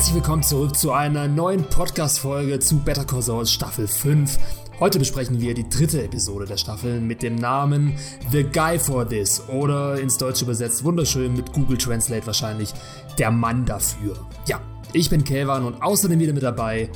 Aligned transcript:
Herzlich 0.00 0.14
willkommen 0.14 0.42
zurück 0.42 0.76
zu 0.76 0.92
einer 0.92 1.28
neuen 1.28 1.62
Podcast-Folge 1.62 2.58
zu 2.58 2.78
Better 2.78 3.04
Call 3.04 3.44
Staffel 3.44 3.86
5. 3.86 4.38
Heute 4.80 4.98
besprechen 4.98 5.42
wir 5.42 5.52
die 5.52 5.68
dritte 5.68 6.02
Episode 6.02 6.46
der 6.46 6.56
Staffel 6.56 7.02
mit 7.02 7.22
dem 7.22 7.34
Namen 7.34 7.98
The 8.32 8.44
Guy 8.44 8.78
for 8.78 9.06
This 9.06 9.42
oder 9.48 10.00
ins 10.00 10.16
Deutsche 10.16 10.46
übersetzt 10.46 10.84
wunderschön 10.84 11.36
mit 11.36 11.52
Google 11.52 11.76
Translate 11.76 12.26
wahrscheinlich 12.26 12.72
der 13.18 13.30
Mann 13.30 13.66
dafür. 13.66 14.16
Ja, 14.48 14.62
ich 14.94 15.10
bin 15.10 15.22
Kelvan 15.22 15.66
und 15.66 15.82
außerdem 15.82 16.18
wieder 16.18 16.32
mit 16.32 16.44
dabei. 16.44 16.88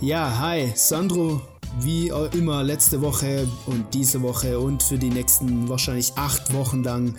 Ja, 0.00 0.40
hi, 0.40 0.72
Sandro 0.74 1.40
wie 1.80 2.08
immer 2.32 2.62
letzte 2.62 3.02
Woche 3.02 3.46
und 3.66 3.94
diese 3.94 4.22
Woche 4.22 4.58
und 4.58 4.82
für 4.82 4.98
die 4.98 5.10
nächsten 5.10 5.68
wahrscheinlich 5.68 6.12
acht 6.16 6.52
Wochen 6.54 6.82
lang 6.82 7.14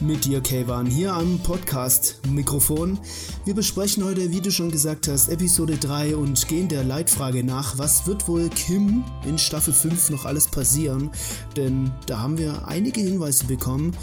mit 0.00 0.24
dir, 0.24 0.40
Kayvan, 0.40 0.86
hier 0.86 1.12
am 1.12 1.38
Podcast-Mikrofon. 1.40 2.98
Wir 3.44 3.54
besprechen 3.54 4.04
heute, 4.04 4.32
wie 4.32 4.40
du 4.40 4.50
schon 4.50 4.70
gesagt 4.70 5.08
hast, 5.08 5.28
Episode 5.28 5.76
3 5.76 6.16
und 6.16 6.48
gehen 6.48 6.68
der 6.68 6.84
Leitfrage 6.84 7.44
nach, 7.44 7.78
was 7.78 8.06
wird 8.06 8.26
wohl 8.28 8.48
Kim 8.48 9.04
in 9.26 9.38
Staffel 9.38 9.74
5 9.74 10.10
noch 10.10 10.24
alles 10.24 10.48
passieren? 10.48 11.10
Denn 11.56 11.90
da 12.06 12.20
haben 12.20 12.38
wir 12.38 12.66
einige 12.66 13.00
Hinweise 13.00 13.44
bekommen. 13.44 13.96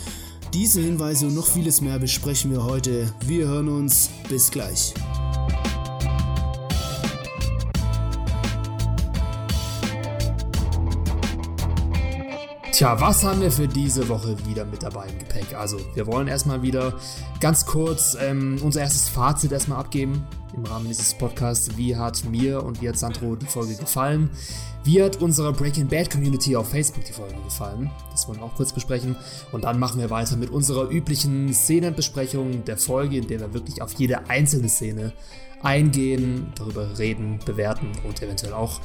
Diese 0.54 0.82
Hinweise 0.82 1.28
und 1.28 1.36
noch 1.36 1.48
vieles 1.48 1.82
mehr 1.82 2.00
besprechen 2.00 2.52
wir 2.52 2.64
heute. 2.64 3.12
Wir 3.26 3.48
hören 3.48 3.68
uns. 3.68 4.10
Bis 4.30 4.50
gleich. 4.50 4.94
Tja, 12.78 13.02
was 13.02 13.24
haben 13.24 13.42
wir 13.42 13.52
für 13.52 13.68
diese 13.68 14.08
Woche 14.08 14.38
wieder 14.46 14.64
mit 14.64 14.84
dabei 14.84 15.08
im 15.08 15.18
Gepäck? 15.18 15.56
Also, 15.56 15.80
wir 15.96 16.06
wollen 16.06 16.28
erstmal 16.28 16.62
wieder 16.62 16.94
ganz 17.40 17.66
kurz 17.66 18.16
ähm, 18.22 18.60
unser 18.62 18.82
erstes 18.82 19.10
Fazit 19.10 19.52
erstmal 19.52 19.80
abgeben 19.80 20.28
im 20.56 20.64
Rahmen 20.64 20.88
dieses 20.88 21.16
Podcasts. 21.16 21.76
Wie 21.76 21.96
hat 21.96 22.24
mir 22.26 22.62
und 22.62 22.80
wie 22.80 22.88
hat 22.88 23.00
Sandro 23.00 23.36
die 23.36 23.48
Folge 23.48 23.74
gefallen? 23.74 24.30
Wie 24.84 25.02
hat 25.02 25.20
unserer 25.24 25.54
Breaking 25.54 25.88
Bad 25.88 26.12
Community 26.12 26.56
auf 26.56 26.70
Facebook 26.70 27.04
die 27.04 27.14
Folge 27.14 27.34
gefallen? 27.44 27.90
Das 28.12 28.28
wollen 28.28 28.38
wir 28.38 28.46
auch 28.46 28.54
kurz 28.54 28.72
besprechen. 28.72 29.16
Und 29.52 29.64
dann 29.64 29.80
machen 29.80 30.00
wir 30.00 30.12
weiter 30.12 30.38
mit 30.38 30.52
unserer 30.52 30.88
üblichen 30.88 31.52
Szenenbesprechung 31.52 32.64
der 32.64 32.78
Folge, 32.78 33.18
in 33.18 33.28
der 33.28 33.40
wir 33.40 33.56
wirklich 33.56 33.82
auf 33.82 33.94
jede 33.94 34.30
einzelne 34.30 34.70
Szene 34.70 35.14
eingehen, 35.64 36.54
darüber 36.54 37.00
reden, 37.00 37.40
bewerten 37.44 37.94
und 38.08 38.22
eventuell 38.22 38.54
auch 38.54 38.82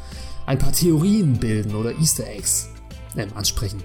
ein 0.46 0.58
paar 0.58 0.72
Theorien 0.72 1.36
bilden 1.36 1.74
oder 1.74 1.90
Easter 1.98 2.26
Eggs 2.26 2.70
ähm, 3.16 3.30
ansprechen. 3.34 3.82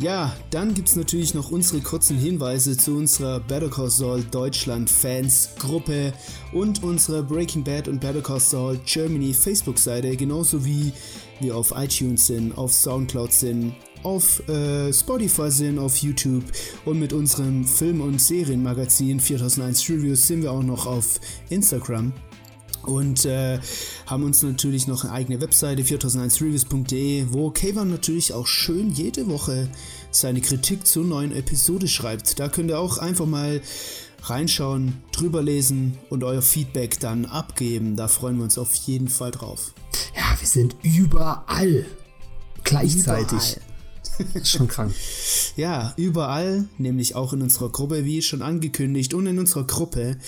Ja, 0.00 0.34
dann 0.50 0.74
gibt 0.74 0.88
es 0.88 0.96
natürlich 0.96 1.34
noch 1.34 1.52
unsere 1.52 1.80
kurzen 1.80 2.18
Hinweise 2.18 2.76
zu 2.76 2.96
unserer 2.96 3.38
Better 3.38 3.70
Call 3.70 3.90
Saul 3.90 4.24
Deutschland 4.24 4.90
Fans 4.90 5.50
Gruppe 5.58 6.12
und 6.52 6.82
unserer 6.82 7.22
Breaking 7.22 7.62
Bad 7.62 7.86
und 7.86 8.00
Better 8.00 8.20
Call 8.20 8.40
Saul 8.40 8.80
Germany 8.84 9.32
Facebook 9.32 9.78
Seite, 9.78 10.16
genauso 10.16 10.64
wie 10.64 10.92
wir 11.38 11.56
auf 11.56 11.72
iTunes 11.76 12.26
sind, 12.26 12.58
auf 12.58 12.72
Soundcloud 12.72 13.32
sind, 13.32 13.74
auf 14.02 14.46
äh, 14.48 14.92
Spotify 14.92 15.50
sind, 15.50 15.78
auf 15.78 15.96
YouTube 15.98 16.44
und 16.84 16.98
mit 16.98 17.12
unserem 17.12 17.64
Film- 17.64 18.00
und 18.00 18.20
Serienmagazin 18.20 19.20
4001 19.20 19.88
Reviews 19.90 20.26
sind 20.26 20.42
wir 20.42 20.50
auch 20.50 20.62
noch 20.62 20.86
auf 20.86 21.20
Instagram 21.50 22.12
und 22.86 23.24
äh, 23.24 23.58
haben 24.06 24.24
uns 24.24 24.42
natürlich 24.42 24.86
noch 24.86 25.04
eine 25.04 25.12
eigene 25.12 25.40
Webseite 25.40 25.82
4001reviews.de, 25.82 27.26
wo 27.30 27.50
Kayvan 27.50 27.90
natürlich 27.90 28.32
auch 28.32 28.46
schön 28.46 28.90
jede 28.90 29.26
Woche 29.28 29.68
seine 30.10 30.40
Kritik 30.40 30.86
zur 30.86 31.04
neuen 31.04 31.32
Episode 31.32 31.88
schreibt. 31.88 32.38
Da 32.38 32.48
könnt 32.48 32.70
ihr 32.70 32.78
auch 32.78 32.98
einfach 32.98 33.26
mal 33.26 33.60
reinschauen, 34.22 35.02
drüber 35.12 35.42
lesen 35.42 35.98
und 36.10 36.24
euer 36.24 36.42
Feedback 36.42 36.98
dann 37.00 37.26
abgeben. 37.26 37.96
Da 37.96 38.08
freuen 38.08 38.36
wir 38.36 38.44
uns 38.44 38.58
auf 38.58 38.74
jeden 38.74 39.08
Fall 39.08 39.30
drauf. 39.30 39.74
Ja, 40.16 40.38
wir 40.38 40.48
sind 40.48 40.76
überall 40.82 41.86
gleichzeitig. 42.62 43.56
Überall. 43.56 43.73
Schon 44.44 44.68
krank. 44.68 44.94
ja, 45.56 45.94
überall, 45.96 46.68
nämlich 46.78 47.14
auch 47.14 47.32
in 47.32 47.42
unserer 47.42 47.70
Gruppe, 47.70 48.04
wie 48.04 48.22
schon 48.22 48.42
angekündigt. 48.42 49.14
Und 49.14 49.26
in 49.26 49.38
unserer 49.38 49.66
Gruppe 49.66 50.18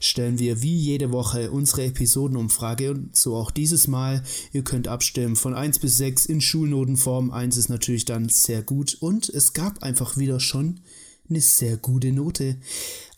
stellen 0.00 0.38
wir 0.38 0.62
wie 0.62 0.76
jede 0.76 1.12
Woche 1.12 1.50
unsere 1.50 1.84
Episodenumfrage 1.84 2.90
und 2.90 3.16
so 3.16 3.36
auch 3.36 3.50
dieses 3.50 3.88
Mal. 3.88 4.22
Ihr 4.52 4.62
könnt 4.62 4.88
abstimmen 4.88 5.36
von 5.36 5.54
1 5.54 5.78
bis 5.78 5.98
6 5.98 6.26
in 6.26 6.40
Schulnotenform. 6.40 7.30
1 7.30 7.56
ist 7.56 7.68
natürlich 7.68 8.04
dann 8.04 8.28
sehr 8.28 8.62
gut 8.62 8.96
und 9.00 9.28
es 9.28 9.52
gab 9.52 9.82
einfach 9.82 10.16
wieder 10.16 10.40
schon 10.40 10.80
eine 11.28 11.40
sehr 11.40 11.76
gute 11.76 12.12
Note. 12.12 12.56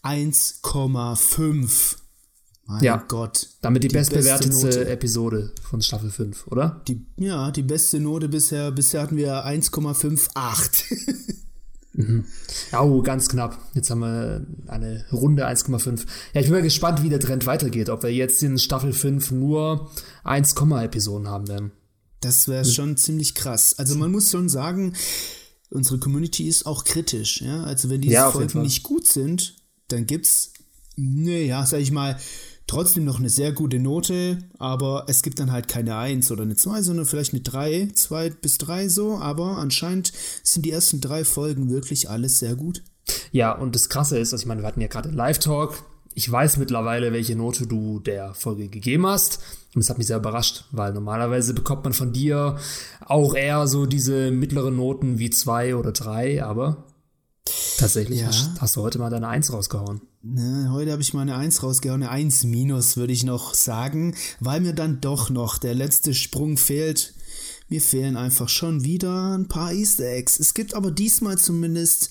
1,5 0.02 1.97
mein 2.68 2.84
ja, 2.84 3.02
Gott. 3.08 3.48
Damit 3.62 3.82
die, 3.82 3.88
die 3.88 3.94
bestbewertetste 3.94 4.88
Episode 4.90 5.52
von 5.62 5.80
Staffel 5.80 6.10
5, 6.10 6.48
oder? 6.48 6.82
Die, 6.86 7.00
ja, 7.16 7.50
die 7.50 7.62
beste 7.62 7.98
Note 7.98 8.28
bisher. 8.28 8.70
Bisher 8.72 9.00
hatten 9.00 9.16
wir 9.16 9.46
1,58. 9.46 11.14
mhm. 11.94 12.26
Oh, 12.78 13.00
ganz 13.00 13.30
knapp. 13.30 13.58
Jetzt 13.72 13.88
haben 13.88 14.00
wir 14.00 14.46
eine 14.66 15.06
Runde 15.10 15.48
1,5. 15.48 16.04
Ja, 16.34 16.42
ich 16.42 16.48
bin 16.48 16.56
mal 16.56 16.62
gespannt, 16.62 17.02
wie 17.02 17.08
der 17.08 17.20
Trend 17.20 17.46
weitergeht. 17.46 17.88
Ob 17.88 18.02
wir 18.02 18.12
jetzt 18.12 18.42
in 18.42 18.58
Staffel 18.58 18.92
5 18.92 19.30
nur 19.30 19.90
1, 20.24 20.54
Episoden 20.82 21.26
haben 21.26 21.48
werden. 21.48 21.72
Das 22.20 22.48
wäre 22.48 22.66
schon 22.66 22.98
ziemlich 22.98 23.34
krass. 23.34 23.78
Also 23.78 23.94
man 23.94 24.12
muss 24.12 24.30
schon 24.30 24.50
sagen, 24.50 24.92
unsere 25.70 25.98
Community 25.98 26.46
ist 26.46 26.66
auch 26.66 26.84
kritisch. 26.84 27.40
Ja? 27.40 27.62
Also 27.62 27.88
wenn 27.88 28.02
diese 28.02 28.12
ja, 28.14 28.30
Folgen 28.30 28.60
nicht 28.60 28.82
gut 28.82 29.06
sind, 29.06 29.56
dann 29.88 30.04
gibt's, 30.04 30.52
naja, 30.96 31.64
sag 31.64 31.80
ich 31.80 31.92
mal, 31.92 32.18
trotzdem 32.68 33.04
noch 33.04 33.18
eine 33.18 33.30
sehr 33.30 33.50
gute 33.50 33.80
Note, 33.80 34.38
aber 34.58 35.06
es 35.08 35.22
gibt 35.22 35.40
dann 35.40 35.50
halt 35.50 35.66
keine 35.66 35.96
1 35.96 36.30
oder 36.30 36.42
eine 36.42 36.54
2, 36.54 36.82
sondern 36.82 37.06
vielleicht 37.06 37.32
eine 37.32 37.42
3, 37.42 37.88
2 37.92 38.30
bis 38.30 38.58
3 38.58 38.88
so, 38.88 39.16
aber 39.16 39.56
anscheinend 39.56 40.12
sind 40.44 40.64
die 40.64 40.70
ersten 40.70 41.00
drei 41.00 41.24
Folgen 41.24 41.70
wirklich 41.70 42.08
alles 42.08 42.38
sehr 42.38 42.54
gut. 42.54 42.82
Ja, 43.32 43.52
und 43.52 43.74
das 43.74 43.88
Krasse 43.88 44.18
ist, 44.18 44.32
dass 44.32 44.42
ich 44.42 44.46
meine, 44.46 44.62
wir 44.62 44.68
hatten 44.68 44.80
ja 44.80 44.88
gerade 44.88 45.10
Live-Talk. 45.10 45.82
Ich 46.14 46.30
weiß 46.30 46.56
mittlerweile, 46.58 47.12
welche 47.12 47.36
Note 47.36 47.66
du 47.66 48.00
der 48.00 48.34
Folge 48.34 48.68
gegeben 48.68 49.06
hast. 49.06 49.38
Und 49.74 49.82
das 49.82 49.88
hat 49.88 49.98
mich 49.98 50.08
sehr 50.08 50.16
überrascht, 50.16 50.64
weil 50.72 50.92
normalerweise 50.92 51.54
bekommt 51.54 51.84
man 51.84 51.92
von 51.92 52.12
dir 52.12 52.58
auch 53.06 53.34
eher 53.34 53.66
so 53.66 53.86
diese 53.86 54.30
mittleren 54.30 54.76
Noten 54.76 55.18
wie 55.18 55.30
2 55.30 55.76
oder 55.76 55.92
3, 55.92 56.42
aber 56.42 56.87
Tatsächlich 57.78 58.20
ja. 58.20 58.26
hast, 58.26 58.60
hast, 58.60 58.76
du 58.76 58.82
heute 58.82 58.98
mal 58.98 59.08
deine 59.08 59.28
Eins 59.28 59.52
rausgehauen. 59.52 60.00
Ne, 60.22 60.68
heute 60.72 60.90
habe 60.90 61.00
ich 61.00 61.14
mal 61.14 61.22
eine 61.22 61.36
Eins 61.36 61.62
rausgehauen, 61.62 62.02
eine 62.02 62.10
Eins 62.10 62.42
minus, 62.42 62.96
würde 62.96 63.12
ich 63.12 63.22
noch 63.22 63.54
sagen, 63.54 64.16
weil 64.40 64.60
mir 64.60 64.72
dann 64.72 65.00
doch 65.00 65.30
noch 65.30 65.58
der 65.58 65.74
letzte 65.74 66.12
Sprung 66.12 66.56
fehlt. 66.56 67.14
Mir 67.68 67.80
fehlen 67.80 68.16
einfach 68.16 68.48
schon 68.48 68.82
wieder 68.82 69.38
ein 69.38 69.46
paar 69.46 69.72
Easter 69.72 70.06
Eggs. 70.06 70.40
Es 70.40 70.54
gibt 70.54 70.74
aber 70.74 70.90
diesmal 70.90 71.38
zumindest 71.38 72.10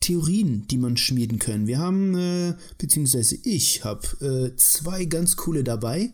Theorien, 0.00 0.66
die 0.68 0.78
man 0.78 0.96
schmieden 0.96 1.38
können. 1.38 1.66
Wir 1.66 1.78
haben, 1.78 2.14
äh, 2.16 2.54
beziehungsweise 2.78 3.36
ich 3.44 3.84
habe 3.84 4.52
äh, 4.52 4.56
zwei 4.56 5.04
ganz 5.04 5.36
coole 5.36 5.64
dabei. 5.64 6.12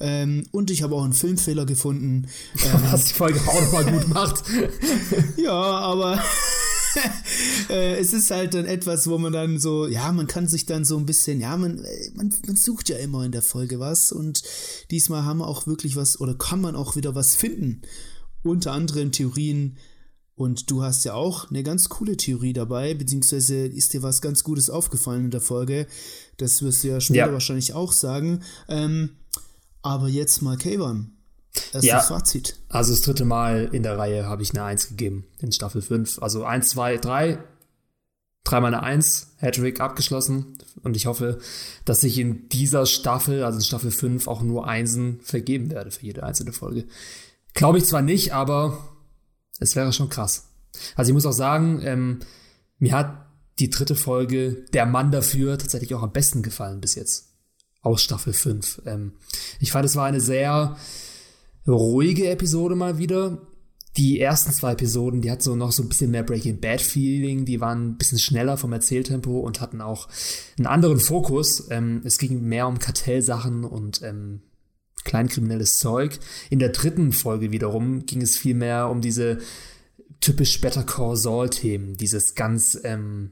Ähm, 0.00 0.46
und 0.52 0.70
ich 0.70 0.82
habe 0.82 0.94
auch 0.94 1.04
einen 1.04 1.12
Filmfehler 1.14 1.64
gefunden. 1.64 2.28
Ähm, 2.64 2.80
Was 2.90 3.04
die 3.04 3.14
Folge 3.14 3.40
auch 3.46 3.60
nochmal 3.60 3.84
gut 3.84 4.08
macht. 4.08 4.44
ja, 5.38 5.52
aber 5.52 6.22
es 7.68 8.12
ist 8.12 8.30
halt 8.30 8.54
dann 8.54 8.64
etwas, 8.64 9.08
wo 9.08 9.18
man 9.18 9.32
dann 9.32 9.58
so, 9.58 9.86
ja, 9.86 10.12
man 10.12 10.26
kann 10.26 10.48
sich 10.48 10.66
dann 10.66 10.84
so 10.84 10.96
ein 10.96 11.06
bisschen, 11.06 11.40
ja, 11.40 11.56
man, 11.56 11.84
äh, 11.84 12.10
man, 12.14 12.34
man 12.46 12.56
sucht 12.56 12.88
ja 12.88 12.96
immer 12.96 13.24
in 13.24 13.32
der 13.32 13.42
Folge 13.42 13.78
was 13.78 14.12
und 14.12 14.42
diesmal 14.90 15.24
haben 15.24 15.38
wir 15.38 15.48
auch 15.48 15.66
wirklich 15.66 15.96
was 15.96 16.20
oder 16.20 16.34
kann 16.34 16.60
man 16.60 16.76
auch 16.76 16.96
wieder 16.96 17.14
was 17.14 17.34
finden. 17.34 17.82
Unter 18.42 18.72
anderem 18.72 19.12
Theorien, 19.12 19.76
und 20.36 20.70
du 20.70 20.82
hast 20.82 21.04
ja 21.06 21.14
auch 21.14 21.50
eine 21.50 21.62
ganz 21.62 21.88
coole 21.88 22.18
Theorie 22.18 22.52
dabei, 22.52 22.92
beziehungsweise 22.92 23.66
ist 23.66 23.94
dir 23.94 24.02
was 24.02 24.20
ganz 24.20 24.44
Gutes 24.44 24.68
aufgefallen 24.68 25.24
in 25.24 25.30
der 25.30 25.40
Folge. 25.40 25.86
Das 26.36 26.60
wirst 26.60 26.84
du 26.84 26.88
ja 26.88 27.00
später 27.00 27.28
ja. 27.28 27.32
wahrscheinlich 27.32 27.72
auch 27.72 27.90
sagen. 27.90 28.42
Ähm, 28.68 29.16
aber 29.80 30.08
jetzt 30.08 30.42
mal 30.42 30.58
Kayvan. 30.58 31.15
Das 31.72 31.84
ja, 31.84 31.98
ist 31.98 32.02
das 32.02 32.08
Fazit. 32.08 32.56
Also 32.68 32.92
das 32.92 33.02
dritte 33.02 33.24
Mal 33.24 33.68
in 33.72 33.82
der 33.82 33.98
Reihe 33.98 34.26
habe 34.26 34.42
ich 34.42 34.50
eine 34.50 34.64
1 34.64 34.88
gegeben 34.88 35.26
in 35.40 35.52
Staffel 35.52 35.82
5. 35.82 36.22
Also 36.22 36.44
1, 36.44 36.68
2, 36.70 36.98
3. 36.98 37.38
Dreimal 38.44 38.74
eine 38.74 38.82
1, 38.82 39.34
Hattrick 39.38 39.80
abgeschlossen. 39.80 40.58
Und 40.82 40.96
ich 40.96 41.06
hoffe, 41.06 41.38
dass 41.84 42.04
ich 42.04 42.18
in 42.18 42.48
dieser 42.48 42.86
Staffel, 42.86 43.42
also 43.42 43.58
in 43.58 43.64
Staffel 43.64 43.90
5, 43.90 44.28
auch 44.28 44.42
nur 44.42 44.68
Einsen 44.68 45.20
vergeben 45.22 45.70
werde 45.70 45.90
für 45.90 46.04
jede 46.04 46.22
einzelne 46.22 46.52
Folge. 46.52 46.84
Glaube 47.54 47.78
ich 47.78 47.86
zwar 47.86 48.02
nicht, 48.02 48.32
aber 48.34 48.78
es 49.58 49.74
wäre 49.74 49.92
schon 49.92 50.10
krass. 50.10 50.48
Also 50.94 51.10
ich 51.10 51.14
muss 51.14 51.26
auch 51.26 51.32
sagen, 51.32 51.80
ähm, 51.82 52.20
mir 52.78 52.92
hat 52.92 53.26
die 53.58 53.70
dritte 53.70 53.96
Folge 53.96 54.66
Der 54.74 54.86
Mann 54.86 55.10
dafür 55.10 55.58
tatsächlich 55.58 55.94
auch 55.94 56.02
am 56.02 56.12
besten 56.12 56.42
gefallen 56.42 56.80
bis 56.80 56.94
jetzt. 56.94 57.32
Aus 57.80 58.02
Staffel 58.02 58.32
5. 58.32 58.82
Ähm, 58.86 59.12
ich 59.60 59.72
fand, 59.72 59.84
es 59.86 59.96
war 59.96 60.06
eine 60.06 60.20
sehr 60.20 60.76
ruhige 61.74 62.28
Episode 62.28 62.74
mal 62.74 62.98
wieder, 62.98 63.46
die 63.96 64.20
ersten 64.20 64.52
zwei 64.52 64.72
Episoden, 64.72 65.22
die 65.22 65.30
hatten 65.30 65.42
so 65.42 65.56
noch 65.56 65.72
so 65.72 65.82
ein 65.82 65.88
bisschen 65.88 66.10
mehr 66.10 66.22
Breaking 66.22 66.60
Bad 66.60 66.82
Feeling, 66.82 67.44
die 67.46 67.60
waren 67.60 67.86
ein 67.86 67.96
bisschen 67.96 68.18
schneller 68.18 68.56
vom 68.58 68.72
Erzähltempo 68.72 69.40
und 69.40 69.60
hatten 69.60 69.80
auch 69.80 70.08
einen 70.58 70.66
anderen 70.66 70.98
Fokus. 70.98 71.68
Ähm, 71.70 72.02
es 72.04 72.18
ging 72.18 72.42
mehr 72.42 72.68
um 72.68 72.78
Kartellsachen 72.78 73.64
und 73.64 74.02
ähm, 74.02 74.42
kleinkriminelles 75.04 75.78
Zeug. 75.78 76.18
In 76.50 76.58
der 76.58 76.70
dritten 76.70 77.12
Folge 77.12 77.52
wiederum 77.52 78.04
ging 78.04 78.20
es 78.20 78.36
viel 78.36 78.54
mehr 78.54 78.90
um 78.90 79.00
diese 79.00 79.38
typisch 80.20 80.60
Better 80.60 80.82
Call 80.82 81.16
Saul 81.16 81.48
Themen, 81.48 81.96
dieses 81.96 82.34
ganz 82.34 82.78
ähm, 82.84 83.30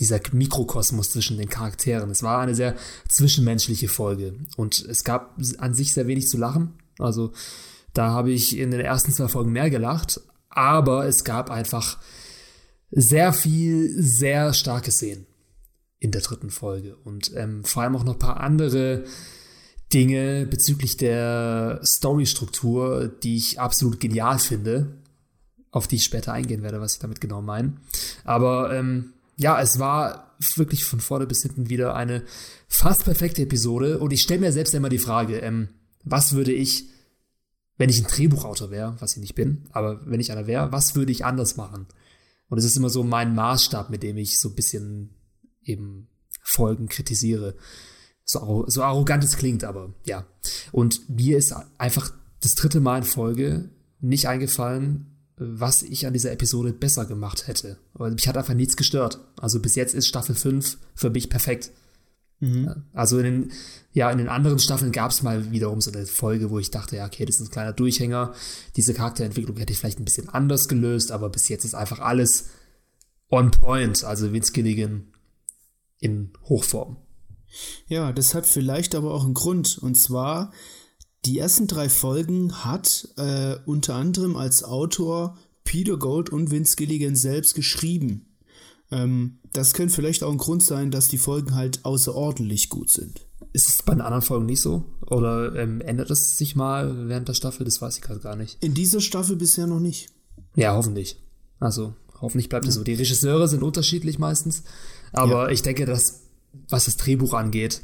dieser 0.00 0.20
Mikrokosmos 0.32 1.10
zwischen 1.10 1.38
den 1.38 1.48
Charakteren. 1.48 2.10
Es 2.10 2.22
war 2.22 2.40
eine 2.40 2.54
sehr 2.54 2.76
zwischenmenschliche 3.08 3.88
Folge 3.88 4.34
und 4.56 4.84
es 4.84 5.04
gab 5.04 5.38
an 5.58 5.74
sich 5.74 5.92
sehr 5.92 6.06
wenig 6.06 6.28
zu 6.28 6.38
lachen. 6.38 6.74
Also 6.98 7.32
da 7.92 8.10
habe 8.10 8.30
ich 8.30 8.58
in 8.58 8.70
den 8.70 8.80
ersten 8.80 9.12
zwei 9.12 9.28
Folgen 9.28 9.52
mehr 9.52 9.70
gelacht, 9.70 10.20
aber 10.48 11.06
es 11.06 11.24
gab 11.24 11.50
einfach 11.50 11.98
sehr 12.90 13.32
viel, 13.32 13.90
sehr 14.02 14.52
starke 14.54 14.90
Szenen 14.90 15.26
in 15.98 16.10
der 16.12 16.20
dritten 16.20 16.50
Folge 16.50 16.96
und 17.04 17.32
ähm, 17.34 17.64
vor 17.64 17.82
allem 17.82 17.96
auch 17.96 18.04
noch 18.04 18.14
ein 18.14 18.18
paar 18.18 18.40
andere 18.40 19.04
Dinge 19.92 20.46
bezüglich 20.46 20.96
der 20.96 21.80
Storystruktur, 21.84 23.08
die 23.08 23.36
ich 23.36 23.60
absolut 23.60 24.00
genial 24.00 24.38
finde, 24.38 24.98
auf 25.70 25.86
die 25.86 25.96
ich 25.96 26.04
später 26.04 26.32
eingehen 26.32 26.62
werde, 26.62 26.80
was 26.80 26.94
ich 26.94 26.98
damit 26.98 27.20
genau 27.20 27.40
meine. 27.40 27.74
Aber 28.24 28.74
ähm, 28.74 29.12
ja, 29.36 29.60
es 29.60 29.78
war 29.78 30.36
wirklich 30.56 30.84
von 30.84 31.00
vorne 31.00 31.26
bis 31.26 31.42
hinten 31.42 31.68
wieder 31.68 31.94
eine 31.94 32.24
fast 32.68 33.04
perfekte 33.04 33.42
Episode 33.42 33.98
und 33.98 34.12
ich 34.12 34.22
stelle 34.22 34.40
mir 34.40 34.52
selbst 34.52 34.74
immer 34.74 34.88
die 34.88 34.98
Frage, 34.98 35.38
ähm, 35.38 35.68
was 36.04 36.32
würde 36.32 36.52
ich, 36.52 36.84
wenn 37.76 37.90
ich 37.90 37.98
ein 37.98 38.08
Drehbuchautor 38.08 38.70
wäre, 38.70 38.96
was 39.00 39.12
ich 39.12 39.20
nicht 39.20 39.34
bin, 39.34 39.68
aber 39.72 40.00
wenn 40.06 40.20
ich 40.20 40.32
einer 40.32 40.46
wäre, 40.46 40.72
was 40.72 40.94
würde 40.94 41.12
ich 41.12 41.24
anders 41.24 41.56
machen? 41.56 41.86
Und 42.48 42.58
es 42.58 42.64
ist 42.64 42.76
immer 42.76 42.90
so 42.90 43.02
mein 43.02 43.34
Maßstab, 43.34 43.90
mit 43.90 44.02
dem 44.02 44.16
ich 44.16 44.38
so 44.38 44.50
ein 44.50 44.54
bisschen 44.54 45.14
eben 45.62 46.08
Folgen 46.42 46.88
kritisiere. 46.88 47.56
So, 48.24 48.64
so 48.68 48.82
arrogant 48.82 49.24
es 49.24 49.36
klingt, 49.36 49.64
aber 49.64 49.94
ja. 50.04 50.26
Und 50.70 51.08
mir 51.08 51.38
ist 51.38 51.54
einfach 51.78 52.12
das 52.40 52.54
dritte 52.54 52.80
Mal 52.80 52.98
in 52.98 53.04
Folge 53.04 53.70
nicht 54.00 54.28
eingefallen, 54.28 55.15
was 55.36 55.82
ich 55.82 56.06
an 56.06 56.12
dieser 56.12 56.32
Episode 56.32 56.72
besser 56.72 57.04
gemacht 57.04 57.46
hätte. 57.46 57.78
Aber 57.94 58.10
mich 58.10 58.26
hat 58.26 58.36
einfach 58.36 58.54
nichts 58.54 58.76
gestört. 58.76 59.20
Also 59.38 59.60
bis 59.60 59.74
jetzt 59.74 59.94
ist 59.94 60.08
Staffel 60.08 60.34
5 60.34 60.78
für 60.94 61.10
mich 61.10 61.28
perfekt. 61.28 61.72
Mhm. 62.40 62.84
Also 62.92 63.18
in 63.18 63.24
den, 63.24 63.52
ja, 63.92 64.10
in 64.10 64.18
den 64.18 64.28
anderen 64.28 64.58
Staffeln 64.58 64.92
gab 64.92 65.10
es 65.10 65.22
mal 65.22 65.50
wiederum 65.50 65.80
so 65.80 65.90
eine 65.90 66.06
Folge, 66.06 66.50
wo 66.50 66.58
ich 66.58 66.70
dachte, 66.70 66.96
ja, 66.96 67.06
okay, 67.06 67.24
das 67.24 67.36
ist 67.36 67.48
ein 67.48 67.50
kleiner 67.50 67.72
Durchhänger. 67.72 68.34
Diese 68.76 68.94
Charakterentwicklung 68.94 69.56
hätte 69.56 69.72
ich 69.72 69.78
vielleicht 69.78 70.00
ein 70.00 70.04
bisschen 70.04 70.28
anders 70.28 70.68
gelöst, 70.68 71.12
aber 71.12 71.28
bis 71.28 71.48
jetzt 71.48 71.64
ist 71.64 71.74
einfach 71.74 72.00
alles 72.00 72.48
on 73.30 73.50
point. 73.50 74.04
Also 74.04 74.32
Vince 74.32 74.52
Gilligan 74.52 75.12
in 75.98 76.32
Hochform. 76.44 76.98
Ja, 77.88 78.12
das 78.12 78.34
hat 78.34 78.46
vielleicht 78.46 78.94
aber 78.94 79.12
auch 79.14 79.24
einen 79.24 79.34
Grund. 79.34 79.78
Und 79.78 79.96
zwar, 79.96 80.52
die 81.26 81.38
ersten 81.38 81.66
drei 81.66 81.88
Folgen 81.88 82.64
hat 82.64 83.08
äh, 83.16 83.56
unter 83.66 83.96
anderem 83.96 84.36
als 84.36 84.62
Autor 84.62 85.36
Peter 85.64 85.96
Gold 85.96 86.30
und 86.30 86.50
Vince 86.50 86.76
Gilligan 86.76 87.16
selbst 87.16 87.54
geschrieben. 87.54 88.36
Ähm, 88.92 89.38
das 89.52 89.74
könnte 89.74 89.94
vielleicht 89.94 90.22
auch 90.22 90.30
ein 90.30 90.38
Grund 90.38 90.62
sein, 90.62 90.92
dass 90.92 91.08
die 91.08 91.18
Folgen 91.18 91.56
halt 91.56 91.84
außerordentlich 91.84 92.68
gut 92.68 92.90
sind. 92.90 93.26
Ist 93.52 93.68
es 93.68 93.82
bei 93.82 93.94
den 93.94 94.02
anderen 94.02 94.22
Folgen 94.22 94.46
nicht 94.46 94.60
so? 94.60 94.84
Oder 95.06 95.54
ähm, 95.56 95.80
ändert 95.80 96.10
es 96.10 96.38
sich 96.38 96.54
mal 96.54 97.08
während 97.08 97.26
der 97.28 97.34
Staffel? 97.34 97.64
Das 97.64 97.82
weiß 97.82 97.96
ich 97.96 98.02
gerade 98.02 98.20
gar 98.20 98.36
nicht. 98.36 98.62
In 98.62 98.74
dieser 98.74 99.00
Staffel 99.00 99.34
bisher 99.34 99.66
noch 99.66 99.80
nicht. 99.80 100.08
Ja, 100.54 100.74
hoffentlich. 100.76 101.20
Also, 101.58 101.94
hoffentlich 102.20 102.48
bleibt 102.48 102.66
es 102.66 102.74
ja. 102.74 102.80
so. 102.80 102.84
Die 102.84 102.94
Regisseure 102.94 103.48
sind 103.48 103.64
unterschiedlich 103.64 104.18
meistens. 104.20 104.62
Aber 105.12 105.46
ja. 105.46 105.48
ich 105.48 105.62
denke, 105.62 105.86
dass, 105.86 106.20
was 106.68 106.84
das 106.84 106.96
Drehbuch 106.96 107.34
angeht, 107.34 107.82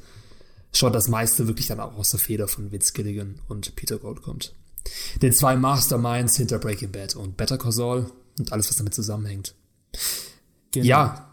schon 0.73 0.93
das 0.93 1.09
meiste 1.09 1.47
wirklich 1.47 1.67
dann 1.67 1.81
auch 1.81 1.97
aus 1.97 2.11
der 2.11 2.21
Feder 2.21 2.49
von 2.49 2.73
Vince 2.73 2.93
Gilligan 2.93 3.41
und 3.49 3.75
Peter 3.77 3.99
Gold 3.99 4.23
kommt. 4.23 4.55
Den 5.21 5.33
zwei 5.33 5.57
Masterminds 5.57 6.37
hinter 6.37 6.59
Breaking 6.59 6.91
Bad 6.91 7.15
und 7.15 7.37
Better 7.37 7.59
Call 7.59 7.73
Saul 7.73 8.11
und 8.39 8.53
alles, 8.53 8.69
was 8.69 8.77
damit 8.77 8.95
zusammenhängt. 8.95 9.55
Genau. 10.73 10.87
Ja, 10.87 11.33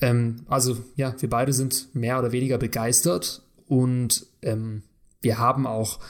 ähm, 0.00 0.44
also 0.48 0.78
ja, 0.96 1.14
wir 1.20 1.30
beide 1.30 1.52
sind 1.52 1.94
mehr 1.94 2.18
oder 2.18 2.32
weniger 2.32 2.58
begeistert 2.58 3.42
und 3.66 4.26
ähm, 4.42 4.82
wir 5.20 5.38
haben 5.38 5.66
auch 5.66 6.00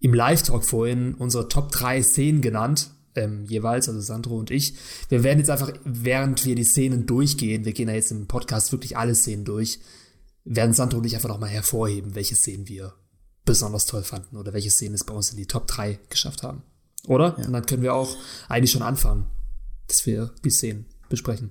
im 0.00 0.12
Live-Talk 0.12 0.64
vorhin 0.64 1.14
unsere 1.14 1.48
Top 1.48 1.70
3 1.72 2.02
Szenen 2.02 2.40
genannt, 2.40 2.90
ähm, 3.14 3.46
jeweils, 3.46 3.88
also 3.88 4.00
Sandro 4.00 4.36
und 4.36 4.50
ich. 4.50 4.74
Wir 5.08 5.22
werden 5.22 5.38
jetzt 5.38 5.50
einfach, 5.50 5.72
während 5.84 6.44
wir 6.44 6.54
die 6.54 6.64
Szenen 6.64 7.06
durchgehen, 7.06 7.64
wir 7.64 7.72
gehen 7.72 7.88
ja 7.88 7.94
jetzt 7.94 8.10
im 8.10 8.26
Podcast 8.26 8.72
wirklich 8.72 8.96
alle 8.96 9.14
Szenen 9.14 9.44
durch, 9.44 9.78
werden 10.46 10.72
Sandro 10.72 10.98
und 10.98 11.04
ich 11.04 11.14
einfach 11.14 11.28
nochmal 11.28 11.50
hervorheben, 11.50 12.14
welche 12.14 12.34
Szenen 12.36 12.68
wir 12.68 12.94
besonders 13.44 13.86
toll 13.86 14.02
fanden 14.02 14.36
oder 14.36 14.52
welche 14.52 14.70
Szenen 14.70 14.94
es 14.94 15.04
bei 15.04 15.14
uns 15.14 15.30
in 15.30 15.36
die 15.36 15.46
Top 15.46 15.66
3 15.66 15.98
geschafft 16.08 16.42
haben. 16.42 16.62
Oder? 17.06 17.36
Ja. 17.38 17.46
Und 17.46 17.52
dann 17.52 17.66
können 17.66 17.82
wir 17.82 17.94
auch 17.94 18.16
eigentlich 18.48 18.70
schon 18.70 18.82
anfangen, 18.82 19.26
dass 19.88 20.06
wir 20.06 20.32
die 20.44 20.50
Szenen 20.50 20.86
besprechen 21.08 21.50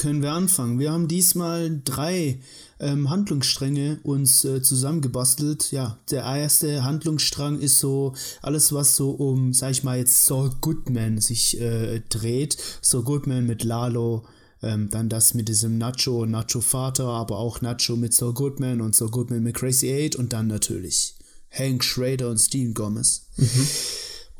können 0.00 0.22
wir 0.22 0.32
anfangen. 0.32 0.78
Wir 0.78 0.92
haben 0.92 1.08
diesmal 1.08 1.78
drei 1.84 2.40
ähm, 2.78 3.10
Handlungsstränge 3.10 4.00
uns 4.02 4.46
äh, 4.46 4.62
zusammengebastelt. 4.62 5.72
Ja, 5.72 5.98
der 6.10 6.22
erste 6.22 6.84
Handlungsstrang 6.84 7.60
ist 7.60 7.80
so 7.80 8.14
alles, 8.40 8.72
was 8.72 8.96
so 8.96 9.10
um, 9.10 9.52
sag 9.52 9.72
ich 9.72 9.84
mal 9.84 9.98
jetzt, 9.98 10.24
Saul 10.24 10.52
Goodman 10.62 11.18
sich 11.20 11.60
äh, 11.60 12.00
dreht. 12.08 12.56
Saul 12.80 13.04
Goodman 13.04 13.44
mit 13.44 13.62
Lalo, 13.62 14.24
ähm, 14.62 14.90
dann 14.90 15.08
das 15.08 15.34
mit 15.34 15.48
diesem 15.48 15.78
Nacho, 15.78 16.26
Nacho 16.26 16.60
Vater, 16.60 17.06
aber 17.06 17.38
auch 17.38 17.60
Nacho 17.60 17.96
mit 17.96 18.14
Saul 18.14 18.34
Goodman 18.34 18.80
und 18.80 18.94
Saul 18.94 19.10
Goodman 19.10 19.42
mit 19.42 19.56
Crazy 19.56 19.88
Eight 19.88 20.16
und 20.16 20.32
dann 20.32 20.46
natürlich 20.46 21.14
Hank 21.50 21.82
Schrader 21.82 22.30
und 22.30 22.38
Steve 22.38 22.72
Gomez. 22.72 23.26
Mhm. 23.36 23.66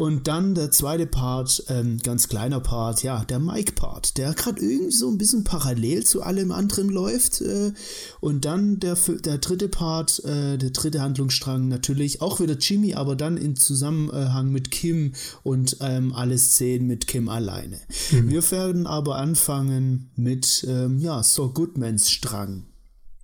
Und 0.01 0.29
dann 0.29 0.55
der 0.55 0.71
zweite 0.71 1.05
Part, 1.05 1.65
ähm, 1.69 1.99
ganz 2.03 2.29
kleiner 2.29 2.61
Part, 2.61 3.03
ja, 3.03 3.23
der 3.23 3.39
Mike-Part, 3.39 4.17
der 4.17 4.33
gerade 4.33 4.59
irgendwie 4.59 4.93
so 4.93 5.11
ein 5.11 5.19
bisschen 5.19 5.45
parallel 5.45 6.05
zu 6.05 6.23
allem 6.23 6.53
anderen 6.53 6.89
läuft. 6.89 7.43
Äh, 7.43 7.75
und 8.19 8.47
dann 8.47 8.81
der, 8.81 8.97
der 9.23 9.37
dritte 9.37 9.69
Part, 9.69 10.25
äh, 10.25 10.57
der 10.57 10.71
dritte 10.71 11.03
Handlungsstrang, 11.03 11.69
natürlich 11.69 12.23
auch 12.23 12.41
wieder 12.41 12.57
Jimmy, 12.57 12.95
aber 12.95 13.15
dann 13.15 13.37
in 13.37 13.57
Zusammenhang 13.57 14.51
mit 14.51 14.71
Kim 14.71 15.13
und 15.43 15.77
ähm, 15.83 16.15
alle 16.15 16.39
Szenen 16.39 16.87
mit 16.87 17.07
Kim 17.07 17.29
alleine. 17.29 17.77
Mhm. 18.11 18.31
Wir 18.31 18.51
werden 18.51 18.87
aber 18.87 19.17
anfangen 19.17 20.13
mit, 20.17 20.65
ähm, 20.67 20.99
ja, 20.99 21.23
So 21.23 21.51
Goodmans 21.51 22.11
Strang. 22.11 22.65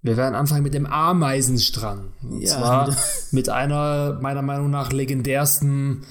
Wir 0.03 0.19
werden 0.19 0.35
anfangen 0.35 0.63
mit 0.63 0.75
dem 0.75 0.85
Ameisenstrang. 0.85 2.13
Und 2.23 2.43
ja. 2.43 2.59
zwar 2.59 2.97
mit 3.31 3.49
einer 3.49 4.19
meiner 4.21 4.43
Meinung 4.43 4.69
nach 4.69 4.93
legendärsten 4.93 6.03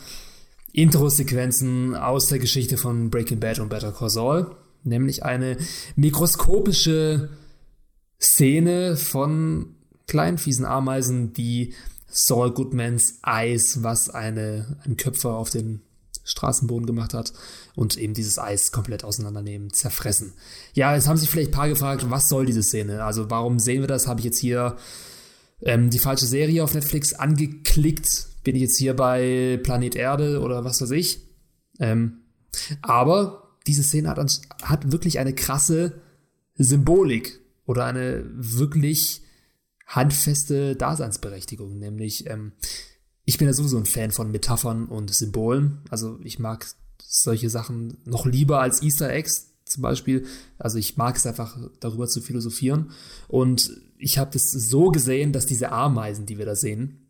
Intro-Sequenzen 0.76 1.96
aus 1.96 2.28
der 2.28 2.40
Geschichte 2.40 2.78
von 2.78 3.10
Breaking 3.10 3.40
Bad 3.40 3.60
und 3.60 3.70
Better 3.70 3.92
Call 3.92 4.10
Saul, 4.10 4.56
nämlich 4.84 5.24
eine 5.24 5.58
mikroskopische 5.96 7.30
Szene 8.22 8.98
von 8.98 9.76
kleinen 10.08 10.38
fiesen 10.38 10.66
Ameisen, 10.66 11.34
die 11.34 11.74
Saul 12.08 12.52
Goodmans 12.52 13.20
Eis, 13.22 13.84
was 13.84 14.10
eine, 14.10 14.78
ein 14.86 14.98
Köpfer 14.98 15.36
auf 15.36 15.50
den 15.50 15.82
Straßenboden 16.24 16.88
gemacht 16.88 17.14
hat 17.14 17.34
und 17.76 17.98
eben 17.98 18.14
dieses 18.14 18.40
Eis 18.40 18.72
komplett 18.72 19.04
auseinandernehmen, 19.04 19.72
zerfressen. 19.72 20.34
Ja, 20.74 20.94
jetzt 20.96 21.08
haben 21.08 21.18
sich 21.18 21.30
vielleicht 21.30 21.52
ein 21.52 21.56
paar 21.56 21.70
gefragt, 21.70 22.10
was 22.10 22.28
soll 22.28 22.46
diese 22.46 22.64
Szene? 22.64 23.04
Also 23.04 23.30
warum 23.30 23.60
sehen 23.60 23.82
wir 23.82 23.88
das? 23.88 24.08
Habe 24.08 24.20
ich 24.20 24.26
jetzt 24.26 24.40
hier 24.40 24.76
ähm, 25.62 25.90
die 25.90 26.00
falsche 26.00 26.26
Serie 26.26 26.64
auf 26.64 26.74
Netflix 26.74 27.14
angeklickt? 27.14 28.28
Bin 28.46 28.56
ich 28.56 28.62
jetzt 28.62 28.78
hier 28.78 28.96
bei 28.96 29.60
Planet 29.64 29.96
Erde 29.96 30.40
oder 30.40 30.64
was 30.64 30.82
weiß 30.82 30.92
ich. 30.92 31.28
Ähm, 31.80 32.20
aber 32.82 33.58
diese 33.68 33.84
Szene 33.84 34.08
hat, 34.08 34.20
hat 34.62 34.92
wirklich 34.92 35.20
eine 35.20 35.34
krasse 35.34 36.02
Symbolik 36.56 37.42
oder 37.66 37.86
eine 37.86 38.24
wirklich 38.34 39.24
handfeste 39.88 40.76
Daseinsberechtigung. 40.76 41.78
Nämlich, 41.78 42.30
ähm, 42.30 42.54
ich 43.26 43.38
bin 43.38 43.48
ja 43.48 43.54
sowieso 43.54 43.78
ein 43.78 43.88
Fan 43.88 44.12
von 44.12 44.32
Metaphern 44.32 44.86
und 44.86 45.14
Symbolen. 45.14 45.82
Also 45.90 46.20
ich 46.24 46.40
mag 46.40 46.68
solche 47.02 47.50
Sachen 47.50 47.98
noch 48.06 48.26
lieber 48.26 48.62
als 48.62 48.84
Easter 48.84 49.12
Eggs 49.12 49.54
zum 49.66 49.82
Beispiel. 49.82 50.28
Also 50.60 50.78
ich 50.78 50.98
mag 50.98 51.16
es 51.18 51.26
einfach 51.26 51.58
darüber 51.80 52.08
zu 52.08 52.22
philosophieren. 52.22 52.92
Und 53.28 53.72
ich 53.98 54.20
habe 54.20 54.32
das 54.32 54.52
so 54.52 54.90
gesehen, 54.90 55.34
dass 55.34 55.48
diese 55.48 55.72
Ameisen, 55.72 56.28
die 56.28 56.38
wir 56.38 56.46
da 56.46 56.56
sehen, 56.56 57.05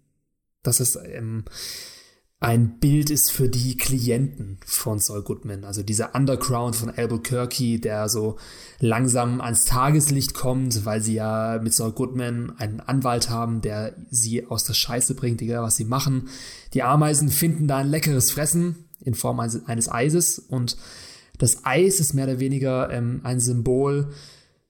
dass 0.68 0.80
es 0.80 0.96
ähm, 0.96 1.46
ein 2.46 2.80
Bild 2.80 3.10
ist 3.10 3.32
für 3.32 3.50
die 3.50 3.78
Klienten 3.78 4.60
von 4.66 5.00
Saul 5.00 5.24
Goodman. 5.24 5.64
Also 5.64 5.84
dieser 5.84 6.14
Underground 6.14 6.76
von 6.76 6.90
Albuquerque, 6.90 7.80
der 7.80 8.10
so 8.10 8.38
langsam 8.80 9.42
ans 9.42 9.66
Tageslicht 9.66 10.34
kommt, 10.34 10.86
weil 10.86 11.02
sie 11.02 11.16
ja 11.16 11.60
mit 11.64 11.74
Saul 11.74 11.94
Goodman 11.94 12.54
einen 12.58 12.82
Anwalt 12.82 13.30
haben, 13.30 13.62
der 13.62 13.96
sie 14.12 14.46
aus 14.46 14.64
der 14.66 14.74
Scheiße 14.74 15.16
bringt, 15.16 15.42
egal 15.42 15.64
was 15.64 15.78
sie 15.78 15.86
machen. 15.86 16.28
Die 16.74 16.84
Ameisen 16.84 17.30
finden 17.30 17.68
da 17.68 17.78
ein 17.78 17.88
leckeres 17.88 18.32
Fressen 18.32 18.86
in 19.00 19.16
Form 19.16 19.40
eines, 19.40 19.90
Eises 19.90 20.38
und 20.38 20.78
das 21.38 21.66
Eis 21.66 22.00
ist 22.00 22.14
mehr 22.14 22.26
oder 22.26 22.40
weniger 22.40 22.92
ähm, 22.92 23.22
ein 23.24 23.40
Symbol 23.40 24.10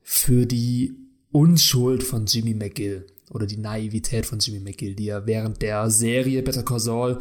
für 0.02 0.46
die 0.46 0.96
Unschuld 1.32 2.04
von 2.04 2.26
Jimmy 2.26 2.54
McGill 2.54 3.06
oder 3.30 3.46
die 3.46 3.58
Naivität 3.58 4.26
von 4.26 4.40
Jimmy 4.40 4.60
McGill, 4.60 4.96
die 4.96 5.10
er 5.10 5.26
während 5.26 5.62
der 5.62 5.90
Serie 5.90 6.44
Better 6.44 6.64
Call 6.64 6.80
Saul 6.80 7.20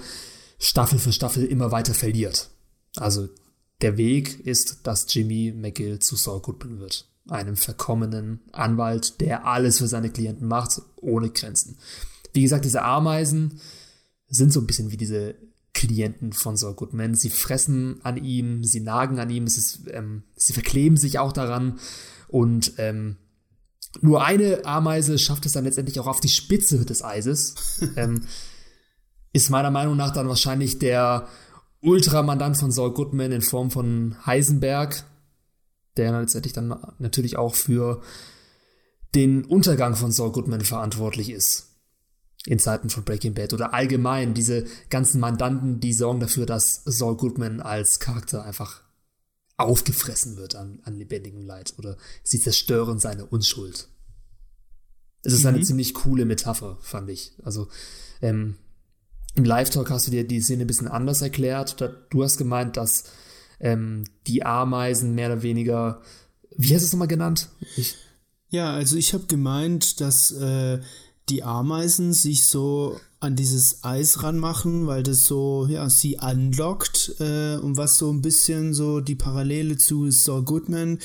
Staffel 0.59 0.99
für 0.99 1.13
Staffel 1.13 1.45
immer 1.45 1.71
weiter 1.71 1.95
verliert. 1.95 2.51
Also 2.97 3.29
der 3.81 3.97
Weg 3.97 4.41
ist, 4.47 4.81
dass 4.85 5.13
Jimmy 5.13 5.53
McGill 5.55 5.99
zu 5.99 6.17
Saul 6.17 6.41
Goodman 6.41 6.81
wird. 6.81 7.09
Einem 7.29 7.57
verkommenen 7.57 8.41
Anwalt, 8.53 9.21
der 9.21 9.47
alles 9.47 9.79
für 9.79 9.89
seine 9.89 10.11
Klienten 10.11 10.47
macht, 10.47 10.81
ohne 10.97 11.31
Grenzen. 11.31 11.77
Wie 12.33 12.43
gesagt, 12.43 12.65
diese 12.65 12.83
Ameisen 12.83 13.61
sind 14.29 14.53
so 14.53 14.61
ein 14.61 14.67
bisschen 14.67 14.91
wie 14.91 14.97
diese 14.97 15.35
Klienten 15.73 16.33
von 16.33 16.57
Saul 16.57 16.75
Goodman. 16.75 17.15
Sie 17.15 17.31
fressen 17.31 18.01
an 18.05 18.23
ihm, 18.23 18.63
sie 18.65 18.81
nagen 18.81 19.19
an 19.19 19.31
ihm, 19.31 19.47
ist, 19.47 19.81
ähm, 19.91 20.23
sie 20.37 20.53
verkleben 20.53 20.97
sich 20.97 21.19
auch 21.19 21.33
daran 21.33 21.79
und 22.29 22.75
ähm, 22.79 23.17
nur 24.01 24.25
eine 24.25 24.65
Ameise 24.65 25.19
schafft 25.19 25.47
es 25.47 25.53
dann 25.53 25.65
letztendlich 25.65 26.01
auch 26.01 26.07
auf 26.07 26.21
die 26.21 26.29
Spitze 26.29 26.85
des 26.85 27.05
Eises. 27.05 27.55
ähm, 27.97 28.23
ist 29.33 29.51
meiner 29.51 29.71
Meinung 29.71 29.97
nach 29.97 30.13
dann 30.13 30.29
wahrscheinlich 30.29 30.79
der 30.79 31.29
Ultramandant 31.81 32.57
von 32.57 32.71
Saul 32.71 32.95
Goodman 32.95 33.33
in 33.33 33.43
Form 33.43 33.71
von 33.71 34.17
Heisenberg, 34.25 35.05
der 35.97 36.19
letztendlich 36.21 36.53
dann 36.53 36.75
natürlich 36.99 37.37
auch 37.37 37.55
für 37.55 38.01
den 39.15 39.45
Untergang 39.45 39.97
von 39.97 40.13
Saul 40.13 40.33
Goodman 40.33 40.63
verantwortlich 40.63 41.31
ist. 41.31 41.71
In 42.47 42.59
Zeiten 42.59 42.91
von 42.91 43.05
Breaking 43.05 43.35
Bad 43.35 43.55
oder 43.55 43.75
allgemein 43.75 44.35
diese 44.35 44.65
ganzen 44.89 45.21
Mandanten, 45.21 45.81
die 45.81 45.93
sorgen 45.93 46.21
dafür, 46.21 46.47
dass 46.47 46.83
Saul 46.85 47.17
Goodman 47.17 47.61
als 47.61 48.01
Charakter 48.01 48.45
einfach 48.45 48.84
aufgefressen 49.57 50.37
wird 50.37 50.57
an, 50.57 50.81
an 50.85 50.97
lebendigem 50.97 51.45
Leid 51.45 51.75
oder 51.79 51.97
sie 52.23 52.41
zerstören 52.41 52.99
seine 52.99 53.27
Unschuld. 53.27 53.89
Es 55.23 55.33
ist 55.33 55.43
mhm. 55.43 55.49
eine 55.49 55.61
ziemlich 55.63 55.95
coole 55.95 56.25
Metapher, 56.25 56.79
fand 56.81 57.09
ich. 57.11 57.33
Also 57.43 57.69
ähm, 58.21 58.57
im 59.35 59.45
Live-Talk 59.45 59.91
hast 59.91 60.07
du 60.07 60.11
dir 60.11 60.27
die 60.27 60.41
Szene 60.41 60.65
ein 60.65 60.67
bisschen 60.67 60.89
anders 60.89 61.23
erklärt. 61.23 61.81
Du 62.11 62.23
hast 62.23 62.37
gemeint, 62.37 62.77
dass 62.77 63.05
ähm, 63.61 64.05
die 64.27 64.45
Ameisen 64.45 65.15
mehr 65.15 65.33
oder 65.33 65.43
weniger, 65.43 66.03
wie 66.57 66.75
hast 66.75 66.83
du 66.83 66.87
es 66.87 66.93
nochmal 66.93 67.09
genannt? 67.09 67.49
Ich 67.77 67.97
ja, 68.55 68.73
also 68.73 68.97
ich 68.97 69.15
habe 69.15 69.27
gemeint, 69.27 70.01
dass 70.01 70.31
äh, 70.31 70.79
die 71.29 71.43
Ameisen 71.43 72.13
sich 72.13 72.45
so 72.45 72.99
an 73.21 73.37
dieses 73.37 73.83
Eis 73.83 74.23
ranmachen, 74.23 74.87
weil 74.87 75.03
das 75.03 75.27
so, 75.27 75.67
ja, 75.69 75.89
sie 75.89 76.19
anlockt 76.19 77.17
äh, 77.21 77.57
und 77.57 77.77
was 77.77 77.97
so 77.97 78.11
ein 78.11 78.21
bisschen 78.21 78.75
so 78.75 79.01
die 79.01 79.15
Parallele 79.15 79.79
zu 79.79 80.11
Saul 80.11 80.43
Goodman, 80.43 80.99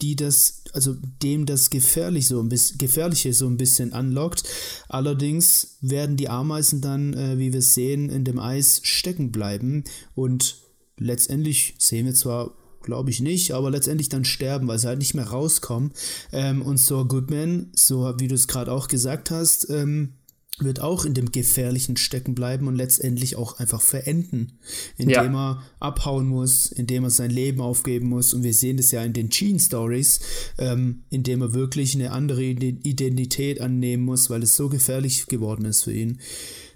die 0.00 0.16
das, 0.16 0.62
also 0.72 0.96
dem 1.22 1.44
das 1.44 1.70
gefährlich 1.70 2.28
so 2.28 2.40
ein 2.40 2.48
bisschen, 2.48 2.78
gefährliche 2.78 3.34
so 3.34 3.46
ein 3.46 3.56
bisschen 3.56 3.92
anlockt. 3.92 4.44
Allerdings 4.88 5.76
werden 5.80 6.16
die 6.16 6.28
Ameisen 6.28 6.80
dann, 6.80 7.12
äh, 7.14 7.38
wie 7.38 7.52
wir 7.52 7.62
sehen, 7.62 8.08
in 8.08 8.24
dem 8.24 8.38
Eis 8.38 8.80
stecken 8.84 9.32
bleiben 9.32 9.84
und 10.14 10.56
letztendlich 10.96 11.74
sehen 11.78 12.06
wir 12.06 12.14
zwar 12.14 12.54
glaube 12.88 13.10
ich 13.10 13.20
nicht, 13.20 13.52
aber 13.52 13.70
letztendlich 13.70 14.08
dann 14.08 14.24
sterben, 14.24 14.66
weil 14.66 14.78
sie 14.78 14.88
halt 14.88 14.98
nicht 14.98 15.14
mehr 15.14 15.28
rauskommen. 15.28 15.92
Ähm, 16.32 16.62
und 16.62 16.78
so 16.78 17.04
Goodman, 17.04 17.70
so 17.76 18.14
wie 18.18 18.28
du 18.28 18.34
es 18.34 18.48
gerade 18.48 18.72
auch 18.72 18.88
gesagt 18.88 19.30
hast, 19.30 19.68
ähm, 19.68 20.14
wird 20.58 20.80
auch 20.80 21.04
in 21.04 21.12
dem 21.12 21.30
Gefährlichen 21.30 21.98
stecken 21.98 22.34
bleiben 22.34 22.66
und 22.66 22.76
letztendlich 22.76 23.36
auch 23.36 23.58
einfach 23.58 23.82
verenden, 23.82 24.58
indem 24.96 25.34
ja. 25.34 25.50
er 25.50 25.62
abhauen 25.80 26.26
muss, 26.26 26.72
indem 26.72 27.04
er 27.04 27.10
sein 27.10 27.30
Leben 27.30 27.60
aufgeben 27.60 28.08
muss. 28.08 28.32
Und 28.32 28.42
wir 28.42 28.54
sehen 28.54 28.78
das 28.78 28.90
ja 28.90 29.02
in 29.04 29.12
den 29.12 29.28
Gene 29.28 29.60
Stories, 29.60 30.20
ähm, 30.56 31.04
indem 31.10 31.42
er 31.42 31.52
wirklich 31.52 31.94
eine 31.94 32.10
andere 32.10 32.42
Identität 32.42 33.60
annehmen 33.60 34.04
muss, 34.04 34.30
weil 34.30 34.42
es 34.42 34.56
so 34.56 34.70
gefährlich 34.70 35.26
geworden 35.26 35.66
ist 35.66 35.84
für 35.84 35.92
ihn, 35.92 36.20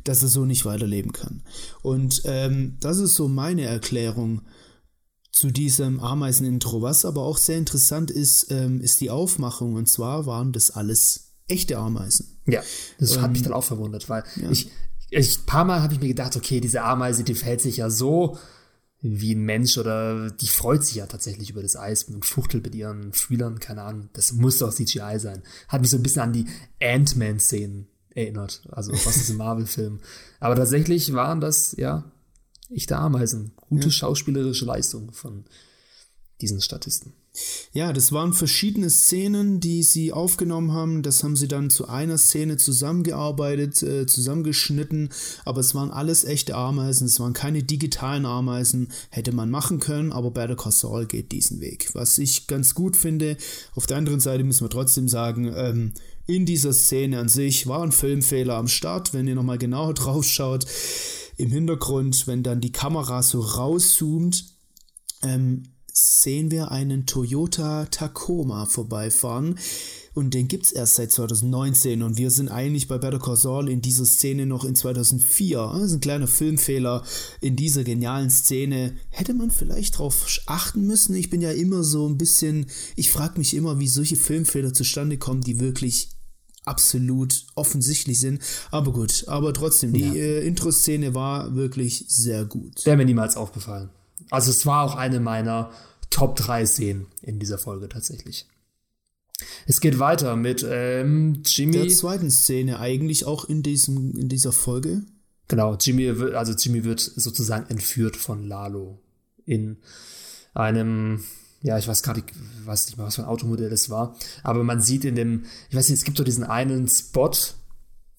dass 0.05 0.23
er 0.23 0.29
so 0.29 0.45
nicht 0.45 0.67
weiterleben 0.67 1.13
kann. 1.13 1.43
Und 1.81 2.21
ähm, 2.27 2.77
das 2.81 2.99
ist 2.99 3.15
so 3.15 3.29
meine 3.29 3.63
Erklärung 3.63 4.43
zu 5.33 5.51
diesem 5.51 5.99
Ameisen-Intro. 5.99 6.83
Was 6.83 7.05
aber 7.05 7.23
auch 7.23 7.39
sehr 7.39 7.59
interessant 7.59 8.11
ist, 8.11 8.51
ähm, 8.51 8.81
ist 8.81 9.01
die 9.01 9.11
Aufmachung. 9.11 9.75
Und 9.75 9.89
zwar 9.89 10.27
waren 10.27 10.53
das 10.53 10.71
alles 10.71 11.33
echte 11.49 11.79
Ameisen. 11.79 12.39
Ja, 12.47 12.63
das 12.99 13.17
ähm, 13.17 13.23
hat 13.23 13.33
mich 13.33 13.41
ähm, 13.41 13.45
dann 13.45 13.53
auch 13.55 13.65
verwundert, 13.65 14.09
weil 14.09 14.25
ja. 14.37 14.51
ich, 14.51 14.71
ich, 15.11 15.39
ein 15.39 15.47
paar 15.47 15.65
Mal 15.65 15.83
habe 15.83 15.95
ich 15.95 16.01
mir 16.01 16.09
gedacht, 16.09 16.37
okay, 16.37 16.61
diese 16.61 16.83
Ameise, 16.83 17.25
die 17.25 17.35
verhält 17.35 17.63
sich 17.63 17.79
ja 17.79 17.91
so 17.91 18.39
wie 19.01 19.35
ein 19.35 19.43
Mensch 19.43 19.79
oder 19.79 20.31
die 20.31 20.47
freut 20.47 20.85
sich 20.85 20.97
ja 20.97 21.07
tatsächlich 21.07 21.51
über 21.51 21.63
das 21.63 21.77
Eis 21.77 22.05
und 22.05 22.25
fuchtelt 22.25 22.63
mit 22.63 22.75
ihren 22.75 23.13
Fühlern, 23.13 23.59
keine 23.59 23.83
Ahnung. 23.83 24.11
Das 24.13 24.33
muss 24.33 24.59
doch 24.59 24.73
CGI 24.73 25.19
sein. 25.19 25.43
Hat 25.67 25.81
mich 25.81 25.91
so 25.91 25.97
ein 25.97 26.05
bisschen 26.05 26.23
an 26.23 26.33
die 26.33 26.47
Ant-Man-Szenen 26.81 27.89
erinnert, 28.11 28.63
also 28.71 28.93
was 28.93 29.17
ist 29.17 29.31
im 29.31 29.39
Marvel-Film. 29.39 30.01
Aber 30.39 30.55
tatsächlich 30.55 31.13
waren 31.15 31.41
das, 31.41 31.75
ja, 31.77 32.05
echte 32.71 32.97
Ameisen. 32.97 33.53
Gute 33.73 33.87
ja. 33.87 33.91
schauspielerische 33.91 34.65
Leistung 34.65 35.13
von 35.13 35.45
diesen 36.43 36.61
Statisten. 36.61 37.15
Ja, 37.73 37.95
das 37.95 38.13
waren 38.13 38.35
verschiedene 38.35 38.91
Szenen, 38.91 39.59
die 39.59 39.83
sie 39.83 40.13
aufgenommen 40.13 40.73
haben. 40.73 41.03
Das 41.03 41.25
haben 41.25 41.37
sie 41.37 41.49
dann 41.49 41.71
zu 41.71 41.89
einer 41.89 42.19
Szene 42.19 42.59
zusammengearbeitet, 42.59 43.83
äh, 43.83 44.07
zusammengeschnitten. 44.07 45.09
Aber 45.47 45.61
es 45.61 45.75
waren 45.75 45.91
alles 45.91 46.25
echte 46.25 46.55
Ameisen. 46.55 47.07
Es 47.07 47.19
waren 47.21 47.33
keine 47.33 47.63
digitalen 47.63 48.27
Ameisen. 48.27 48.89
Hätte 49.09 49.33
man 49.33 49.51
machen 49.51 49.81
können, 49.81 50.13
aber 50.13 50.31
Better 50.31 50.57
Call 50.57 50.73
Saul 50.73 51.07
geht 51.07 51.33
diesen 51.33 51.61
Weg. 51.61 51.89
Was 51.95 52.19
ich 52.19 52.49
ganz 52.49 52.75
gut 52.75 52.99
finde. 52.99 53.39
Auf 53.75 53.87
der 53.87 53.97
anderen 53.97 54.21
Seite 54.21 54.45
müssen 54.45 54.65
wir 54.65 54.71
trotzdem 54.71 55.09
sagen, 55.09 55.51
ähm, 55.57 55.93
in 56.27 56.45
dieser 56.45 56.75
Szene 56.75 57.19
an 57.19 57.29
sich 57.29 57.67
war 57.67 57.83
ein 57.83 57.93
Filmfehler 57.93 58.57
am 58.57 58.69
Start. 58.69 59.15
Wenn 59.15 59.27
ihr 59.27 59.35
nochmal 59.35 59.59
genauer 59.59 59.95
drauf 59.95 60.25
schaut, 60.25 60.67
im 61.37 61.51
Hintergrund, 61.51 62.27
wenn 62.27 62.43
dann 62.43 62.61
die 62.61 62.73
Kamera 62.73 63.23
so 63.23 63.41
rauszoomt, 63.41 64.45
ähm, 65.23 65.65
sehen 65.93 66.51
wir 66.51 66.71
einen 66.71 67.07
Toyota 67.07 67.87
Tacoma 67.87 68.67
vorbeifahren. 68.67 69.59
Und 70.15 70.35
den 70.35 70.47
gibt 70.47 70.67
es 70.67 70.73
erst 70.73 70.97
seit 70.97 71.11
2019 71.11 72.03
und 72.03 72.19
wir 72.19 72.31
sind 72.31 72.51
eigentlich 72.51 72.87
bei 72.87 72.99
Better 72.99 73.19
Call 73.19 73.37
Saul 73.37 73.71
in 73.71 73.81
dieser 73.81 74.05
Szene 74.05 74.45
noch 74.45 74.65
in 74.65 74.75
2004. 74.75 75.71
Das 75.73 75.83
ist 75.85 75.93
ein 75.95 76.01
kleiner 76.01 76.27
Filmfehler 76.27 77.03
in 77.41 77.57
dieser 77.57 77.83
genialen 77.83 78.29
Szene. 78.29 78.95
Hätte 79.09 79.33
man 79.33 79.51
vielleicht 79.51 79.95
darauf 79.95 80.27
achten 80.47 80.87
müssen? 80.87 81.15
Ich 81.15 81.31
bin 81.31 81.41
ja 81.41 81.51
immer 81.51 81.83
so 81.83 82.07
ein 82.07 82.19
bisschen, 82.19 82.67
ich 82.95 83.11
frage 83.11 83.39
mich 83.39 83.55
immer, 83.55 83.79
wie 83.79 83.89
solche 83.89 84.17
Filmfehler 84.17 84.75
zustande 84.75 85.17
kommen, 85.17 85.41
die 85.41 85.61
wirklich 85.61 86.11
absolut 86.65 87.45
offensichtlich 87.55 88.21
sind. 88.21 88.43
Aber 88.71 88.93
gut, 88.93 89.25
aber 89.27 89.53
trotzdem, 89.53 89.93
die 89.93 90.01
ja. 90.01 90.15
äh, 90.15 90.47
Intro-Szene 90.47 91.15
war 91.15 91.55
wirklich 91.55 92.05
sehr 92.09 92.45
gut. 92.45 92.85
Wäre 92.87 92.97
mir 92.97 93.05
niemals 93.05 93.37
aufgefallen. 93.37 93.91
Also 94.31 94.51
es 94.51 94.65
war 94.67 94.85
auch 94.85 94.95
eine 94.95 95.21
meiner 95.21 95.71
Top 96.11 96.37
3 96.37 96.67
Szenen 96.67 97.07
in 97.23 97.39
dieser 97.39 97.59
Folge 97.59 97.89
tatsächlich. 97.89 98.47
Es 99.67 99.81
geht 99.81 99.99
weiter 99.99 100.37
mit 100.37 100.65
ähm, 100.69 101.43
Jimmy. 101.45 101.73
Der 101.73 101.89
zweiten 101.89 102.31
Szene 102.31 102.79
eigentlich 102.79 103.25
auch 103.25 103.45
in, 103.45 103.63
diesem, 103.63 104.17
in 104.17 104.29
dieser 104.29 104.53
Folge. 104.53 105.03
Genau, 105.49 105.77
Jimmy, 105.77 106.09
also 106.35 106.53
Jimmy 106.53 106.85
wird 106.85 107.01
sozusagen 107.01 107.69
entführt 107.69 108.17
von 108.17 108.47
Lalo 108.47 109.01
in 109.45 109.79
einem, 110.55 111.25
ja, 111.63 111.79
ich 111.79 111.87
weiß 111.87 112.03
gerade, 112.03 112.21
ich 112.21 112.67
weiß 112.67 112.87
nicht 112.87 112.99
mal, 112.99 113.07
was 113.07 113.17
für 113.17 113.23
ein 113.23 113.29
Automodell 113.29 113.71
das 113.71 113.89
war, 113.89 114.17
aber 114.43 114.65
man 114.65 114.81
sieht 114.81 115.05
in 115.05 115.15
dem, 115.15 115.45
ich 115.71 115.77
weiß 115.77 115.89
nicht, 115.89 115.99
es 115.99 116.05
gibt 116.05 116.19
doch 116.19 116.25
diesen 116.25 116.45
einen 116.45 116.89
Spot, 116.89 117.31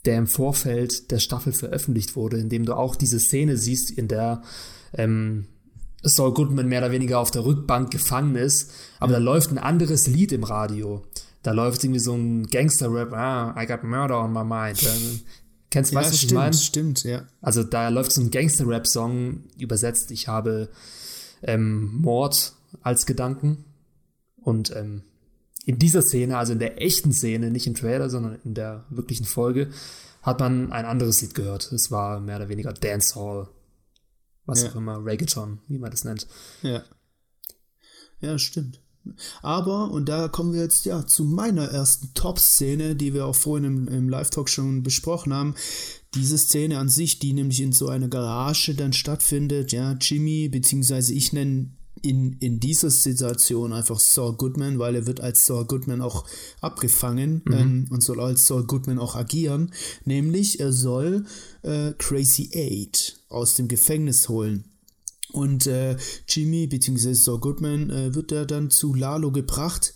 der 0.06 0.18
im 0.18 0.28
Vorfeld 0.28 1.12
der 1.12 1.20
Staffel 1.20 1.54
veröffentlicht 1.54 2.16
wurde, 2.16 2.38
in 2.38 2.50
dem 2.50 2.66
du 2.66 2.74
auch 2.76 2.96
diese 2.96 3.20
Szene 3.20 3.58
siehst, 3.58 3.92
in 3.92 4.08
der 4.08 4.42
ähm, 4.94 5.48
Saul 6.04 6.34
Goodman 6.34 6.68
mehr 6.68 6.80
oder 6.80 6.92
weniger 6.92 7.20
auf 7.20 7.32
der 7.32 7.46
Rückbank 7.46 7.92
gefangen 7.92 8.36
ist, 8.36 8.72
aber 9.00 9.14
da 9.14 9.20
läuft 9.20 9.52
ein 9.52 9.58
anderes 9.58 10.08
Lied 10.08 10.32
im 10.32 10.44
Radio. 10.44 11.04
Da 11.42 11.52
läuft 11.52 11.84
irgendwie 11.84 12.00
so 12.00 12.14
ein 12.14 12.48
Gangster-Rap, 12.48 13.12
ah, 13.14 13.62
I 13.62 13.66
got 13.66 13.84
murder 13.84 14.22
on 14.24 14.32
my 14.32 14.46
mind. 14.46 14.80
Kennst 15.70 15.92
du, 15.92 15.96
ja, 15.96 16.02
weißt 16.02 16.10
du, 16.10 16.14
was 16.14 16.18
stimmt, 16.18 16.32
ich 16.32 16.38
meine? 16.38 16.54
Stimmt, 16.54 17.04
ja. 17.04 17.24
Also 17.42 17.64
da 17.64 17.90
läuft 17.90 18.14
so 18.14 18.22
ein 18.22 18.32
Gangster-Rap-Song 18.32 19.44
übersetzt, 19.58 20.12
ich 20.12 20.28
habe 20.28 20.70
ähm, 21.42 21.92
Mord 22.02 22.54
als 22.84 23.06
Gedanken. 23.06 23.66
Und 24.38 24.76
ähm, 24.76 25.04
in 25.66 25.80
dieser 25.80 26.02
Szene, 26.02 26.38
also 26.38 26.54
in 26.54 26.60
der 26.60 26.82
echten 26.82 27.12
Szene, 27.12 27.50
nicht 27.50 27.68
im 27.68 27.76
Trailer, 27.76 28.10
sondern 28.10 28.40
in 28.44 28.54
der 28.54 28.86
wirklichen 28.90 29.26
Folge, 29.26 29.70
hat 30.22 30.40
man 30.40 30.72
ein 30.72 30.86
anderes 30.86 31.22
Lied 31.22 31.34
gehört. 31.34 31.72
Es 31.72 31.90
war 31.90 32.20
mehr 32.20 32.38
oder 32.38 32.50
weniger 32.50 32.74
Dancehall 32.74 33.50
was 34.46 34.64
ja. 34.64 34.70
auch 34.70 34.76
immer, 34.76 35.04
Reggaeton, 35.04 35.60
wie 35.68 35.80
man 35.80 35.92
das 35.92 36.04
nennt. 36.04 36.28
Ja. 36.62 36.84
Ja, 38.20 38.38
stimmt. 38.38 38.82
Aber, 39.42 39.92
und 39.92 40.08
da 40.08 40.30
kommen 40.30 40.54
wir 40.54 40.62
jetzt 40.62 40.86
ja 40.86 41.06
zu 41.06 41.26
meiner 41.26 41.66
ersten 41.66 42.14
Top-Szene, 42.14 42.96
die 42.96 43.14
wir 43.14 43.26
auch 43.26 43.36
vorhin 43.36 43.66
im, 43.66 43.88
im 43.90 44.10
Live-Talk 44.10 44.50
schon 44.50 44.82
besprochen 44.82 45.34
haben, 45.34 45.56
diese 46.14 46.38
Szene 46.38 46.78
an 46.78 46.88
sich, 46.88 47.20
die 47.20 47.34
nämlich 47.34 47.62
in 47.62 47.74
so 47.74 47.90
einer 47.90 48.08
Garage 48.08 48.76
dann 48.76 48.94
stattfindet, 48.94 49.74
ja, 49.74 49.98
Jimmy, 50.00 50.48
beziehungsweise 50.48 51.14
ich 51.14 51.34
nenne 51.34 51.72
in, 52.02 52.34
in 52.40 52.60
dieser 52.60 52.90
Situation 52.90 53.72
einfach 53.72 54.00
Saul 54.00 54.36
Goodman, 54.36 54.80
weil 54.80 54.96
er 54.96 55.06
wird 55.06 55.22
als 55.22 55.46
Saul 55.46 55.66
Goodman 55.66 56.02
auch 56.02 56.26
abgefangen 56.60 57.42
mhm. 57.46 57.54
ähm, 57.54 57.88
und 57.90 58.02
soll 58.02 58.20
als 58.20 58.48
Saul 58.48 58.66
Goodman 58.66 59.00
auch 59.00 59.16
agieren. 59.16 59.72
Nämlich, 60.04 60.60
er 60.60 60.74
soll 60.74 61.26
äh, 61.62 61.94
Crazy 61.98 62.50
Eight 62.54 63.20
aus 63.30 63.56
dem 63.56 63.68
Gefängnis 63.68 64.28
holen. 64.28 64.66
Und 65.32 65.66
äh, 65.68 65.98
Jimmy 66.28 66.68
bzw. 66.68 67.14
Saul 67.14 67.40
Goodman 67.40 67.90
äh, 67.90 68.14
wird 68.14 68.32
er 68.32 68.46
dann 68.46 68.70
zu 68.70 68.94
Lalo 68.94 69.32
gebracht. 69.32 69.94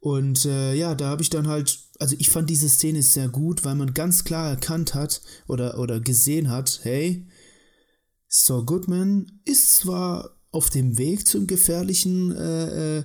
Und 0.00 0.44
äh, 0.44 0.74
ja, 0.74 0.94
da 0.94 1.06
habe 1.08 1.22
ich 1.22 1.30
dann 1.30 1.46
halt, 1.46 1.78
also 1.98 2.16
ich 2.18 2.28
fand 2.28 2.50
diese 2.50 2.68
Szene 2.68 3.02
sehr 3.02 3.28
gut, 3.28 3.64
weil 3.64 3.76
man 3.76 3.94
ganz 3.94 4.24
klar 4.24 4.50
erkannt 4.50 4.94
hat 4.94 5.22
oder, 5.46 5.78
oder 5.78 6.00
gesehen 6.00 6.50
hat, 6.50 6.80
hey, 6.82 7.26
Saul 8.28 8.64
Goodman 8.64 9.40
ist 9.44 9.76
zwar 9.76 10.41
auf 10.52 10.70
dem 10.70 10.98
Weg 10.98 11.26
zum 11.26 11.46
gefährlichen 11.46 12.30
äh, 12.36 12.98
äh, 12.98 13.04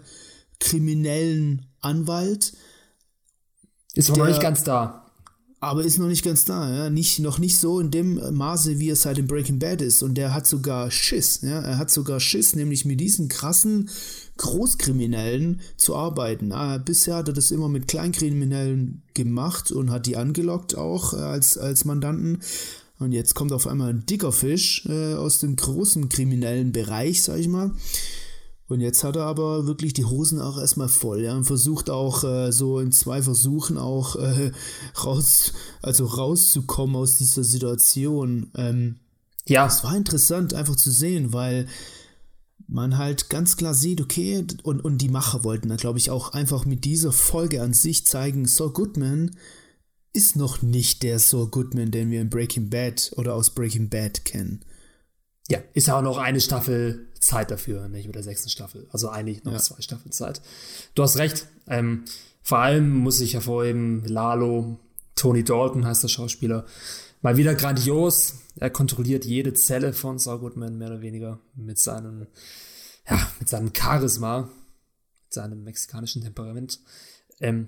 kriminellen 0.59 1.65
Anwalt. 1.81 2.53
Ist 3.95 4.09
aber 4.09 4.19
noch 4.19 4.27
nicht 4.27 4.41
ganz 4.41 4.63
da. 4.63 5.03
Aber 5.59 5.83
ist 5.83 5.97
noch 5.97 6.07
nicht 6.07 6.23
ganz 6.23 6.45
da, 6.45 6.71
ja. 6.71 6.89
Nicht, 6.91 7.17
noch 7.17 7.39
nicht 7.39 7.59
so 7.59 7.79
in 7.79 7.89
dem 7.89 8.35
Maße, 8.35 8.77
wie 8.77 8.91
es 8.91 9.07
halt 9.07 9.17
in 9.17 9.25
Breaking 9.25 9.57
Bad 9.57 9.81
ist. 9.81 10.03
Und 10.03 10.15
der 10.15 10.33
hat 10.33 10.45
sogar 10.45 10.91
Schiss, 10.91 11.41
ja. 11.41 11.61
Er 11.61 11.79
hat 11.79 11.89
sogar 11.89 12.19
Schiss, 12.19 12.55
nämlich 12.55 12.85
mit 12.85 12.99
diesen 12.99 13.27
krassen 13.27 13.89
Großkriminellen 14.37 15.61
zu 15.75 15.95
arbeiten. 15.95 16.51
Ah, 16.51 16.77
bisher 16.77 17.15
hat 17.15 17.29
er 17.29 17.33
das 17.33 17.49
immer 17.49 17.69
mit 17.69 17.87
Kleinkriminellen 17.87 19.01
gemacht 19.15 19.71
und 19.71 19.89
hat 19.89 20.05
die 20.05 20.15
angelockt 20.15 20.77
auch 20.77 21.13
äh, 21.13 21.17
als, 21.17 21.57
als 21.57 21.85
Mandanten. 21.85 22.43
Und 22.99 23.11
jetzt 23.11 23.35
kommt 23.35 23.53
auf 23.53 23.67
einmal 23.67 23.89
ein 23.89 24.05
dicker 24.05 24.31
Fisch 24.31 24.85
äh, 24.87 25.13
aus 25.13 25.39
dem 25.39 25.55
großen 25.55 26.09
kriminellen 26.09 26.71
Bereich, 26.71 27.21
sag 27.21 27.39
ich 27.39 27.47
mal. 27.47 27.71
Und 28.67 28.81
jetzt 28.81 29.03
hat 29.03 29.15
er 29.15 29.23
aber 29.23 29.65
wirklich 29.65 29.93
die 29.93 30.05
Hosen 30.05 30.41
auch 30.41 30.57
erstmal 30.57 30.89
voll, 30.89 31.23
ja, 31.23 31.35
und 31.37 31.45
versucht 31.45 31.89
auch 31.89 32.23
äh, 32.23 32.51
so 32.51 32.79
in 32.79 32.91
zwei 32.91 33.21
Versuchen 33.21 33.77
auch 33.77 34.17
äh, 34.17 34.51
raus, 35.03 35.53
also 35.81 36.05
rauszukommen 36.05 36.95
aus 36.95 37.17
dieser 37.17 37.43
Situation. 37.43 38.51
Ähm, 38.55 38.97
ja. 39.45 39.65
Es 39.65 39.83
war 39.83 39.95
interessant 39.95 40.53
einfach 40.53 40.75
zu 40.75 40.91
sehen, 40.91 41.31
weil 41.31 41.67
man 42.67 42.97
halt 42.97 43.29
ganz 43.29 43.55
klar 43.55 43.73
sieht, 43.73 44.01
okay, 44.01 44.45
und, 44.63 44.83
und 44.83 44.97
die 44.97 45.07
Macher 45.07 45.45
wollten 45.45 45.69
da, 45.69 45.77
glaube 45.77 45.99
ich, 45.99 46.11
auch 46.11 46.33
einfach 46.33 46.65
mit 46.65 46.83
dieser 46.83 47.13
Folge 47.13 47.61
an 47.61 47.73
sich 47.73 48.05
zeigen, 48.05 48.45
so 48.45 48.69
Goodman 48.71 49.31
ist 50.17 50.35
noch 50.35 50.63
nicht 50.63 51.03
der 51.03 51.19
Saul 51.19 51.47
Goodman, 51.47 51.91
den 51.91 52.09
wir 52.09 52.19
in 52.21 52.31
Breaking 52.31 52.71
Bad 52.71 53.11
oder 53.17 53.35
aus 53.35 53.51
Breaking 53.51 53.87
Bad 53.87 54.25
kennen. 54.25 54.65
Ja, 55.47 55.59
ist 55.73 55.91
auch 55.91 56.01
noch 56.01 56.17
eine 56.17 56.41
Staffel 56.41 57.07
Zeit 57.19 57.51
dafür, 57.51 57.87
nicht 57.87 58.07
mit 58.07 58.15
der 58.15 58.23
sechsten 58.23 58.49
Staffel. 58.49 58.87
Also 58.89 59.09
eigentlich 59.09 59.43
noch 59.43 59.53
ja. 59.53 59.59
zwei 59.59 59.79
Staffeln 59.79 60.11
Zeit. 60.11 60.41
Du 60.95 61.03
hast 61.03 61.17
recht. 61.17 61.47
Ähm, 61.67 62.05
vor 62.41 62.57
allem 62.57 62.97
muss 62.97 63.19
ich 63.19 63.35
hervorheben, 63.35 64.05
Lalo, 64.05 64.79
Tony 65.15 65.43
Dalton 65.43 65.85
heißt 65.85 66.01
der 66.01 66.07
Schauspieler, 66.07 66.65
mal 67.21 67.37
wieder 67.37 67.53
grandios. 67.53 68.33
Er 68.55 68.71
kontrolliert 68.71 69.23
jede 69.23 69.53
Zelle 69.53 69.93
von 69.93 70.17
Saul 70.17 70.39
Goodman 70.39 70.79
mehr 70.79 70.87
oder 70.87 71.01
weniger 71.01 71.39
mit 71.53 71.77
seinem, 71.77 72.25
ja, 73.07 73.31
mit 73.39 73.49
seinem 73.49 73.71
Charisma, 73.71 74.49
mit 75.25 75.33
seinem 75.33 75.63
mexikanischen 75.63 76.23
Temperament. 76.23 76.79
Ähm, 77.39 77.67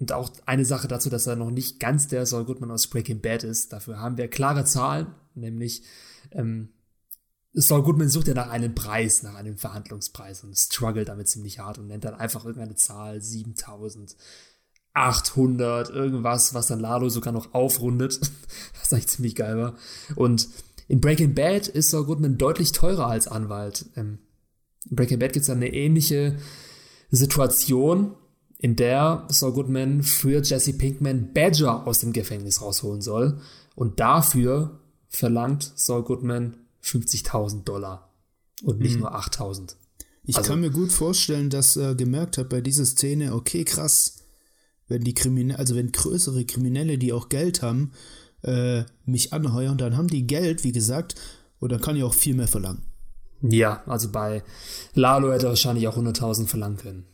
und 0.00 0.12
auch 0.12 0.30
eine 0.46 0.64
Sache 0.64 0.88
dazu, 0.88 1.10
dass 1.10 1.26
er 1.26 1.36
noch 1.36 1.50
nicht 1.50 1.78
ganz 1.78 2.08
der 2.08 2.24
Saul 2.24 2.46
Goodman 2.46 2.70
aus 2.70 2.86
Breaking 2.86 3.20
Bad 3.20 3.44
ist. 3.44 3.70
Dafür 3.72 4.00
haben 4.00 4.16
wir 4.16 4.28
klare 4.28 4.64
Zahlen, 4.64 5.08
nämlich 5.34 5.82
ähm, 6.32 6.70
Saul 7.52 7.82
Goodman 7.82 8.08
sucht 8.08 8.28
ja 8.28 8.34
nach 8.34 8.48
einem 8.48 8.74
Preis, 8.74 9.22
nach 9.22 9.34
einem 9.34 9.58
Verhandlungspreis 9.58 10.42
und 10.42 10.56
struggelt 10.56 11.08
damit 11.08 11.28
ziemlich 11.28 11.58
hart 11.58 11.76
und 11.78 11.88
nennt 11.88 12.04
dann 12.04 12.14
einfach 12.14 12.46
irgendeine 12.46 12.76
Zahl, 12.76 13.20
7800, 13.20 15.90
irgendwas, 15.90 16.54
was 16.54 16.68
dann 16.68 16.80
Lalo 16.80 17.10
sogar 17.10 17.34
noch 17.34 17.52
aufrundet, 17.52 18.18
was 18.80 18.90
eigentlich 18.92 19.08
ziemlich 19.08 19.34
geil 19.34 19.58
war. 19.58 19.74
Und 20.16 20.48
in 20.88 21.02
Breaking 21.02 21.34
Bad 21.34 21.68
ist 21.68 21.90
Saul 21.90 22.06
Goodman 22.06 22.38
deutlich 22.38 22.72
teurer 22.72 23.08
als 23.08 23.28
Anwalt. 23.28 23.84
Ähm, 23.96 24.20
in 24.88 24.96
Breaking 24.96 25.18
Bad 25.18 25.34
gibt 25.34 25.42
es 25.42 25.50
eine 25.50 25.74
ähnliche 25.74 26.38
Situation, 27.10 28.14
in 28.62 28.76
der 28.76 29.26
Saul 29.28 29.54
Goodman 29.54 30.02
für 30.02 30.42
Jesse 30.42 30.74
Pinkman 30.74 31.32
Badger 31.32 31.86
aus 31.86 31.98
dem 31.98 32.12
Gefängnis 32.12 32.60
rausholen 32.60 33.00
soll. 33.00 33.40
Und 33.74 34.00
dafür 34.00 34.78
verlangt 35.08 35.72
Saul 35.76 36.02
Goodman 36.02 36.58
50.000 36.84 37.64
Dollar 37.64 38.10
und 38.62 38.80
nicht 38.80 38.96
mhm. 38.96 39.00
nur 39.00 39.16
8.000. 39.16 39.76
Ich 40.24 40.36
also, 40.36 40.50
kann 40.50 40.60
mir 40.60 40.70
gut 40.70 40.92
vorstellen, 40.92 41.48
dass 41.48 41.76
er 41.76 41.94
gemerkt 41.94 42.36
hat 42.36 42.50
bei 42.50 42.60
dieser 42.60 42.84
Szene, 42.84 43.34
okay, 43.34 43.64
krass, 43.64 44.18
wenn 44.88 45.04
die 45.04 45.14
Kriminelle, 45.14 45.58
also 45.58 45.74
wenn 45.74 45.90
größere 45.90 46.44
Kriminelle, 46.44 46.98
die 46.98 47.14
auch 47.14 47.30
Geld 47.30 47.62
haben, 47.62 47.92
äh, 48.42 48.82
mich 49.06 49.32
anheuern, 49.32 49.78
dann 49.78 49.96
haben 49.96 50.08
die 50.08 50.26
Geld, 50.26 50.64
wie 50.64 50.72
gesagt, 50.72 51.14
oder 51.60 51.78
kann 51.78 51.96
ich 51.96 52.02
auch 52.02 52.14
viel 52.14 52.34
mehr 52.34 52.48
verlangen. 52.48 52.82
Ja, 53.40 53.82
also 53.86 54.10
bei 54.12 54.42
Lalo 54.92 55.32
hätte 55.32 55.46
er 55.46 55.50
wahrscheinlich 55.50 55.88
auch 55.88 55.96
100.000 55.96 56.46
verlangen 56.46 56.76
können. 56.76 57.06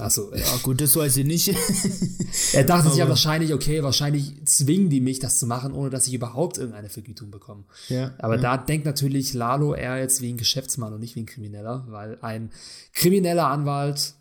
Also, 0.00 0.34
ja, 0.34 0.56
gut, 0.62 0.80
das 0.80 0.96
weiß 0.96 1.16
ich 1.18 1.26
nicht. 1.26 1.48
er 2.52 2.64
dachte 2.64 2.90
sich 2.90 2.98
ja 2.98 3.08
wahrscheinlich, 3.08 3.52
okay, 3.52 3.82
wahrscheinlich 3.82 4.44
zwingen 4.46 4.90
die 4.90 5.00
mich, 5.00 5.18
das 5.18 5.38
zu 5.38 5.46
machen, 5.46 5.72
ohne 5.72 5.90
dass 5.90 6.06
ich 6.06 6.14
überhaupt 6.14 6.58
irgendeine 6.58 6.88
Vergütung 6.88 7.30
bekomme. 7.30 7.64
Ja, 7.88 8.14
Aber 8.18 8.36
ja. 8.36 8.42
da 8.42 8.56
denkt 8.56 8.86
natürlich 8.86 9.34
Lalo 9.34 9.74
eher 9.74 9.98
jetzt 9.98 10.20
wie 10.20 10.32
ein 10.32 10.36
Geschäftsmann 10.36 10.92
und 10.92 11.00
nicht 11.00 11.16
wie 11.16 11.20
ein 11.20 11.26
Krimineller, 11.26 11.86
weil 11.88 12.18
ein 12.20 12.50
krimineller 12.92 13.48
Anwalt 13.48 14.14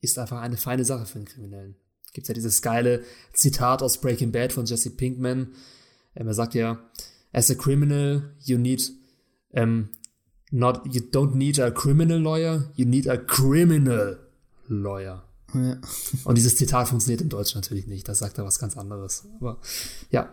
ist 0.00 0.18
einfach 0.18 0.40
eine 0.40 0.56
feine 0.56 0.84
Sache 0.84 1.06
für 1.06 1.18
einen 1.18 1.26
Kriminellen. 1.26 1.76
Gibt 2.12 2.28
ja 2.28 2.34
dieses 2.34 2.62
geile 2.62 3.02
Zitat 3.32 3.82
aus 3.82 4.00
Breaking 4.00 4.32
Bad 4.32 4.52
von 4.52 4.64
Jesse 4.66 4.90
Pinkman. 4.90 5.52
Ähm, 6.16 6.26
er 6.26 6.34
sagt 6.34 6.54
ja, 6.54 6.78
as 7.32 7.50
a 7.50 7.54
criminal, 7.54 8.34
you 8.40 8.58
need 8.58 8.90
um, 9.52 9.90
not, 10.50 10.82
you 10.92 11.00
don't 11.00 11.34
need 11.34 11.58
a 11.60 11.70
criminal 11.70 12.18
lawyer, 12.18 12.70
you 12.74 12.84
need 12.84 13.08
a 13.08 13.16
criminal 13.16 14.18
Lawyer. 14.70 15.24
Ja. 15.54 15.78
Und 16.24 16.38
dieses 16.38 16.56
Zitat 16.56 16.88
funktioniert 16.88 17.20
im 17.20 17.28
Deutschen 17.28 17.60
natürlich 17.60 17.86
nicht. 17.86 18.08
Das 18.08 18.20
sagt 18.20 18.38
er 18.38 18.44
was 18.44 18.58
ganz 18.58 18.76
anderes. 18.76 19.26
Aber 19.40 19.58
ja, 20.10 20.32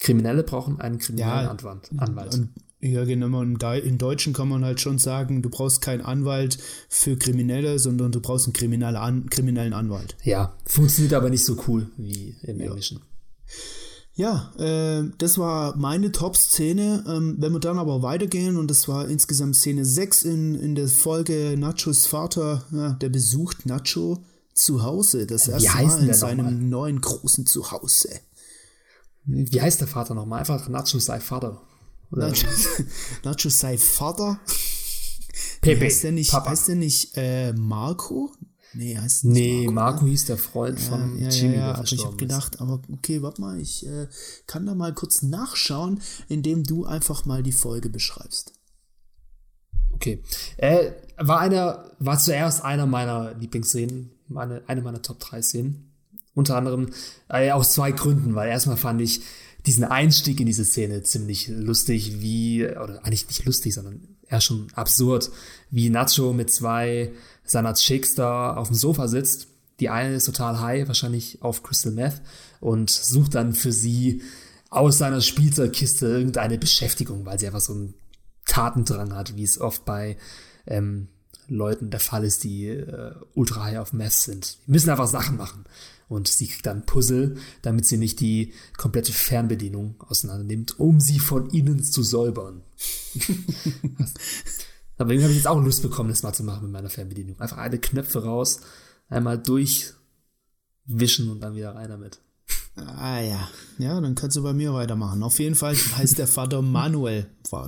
Kriminelle 0.00 0.42
brauchen 0.42 0.80
einen 0.80 0.98
kriminellen 0.98 1.44
ja, 1.44 1.50
Anwalt. 1.50 1.90
Und, 2.34 2.50
ja, 2.80 3.04
genau. 3.04 3.42
Im 3.42 3.98
Deutschen 3.98 4.32
kann 4.32 4.48
man 4.48 4.64
halt 4.64 4.80
schon 4.80 4.98
sagen, 4.98 5.42
du 5.42 5.48
brauchst 5.48 5.80
keinen 5.80 6.02
Anwalt 6.02 6.58
für 6.88 7.16
Kriminelle, 7.16 7.78
sondern 7.78 8.12
du 8.12 8.20
brauchst 8.20 8.46
einen 8.46 8.52
kriminellen 9.30 9.72
Anwalt. 9.72 10.16
Ja, 10.22 10.56
funktioniert 10.66 11.14
aber 11.14 11.30
nicht 11.30 11.44
so 11.44 11.56
cool 11.66 11.90
wie 11.96 12.36
im 12.42 12.60
ja. 12.60 12.66
Englischen. 12.66 13.00
Ja, 14.16 14.50
äh, 14.58 15.10
das 15.18 15.36
war 15.36 15.76
meine 15.76 16.10
Top-Szene. 16.10 17.04
Ähm, 17.06 17.36
wenn 17.38 17.52
wir 17.52 17.60
dann 17.60 17.78
aber 17.78 18.02
weitergehen, 18.02 18.56
und 18.56 18.70
das 18.70 18.88
war 18.88 19.08
insgesamt 19.08 19.56
Szene 19.56 19.84
6 19.84 20.22
in, 20.22 20.54
in 20.54 20.74
der 20.74 20.88
Folge 20.88 21.54
Nachos 21.58 22.06
Vater, 22.06 22.64
ja, 22.72 22.94
der 22.94 23.10
besucht 23.10 23.66
Nacho 23.66 24.24
zu 24.54 24.82
Hause. 24.82 25.26
Das 25.26 25.48
erste 25.48 25.70
Mal 25.70 26.08
in 26.08 26.14
seinem 26.14 26.68
neuen 26.70 27.02
großen 27.02 27.44
Zuhause. 27.44 28.08
Wie 29.26 29.60
heißt 29.60 29.82
der 29.82 29.88
Vater 29.88 30.14
nochmal? 30.14 30.40
Einfach 30.40 30.66
Nacho 30.70 30.98
sei 30.98 31.20
Vater. 31.20 31.60
Nacho, 32.10 32.46
Nacho 33.22 33.50
sei 33.50 33.76
Vater? 33.76 34.40
Pepe. 35.60 35.84
Heißt 35.84 36.04
der 36.04 36.12
nicht, 36.12 36.30
Papa. 36.30 36.50
heißt 36.50 36.68
der 36.68 36.76
nicht 36.76 37.16
äh, 37.16 37.52
Marco? 37.52 38.32
Nee, 38.76 38.98
heißt 38.98 39.24
nicht 39.24 39.34
Nee, 39.34 39.66
Marco, 39.68 39.72
Marco 39.72 40.06
hieß 40.06 40.26
der 40.26 40.36
Freund 40.36 40.78
ja, 40.78 40.84
von 40.86 41.18
ja, 41.18 41.28
Jimmy, 41.28 41.54
ja, 41.54 41.60
ja, 41.60 41.74
aber 41.74 41.84
ich 41.84 42.04
habe 42.04 42.16
gedacht, 42.16 42.60
aber 42.60 42.82
okay, 42.92 43.22
warte 43.22 43.40
mal, 43.40 43.58
ich 43.58 43.86
äh, 43.86 44.06
kann 44.46 44.66
da 44.66 44.74
mal 44.74 44.92
kurz 44.92 45.22
nachschauen, 45.22 46.00
indem 46.28 46.64
du 46.64 46.84
einfach 46.84 47.24
mal 47.24 47.42
die 47.42 47.52
Folge 47.52 47.88
beschreibst. 47.88 48.52
Okay. 49.92 50.22
Äh, 50.58 50.92
war 51.16 51.40
einer, 51.40 51.90
war 51.98 52.18
zuerst 52.18 52.62
einer 52.62 52.86
meiner 52.86 53.34
Lieblingsszenen, 53.34 54.10
meine, 54.28 54.62
eine 54.66 54.82
meiner 54.82 55.00
Top 55.00 55.20
3 55.20 55.40
Szenen. 55.42 55.92
Unter 56.34 56.56
anderem 56.56 56.90
äh, 57.30 57.50
aus 57.50 57.72
zwei 57.72 57.92
Gründen, 57.92 58.34
weil 58.34 58.50
erstmal 58.50 58.76
fand 58.76 59.00
ich 59.00 59.22
diesen 59.64 59.84
Einstieg 59.84 60.38
in 60.38 60.46
diese 60.46 60.66
Szene 60.66 61.02
ziemlich 61.02 61.48
lustig, 61.48 62.20
wie, 62.20 62.66
oder 62.66 63.04
eigentlich 63.04 63.26
nicht 63.26 63.46
lustig, 63.46 63.72
sondern 63.72 64.15
eher 64.28 64.40
schon 64.40 64.68
absurd, 64.74 65.30
wie 65.70 65.90
Nacho 65.90 66.32
mit 66.32 66.52
zwei 66.52 67.12
seiner 67.44 67.74
Chicks 67.74 68.14
da 68.14 68.54
auf 68.54 68.68
dem 68.68 68.76
Sofa 68.76 69.08
sitzt. 69.08 69.48
Die 69.80 69.88
eine 69.88 70.14
ist 70.14 70.24
total 70.24 70.60
high, 70.60 70.88
wahrscheinlich 70.88 71.42
auf 71.42 71.62
Crystal 71.62 71.92
Meth 71.92 72.22
und 72.60 72.90
sucht 72.90 73.34
dann 73.34 73.52
für 73.52 73.72
sie 73.72 74.22
aus 74.70 74.98
seiner 74.98 75.20
Spielzeugkiste 75.20 76.06
irgendeine 76.06 76.58
Beschäftigung, 76.58 77.24
weil 77.24 77.38
sie 77.38 77.46
einfach 77.46 77.60
so 77.60 77.72
einen 77.72 77.94
Tatendrang 78.46 79.14
hat, 79.14 79.36
wie 79.36 79.44
es 79.44 79.60
oft 79.60 79.84
bei 79.84 80.16
ähm, 80.66 81.08
Leuten 81.48 81.90
der 81.90 82.00
Fall 82.00 82.24
ist, 82.24 82.44
die 82.44 82.68
äh, 82.68 83.14
ultra 83.34 83.64
high 83.64 83.78
auf 83.78 83.92
Meth 83.92 84.12
sind. 84.12 84.58
Die 84.66 84.72
müssen 84.72 84.90
einfach 84.90 85.06
Sachen 85.06 85.36
machen. 85.36 85.64
Und 86.08 86.28
sie 86.28 86.46
kriegt 86.46 86.66
dann 86.66 86.86
Puzzle, 86.86 87.36
damit 87.62 87.86
sie 87.86 87.96
nicht 87.96 88.20
die 88.20 88.52
komplette 88.76 89.12
Fernbedienung 89.12 89.96
auseinander 90.06 90.44
nimmt, 90.44 90.78
um 90.78 91.00
sie 91.00 91.18
von 91.18 91.50
innen 91.50 91.82
zu 91.82 92.02
säubern. 92.02 92.62
Aber 94.98 95.10
irgendwie 95.10 95.24
habe 95.24 95.32
ich 95.32 95.38
jetzt 95.38 95.48
auch 95.48 95.60
Lust 95.60 95.82
bekommen, 95.82 96.08
das 96.10 96.22
mal 96.22 96.32
zu 96.32 96.44
machen 96.44 96.62
mit 96.62 96.72
meiner 96.72 96.90
Fernbedienung. 96.90 97.38
Einfach 97.40 97.58
alle 97.58 97.78
Knöpfe 97.78 98.22
raus, 98.22 98.60
einmal 99.08 99.38
durchwischen 99.38 101.30
und 101.30 101.40
dann 101.40 101.54
wieder 101.54 101.74
rein 101.74 101.90
damit. 101.90 102.20
Ah 102.76 103.20
ja, 103.20 103.48
ja, 103.78 104.00
dann 104.00 104.14
kannst 104.14 104.36
du 104.36 104.42
bei 104.42 104.52
mir 104.52 104.74
weitermachen. 104.74 105.22
Auf 105.22 105.38
jeden 105.38 105.54
Fall 105.54 105.74
heißt 105.74 106.18
der 106.18 106.26
Vater 106.26 106.62
Manuel. 106.62 107.26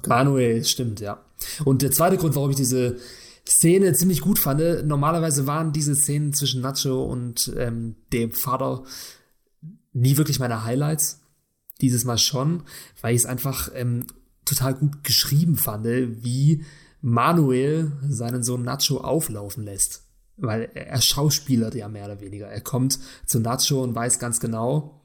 Manuel, 0.09 0.64
stimmt, 0.64 1.01
ja. 1.01 1.24
Und 1.64 1.83
der 1.83 1.90
zweite 1.90 2.18
Grund, 2.18 2.35
warum 2.35 2.51
ich 2.51 2.57
diese 2.57 2.98
Szene 3.49 3.93
ziemlich 3.95 4.21
gut 4.21 4.39
fand, 4.39 4.87
normalerweise 4.87 5.47
waren 5.47 5.73
diese 5.73 5.95
Szenen 5.95 6.33
zwischen 6.33 6.61
Nacho 6.61 7.05
und 7.05 7.53
ähm, 7.57 7.97
dem 8.13 8.31
Vater 8.31 8.85
nie 9.93 10.17
wirklich 10.17 10.39
meine 10.39 10.65
Highlights. 10.65 11.21
Dieses 11.81 12.05
Mal 12.05 12.19
schon, 12.19 12.65
weil 13.01 13.15
ich 13.15 13.23
es 13.23 13.27
einfach 13.27 13.71
ähm, 13.75 14.07
total 14.45 14.75
gut 14.75 15.05
geschrieben 15.05 15.57
fand, 15.57 15.87
wie 15.87 16.65
Manuel 17.01 17.93
seinen 18.09 18.43
Sohn 18.43 18.65
Nacho 18.65 18.99
auflaufen 18.99 19.65
lässt. 19.65 20.03
Weil 20.37 20.71
er 20.75 21.01
schauspielert 21.01 21.75
ja 21.75 21.89
mehr 21.89 22.05
oder 22.05 22.21
weniger. 22.21 22.49
Er 22.49 22.61
kommt 22.61 22.99
zu 23.27 23.41
Nacho 23.41 23.83
und 23.83 23.95
weiß 23.95 24.19
ganz 24.19 24.41
genau, 24.41 25.03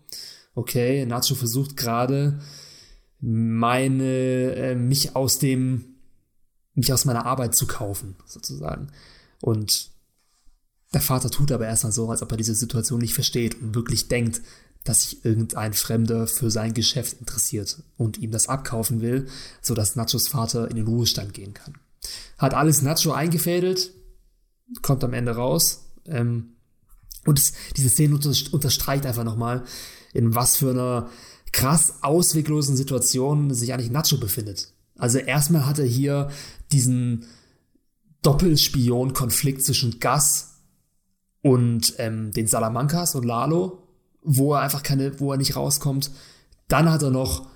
okay, 0.55 1.05
Nacho 1.05 1.35
versucht 1.35 1.77
gerade 1.77 2.39
meine, 3.19 4.03
äh, 4.55 4.75
mich 4.75 5.15
aus 5.15 5.39
dem, 5.39 5.92
mich 6.75 6.91
aus 6.91 7.05
meiner 7.05 7.25
Arbeit 7.25 7.55
zu 7.55 7.67
kaufen, 7.67 8.15
sozusagen. 8.25 8.87
Und 9.41 9.91
der 10.93 11.01
Vater 11.01 11.29
tut 11.29 11.51
aber 11.51 11.67
erstmal 11.67 11.91
so, 11.91 12.09
als 12.09 12.21
ob 12.21 12.31
er 12.31 12.37
diese 12.37 12.55
Situation 12.55 13.01
nicht 13.01 13.13
versteht 13.13 13.59
und 13.61 13.75
wirklich 13.75 14.07
denkt, 14.07 14.41
dass 14.83 15.03
sich 15.03 15.23
irgendein 15.23 15.73
Fremder 15.73 16.27
für 16.27 16.51
sein 16.51 16.73
Geschäft 16.73 17.19
interessiert 17.19 17.81
und 17.97 18.17
ihm 18.17 18.31
das 18.31 18.49
abkaufen 18.49 19.01
will, 19.01 19.27
sodass 19.61 19.95
Nachos 19.95 20.27
Vater 20.27 20.69
in 20.69 20.75
den 20.75 20.87
Ruhestand 20.87 21.33
gehen 21.33 21.53
kann. 21.53 21.77
Hat 22.37 22.53
alles 22.53 22.81
Nacho 22.81 23.13
eingefädelt, 23.13 23.91
kommt 24.81 25.03
am 25.03 25.13
Ende 25.13 25.35
raus. 25.35 25.85
Ähm, 26.05 26.57
und 27.25 27.39
es, 27.39 27.53
diese 27.77 27.89
Szene 27.89 28.15
unterstreicht 28.15 29.05
einfach 29.05 29.23
nochmal, 29.23 29.63
in 30.13 30.35
was 30.35 30.57
für 30.57 30.71
einer 30.71 31.09
krass 31.53 31.93
ausweglosen 32.01 32.75
Situation 32.75 33.53
sich 33.53 33.73
eigentlich 33.73 33.91
Nacho 33.91 34.17
befindet. 34.17 34.72
Also 35.03 35.17
erstmal 35.17 35.65
hat 35.65 35.79
er 35.79 35.85
hier 35.85 36.29
diesen 36.71 37.25
Doppelspion-Konflikt 38.21 39.61
zwischen 39.61 39.99
Gas 39.99 40.61
und 41.41 41.95
ähm, 41.97 42.31
den 42.31 42.47
Salamancas 42.47 43.13
und 43.15 43.25
Lalo, 43.25 43.85
wo 44.21 44.53
er 44.53 44.61
einfach 44.61 44.81
keine, 44.81 45.19
wo 45.19 45.33
er 45.33 45.37
nicht 45.37 45.57
rauskommt. 45.57 46.09
Dann 46.69 46.89
hat 46.89 47.01
er 47.01 47.09
noch 47.09 47.49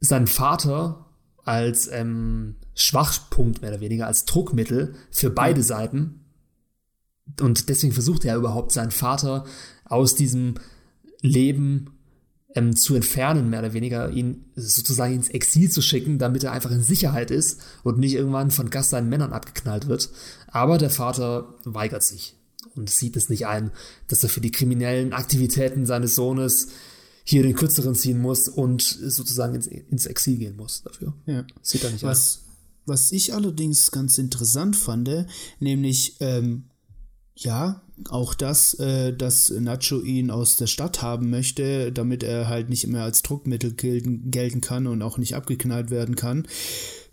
seinen 0.00 0.26
Vater 0.26 1.06
als 1.44 1.88
ähm, 1.92 2.56
Schwachpunkt 2.74 3.62
mehr 3.62 3.70
oder 3.70 3.80
weniger, 3.80 4.08
als 4.08 4.24
Druckmittel 4.24 4.96
für 5.12 5.30
beide 5.30 5.62
Seiten. 5.62 6.24
Und 7.40 7.68
deswegen 7.68 7.92
versucht 7.92 8.24
er 8.24 8.34
überhaupt 8.34 8.72
seinen 8.72 8.90
Vater 8.90 9.44
aus 9.84 10.16
diesem 10.16 10.54
Leben 11.20 11.97
ähm, 12.54 12.76
zu 12.76 12.94
entfernen, 12.94 13.50
mehr 13.50 13.60
oder 13.60 13.72
weniger, 13.72 14.10
ihn 14.10 14.46
sozusagen 14.56 15.14
ins 15.14 15.28
Exil 15.28 15.70
zu 15.70 15.82
schicken, 15.82 16.18
damit 16.18 16.44
er 16.44 16.52
einfach 16.52 16.70
in 16.70 16.82
Sicherheit 16.82 17.30
ist 17.30 17.60
und 17.82 17.98
nicht 17.98 18.14
irgendwann 18.14 18.50
von 18.50 18.70
Gast 18.70 18.90
seinen 18.90 19.08
Männern 19.08 19.32
abgeknallt 19.32 19.86
wird. 19.88 20.10
Aber 20.48 20.78
der 20.78 20.90
Vater 20.90 21.54
weigert 21.64 22.02
sich 22.02 22.36
und 22.74 22.90
sieht 22.90 23.16
es 23.16 23.28
nicht 23.28 23.46
ein, 23.46 23.70
dass 24.08 24.22
er 24.22 24.28
für 24.28 24.40
die 24.40 24.50
kriminellen 24.50 25.12
Aktivitäten 25.12 25.84
seines 25.84 26.14
Sohnes 26.14 26.68
hier 27.24 27.42
den 27.42 27.54
kürzeren 27.54 27.94
ziehen 27.94 28.20
muss 28.20 28.48
und 28.48 28.82
sozusagen 28.82 29.54
ins, 29.54 29.66
ins 29.66 30.06
Exil 30.06 30.38
gehen 30.38 30.56
muss 30.56 30.82
dafür. 30.82 31.12
Ja. 31.26 31.44
Sieht 31.60 31.84
er 31.84 31.90
nicht 31.90 32.02
was, 32.02 32.38
ein. 32.38 32.52
Was 32.86 33.12
ich 33.12 33.34
allerdings 33.34 33.90
ganz 33.90 34.16
interessant 34.16 34.74
fand, 34.76 35.26
nämlich 35.60 36.16
ähm, 36.20 36.70
ja, 37.34 37.82
auch 38.08 38.34
das, 38.34 38.74
äh, 38.74 39.12
dass 39.12 39.50
Nacho 39.50 40.00
ihn 40.00 40.30
aus 40.30 40.56
der 40.56 40.66
Stadt 40.66 41.02
haben 41.02 41.30
möchte, 41.30 41.92
damit 41.92 42.22
er 42.22 42.48
halt 42.48 42.68
nicht 42.68 42.86
mehr 42.86 43.02
als 43.02 43.22
Druckmittel 43.22 43.72
gelten, 43.72 44.30
gelten 44.30 44.60
kann 44.60 44.86
und 44.86 45.02
auch 45.02 45.18
nicht 45.18 45.34
abgeknallt 45.34 45.90
werden 45.90 46.16
kann. 46.16 46.46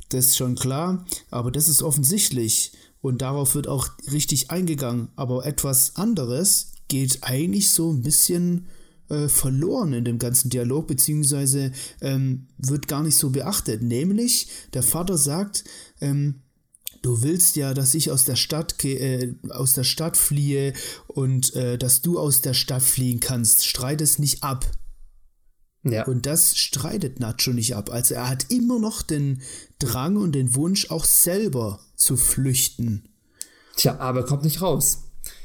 Das 0.10 0.28
ist 0.28 0.38
schon 0.38 0.56
klar, 0.56 1.06
aber 1.32 1.52
das 1.52 1.68
ist 1.68 1.82
offensichtlich 1.82 2.72
und 3.02 3.22
darauf 3.22 3.56
wird 3.56 3.68
auch 3.68 3.90
richtig 4.12 4.52
eingegangen. 4.52 5.10
Aber 5.16 5.46
etwas 5.46 5.96
anderes 5.96 6.72
geht 6.88 7.20
eigentlich 7.22 7.70
so 7.70 7.92
ein 7.92 8.02
bisschen 8.02 8.68
äh, 9.10 9.28
verloren 9.28 9.94
in 9.94 10.06
dem 10.06 10.20
ganzen 10.20 10.50
Dialog, 10.50 10.88
beziehungsweise 10.88 11.72
ähm, 12.02 12.48
wird 12.58 12.88
gar 12.88 13.04
nicht 13.04 13.18
so 13.18 13.30
beachtet. 13.30 13.82
Nämlich, 13.84 14.48
der 14.74 14.84
Vater 14.84 15.18
sagt, 15.18 15.64
ähm, 16.02 16.42
du 17.06 17.22
willst 17.22 17.56
ja, 17.56 17.74
dass 17.74 17.94
ich 17.94 18.10
aus 18.10 18.24
der 18.24 18.36
Stadt 18.36 18.84
äh, 18.84 19.36
aus 19.50 19.74
der 19.74 19.84
Stadt 19.84 20.18
fliehe 20.18 20.74
und 21.08 21.56
äh, 21.56 21.78
dass 21.78 22.02
du 22.02 22.18
aus 22.20 22.42
der 22.42 22.56
Stadt 22.56 22.82
fliehen 22.82 23.20
kannst. 23.20 23.66
Streit 23.66 24.02
es 24.02 24.18
nicht 24.18 24.44
ab. 24.44 24.66
Ja. 25.84 26.06
Und 26.08 26.26
das 26.26 26.58
streitet 26.58 27.20
Nacho 27.20 27.52
nicht 27.52 27.76
ab. 27.76 27.92
Also 27.92 28.16
er 28.16 28.28
hat 28.28 28.52
immer 28.52 28.80
noch 28.80 29.04
den 29.04 29.44
Drang 29.78 30.18
und 30.18 30.32
den 30.34 30.56
Wunsch, 30.56 30.90
auch 30.90 31.06
selber 31.06 31.80
zu 31.96 32.18
flüchten. 32.18 33.08
Tja, 33.76 34.00
aber 34.00 34.22
er 34.22 34.26
kommt 34.26 34.44
nicht 34.44 34.64
raus. 34.64 35.04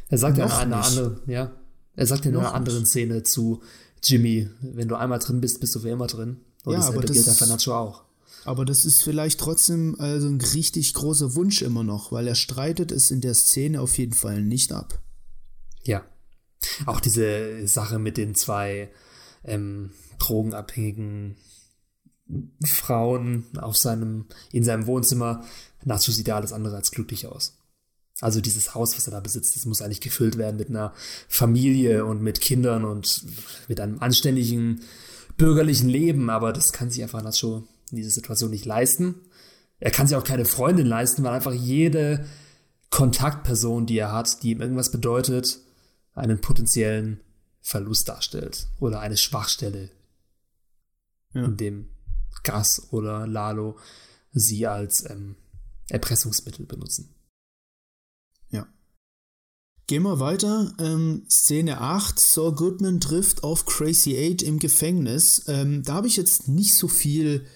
Er 0.09 0.17
sagt 0.17 0.39
noch 0.39 0.49
ja 0.49 0.63
in 0.63 0.73
einer 0.73 0.85
anderen, 0.85 1.21
ja. 1.27 1.53
Er 1.95 2.07
sagt 2.07 2.25
in 2.25 2.35
einer 2.35 2.55
anderen 2.55 2.87
Szene 2.87 3.23
zu 3.23 3.63
Jimmy, 4.03 4.49
wenn 4.63 4.89
du 4.89 4.95
einmal 4.95 5.19
drin 5.19 5.43
bist, 5.43 5.61
bist 5.61 5.75
du 5.75 5.81
für 5.81 5.91
immer 5.91 6.07
drin. 6.07 6.39
Und 6.65 6.73
ja, 6.73 6.79
das 6.79 6.89
aber 6.89 7.03
das, 7.03 7.39
für 7.39 7.47
Nacho 7.47 7.75
auch. 7.75 8.05
Aber 8.45 8.65
das 8.65 8.85
ist 8.85 9.03
vielleicht 9.03 9.39
trotzdem 9.41 9.97
also 9.99 10.29
ein 10.29 10.41
richtig 10.41 10.95
großer 10.95 11.35
Wunsch 11.35 11.63
immer 11.63 11.85
noch, 11.85 12.13
weil 12.13 12.27
er 12.27 12.35
streitet 12.35 12.93
es 12.93 13.11
in 13.11 13.21
der 13.21 13.35
Szene 13.35 13.81
auf 13.81 13.99
jeden 13.99 14.15
Fall 14.15 14.43
nicht 14.43 14.73
ab. 14.73 15.01
Ja. 15.85 16.05
Auch 16.87 17.01
diese 17.01 17.67
Sache 17.67 17.99
mit 17.99 18.17
den 18.17 18.35
zwei 18.35 18.91
ähm, 19.45 19.91
drogenabhängigen 20.19 21.37
Frauen 22.65 23.47
auf 23.59 23.77
seinem, 23.77 24.27
in 24.53 24.65
seinem 24.65 24.87
Wohnzimmer. 24.87 25.45
Nacho 25.85 26.13
sieht 26.13 26.29
ja 26.29 26.37
alles 26.37 26.53
andere 26.53 26.77
als 26.77 26.91
glücklich 26.91 27.27
aus. 27.27 27.57
Also 28.21 28.41
dieses 28.41 28.75
Haus, 28.75 28.97
was 28.97 29.07
er 29.07 29.13
da 29.13 29.21
besitzt, 29.21 29.57
das 29.57 29.65
muss 29.65 29.81
eigentlich 29.81 30.03
gefüllt 30.03 30.37
werden 30.37 30.57
mit 30.59 30.69
einer 30.69 30.93
Familie 31.29 32.05
und 32.05 32.23
mit 32.23 32.41
Kindern 32.41 32.85
und 32.85 33.25
mit 33.69 33.81
einem 33.81 33.99
anständigen 34.01 34.83
bürgerlichen 35.39 35.89
Leben, 35.89 36.29
aber 36.29 36.53
das 36.53 36.73
kann 36.73 36.91
sich 36.91 37.03
einfach 37.03 37.23
Nacho 37.23 37.67
in 37.91 37.97
dieser 37.97 38.11
Situation 38.11 38.51
nicht 38.51 38.65
leisten. 38.65 39.17
Er 39.79 39.91
kann 39.91 40.07
sich 40.07 40.17
auch 40.17 40.25
keine 40.25 40.45
Freundin 40.45 40.87
leisten, 40.87 41.23
weil 41.23 41.33
einfach 41.33 41.53
jede 41.53 42.27
Kontaktperson, 42.91 43.87
die 43.87 43.99
er 43.99 44.13
hat, 44.13 44.43
die 44.43 44.51
ihm 44.51 44.61
irgendwas 44.61 44.91
bedeutet, 44.91 45.61
einen 46.13 46.41
potenziellen 46.41 47.21
Verlust 47.61 48.09
darstellt 48.09 48.69
oder 48.79 49.01
eine 49.01 49.17
Schwachstelle, 49.17 49.91
ja. 51.35 51.45
in 51.45 51.57
dem 51.57 51.91
Gas 52.43 52.89
oder 52.91 53.27
Lalo 53.27 53.79
sie 54.33 54.67
als 54.67 55.09
ähm, 55.09 55.37
Erpressungsmittel 55.89 56.67
benutzen. 56.67 57.15
Ja. 58.51 58.67
Gehen 59.87 60.03
wir 60.03 60.21
weiter. 60.21 60.75
Ähm, 60.79 61.27
Szene 61.29 61.81
8. 61.81 62.19
Saul 62.19 62.55
Goodman 62.55 63.01
trifft 63.01 63.45
auf 63.45 63.67
Crazy 63.67 64.17
8 64.33 64.43
im 64.43 64.59
Gefängnis. 64.59 65.45
Ähm, 65.49 65.83
da 65.83 65.95
habe 65.95 66.07
ich 66.07 66.17
jetzt 66.17 66.49
nicht 66.49 66.75
so 66.75 66.89
viel 66.89 67.47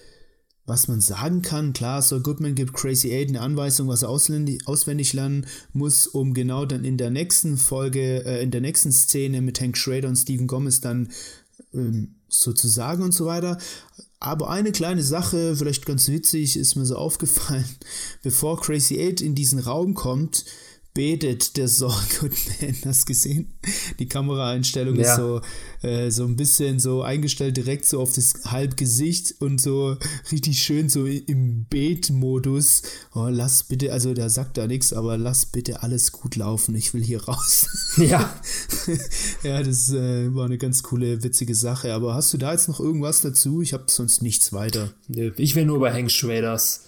was 0.66 0.88
man 0.88 1.00
sagen 1.00 1.42
kann, 1.42 1.72
klar, 1.72 2.00
Saul 2.00 2.22
Goodman 2.22 2.54
gibt 2.54 2.72
Crazy 2.72 3.12
Aid 3.12 3.28
eine 3.28 3.40
Anweisung, 3.40 3.88
was 3.88 4.02
er 4.02 4.08
auswendig 4.08 5.12
lernen 5.12 5.46
muss, 5.72 6.06
um 6.06 6.32
genau 6.32 6.64
dann 6.64 6.84
in 6.84 6.96
der 6.96 7.10
nächsten 7.10 7.58
Folge, 7.58 8.24
äh, 8.24 8.42
in 8.42 8.50
der 8.50 8.62
nächsten 8.62 8.90
Szene 8.90 9.42
mit 9.42 9.60
Hank 9.60 9.76
Schrader 9.76 10.08
und 10.08 10.16
Stephen 10.16 10.46
Gomez 10.46 10.80
dann 10.80 11.10
ähm, 11.74 12.14
sozusagen 12.28 13.02
und 13.02 13.12
so 13.12 13.26
weiter. 13.26 13.58
Aber 14.20 14.48
eine 14.48 14.72
kleine 14.72 15.02
Sache, 15.02 15.54
vielleicht 15.54 15.84
ganz 15.84 16.08
witzig, 16.08 16.56
ist 16.56 16.76
mir 16.76 16.86
so 16.86 16.96
aufgefallen, 16.96 17.68
bevor 18.22 18.58
Crazy 18.58 18.98
Eight 18.98 19.20
in 19.20 19.34
diesen 19.34 19.58
Raum 19.58 19.92
kommt, 19.92 20.46
betet 20.94 21.56
der 21.56 21.66
Saul 21.66 21.92
Goodman. 22.20 22.76
Hast 22.84 23.02
du 23.02 23.06
gesehen? 23.06 23.52
Die 23.98 24.08
Kameraeinstellung 24.08 24.94
ja. 24.94 25.02
ist 25.02 25.16
so, 25.16 25.40
äh, 25.82 26.10
so 26.10 26.24
ein 26.24 26.36
bisschen 26.36 26.78
so 26.78 27.02
eingestellt 27.02 27.56
direkt 27.56 27.84
so 27.84 28.00
auf 28.00 28.12
das 28.12 28.44
Halbgesicht 28.46 29.34
und 29.40 29.60
so 29.60 29.96
richtig 30.30 30.62
schön 30.62 30.88
so 30.88 31.04
im 31.04 31.64
Betmodus. 31.64 32.82
Oh, 33.12 33.26
lass 33.28 33.64
bitte, 33.64 33.92
also 33.92 34.14
der 34.14 34.30
sagt 34.30 34.56
da 34.56 34.68
nichts, 34.68 34.92
aber 34.92 35.18
lass 35.18 35.46
bitte 35.46 35.82
alles 35.82 36.12
gut 36.12 36.36
laufen. 36.36 36.76
Ich 36.76 36.94
will 36.94 37.02
hier 37.02 37.22
raus. 37.24 37.66
Ja. 37.96 38.34
ja, 39.44 39.62
das 39.62 39.90
äh, 39.92 40.34
war 40.34 40.46
eine 40.46 40.58
ganz 40.58 40.82
coole, 40.82 41.22
witzige 41.22 41.54
Sache. 41.54 41.94
Aber 41.94 42.14
hast 42.14 42.34
du 42.34 42.38
da 42.38 42.52
jetzt 42.52 42.68
noch 42.68 42.80
irgendwas 42.80 43.20
dazu? 43.20 43.62
Ich 43.62 43.72
habe 43.72 43.84
sonst 43.86 44.20
nichts 44.20 44.52
weiter. 44.52 44.92
Ich 45.36 45.54
will 45.54 45.64
nur 45.64 45.76
über 45.76 45.92
Hank 45.92 46.10
Schraders 46.10 46.84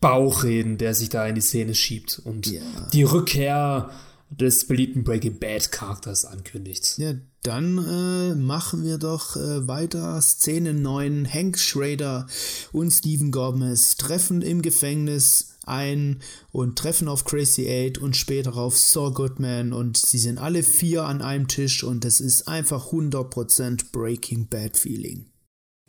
Bauch 0.00 0.44
reden, 0.44 0.78
der 0.78 0.94
sich 0.94 1.08
da 1.08 1.26
in 1.26 1.34
die 1.34 1.40
Szene 1.40 1.74
schiebt. 1.74 2.20
Und 2.24 2.46
ja. 2.46 2.62
die 2.92 3.02
Rückkehr 3.02 3.90
des 4.30 4.66
beliebten 4.66 5.04
Breaking 5.04 5.38
Bad 5.38 5.70
Charakters 5.70 6.24
ankündigt. 6.24 6.98
Ja, 6.98 7.14
dann 7.42 7.78
äh, 7.78 8.34
machen 8.34 8.82
wir 8.82 8.98
doch 8.98 9.36
äh, 9.36 9.68
weiter. 9.68 10.20
Szene 10.20 10.74
9. 10.74 11.32
Hank 11.32 11.58
Schrader 11.58 12.26
und 12.72 12.90
Steven 12.90 13.30
Gomez 13.30 13.96
treffen 13.96 14.42
im 14.42 14.62
Gefängnis 14.62 15.56
ein 15.64 16.20
und 16.52 16.78
treffen 16.78 17.08
auf 17.08 17.24
Crazy 17.24 17.68
Eight 17.68 17.98
und 17.98 18.16
später 18.16 18.56
auf 18.56 18.76
Saw 18.76 19.12
Goodman 19.12 19.72
und 19.72 19.96
sie 19.96 20.18
sind 20.18 20.38
alle 20.38 20.62
vier 20.62 21.04
an 21.04 21.22
einem 21.22 21.48
Tisch 21.48 21.84
und 21.84 22.04
es 22.04 22.20
ist 22.20 22.48
einfach 22.48 22.92
100% 22.92 23.92
Breaking 23.92 24.48
Bad 24.48 24.76
Feeling. 24.76 25.26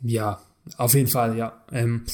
Ja, 0.00 0.40
auf 0.76 0.94
jeden 0.94 1.08
Fall, 1.08 1.36
ja. 1.36 1.64
Ähm, 1.72 2.04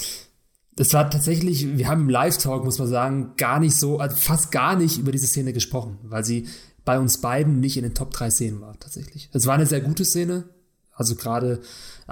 das 0.76 0.92
war 0.92 1.08
tatsächlich, 1.08 1.76
wir 1.76 1.88
haben 1.88 2.02
im 2.02 2.08
Live-Talk, 2.08 2.64
muss 2.64 2.78
man 2.78 2.88
sagen, 2.88 3.32
gar 3.36 3.60
nicht 3.60 3.76
so, 3.76 3.98
also 3.98 4.16
fast 4.16 4.50
gar 4.50 4.76
nicht 4.76 4.98
über 4.98 5.12
diese 5.12 5.26
Szene 5.26 5.52
gesprochen, 5.52 5.98
weil 6.02 6.24
sie 6.24 6.48
bei 6.84 6.98
uns 6.98 7.20
beiden 7.20 7.60
nicht 7.60 7.76
in 7.76 7.84
den 7.84 7.94
Top 7.94 8.12
3 8.12 8.30
Szenen 8.30 8.60
war, 8.60 8.78
tatsächlich. 8.78 9.30
Es 9.32 9.46
war 9.46 9.54
eine 9.54 9.66
sehr 9.66 9.80
gute 9.80 10.04
Szene, 10.04 10.44
also 10.92 11.14
gerade 11.14 11.60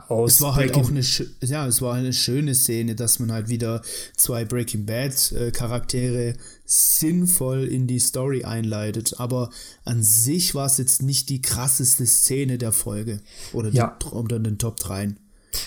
aus. 0.09 0.35
Es 0.35 0.41
war 0.41 0.57
halt 0.57 0.73
Breaking 0.73 0.85
auch 0.85 0.91
eine, 0.91 1.49
ja, 1.49 1.67
es 1.67 1.83
war 1.83 1.95
eine 1.95 2.13
schöne 2.13 2.55
Szene, 2.55 2.95
dass 2.95 3.19
man 3.19 3.31
halt 3.31 3.49
wieder 3.49 3.83
zwei 4.17 4.45
Breaking 4.45 4.87
Bad 4.87 5.33
äh, 5.33 5.51
Charaktere 5.51 6.35
sinnvoll 6.65 7.65
in 7.65 7.87
die 7.87 8.01
Story 8.01 8.45
einleitet. 8.45 9.21
Aber 9.21 9.51
an 9.85 10.03
sich 10.03 10.55
war 10.55 10.67
es 10.67 10.79
jetzt 10.79 11.03
nicht 11.03 11.29
die 11.29 11.43
krasseste 11.43 12.07
Szene 12.07 12.59
der 12.59 12.73
Folge 12.73 13.21
oder 13.53 13.71
ja. 13.71 13.97
die, 14.03 14.07
unter 14.07 14.39
den 14.39 14.59
Top 14.59 14.79
3. 14.81 15.15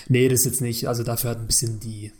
Nee, 0.08 0.28
das 0.28 0.44
jetzt 0.44 0.60
nicht. 0.60 0.88
Also 0.88 1.02
dafür 1.02 1.30
hat 1.30 1.38
ein 1.38 1.46
bisschen 1.46 1.80
die, 1.80 2.12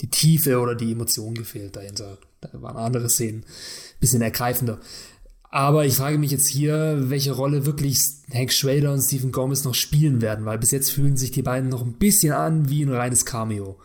die 0.00 0.08
Tiefe 0.08 0.58
oder 0.58 0.74
die 0.74 0.92
Emotion 0.92 1.34
gefehlt 1.34 1.76
dahinter. 1.76 2.18
Da 2.40 2.48
waren 2.54 2.76
andere 2.76 3.08
Szenen 3.08 3.40
ein 3.40 4.00
bisschen 4.00 4.22
ergreifender. 4.22 4.80
Aber 5.50 5.84
ich 5.84 5.94
frage 5.94 6.18
mich 6.18 6.30
jetzt 6.30 6.48
hier, 6.48 7.10
welche 7.10 7.32
Rolle 7.32 7.66
wirklich 7.66 8.00
Hank 8.32 8.52
Schrader 8.52 8.92
und 8.92 9.02
Stephen 9.02 9.32
Gomez 9.32 9.64
noch 9.64 9.74
spielen 9.74 10.22
werden, 10.22 10.44
weil 10.44 10.58
bis 10.58 10.70
jetzt 10.70 10.92
fühlen 10.92 11.16
sich 11.16 11.32
die 11.32 11.42
beiden 11.42 11.68
noch 11.68 11.82
ein 11.82 11.94
bisschen 11.94 12.32
an 12.32 12.68
wie 12.68 12.82
ein 12.82 12.92
reines 12.92 13.26
Cameo. 13.26 13.78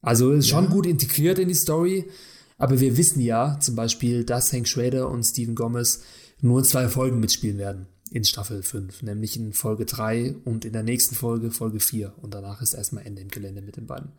Also 0.00 0.32
ist 0.32 0.48
schon 0.48 0.70
gut 0.70 0.86
integriert 0.86 1.38
in 1.38 1.48
die 1.48 1.54
Story, 1.54 2.06
aber 2.56 2.80
wir 2.80 2.96
wissen 2.96 3.20
ja 3.20 3.58
zum 3.60 3.76
Beispiel, 3.76 4.24
dass 4.24 4.52
Hank 4.52 4.66
Schrader 4.66 5.10
und 5.10 5.24
Stephen 5.24 5.54
Gomez 5.54 6.02
nur 6.40 6.60
in 6.60 6.64
zwei 6.64 6.88
Folgen 6.88 7.20
mitspielen 7.20 7.58
werden 7.58 7.86
in 8.10 8.24
Staffel 8.24 8.62
5, 8.62 9.02
nämlich 9.02 9.36
in 9.36 9.52
Folge 9.52 9.84
3 9.84 10.36
und 10.44 10.64
in 10.64 10.72
der 10.72 10.82
nächsten 10.82 11.14
Folge, 11.14 11.50
Folge 11.50 11.80
4. 11.80 12.12
Und 12.22 12.34
danach 12.34 12.62
ist 12.62 12.74
erstmal 12.74 13.04
Ende 13.04 13.22
im 13.22 13.28
Gelände 13.28 13.62
mit 13.62 13.76
den 13.76 13.86
beiden. 13.86 14.12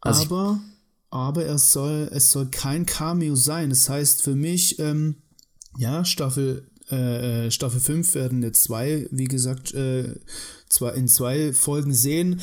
Also 0.00 0.24
aber, 0.24 0.60
aber 1.10 1.46
es 1.46 1.72
soll, 1.72 2.08
es 2.12 2.30
soll 2.30 2.46
kein 2.46 2.86
Cameo 2.86 3.34
sein. 3.34 3.70
Das 3.70 3.88
heißt 3.88 4.22
für 4.22 4.34
mich, 4.34 4.78
ähm, 4.78 5.16
ja, 5.76 6.04
Staffel, 6.04 6.68
äh, 6.90 7.46
äh 7.46 7.50
Staffel 7.50 7.80
5 7.80 8.14
werden 8.14 8.42
jetzt 8.42 8.64
zwei, 8.64 9.06
wie 9.10 9.24
gesagt, 9.24 9.74
äh, 9.74 10.14
zwei, 10.68 10.90
in 10.92 11.08
zwei 11.08 11.52
Folgen 11.52 11.94
sehen. 11.94 12.40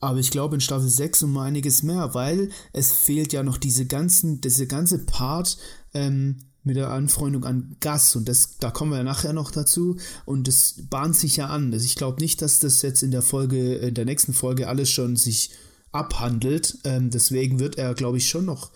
Aber 0.00 0.18
ich 0.18 0.30
glaube 0.30 0.54
in 0.54 0.60
Staffel 0.60 0.88
6 0.88 1.24
um 1.24 1.36
einiges 1.38 1.82
mehr, 1.82 2.14
weil 2.14 2.50
es 2.72 2.92
fehlt 2.92 3.32
ja 3.32 3.42
noch 3.42 3.58
diese 3.58 3.86
ganzen, 3.86 4.40
diese 4.40 4.66
ganze 4.66 4.98
Part 5.04 5.58
ähm, 5.92 6.36
mit 6.62 6.76
der 6.76 6.90
Anfreundung 6.90 7.44
an 7.44 7.76
Gas 7.80 8.14
und 8.14 8.28
das, 8.28 8.58
da 8.58 8.70
kommen 8.70 8.92
wir 8.92 8.98
ja 8.98 9.04
nachher 9.04 9.32
noch 9.32 9.50
dazu 9.50 9.96
und 10.24 10.46
das 10.46 10.74
bahnt 10.88 11.16
sich 11.16 11.36
ja 11.36 11.48
an. 11.48 11.72
Also 11.72 11.84
ich 11.84 11.96
glaube 11.96 12.20
nicht, 12.20 12.42
dass 12.42 12.60
das 12.60 12.82
jetzt 12.82 13.02
in 13.02 13.10
der 13.10 13.22
Folge, 13.22 13.76
in 13.76 13.94
der 13.94 14.04
nächsten 14.04 14.34
Folge 14.34 14.68
alles 14.68 14.90
schon 14.90 15.16
sich 15.16 15.50
abhandelt. 15.98 16.78
Ähm, 16.84 17.10
deswegen 17.10 17.58
wird 17.58 17.78
er, 17.78 17.94
glaube 17.94 18.18
ich, 18.18 18.28
schon 18.28 18.44
noch 18.44 18.70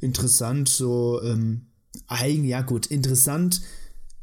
interessant, 0.00 0.68
so 0.68 1.20
ähm, 1.22 1.66
ein, 2.06 2.44
ja 2.44 2.62
gut, 2.62 2.86
interessant 2.86 3.62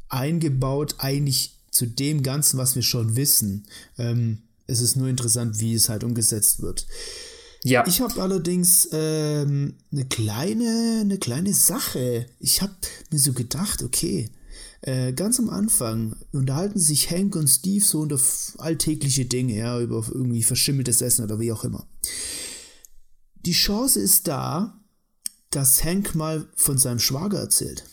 eingebaut 0.08 0.96
eigentlich 0.98 1.58
zu 1.70 1.86
dem 1.86 2.22
Ganzen, 2.22 2.58
was 2.58 2.76
wir 2.76 2.82
schon 2.82 3.16
wissen. 3.16 3.66
Ähm, 3.98 4.38
es 4.66 4.80
ist 4.80 4.96
nur 4.96 5.08
interessant, 5.08 5.60
wie 5.60 5.74
es 5.74 5.88
halt 5.88 6.04
umgesetzt 6.04 6.62
wird. 6.62 6.86
Ja. 7.64 7.84
Ich 7.86 8.00
habe 8.00 8.22
allerdings 8.22 8.88
ähm, 8.92 9.74
eine 9.90 10.04
kleine, 10.04 11.00
eine 11.00 11.18
kleine 11.18 11.54
Sache. 11.54 12.26
Ich 12.38 12.62
habe 12.62 12.74
mir 13.10 13.18
so 13.18 13.32
gedacht, 13.32 13.82
okay, 13.82 14.30
äh, 14.82 15.14
ganz 15.14 15.38
am 15.38 15.48
Anfang 15.48 16.14
unterhalten 16.32 16.78
sich 16.78 17.10
Hank 17.10 17.34
und 17.36 17.48
Steve 17.48 17.82
so 17.82 18.00
unter 18.00 18.20
alltägliche 18.58 19.24
Dinge, 19.24 19.56
ja, 19.56 19.80
über 19.80 20.04
irgendwie 20.12 20.42
verschimmeltes 20.42 21.00
Essen 21.00 21.24
oder 21.24 21.40
wie 21.40 21.52
auch 21.52 21.64
immer. 21.64 21.86
Die 23.44 23.52
Chance 23.52 24.00
ist 24.00 24.26
da, 24.28 24.80
dass 25.50 25.84
Hank 25.84 26.14
mal 26.14 26.46
von 26.56 26.78
seinem 26.78 26.98
Schwager 26.98 27.38
erzählt. 27.38 27.84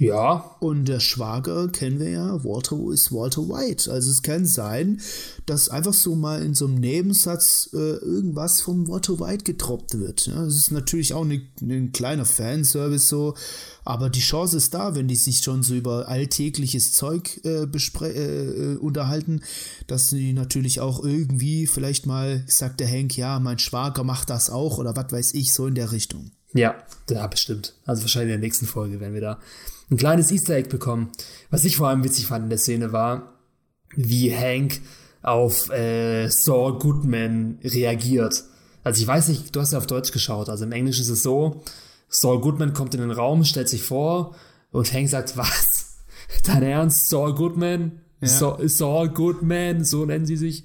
Ja. 0.00 0.56
Und 0.60 0.86
der 0.86 0.98
Schwager 0.98 1.68
kennen 1.68 2.00
wir 2.00 2.08
ja, 2.08 2.42
Walter 2.42 2.78
ist 2.90 3.12
Walter 3.12 3.42
White. 3.42 3.92
Also 3.92 4.10
es 4.10 4.22
kann 4.22 4.46
sein, 4.46 5.02
dass 5.44 5.68
einfach 5.68 5.92
so 5.92 6.14
mal 6.14 6.42
in 6.42 6.54
so 6.54 6.66
einem 6.66 6.76
Nebensatz 6.76 7.68
äh, 7.74 7.96
irgendwas 7.96 8.62
vom 8.62 8.88
Walter 8.88 9.20
White 9.20 9.44
getroppt 9.44 9.98
wird. 9.98 10.26
Ja, 10.26 10.42
das 10.42 10.56
ist 10.56 10.70
natürlich 10.70 11.12
auch 11.12 11.22
ein 11.22 11.42
ne, 11.60 11.90
kleiner 11.90 12.24
Fanservice 12.24 13.08
so, 13.08 13.34
aber 13.90 14.08
die 14.08 14.20
Chance 14.20 14.56
ist 14.56 14.72
da, 14.72 14.94
wenn 14.94 15.08
die 15.08 15.16
sich 15.16 15.38
schon 15.40 15.64
so 15.64 15.74
über 15.74 16.06
alltägliches 16.06 16.92
Zeug 16.92 17.40
äh, 17.44 17.64
äh, 17.64 18.76
unterhalten, 18.76 19.42
dass 19.88 20.10
sie 20.10 20.32
natürlich 20.32 20.78
auch 20.78 21.02
irgendwie 21.02 21.66
vielleicht 21.66 22.06
mal 22.06 22.44
sagt 22.46 22.78
der 22.78 22.88
Hank, 22.88 23.16
ja, 23.16 23.40
mein 23.40 23.58
Schwager 23.58 24.04
macht 24.04 24.30
das 24.30 24.48
auch 24.48 24.78
oder 24.78 24.94
was 24.94 25.10
weiß 25.10 25.34
ich, 25.34 25.52
so 25.52 25.66
in 25.66 25.74
der 25.74 25.90
Richtung. 25.90 26.30
Ja, 26.54 26.76
ja, 27.10 27.26
bestimmt. 27.26 27.74
Also 27.84 28.02
wahrscheinlich 28.02 28.32
in 28.32 28.40
der 28.40 28.46
nächsten 28.46 28.66
Folge 28.66 29.00
werden 29.00 29.14
wir 29.14 29.20
da 29.20 29.40
ein 29.90 29.96
kleines 29.96 30.30
Easter 30.30 30.54
Egg 30.54 30.68
bekommen. 30.68 31.10
Was 31.50 31.64
ich 31.64 31.76
vor 31.76 31.88
allem 31.88 32.04
witzig 32.04 32.26
fand 32.26 32.44
in 32.44 32.50
der 32.50 32.58
Szene 32.58 32.92
war, 32.92 33.40
wie 33.96 34.32
Hank 34.32 34.80
auf 35.20 35.68
äh, 35.70 36.28
Saw 36.28 36.78
Goodman 36.78 37.58
reagiert. 37.64 38.44
Also 38.84 39.02
ich 39.02 39.06
weiß 39.08 39.28
nicht, 39.28 39.54
du 39.54 39.60
hast 39.60 39.72
ja 39.72 39.78
auf 39.78 39.88
Deutsch 39.88 40.12
geschaut. 40.12 40.48
Also 40.48 40.64
im 40.64 40.70
Englischen 40.70 41.02
ist 41.02 41.08
es 41.08 41.24
so, 41.24 41.64
Saul 42.10 42.40
Goodman 42.40 42.74
kommt 42.74 42.94
in 42.94 43.00
den 43.00 43.12
Raum, 43.12 43.44
stellt 43.44 43.68
sich 43.68 43.82
vor 43.82 44.34
und 44.72 44.92
Hank 44.92 45.08
sagt, 45.08 45.36
was? 45.36 45.98
Dein 46.44 46.62
Ernst? 46.62 47.08
Saul 47.08 47.34
Goodman? 47.34 48.00
Ja. 48.20 48.28
Saul, 48.28 48.68
Saul 48.68 49.08
Goodman, 49.08 49.84
so 49.84 50.04
nennen 50.04 50.26
sie 50.26 50.36
sich. 50.36 50.64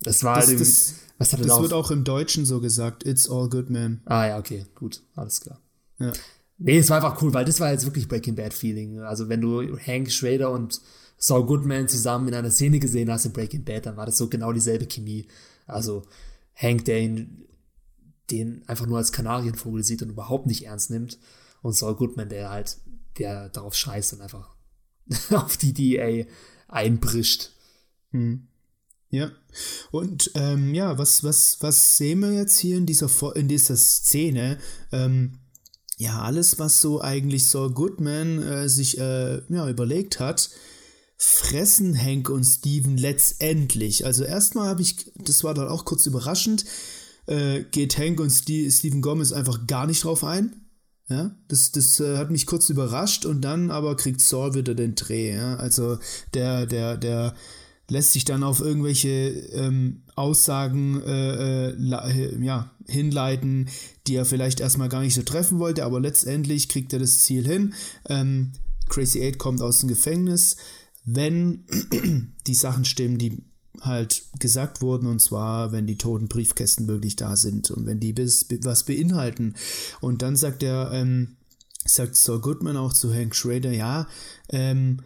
Das 0.00 0.22
war 0.22 0.36
das, 0.36 0.46
halt 0.48 0.60
das, 0.60 0.94
was 1.18 1.32
hat 1.32 1.44
Das 1.44 1.60
wird 1.60 1.72
auch 1.72 1.90
im 1.90 2.04
Deutschen 2.04 2.46
so 2.46 2.60
gesagt, 2.60 3.04
it's 3.04 3.28
all 3.28 3.48
good 3.48 3.68
man. 3.68 4.00
Ah 4.06 4.26
ja, 4.28 4.38
okay, 4.38 4.64
gut, 4.76 5.02
alles 5.16 5.40
klar. 5.40 5.60
Ja. 5.98 6.12
Nee, 6.58 6.78
es 6.78 6.88
war 6.90 6.96
einfach 6.96 7.20
cool, 7.22 7.34
weil 7.34 7.44
das 7.44 7.60
war 7.60 7.72
jetzt 7.72 7.84
wirklich 7.84 8.08
Breaking 8.08 8.36
Bad 8.36 8.54
Feeling. 8.54 9.00
Also 9.00 9.28
wenn 9.28 9.40
du 9.40 9.76
Hank 9.78 10.10
Schrader 10.10 10.50
und 10.50 10.80
Saul 11.16 11.44
Goodman 11.44 11.88
zusammen 11.88 12.28
in 12.28 12.34
einer 12.34 12.50
Szene 12.50 12.78
gesehen 12.78 13.10
hast 13.10 13.26
in 13.26 13.32
Breaking 13.32 13.64
Bad, 13.64 13.86
dann 13.86 13.96
war 13.96 14.06
das 14.06 14.16
so 14.16 14.28
genau 14.28 14.52
dieselbe 14.52 14.86
Chemie. 14.86 15.26
Also 15.66 16.04
Hank, 16.54 16.84
der 16.84 17.00
ihn 17.00 17.47
den 18.30 18.66
einfach 18.68 18.86
nur 18.86 18.98
als 18.98 19.12
Kanarienvogel 19.12 19.82
sieht 19.82 20.02
und 20.02 20.10
überhaupt 20.10 20.46
nicht 20.46 20.66
ernst 20.66 20.90
nimmt. 20.90 21.18
Und 21.62 21.74
Saul 21.74 21.96
Goodman, 21.96 22.28
der 22.28 22.50
halt, 22.50 22.78
der 23.18 23.48
darauf 23.48 23.74
scheißt 23.74 24.14
und 24.14 24.20
einfach 24.20 24.54
auf 25.30 25.56
die 25.56 25.72
DA 25.72 26.26
einbrischt. 26.68 27.50
Hm. 28.10 28.48
Ja. 29.10 29.30
Und 29.90 30.30
ähm, 30.34 30.74
ja, 30.74 30.98
was, 30.98 31.24
was, 31.24 31.58
was 31.60 31.96
sehen 31.96 32.20
wir 32.20 32.32
jetzt 32.32 32.58
hier 32.58 32.76
in 32.76 32.86
dieser, 32.86 33.08
in 33.34 33.48
dieser 33.48 33.76
Szene? 33.76 34.58
Ähm, 34.92 35.38
ja, 35.96 36.20
alles, 36.22 36.58
was 36.58 36.80
so 36.80 37.00
eigentlich 37.00 37.48
Saul 37.48 37.72
Goodman 37.72 38.42
äh, 38.42 38.68
sich 38.68 38.98
äh, 38.98 39.42
ja, 39.48 39.68
überlegt 39.68 40.20
hat, 40.20 40.50
fressen 41.16 42.00
Hank 42.00 42.28
und 42.28 42.44
Steven 42.44 42.96
letztendlich. 42.96 44.06
Also 44.06 44.22
erstmal 44.24 44.68
habe 44.68 44.82
ich, 44.82 45.10
das 45.16 45.42
war 45.42 45.54
dann 45.54 45.68
auch 45.68 45.84
kurz 45.84 46.06
überraschend, 46.06 46.64
äh, 47.28 47.64
geht 47.70 47.98
Hank 47.98 48.20
und 48.20 48.30
Steve, 48.30 48.70
Steven 48.70 49.02
Gomez 49.02 49.32
einfach 49.32 49.66
gar 49.66 49.86
nicht 49.86 50.04
drauf 50.04 50.24
ein. 50.24 50.64
Ja, 51.08 51.34
das, 51.48 51.72
das 51.72 52.00
äh, 52.00 52.18
hat 52.18 52.30
mich 52.30 52.44
kurz 52.44 52.68
überrascht 52.68 53.24
und 53.24 53.40
dann 53.40 53.70
aber 53.70 53.96
kriegt 53.96 54.20
Saul 54.20 54.54
wieder 54.54 54.74
den 54.74 54.94
Dreh. 54.94 55.34
Ja? 55.34 55.56
Also 55.56 55.98
der, 56.34 56.66
der, 56.66 56.98
der 56.98 57.34
lässt 57.88 58.12
sich 58.12 58.26
dann 58.26 58.42
auf 58.42 58.60
irgendwelche 58.60 59.08
ähm, 59.08 60.02
Aussagen 60.16 61.00
äh, 61.02 61.70
äh, 61.70 62.44
ja, 62.44 62.70
hinleiten, 62.86 63.70
die 64.06 64.16
er 64.16 64.26
vielleicht 64.26 64.60
erstmal 64.60 64.90
gar 64.90 65.00
nicht 65.00 65.14
so 65.14 65.22
treffen 65.22 65.58
wollte, 65.58 65.84
aber 65.84 65.98
letztendlich 65.98 66.68
kriegt 66.68 66.92
er 66.92 66.98
das 66.98 67.20
Ziel 67.20 67.46
hin. 67.46 67.72
Ähm, 68.06 68.52
Crazy 68.90 69.22
Eight 69.22 69.38
kommt 69.38 69.62
aus 69.62 69.80
dem 69.80 69.88
Gefängnis, 69.88 70.56
wenn 71.04 71.64
die 72.46 72.54
Sachen 72.54 72.84
stimmen, 72.84 73.16
die 73.16 73.42
halt 73.82 74.22
gesagt 74.38 74.80
wurden, 74.80 75.06
und 75.06 75.20
zwar, 75.20 75.72
wenn 75.72 75.86
die 75.86 75.98
toten 75.98 76.28
Briefkästen 76.28 76.88
wirklich 76.88 77.16
da 77.16 77.36
sind 77.36 77.70
und 77.70 77.86
wenn 77.86 78.00
die 78.00 78.12
bis, 78.12 78.46
was 78.62 78.84
beinhalten. 78.84 79.54
Und 80.00 80.22
dann 80.22 80.36
sagt 80.36 80.62
er, 80.62 80.90
ähm, 80.92 81.36
sagt 81.84 82.16
Saul 82.16 82.40
Goodman 82.40 82.76
auch 82.76 82.92
zu 82.92 83.12
Hank 83.12 83.34
Schrader, 83.34 83.72
ja, 83.72 84.08
ähm, 84.50 85.00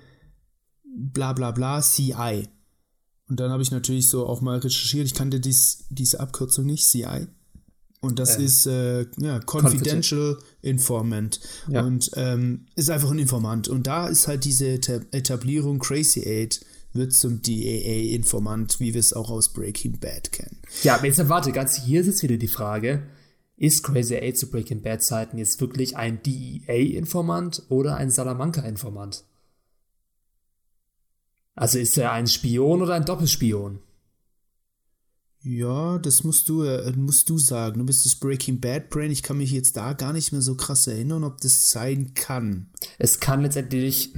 bla 0.84 1.32
bla 1.32 1.50
bla, 1.50 1.80
CI. 1.80 2.48
Und 3.28 3.40
dann 3.40 3.50
habe 3.50 3.62
ich 3.62 3.70
natürlich 3.70 4.08
so 4.08 4.26
auch 4.26 4.40
mal 4.40 4.58
recherchiert, 4.58 5.06
ich 5.06 5.14
kannte 5.14 5.40
dies, 5.40 5.84
diese 5.88 6.20
Abkürzung 6.20 6.66
nicht, 6.66 6.86
CI. 6.86 7.26
Und 8.02 8.18
das 8.18 8.36
äh, 8.36 8.44
ist 8.44 8.66
äh, 8.66 9.06
ja, 9.18 9.40
Confidential 9.46 10.36
Informant. 10.60 11.40
Ja. 11.68 11.84
Und 11.84 12.10
ähm, 12.16 12.66
ist 12.74 12.90
einfach 12.90 13.12
ein 13.12 13.18
Informant. 13.18 13.68
Und 13.68 13.86
da 13.86 14.08
ist 14.08 14.26
halt 14.26 14.44
diese 14.44 14.74
Etablierung 15.12 15.78
Crazy 15.78 16.20
Eight 16.26 16.60
wird 16.92 17.12
zum 17.12 17.42
DAA-Informant, 17.42 18.80
wie 18.80 18.94
wir 18.94 19.00
es 19.00 19.12
auch 19.12 19.30
aus 19.30 19.52
Breaking 19.52 19.98
Bad 19.98 20.32
kennen. 20.32 20.58
Ja, 20.82 20.96
aber 20.96 21.06
jetzt 21.06 21.28
warte, 21.28 21.52
ganz 21.52 21.82
hier 21.82 22.04
sitzt 22.04 22.22
wieder 22.22 22.36
die 22.36 22.48
Frage, 22.48 23.06
ist 23.56 23.82
Crazy 23.82 24.16
Eight 24.16 24.38
zu 24.38 24.50
Breaking 24.50 24.82
Bad 24.82 25.02
Zeiten 25.02 25.38
jetzt 25.38 25.60
wirklich 25.60 25.96
ein 25.96 26.22
DEA-Informant 26.22 27.62
oder 27.68 27.96
ein 27.96 28.10
Salamanca-Informant? 28.10 29.24
Also 31.54 31.78
ist 31.78 31.96
er 31.98 32.12
ein 32.12 32.26
Spion 32.26 32.82
oder 32.82 32.94
ein 32.94 33.04
Doppelspion? 33.04 33.78
Ja, 35.44 35.98
das 35.98 36.22
musst 36.22 36.48
du, 36.48 36.62
äh, 36.62 36.92
musst 36.92 37.28
du 37.28 37.36
sagen. 37.36 37.80
Du 37.80 37.84
bist 37.84 38.06
das 38.06 38.14
Breaking 38.14 38.60
Bad 38.60 38.90
Brain. 38.90 39.10
Ich 39.10 39.24
kann 39.24 39.38
mich 39.38 39.50
jetzt 39.50 39.76
da 39.76 39.92
gar 39.92 40.12
nicht 40.12 40.30
mehr 40.30 40.40
so 40.40 40.54
krass 40.54 40.86
erinnern, 40.86 41.24
ob 41.24 41.40
das 41.40 41.70
sein 41.70 42.14
kann. 42.14 42.70
Es 42.98 43.18
kann 43.18 43.42
letztendlich. 43.42 44.12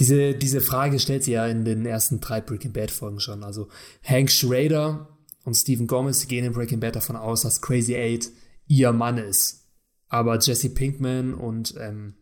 Diese, 0.00 0.34
diese 0.34 0.60
Frage 0.60 1.00
stellt 1.00 1.24
sie 1.24 1.32
ja 1.32 1.46
in 1.46 1.64
den 1.64 1.84
ersten 1.84 2.20
drei 2.20 2.40
Breaking 2.40 2.72
Bad 2.72 2.90
Folgen 2.90 3.20
schon. 3.20 3.42
Also 3.42 3.68
Hank 4.04 4.30
Schrader 4.30 5.08
und 5.44 5.54
Stephen 5.54 5.86
Gomez 5.86 6.28
gehen 6.28 6.44
in 6.44 6.52
Breaking 6.52 6.80
Bad 6.80 6.96
davon 6.96 7.16
aus, 7.16 7.42
dass 7.42 7.60
Crazy 7.60 7.96
Eight 7.96 8.30
ihr 8.68 8.92
Mann 8.92 9.18
ist. 9.18 9.66
Aber 10.08 10.38
Jesse 10.38 10.70
Pinkman 10.70 11.34
und 11.34 11.74
ähm, 11.78 12.14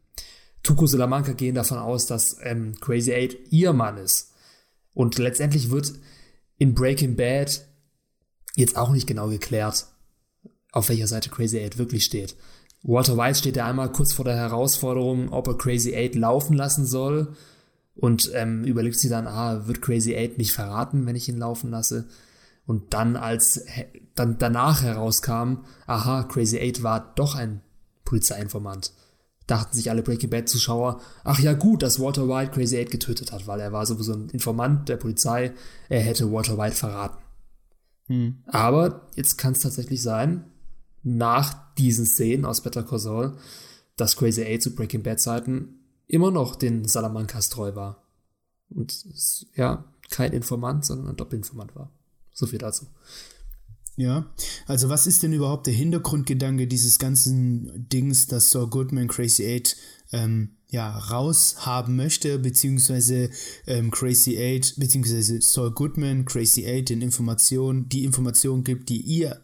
Tuco 0.63 0.87
Salamanca 0.87 1.33
gehen 1.33 1.55
davon 1.55 1.79
aus, 1.79 2.07
dass 2.07 2.39
ähm, 2.43 2.75
Crazy 2.81 3.13
Eight 3.13 3.37
ihr 3.51 3.73
Mann 3.73 3.99
ist. 3.99 4.33
Und 4.95 5.19
letztendlich 5.19 5.71
wird 5.71 5.93
in 6.57 6.75
Breaking 6.75 7.17
Bad 7.17 7.67
jetzt 8.55 8.77
auch 8.77 8.91
nicht 8.91 9.07
genau 9.07 9.29
geklärt, 9.29 9.87
auf 10.73 10.89
welcher 10.89 11.07
Seite 11.07 11.29
Crazy 11.29 11.59
Eight 11.59 11.77
wirklich 11.77 12.05
steht. 12.05 12.37
Walter 12.83 13.19
White 13.19 13.39
steht 13.39 13.57
ja 13.57 13.67
einmal 13.67 13.93
kurz 13.93 14.15
vor 14.15 14.25
der 14.25 14.37
Herausforderung, 14.37 15.29
ob 15.29 15.47
er 15.49 15.59
Crazy 15.59 15.95
Eight 15.95 16.15
laufen 16.15 16.57
lassen 16.57 16.87
soll 16.87 17.37
und 17.97 18.31
ähm, 18.35 18.65
überlegt 18.65 18.99
sie 18.99 19.09
dann, 19.09 19.27
ah, 19.27 19.67
wird 19.67 19.83
Crazy 19.83 20.15
Eight 20.15 20.39
mich 20.39 20.53
verraten, 20.53 21.07
wenn 21.07 21.17
ich 21.17 21.29
ihn 21.29 21.39
laufen 21.39 21.71
lasse? 21.71 22.07
Und 22.67 22.95
dann 22.95 23.17
als 23.17 23.65
dann 24.15 24.39
danach 24.39 24.83
herauskam, 24.83 25.65
aha, 25.87 26.25
Crazy 26.25 26.59
Eight 26.59 26.83
war 26.83 27.13
doch 27.15 27.35
ein 27.35 27.61
Polizeiinformant 28.05 28.93
dachten 29.47 29.77
sich 29.77 29.91
alle 29.91 30.03
Breaking 30.03 30.31
Bad 30.31 30.49
Zuschauer, 30.49 31.01
ach 31.25 31.39
ja 31.39 31.53
gut, 31.53 31.83
dass 31.83 32.01
Walter 32.01 32.29
White 32.29 32.53
Crazy 32.53 32.77
Eight 32.77 32.91
getötet 32.91 33.33
hat, 33.33 33.47
weil 33.47 33.61
er 33.61 33.73
war 33.73 33.87
sowieso 33.87 34.13
ein 34.13 34.29
Informant 34.31 34.89
der 34.89 34.97
Polizei, 34.97 35.53
er 35.89 36.01
hätte 36.01 36.33
Walter 36.33 36.59
White 36.59 36.77
verraten. 36.77 37.19
Hm. 38.09 38.39
Aber 38.47 39.09
jetzt 39.15 39.37
kann 39.39 39.53
es 39.53 39.61
tatsächlich 39.61 40.03
sein, 40.03 40.45
nach 41.03 41.75
diesen 41.75 42.07
Szenen 42.07 42.45
aus 42.45 42.61
Better 42.61 42.83
Call 42.83 42.99
Saul, 42.99 43.37
dass 43.97 44.17
Crazy 44.17 44.43
Eight 44.43 44.63
zu 44.63 44.75
Breaking 44.75 45.03
Bad 45.03 45.21
Zeiten 45.21 45.81
immer 46.07 46.31
noch 46.31 46.57
den 46.57 46.87
Salamancas 46.87 47.49
treu 47.49 47.75
war. 47.75 48.03
Und 48.69 49.07
ja, 49.55 49.85
kein 50.11 50.33
Informant, 50.33 50.85
sondern 50.85 51.09
ein 51.09 51.17
Doppelinformant 51.17 51.75
war. 51.75 51.91
So 52.33 52.47
viel 52.47 52.59
dazu. 52.59 52.87
Ja, 53.97 54.31
also 54.67 54.91
was 54.91 55.07
ist 55.07 55.23
denn 55.23 55.33
überhaupt 55.33 55.67
der 55.67 55.75
Hintergrundgedanke 55.75 56.67
dieses 56.67 56.99
ganzen 56.99 57.89
Dings, 57.89 58.27
dass 58.27 58.51
Saul 58.51 58.69
Goodman 58.69 59.09
Crazy 59.09 59.45
Eight 59.45 59.77
ähm, 60.13 60.51
ja, 60.69 60.99
raushaben 60.99 61.97
möchte, 61.97 62.39
beziehungsweise 62.39 63.31
ähm, 63.67 63.91
Crazy 63.91 64.37
Eight, 64.37 64.75
beziehungsweise 64.77 65.41
Saul 65.41 65.71
Goodman 65.71 66.27
Crazy 66.27 66.67
Eight 66.67 66.91
den 66.91 67.01
Informationen, 67.01 67.89
die 67.89 68.05
Informationen 68.05 68.65
gibt, 68.65 68.91
die 68.91 69.01
ihr 69.01 69.41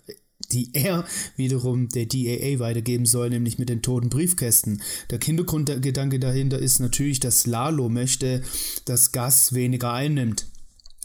die 0.51 0.71
er 0.73 1.05
wiederum 1.37 1.89
der 1.89 2.07
DAA 2.07 2.59
weitergeben 2.59 3.07
soll, 3.07 3.31
nämlich 3.31 3.59
mit 3.59 3.69
den 3.69 3.83
toten 3.83 4.09
Briefkästen. 4.09 4.83
Der 5.11 5.19
Hintergrundgedanke 5.23 6.19
dahinter 6.19 6.59
ist 6.59 6.81
natürlich, 6.81 7.21
dass 7.21 7.47
Lalo 7.47 7.89
möchte, 7.89 8.43
dass 8.85 9.13
Gas 9.13 9.53
weniger 9.53 9.93
einnimmt. 9.93 10.47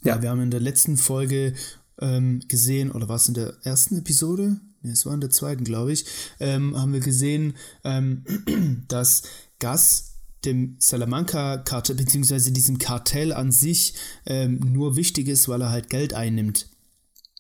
Ja. 0.04 0.22
Wir 0.22 0.30
haben 0.30 0.42
in 0.42 0.52
der 0.52 0.60
letzten 0.60 0.98
Folge 0.98 1.54
ähm, 2.00 2.42
gesehen, 2.48 2.92
oder 2.92 3.10
war 3.10 3.18
es 3.18 3.28
in 3.28 3.34
der 3.34 3.56
ersten 3.64 3.98
Episode? 3.98 4.60
Ne, 4.82 4.92
es 4.92 5.06
war 5.06 5.14
in 5.14 5.22
der 5.22 5.30
zweiten, 5.30 5.64
glaube 5.64 5.92
ich, 5.92 6.06
ähm, 6.40 6.78
haben 6.78 6.94
wir 6.94 7.00
gesehen, 7.00 7.56
ähm, 7.84 8.24
dass 8.88 9.24
Gas 9.60 10.14
dem 10.46 10.76
Salamanca-Kartell, 10.80 11.96
beziehungsweise 11.96 12.52
diesem 12.52 12.78
Kartell 12.78 13.34
an 13.34 13.52
sich 13.52 13.96
ähm, 14.26 14.60
nur 14.60 14.96
wichtig 14.96 15.28
ist, 15.28 15.50
weil 15.50 15.62
er 15.62 15.72
halt 15.72 15.90
Geld 15.90 16.14
einnimmt. 16.14 16.70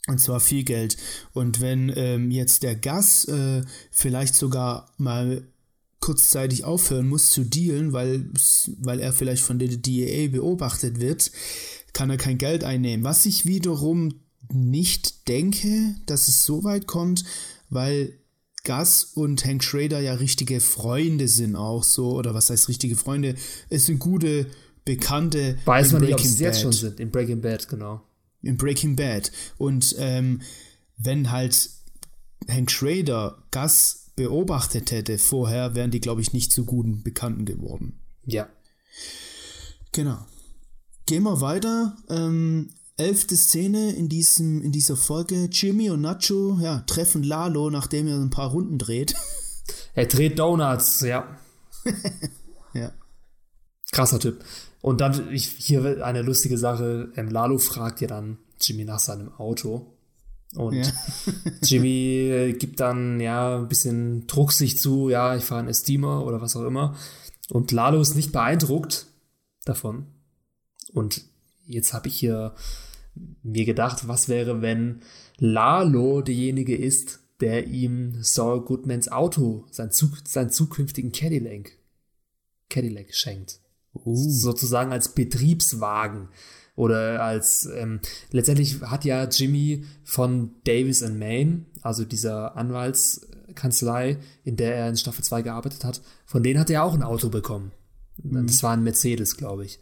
Und 0.08 0.20
zwar 0.20 0.40
viel 0.40 0.64
Geld. 0.64 0.98
Und 1.34 1.60
wenn 1.60 1.92
ähm, 1.96 2.32
jetzt 2.32 2.64
der 2.64 2.76
Gas 2.76 3.26
äh, 3.26 3.62
vielleicht 3.92 4.36
sogar 4.36 4.90
mal 4.98 5.44
kurzzeitig 6.00 6.64
aufhören 6.64 7.10
muss 7.10 7.30
zu 7.30 7.44
dealen, 7.44 7.92
weil, 7.92 8.30
weil 8.80 9.00
er 9.00 9.12
vielleicht 9.12 9.44
von 9.44 9.60
der 9.60 9.68
DEA 9.68 10.30
beobachtet 10.30 11.02
wird, 11.02 11.32
kann 11.92 12.10
er 12.10 12.18
kein 12.18 12.38
Geld 12.38 12.64
einnehmen. 12.64 13.04
Was 13.04 13.24
sich 13.24 13.46
wiederum 13.46 14.14
nicht 14.54 15.28
denke, 15.28 15.96
dass 16.06 16.28
es 16.28 16.46
so 16.46 16.64
weit 16.64 16.88
kommt, 16.88 17.26
weil 17.70 18.14
Gus 18.64 19.04
und 19.16 19.44
Hank 19.46 19.64
Schrader 19.64 20.00
ja 20.00 20.14
richtige 20.14 20.60
Freunde 20.60 21.28
sind 21.28 21.56
auch 21.56 21.84
so, 21.84 22.12
oder 22.12 22.34
was 22.34 22.50
heißt 22.50 22.70
richtige 22.70 22.96
Freunde? 22.96 23.36
Es 23.70 23.86
sind 23.86 24.00
gute 24.00 24.48
Bekannte. 24.86 25.58
Weiß 25.66 25.92
man 25.92 26.02
nicht, 26.02 26.14
ob 26.14 26.22
sie 26.22 26.44
jetzt 26.44 26.62
schon 26.62 26.72
sind, 26.72 27.00
in 27.00 27.12
Breaking 27.12 27.42
Bad, 27.42 27.68
genau. 27.68 28.02
In 28.42 28.58
Breaking 28.58 28.96
Bad. 28.96 29.32
Und 29.58 29.96
ähm, 29.98 30.42
wenn 30.98 31.32
halt 31.32 31.70
Hank 32.48 32.72
Schrader 32.72 33.44
Gus 33.52 34.12
beobachtet 34.16 34.92
hätte 34.92 35.18
vorher, 35.18 35.76
wären 35.76 35.92
die, 35.92 36.02
glaube 36.02 36.22
ich, 36.22 36.34
nicht 36.34 36.52
zu 36.52 36.66
guten 36.66 37.04
Bekannten 37.04 37.46
geworden. 37.46 38.00
Ja. 38.26 38.50
Genau. 39.92 40.26
Gehen 41.06 41.24
wir 41.24 41.42
weiter. 41.42 41.96
Ähm, 42.10 42.70
elfte 42.98 43.38
Szene 43.38 43.92
in, 43.94 44.10
diesem, 44.10 44.62
in 44.62 44.72
dieser 44.72 44.98
Folge. 44.98 45.50
Jimmy 45.52 45.90
und 45.90 46.02
Nacho 46.02 46.58
ja, 46.62 46.80
treffen 46.82 47.24
Lalo, 47.24 47.70
nachdem 47.70 48.08
er 48.08 48.18
ein 48.18 48.30
paar 48.30 48.52
Runden 48.52 48.78
dreht. 48.78 49.16
Er 49.94 50.06
dreht 50.06 50.38
Donuts, 50.40 51.02
ja. 51.02 51.38
ja. 52.74 52.92
Krasser 53.92 54.20
Typ. 54.20 54.44
Und 54.88 55.02
dann 55.02 55.34
ich, 55.34 55.50
hier 55.50 56.06
eine 56.06 56.22
lustige 56.22 56.58
Sache. 56.58 57.12
Ähm, 57.18 57.30
Lalo 57.30 57.58
fragt 57.58 58.00
ja 58.00 58.08
dann 58.08 58.38
Jimmy 58.62 58.86
nach 58.86 59.00
seinem 59.00 59.34
Auto. 59.34 59.98
Und 60.56 60.76
ja. 60.76 60.94
Jimmy 61.62 62.30
äh, 62.32 62.54
gibt 62.54 62.80
dann 62.80 63.20
ja 63.20 63.58
ein 63.58 63.68
bisschen 63.68 64.28
Druck 64.28 64.54
sich 64.54 64.80
zu, 64.80 65.10
ja, 65.10 65.36
ich 65.36 65.44
fahre 65.44 65.60
einen 65.60 65.74
Steamer 65.74 66.26
oder 66.26 66.40
was 66.40 66.56
auch 66.56 66.64
immer. 66.64 66.96
Und 67.50 67.74
Lalo 67.74 68.00
ist 68.00 68.16
nicht 68.16 68.32
beeindruckt 68.32 69.08
davon. 69.66 70.06
Und 70.94 71.22
jetzt 71.66 71.94
habe 71.94 72.08
ich 72.08 72.18
hier 72.18 72.56
mir 73.44 73.66
gedacht, 73.66 74.08
was 74.08 74.30
wäre, 74.30 74.62
wenn 74.62 75.02
Lalo 75.38 76.22
derjenige 76.22 76.78
ist, 76.78 77.20
der 77.42 77.68
ihm 77.68 78.24
Saul 78.24 78.64
Goodmans 78.64 79.12
Auto, 79.12 79.66
sein, 79.70 79.92
Zug, 79.92 80.20
sein 80.26 80.50
zukünftigen 80.50 81.12
Cadillac, 81.12 81.74
Cadillac 82.70 83.14
schenkt. 83.14 83.60
Uh. 84.06 84.16
Sozusagen 84.16 84.92
als 84.92 85.10
Betriebswagen. 85.10 86.30
Oder 86.76 87.24
als, 87.24 87.68
ähm, 87.76 88.00
letztendlich 88.32 88.82
hat 88.82 89.04
ja 89.04 89.24
Jimmy 89.26 89.84
von 90.04 90.52
Davis 90.64 91.02
and 91.02 91.18
Main, 91.18 91.66
also 91.82 92.06
dieser 92.06 92.56
Anwaltskanzlei, 92.56 94.20
in 94.44 94.58
der 94.58 94.76
er 94.76 94.90
in 94.90 94.96
Staffel 94.96 95.24
2 95.24 95.42
gearbeitet 95.42 95.84
hat, 95.84 96.02
von 96.28 96.44
denen 96.44 96.60
hat 96.60 96.70
er 96.70 96.84
auch 96.84 96.94
ein 96.94 97.02
Auto 97.02 97.30
bekommen. 97.30 97.72
Mhm. 98.22 98.46
Das 98.46 98.62
war 98.62 98.74
ein 98.74 98.84
Mercedes, 98.84 99.38
glaube 99.38 99.66
ich. 99.66 99.80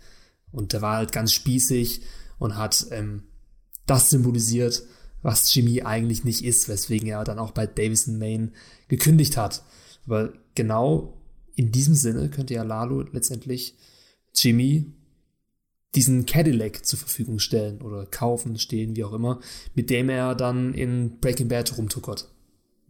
Und 0.54 0.72
der 0.72 0.82
war 0.82 0.96
halt 0.96 1.12
ganz 1.12 1.34
spießig 1.34 2.02
und 2.40 2.56
hat 2.56 2.88
ähm, 2.92 3.24
das 3.86 4.10
symbolisiert, 4.10 4.84
was 5.22 5.54
Jimmy 5.54 5.82
eigentlich 5.82 6.24
nicht 6.24 6.46
ist, 6.46 6.70
weswegen 6.70 7.10
er 7.10 7.26
dann 7.26 7.40
auch 7.40 7.52
bei 7.52 7.68
Davison 7.68 8.18
Main 8.18 8.54
gekündigt 8.88 9.36
hat. 9.36 9.64
Aber 10.06 10.32
genau 10.54 11.18
in 11.56 11.72
diesem 11.72 11.96
Sinne 11.96 12.30
könnte 12.30 12.54
ja 12.54 12.64
Lalo 12.64 13.02
letztendlich 13.12 13.76
Jimmy 14.36 14.92
diesen 15.96 16.26
Cadillac 16.26 16.86
zur 16.86 17.00
Verfügung 17.00 17.40
stellen 17.40 17.82
oder 17.82 18.06
kaufen, 18.06 18.60
stehlen, 18.60 18.96
wie 18.96 19.04
auch 19.04 19.14
immer, 19.14 19.40
mit 19.74 19.90
dem 19.90 20.10
er 20.10 20.36
dann 20.36 20.74
in 20.74 21.20
Breaking 21.20 21.48
Bad 21.48 21.78
rumtuckert. 21.78 22.30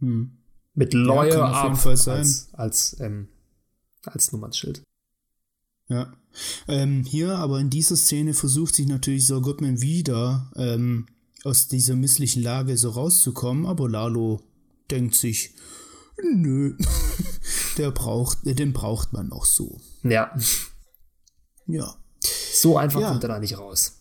Hm. 0.00 0.32
Mit 0.74 0.92
Lawyer 0.92 1.38
ja, 1.38 1.50
Up 1.50 1.86
als, 1.86 2.08
als, 2.52 2.96
ähm, 3.00 3.28
als 4.04 4.32
Nummernsschild. 4.32 4.82
Ja. 5.88 6.12
Ähm, 6.68 7.04
hier 7.04 7.36
aber 7.36 7.60
in 7.60 7.70
dieser 7.70 7.96
Szene 7.96 8.34
versucht 8.34 8.74
sich 8.74 8.86
natürlich 8.86 9.26
so 9.26 9.40
Goodman 9.40 9.80
wieder 9.80 10.50
ähm, 10.56 11.06
aus 11.44 11.68
dieser 11.68 11.94
misslichen 11.94 12.42
Lage 12.42 12.76
so 12.76 12.90
rauszukommen, 12.90 13.66
aber 13.66 13.88
Lalo 13.88 14.42
denkt 14.90 15.14
sich, 15.14 15.54
nö, 16.34 16.76
der 17.78 17.90
braucht, 17.90 18.38
den 18.44 18.72
braucht 18.72 19.12
man 19.12 19.28
noch 19.28 19.44
so. 19.46 19.80
Ja. 20.02 20.36
Ja. 21.66 21.94
So 22.52 22.78
einfach 22.78 23.00
ja. 23.00 23.10
kommt 23.10 23.24
er 23.24 23.28
da 23.28 23.38
nicht 23.38 23.58
raus. 23.58 24.00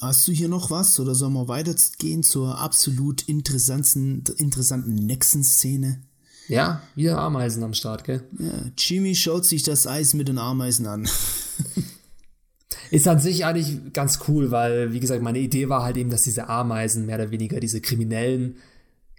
Hast 0.00 0.26
du 0.26 0.32
hier 0.32 0.48
noch 0.48 0.70
was 0.70 0.98
oder 0.98 1.14
sollen 1.14 1.32
wir 1.34 1.46
weitergehen 1.46 2.22
zur 2.22 2.58
absolut 2.58 3.22
interessanten, 3.22 4.24
interessanten 4.36 4.94
nächsten 4.94 5.44
Szene? 5.44 6.02
Ja, 6.48 6.82
wieder 6.96 7.18
Ameisen 7.18 7.62
am 7.62 7.72
Start, 7.72 8.04
gell? 8.04 8.28
Ja, 8.38 8.70
Jimmy 8.76 9.14
schaut 9.14 9.46
sich 9.46 9.62
das 9.62 9.86
Eis 9.86 10.12
mit 10.12 10.28
den 10.28 10.38
Ameisen 10.38 10.86
an. 10.86 11.08
Ist 12.90 13.08
an 13.08 13.20
sich 13.20 13.46
eigentlich 13.46 13.92
ganz 13.94 14.18
cool, 14.28 14.50
weil, 14.50 14.92
wie 14.92 15.00
gesagt, 15.00 15.22
meine 15.22 15.38
Idee 15.38 15.68
war 15.68 15.82
halt 15.82 15.96
eben, 15.96 16.10
dass 16.10 16.24
diese 16.24 16.48
Ameisen 16.48 17.06
mehr 17.06 17.16
oder 17.16 17.30
weniger 17.30 17.58
diese 17.58 17.80
kriminellen 17.80 18.56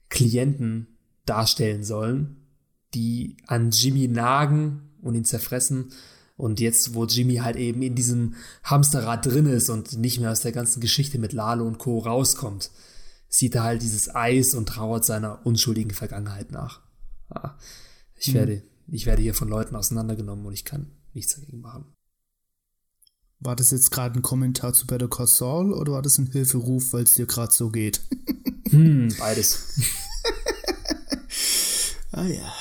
Klienten 0.09 0.87
darstellen 1.25 1.83
sollen, 1.83 2.37
die 2.93 3.37
an 3.47 3.71
Jimmy 3.71 4.07
nagen 4.07 4.91
und 5.01 5.15
ihn 5.15 5.25
zerfressen. 5.25 5.91
Und 6.35 6.59
jetzt, 6.59 6.95
wo 6.95 7.05
Jimmy 7.05 7.35
halt 7.35 7.57
eben 7.57 7.81
in 7.81 7.95
diesem 7.95 8.35
Hamsterrad 8.63 9.25
drin 9.25 9.45
ist 9.45 9.69
und 9.69 9.97
nicht 9.97 10.19
mehr 10.19 10.31
aus 10.31 10.41
der 10.41 10.51
ganzen 10.51 10.81
Geschichte 10.81 11.19
mit 11.19 11.31
Lalo 11.31 11.65
und 11.65 11.77
Co. 11.77 11.99
rauskommt, 11.99 12.71
sieht 13.29 13.55
er 13.55 13.63
halt 13.63 13.81
dieses 13.81 14.13
Eis 14.13 14.55
und 14.55 14.67
trauert 14.67 15.05
seiner 15.05 15.45
unschuldigen 15.45 15.91
Vergangenheit 15.91 16.51
nach. 16.51 16.81
Ja, 17.33 17.57
ich, 18.15 18.29
mhm. 18.29 18.33
werde, 18.33 18.63
ich 18.87 19.05
werde 19.05 19.21
hier 19.21 19.33
von 19.33 19.47
Leuten 19.47 19.75
auseinandergenommen 19.75 20.45
und 20.45 20.53
ich 20.53 20.65
kann 20.65 20.91
nichts 21.13 21.35
dagegen 21.35 21.61
machen. 21.61 21.85
War 23.39 23.55
das 23.55 23.71
jetzt 23.71 23.91
gerade 23.91 24.17
ein 24.17 24.21
Kommentar 24.21 24.73
zu 24.73 24.87
Better 24.87 25.09
Call 25.09 25.27
Saul 25.27 25.73
oder 25.73 25.93
war 25.93 26.01
das 26.01 26.17
ein 26.17 26.31
Hilferuf, 26.31 26.93
weil 26.93 27.03
es 27.03 27.13
dir 27.13 27.25
gerade 27.25 27.53
so 27.53 27.69
geht? 27.69 28.01
Hm, 28.73 29.13
beides. 29.19 29.59
ah 32.11 32.25
ja. 32.25 32.53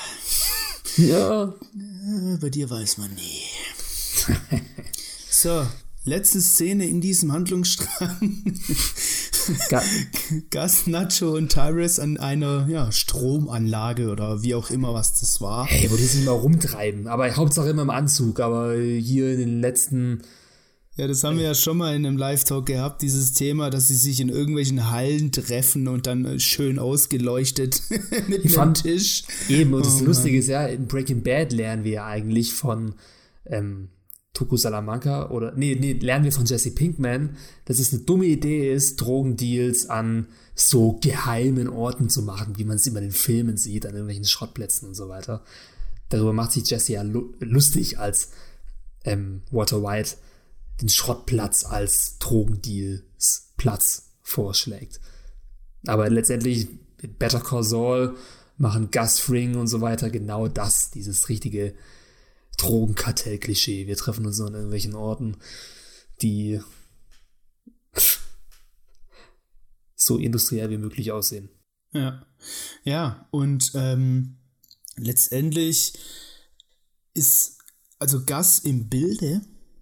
Ja. 0.97 1.53
Bei 2.39 2.49
dir 2.49 2.69
weiß 2.69 2.99
man 2.99 3.13
nie. 3.15 3.41
so, 5.29 5.65
letzte 6.05 6.41
Szene 6.41 6.85
in 6.85 7.01
diesem 7.01 7.31
Handlungsstrang. 7.31 8.43
Gas, 10.49 10.87
Nacho 10.87 11.35
und 11.35 11.51
Tyrus 11.51 11.99
an 11.99 12.17
einer 12.17 12.67
ja, 12.69 12.91
Stromanlage 12.91 14.09
oder 14.09 14.41
wie 14.43 14.55
auch 14.55 14.69
immer, 14.69 14.93
was 14.93 15.19
das 15.19 15.41
war. 15.41 15.65
Hey, 15.65 15.89
wo 15.91 15.95
die 15.95 16.03
sich 16.03 16.25
mal 16.25 16.31
rumtreiben. 16.31 17.07
Aber 17.07 17.33
Hauptsache 17.35 17.69
immer 17.69 17.81
im 17.83 17.89
Anzug. 17.89 18.39
Aber 18.39 18.75
hier 18.75 19.33
in 19.33 19.39
den 19.39 19.61
letzten. 19.61 20.21
Ja, 20.95 21.07
das 21.07 21.23
haben 21.23 21.37
wir 21.37 21.45
ja 21.45 21.55
schon 21.55 21.77
mal 21.77 21.95
in 21.95 22.05
einem 22.05 22.17
Live-Talk 22.17 22.67
gehabt, 22.67 23.01
dieses 23.01 23.33
Thema, 23.33 23.71
dass 23.71 23.87
sie 23.87 23.95
sich 23.95 24.19
in 24.19 24.29
irgendwelchen 24.29 24.91
Hallen 24.91 25.31
treffen 25.31 25.87
und 25.87 26.05
dann 26.05 26.39
schön 26.39 26.77
ausgeleuchtet 26.77 27.81
mit 28.27 28.45
ich 28.45 28.59
einem 28.59 28.75
Tisch. 28.75 29.23
Eben, 29.49 29.73
und 29.73 29.83
das 29.83 30.01
oh, 30.01 30.05
Lustige 30.05 30.37
ist 30.37 30.49
ja, 30.49 30.67
in 30.67 30.85
Breaking 30.85 31.23
Bad 31.23 31.51
lernen 31.51 31.83
wir 31.83 31.93
ja 31.93 32.05
eigentlich 32.05 32.53
von 32.53 32.93
ähm, 33.47 33.89
Tuku 34.33 34.57
Salamanca 34.57 35.29
oder 35.29 35.53
nee, 35.55 35.77
nee, 35.79 35.93
lernen 35.93 36.25
wir 36.25 36.31
von 36.31 36.45
Jesse 36.45 36.71
Pinkman, 36.71 37.37
dass 37.65 37.77
es 37.77 37.93
eine 37.93 38.01
dumme 38.01 38.25
Idee 38.25 38.73
ist, 38.73 38.95
Drogendeals 38.97 39.89
an 39.89 40.27
so 40.55 40.99
geheimen 41.01 41.69
Orten 41.69 42.09
zu 42.09 42.23
machen, 42.23 42.57
wie 42.57 42.65
man 42.65 42.77
es 42.77 42.87
immer 42.87 42.99
in 42.99 43.09
den 43.09 43.11
Filmen 43.11 43.57
sieht, 43.57 43.85
an 43.85 43.93
irgendwelchen 43.93 44.25
Schrottplätzen 44.25 44.87
und 44.87 44.95
so 44.95 45.07
weiter. 45.07 45.43
Darüber 46.09 46.33
macht 46.33 46.51
sich 46.51 46.67
Jesse 46.67 46.93
ja 46.93 47.03
lustig, 47.39 47.99
als 47.99 48.31
ähm, 49.03 49.43
Walter 49.51 49.83
White 49.83 50.15
den 50.81 50.89
Schrottplatz 50.89 51.65
als 51.65 52.17
Drogendeals-Platz 52.19 54.09
vorschlägt. 54.21 54.99
Aber 55.85 56.09
letztendlich 56.09 56.67
mit 57.01 57.19
Better 57.19 57.39
Call 57.39 57.63
Saul 57.63 58.15
machen 58.57 58.89
Gus 58.91 59.19
Fring 59.19 59.55
und 59.55 59.67
so 59.67 59.81
weiter 59.81 60.09
genau 60.09 60.47
das, 60.47 60.89
dieses 60.91 61.29
richtige 61.29 61.73
Drogenkartell-Klischee. 62.57 63.87
Wir 63.87 63.97
treffen 63.97 64.25
uns 64.25 64.39
an 64.39 64.53
irgendwelchen 64.53 64.95
Orten, 64.95 65.37
die 66.21 66.61
so 69.95 70.17
industriell 70.17 70.69
wie 70.69 70.77
möglich 70.77 71.11
aussehen. 71.11 71.49
Ja, 71.93 72.25
ja, 72.83 73.27
und 73.31 73.71
ähm, 73.75 74.37
letztendlich 74.95 75.93
ist 77.13 77.59
also 77.99 78.23
Gas 78.25 78.59
im 78.59 78.89
Bilde, 78.89 79.41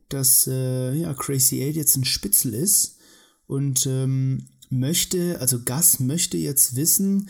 dass 0.10 0.46
äh, 0.48 0.94
ja, 0.94 1.14
Crazy 1.14 1.64
Eight 1.64 1.76
jetzt 1.76 1.96
ein 1.96 2.06
Spitzel 2.06 2.54
ist 2.54 2.98
und 3.48 3.86
ähm, 3.86 4.50
möchte, 4.70 5.40
also 5.40 5.64
Gas 5.64 6.00
möchte 6.00 6.38
jetzt 6.38 6.76
wissen 6.76 7.30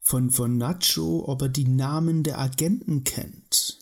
von, 0.00 0.30
von 0.30 0.56
Nacho, 0.56 1.24
ob 1.26 1.42
er 1.42 1.48
die 1.48 1.68
Namen 1.68 2.22
der 2.22 2.38
Agenten 2.38 3.04
kennt. 3.04 3.79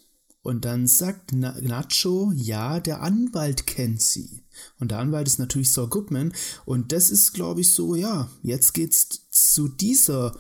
Und 0.48 0.64
dann 0.64 0.86
sagt 0.86 1.32
Nacho, 1.32 2.32
ja, 2.34 2.80
der 2.80 3.02
Anwalt 3.02 3.66
kennt 3.66 4.00
sie. 4.00 4.44
Und 4.80 4.92
der 4.92 4.98
Anwalt 4.98 5.28
ist 5.28 5.38
natürlich 5.38 5.70
Saul 5.70 5.88
Goodman. 5.88 6.32
Und 6.64 6.92
das 6.92 7.10
ist, 7.10 7.34
glaube 7.34 7.60
ich, 7.60 7.70
so, 7.70 7.94
ja, 7.94 8.30
jetzt 8.42 8.72
geht's 8.72 9.28
zu 9.28 9.68
dieser 9.68 10.34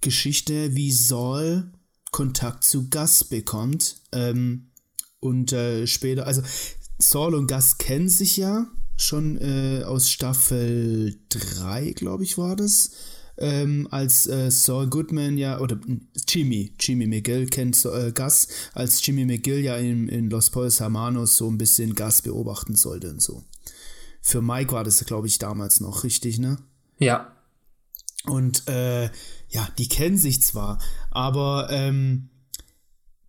Geschichte, 0.00 0.74
wie 0.74 0.90
Saul 0.90 1.70
Kontakt 2.10 2.64
zu 2.64 2.88
Gus 2.88 3.24
bekommt. 3.24 3.96
Ähm, 4.12 4.70
und 5.20 5.52
äh, 5.52 5.86
später, 5.86 6.26
also 6.26 6.40
Saul 6.98 7.34
und 7.34 7.46
Gus 7.46 7.76
kennen 7.76 8.08
sich 8.08 8.38
ja 8.38 8.66
schon 8.96 9.36
äh, 9.36 9.82
aus 9.84 10.08
Staffel 10.08 11.18
3, 11.28 11.90
glaube 11.90 12.24
ich, 12.24 12.38
war 12.38 12.56
das 12.56 12.92
ähm, 13.38 13.88
als 13.90 14.26
äh, 14.26 14.50
Saul 14.50 14.88
Goodman 14.88 15.38
ja, 15.38 15.60
oder 15.60 15.78
Jimmy, 16.28 16.72
Jimmy 16.78 17.06
McGill 17.06 17.46
kennt 17.46 17.84
äh, 17.84 18.12
Gus, 18.12 18.48
als 18.72 19.04
Jimmy 19.04 19.24
McGill 19.24 19.60
ja 19.60 19.76
in, 19.76 20.08
in 20.08 20.30
Los 20.30 20.50
Pollos 20.50 20.80
Hermanos 20.80 21.36
so 21.36 21.48
ein 21.48 21.58
bisschen 21.58 21.94
Gus 21.94 22.22
beobachten 22.22 22.76
sollte 22.76 23.10
und 23.10 23.22
so. 23.22 23.44
Für 24.20 24.40
Mike 24.40 24.72
war 24.72 24.84
das, 24.84 25.04
glaube 25.04 25.26
ich, 25.26 25.38
damals 25.38 25.80
noch 25.80 26.04
richtig, 26.04 26.38
ne? 26.38 26.56
Ja. 26.98 27.32
Und 28.26 28.66
äh, 28.68 29.10
ja, 29.50 29.68
die 29.78 29.88
kennen 29.88 30.16
sich 30.16 30.42
zwar, 30.42 30.80
aber 31.10 31.68
ähm, 31.70 32.30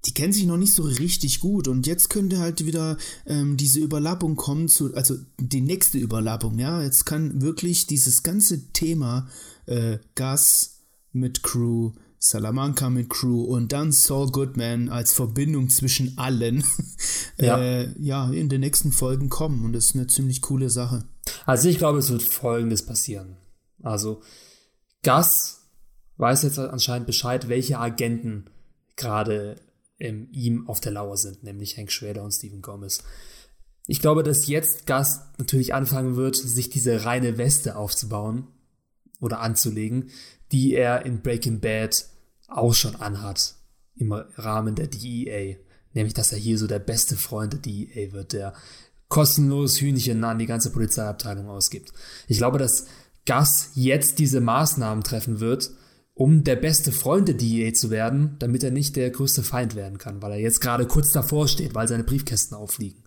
die 0.05 0.13
kennen 0.13 0.33
sich 0.33 0.45
noch 0.45 0.57
nicht 0.57 0.73
so 0.73 0.83
richtig 0.83 1.39
gut 1.39 1.67
und 1.67 1.87
jetzt 1.87 2.09
könnte 2.09 2.39
halt 2.39 2.65
wieder 2.65 2.97
ähm, 3.25 3.57
diese 3.57 3.79
Überlappung 3.79 4.35
kommen 4.35 4.67
zu, 4.67 4.93
also 4.95 5.15
die 5.39 5.61
nächste 5.61 5.97
Überlappung, 5.97 6.59
ja, 6.59 6.81
jetzt 6.81 7.05
kann 7.05 7.41
wirklich 7.41 7.87
dieses 7.87 8.23
ganze 8.23 8.71
Thema 8.71 9.27
äh, 9.65 9.99
Gus 10.15 10.81
mit 11.11 11.43
Crew, 11.43 11.91
Salamanca 12.19 12.89
mit 12.89 13.09
Crew 13.09 13.43
und 13.43 13.71
dann 13.71 13.91
Saul 13.91 14.31
Goodman 14.31 14.89
als 14.89 15.13
Verbindung 15.13 15.69
zwischen 15.69 16.17
allen 16.17 16.63
ja. 17.37 17.57
Äh, 17.57 17.89
ja, 17.99 18.29
in 18.31 18.49
den 18.49 18.61
nächsten 18.61 18.91
Folgen 18.91 19.29
kommen 19.29 19.63
und 19.63 19.73
das 19.73 19.85
ist 19.85 19.95
eine 19.95 20.07
ziemlich 20.07 20.41
coole 20.41 20.69
Sache. 20.69 21.05
Also 21.45 21.69
ich 21.69 21.77
glaube, 21.77 21.99
es 21.99 22.09
wird 22.09 22.23
folgendes 22.23 22.85
passieren. 22.85 23.37
Also 23.81 24.21
Gus 25.03 25.59
weiß 26.17 26.43
jetzt 26.43 26.59
anscheinend 26.59 27.07
Bescheid, 27.07 27.47
welche 27.47 27.79
Agenten 27.79 28.45
gerade 28.95 29.57
ihm 29.97 30.67
auf 30.67 30.81
der 30.81 30.91
Lauer 30.91 31.15
sind, 31.15 31.43
nämlich 31.43 31.77
Hank 31.77 31.91
Schrader 31.91 32.23
und 32.23 32.31
Stephen 32.31 32.61
Gomez. 32.61 33.01
Ich 33.87 34.01
glaube, 34.01 34.23
dass 34.23 34.47
jetzt 34.47 34.87
Gus 34.87 35.19
natürlich 35.37 35.73
anfangen 35.73 36.15
wird, 36.15 36.35
sich 36.35 36.69
diese 36.69 37.05
reine 37.05 37.37
Weste 37.37 37.77
aufzubauen 37.77 38.47
oder 39.19 39.39
anzulegen, 39.39 40.09
die 40.51 40.73
er 40.73 41.05
in 41.05 41.21
Breaking 41.21 41.59
Bad 41.59 42.05
auch 42.47 42.73
schon 42.73 42.95
anhat 42.95 43.55
im 43.95 44.11
Rahmen 44.11 44.75
der 44.75 44.87
DEA. 44.87 45.57
Nämlich, 45.93 46.13
dass 46.13 46.31
er 46.31 46.37
hier 46.37 46.57
so 46.57 46.67
der 46.67 46.79
beste 46.79 47.15
Freund 47.15 47.53
der 47.53 47.59
DEA 47.61 48.11
wird, 48.11 48.33
der 48.33 48.53
kostenlos 49.07 49.79
Hühnchen 49.79 50.23
an 50.23 50.39
die 50.39 50.45
ganze 50.45 50.71
Polizeiabteilung 50.71 51.47
ausgibt. 51.47 51.93
Ich 52.27 52.37
glaube, 52.37 52.57
dass 52.57 52.85
Gus 53.25 53.69
jetzt 53.73 54.19
diese 54.19 54.41
Maßnahmen 54.41 55.03
treffen 55.03 55.39
wird, 55.39 55.71
um 56.13 56.43
der 56.43 56.55
beste 56.55 56.91
Freund 56.91 57.27
der 57.27 57.35
DEA 57.35 57.73
zu 57.73 57.89
werden, 57.89 58.35
damit 58.39 58.63
er 58.63 58.71
nicht 58.71 58.95
der 58.95 59.09
größte 59.09 59.43
Feind 59.43 59.75
werden 59.75 59.97
kann, 59.97 60.21
weil 60.21 60.31
er 60.31 60.39
jetzt 60.39 60.61
gerade 60.61 60.85
kurz 60.85 61.11
davor 61.11 61.47
steht, 61.47 61.75
weil 61.75 61.87
seine 61.87 62.03
Briefkästen 62.03 62.55
auffliegen. 62.55 63.03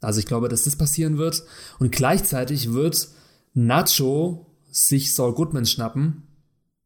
Also 0.00 0.20
ich 0.20 0.26
glaube, 0.26 0.48
dass 0.48 0.64
das 0.64 0.76
passieren 0.76 1.18
wird. 1.18 1.42
Und 1.78 1.90
gleichzeitig 1.90 2.72
wird 2.72 3.08
Nacho 3.54 4.46
sich 4.76 5.14
Saul 5.14 5.34
Goodman 5.34 5.64
schnappen, 5.64 6.24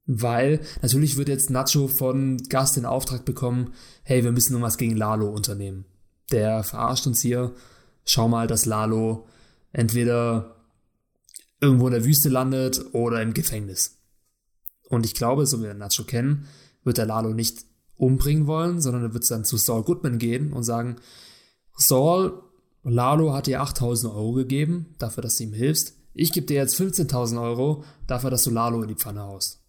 weil 0.06 0.60
natürlich 0.80 1.16
wird 1.16 1.28
jetzt 1.28 1.50
Nacho 1.50 1.88
von 1.88 2.36
Gast 2.48 2.76
den 2.76 2.86
Auftrag 2.86 3.24
bekommen, 3.24 3.74
hey, 4.04 4.22
wir 4.22 4.32
müssen 4.32 4.52
irgendwas 4.52 4.78
gegen 4.78 4.96
Lalo 4.96 5.28
unternehmen. 5.28 5.84
Der 6.30 6.62
verarscht 6.62 7.06
uns 7.06 7.20
hier. 7.20 7.52
Schau 8.04 8.28
mal, 8.28 8.46
dass 8.46 8.64
Lalo 8.64 9.26
entweder 9.72 10.56
irgendwo 11.60 11.88
in 11.88 11.92
der 11.92 12.04
Wüste 12.04 12.28
landet 12.28 12.80
oder 12.92 13.22
im 13.22 13.34
Gefängnis. 13.34 13.98
Und 14.88 15.04
ich 15.04 15.14
glaube, 15.14 15.46
so 15.46 15.58
wie 15.58 15.64
wir 15.64 15.74
Nacho 15.74 16.04
kennen, 16.04 16.46
wird 16.84 16.98
der 16.98 17.06
Lalo 17.06 17.34
nicht 17.34 17.64
umbringen 17.96 18.46
wollen, 18.46 18.80
sondern 18.80 19.02
er 19.02 19.14
wird 19.14 19.30
dann 19.30 19.44
zu 19.44 19.56
Saul 19.56 19.82
Goodman 19.82 20.18
gehen 20.18 20.52
und 20.52 20.62
sagen, 20.62 20.96
Saul, 21.76 22.40
Lalo 22.82 23.34
hat 23.34 23.46
dir 23.46 23.60
8000 23.60 24.12
Euro 24.12 24.32
gegeben, 24.32 24.94
dafür, 24.98 25.22
dass 25.22 25.36
du 25.36 25.44
ihm 25.44 25.52
hilfst 25.52 25.99
ich 26.14 26.32
gebe 26.32 26.46
dir 26.46 26.56
jetzt 26.56 26.78
15.000 26.78 27.40
Euro 27.40 27.84
dafür, 28.06 28.30
dass 28.30 28.44
du 28.44 28.50
Lalo 28.50 28.82
in 28.82 28.88
die 28.88 28.94
Pfanne 28.94 29.22
haust. 29.22 29.60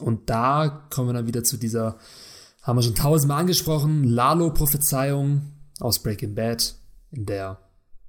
Und 0.00 0.28
da 0.28 0.86
kommen 0.90 1.08
wir 1.08 1.14
dann 1.14 1.26
wieder 1.26 1.44
zu 1.44 1.56
dieser, 1.56 1.98
haben 2.62 2.78
wir 2.78 2.82
schon 2.82 2.94
tausendmal 2.94 3.40
angesprochen, 3.40 4.04
Lalo-Prophezeiung 4.04 5.52
aus 5.80 6.02
Breaking 6.02 6.34
Bad, 6.34 6.74
in 7.10 7.26
der, 7.26 7.58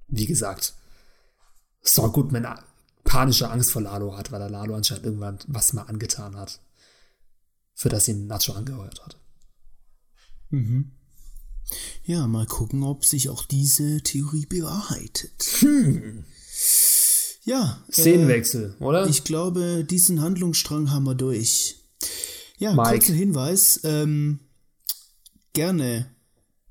wie 0.08 0.26
gesagt, 0.26 0.74
wenn 1.84 2.46
er 2.46 2.64
panische 3.04 3.50
Angst 3.50 3.72
vor 3.72 3.84
Lalo 3.84 4.18
hat, 4.18 4.32
weil 4.32 4.42
er 4.42 4.50
Lalo 4.50 4.76
anscheinend 4.76 5.06
irgendwann 5.06 5.40
was 5.48 5.74
mal 5.74 5.84
angetan 5.84 6.36
hat, 6.36 6.60
für 7.76 7.90
das 7.90 8.08
ihn 8.08 8.28
Nacho 8.28 8.54
angeheuert 8.54 9.06
hat. 9.06 9.18
Mhm. 10.50 10.92
Ja, 12.04 12.28
mal 12.28 12.46
gucken, 12.46 12.84
ob 12.84 13.06
sich 13.06 13.30
auch 13.30 13.46
diese 13.46 14.02
Theorie 14.02 14.46
bewahrheitet. 14.46 15.44
Hm. 15.60 16.26
Ja. 17.46 17.80
Szenenwechsel, 17.92 18.76
äh, 18.80 18.84
oder? 18.84 19.08
Ich 19.08 19.24
glaube, 19.24 19.86
diesen 19.90 20.22
Handlungsstrang 20.22 20.92
haben 20.92 21.06
wir 21.06 21.16
durch. 21.16 21.78
Ja, 22.58 22.74
Mike. 22.74 22.98
kurzer 22.98 23.14
Hinweis. 23.14 23.80
Ähm, 23.84 24.40
gerne 25.54 26.08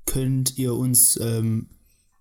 könnt 0.05 0.57
ihr 0.57 0.73
uns 0.75 1.17
ähm, 1.21 1.69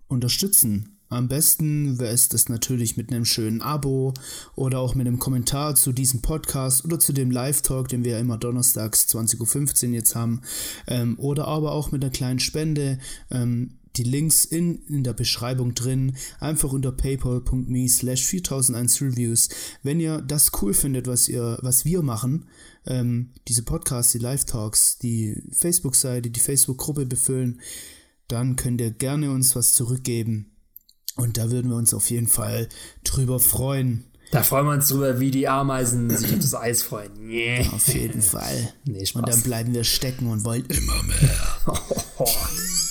unterstützen. 0.09 0.95
Am 1.09 1.29
besten 1.29 1.99
wäre 1.99 2.13
es 2.13 2.29
das 2.29 2.49
natürlich 2.49 2.97
mit 2.97 3.13
einem 3.13 3.25
schönen 3.25 3.61
Abo 3.61 4.15
oder 4.57 4.81
auch 4.81 4.95
mit 4.95 5.07
einem 5.07 5.19
Kommentar 5.19 5.75
zu 5.75 5.93
diesem 5.93 6.23
Podcast 6.23 6.85
oder 6.85 6.99
zu 6.99 7.13
dem 7.13 7.31
Live-Talk, 7.31 7.89
den 7.89 8.05
wir 8.05 8.13
ja 8.13 8.19
immer 8.19 8.39
donnerstags 8.39 9.07
20.15 9.09 9.89
Uhr 9.89 9.95
jetzt 9.95 10.15
haben. 10.15 10.43
Ähm, 10.87 11.19
oder 11.19 11.47
aber 11.47 11.73
auch 11.73 11.93
mit 11.93 12.03
einer 12.03 12.13
kleinen 12.13 12.41
Spende. 12.41 12.99
Ähm, 13.31 13.79
die 13.97 14.05
Links 14.05 14.45
in, 14.45 14.83
in 14.87 15.05
der 15.05 15.13
Beschreibung 15.13 15.75
drin. 15.75 16.17
Einfach 16.41 16.73
unter 16.73 16.93
paypal.me 16.93 17.89
slash 17.89 18.25
4001 18.25 19.03
Reviews. 19.03 19.49
Wenn 19.83 20.01
ihr 20.01 20.21
das 20.21 20.51
cool 20.61 20.75
findet, 20.75 21.07
was 21.07 21.29
ihr, 21.29 21.59
was 21.63 21.85
wir 21.85 22.03
machen, 22.03 22.47
ähm, 22.87 23.31
diese 23.49 23.63
Podcasts, 23.63 24.13
die 24.13 24.19
Live-Talks, 24.19 24.99
die 24.99 25.43
Facebook-Seite, 25.53 26.31
die 26.31 26.41
Facebook-Gruppe 26.41 27.07
befüllen, 27.07 27.61
dann 28.29 28.57
könnt 28.57 28.81
ihr 28.81 28.91
gerne 28.91 29.31
uns 29.31 29.55
was 29.55 29.75
zurückgeben. 29.75 30.51
Und 31.17 31.37
da 31.37 31.51
würden 31.51 31.71
wir 31.71 31.77
uns 31.77 31.95
auf 31.95 32.11
jeden 32.11 32.27
Fall 32.27 32.69
drüber 33.05 33.39
freuen. 33.39 34.05
Da 34.31 34.43
freuen 34.43 34.67
wir 34.67 34.73
uns 34.73 34.89
drüber, 34.89 35.21
wie 35.21 35.31
die 35.31 35.47
Ameisen 35.47 36.11
sich 36.11 36.33
auf 36.33 36.41
das 36.41 36.55
Eis 36.55 36.83
freuen. 36.83 37.13
Yeah. 37.31 37.73
Auf 37.73 37.87
jeden 37.95 38.23
Fall. 38.23 38.73
Nee, 38.85 39.07
Spaß. 39.07 39.23
Und 39.23 39.29
dann 39.29 39.43
bleiben 39.43 39.73
wir 39.73 39.85
stecken 39.85 40.27
und 40.27 40.45
wollen 40.45 40.67
immer 40.67 41.03
mehr. 41.05 41.57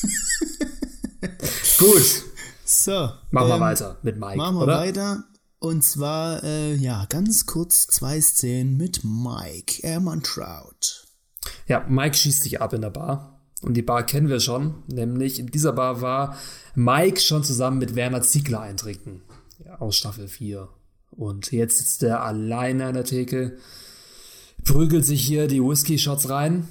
Gut, 1.84 2.24
So. 2.64 3.10
machen 3.32 3.50
wir 3.50 3.56
ähm, 3.56 3.60
weiter 3.60 3.98
mit 4.04 4.18
Mike, 4.18 4.38
Machen 4.38 4.56
wir 4.56 4.64
oder? 4.64 4.78
weiter. 4.78 5.24
Und 5.60 5.84
zwar, 5.84 6.42
äh, 6.42 6.76
ja, 6.76 7.06
ganz 7.10 7.46
kurz 7.46 7.88
zwei 7.88 8.22
Szenen 8.22 8.78
mit 8.78 9.02
Mike 9.04 9.86
Ehrmann 9.86 10.24
Trout. 10.24 11.06
Ja, 11.68 11.86
Mike 11.90 12.16
schießt 12.16 12.44
sich 12.44 12.62
ab 12.62 12.72
in 12.72 12.82
der 12.84 12.90
Bar. 12.90 13.42
Und 13.62 13.74
die 13.74 13.82
Bar 13.82 14.06
kennen 14.06 14.30
wir 14.30 14.40
schon, 14.40 14.84
nämlich 14.88 15.40
in 15.40 15.48
dieser 15.48 15.74
Bar 15.74 16.00
war 16.00 16.38
Mike 16.74 17.20
schon 17.20 17.44
zusammen 17.44 17.80
mit 17.80 17.96
Werner 17.96 18.22
Ziegler 18.22 18.62
eintrinken. 18.62 19.22
Ja, 19.66 19.80
aus 19.80 19.98
Staffel 19.98 20.30
4. 20.30 20.70
Und 21.12 21.52
jetzt 21.52 21.80
sitzt 21.80 22.04
er 22.04 22.24
alleine 22.24 22.86
an 22.86 22.94
der 22.94 23.04
Theke, 23.04 23.58
prügelt 24.64 25.06
sich 25.06 25.22
hier 25.26 25.48
die 25.48 25.62
Whisky-Shots 25.62 26.30
rein, 26.30 26.66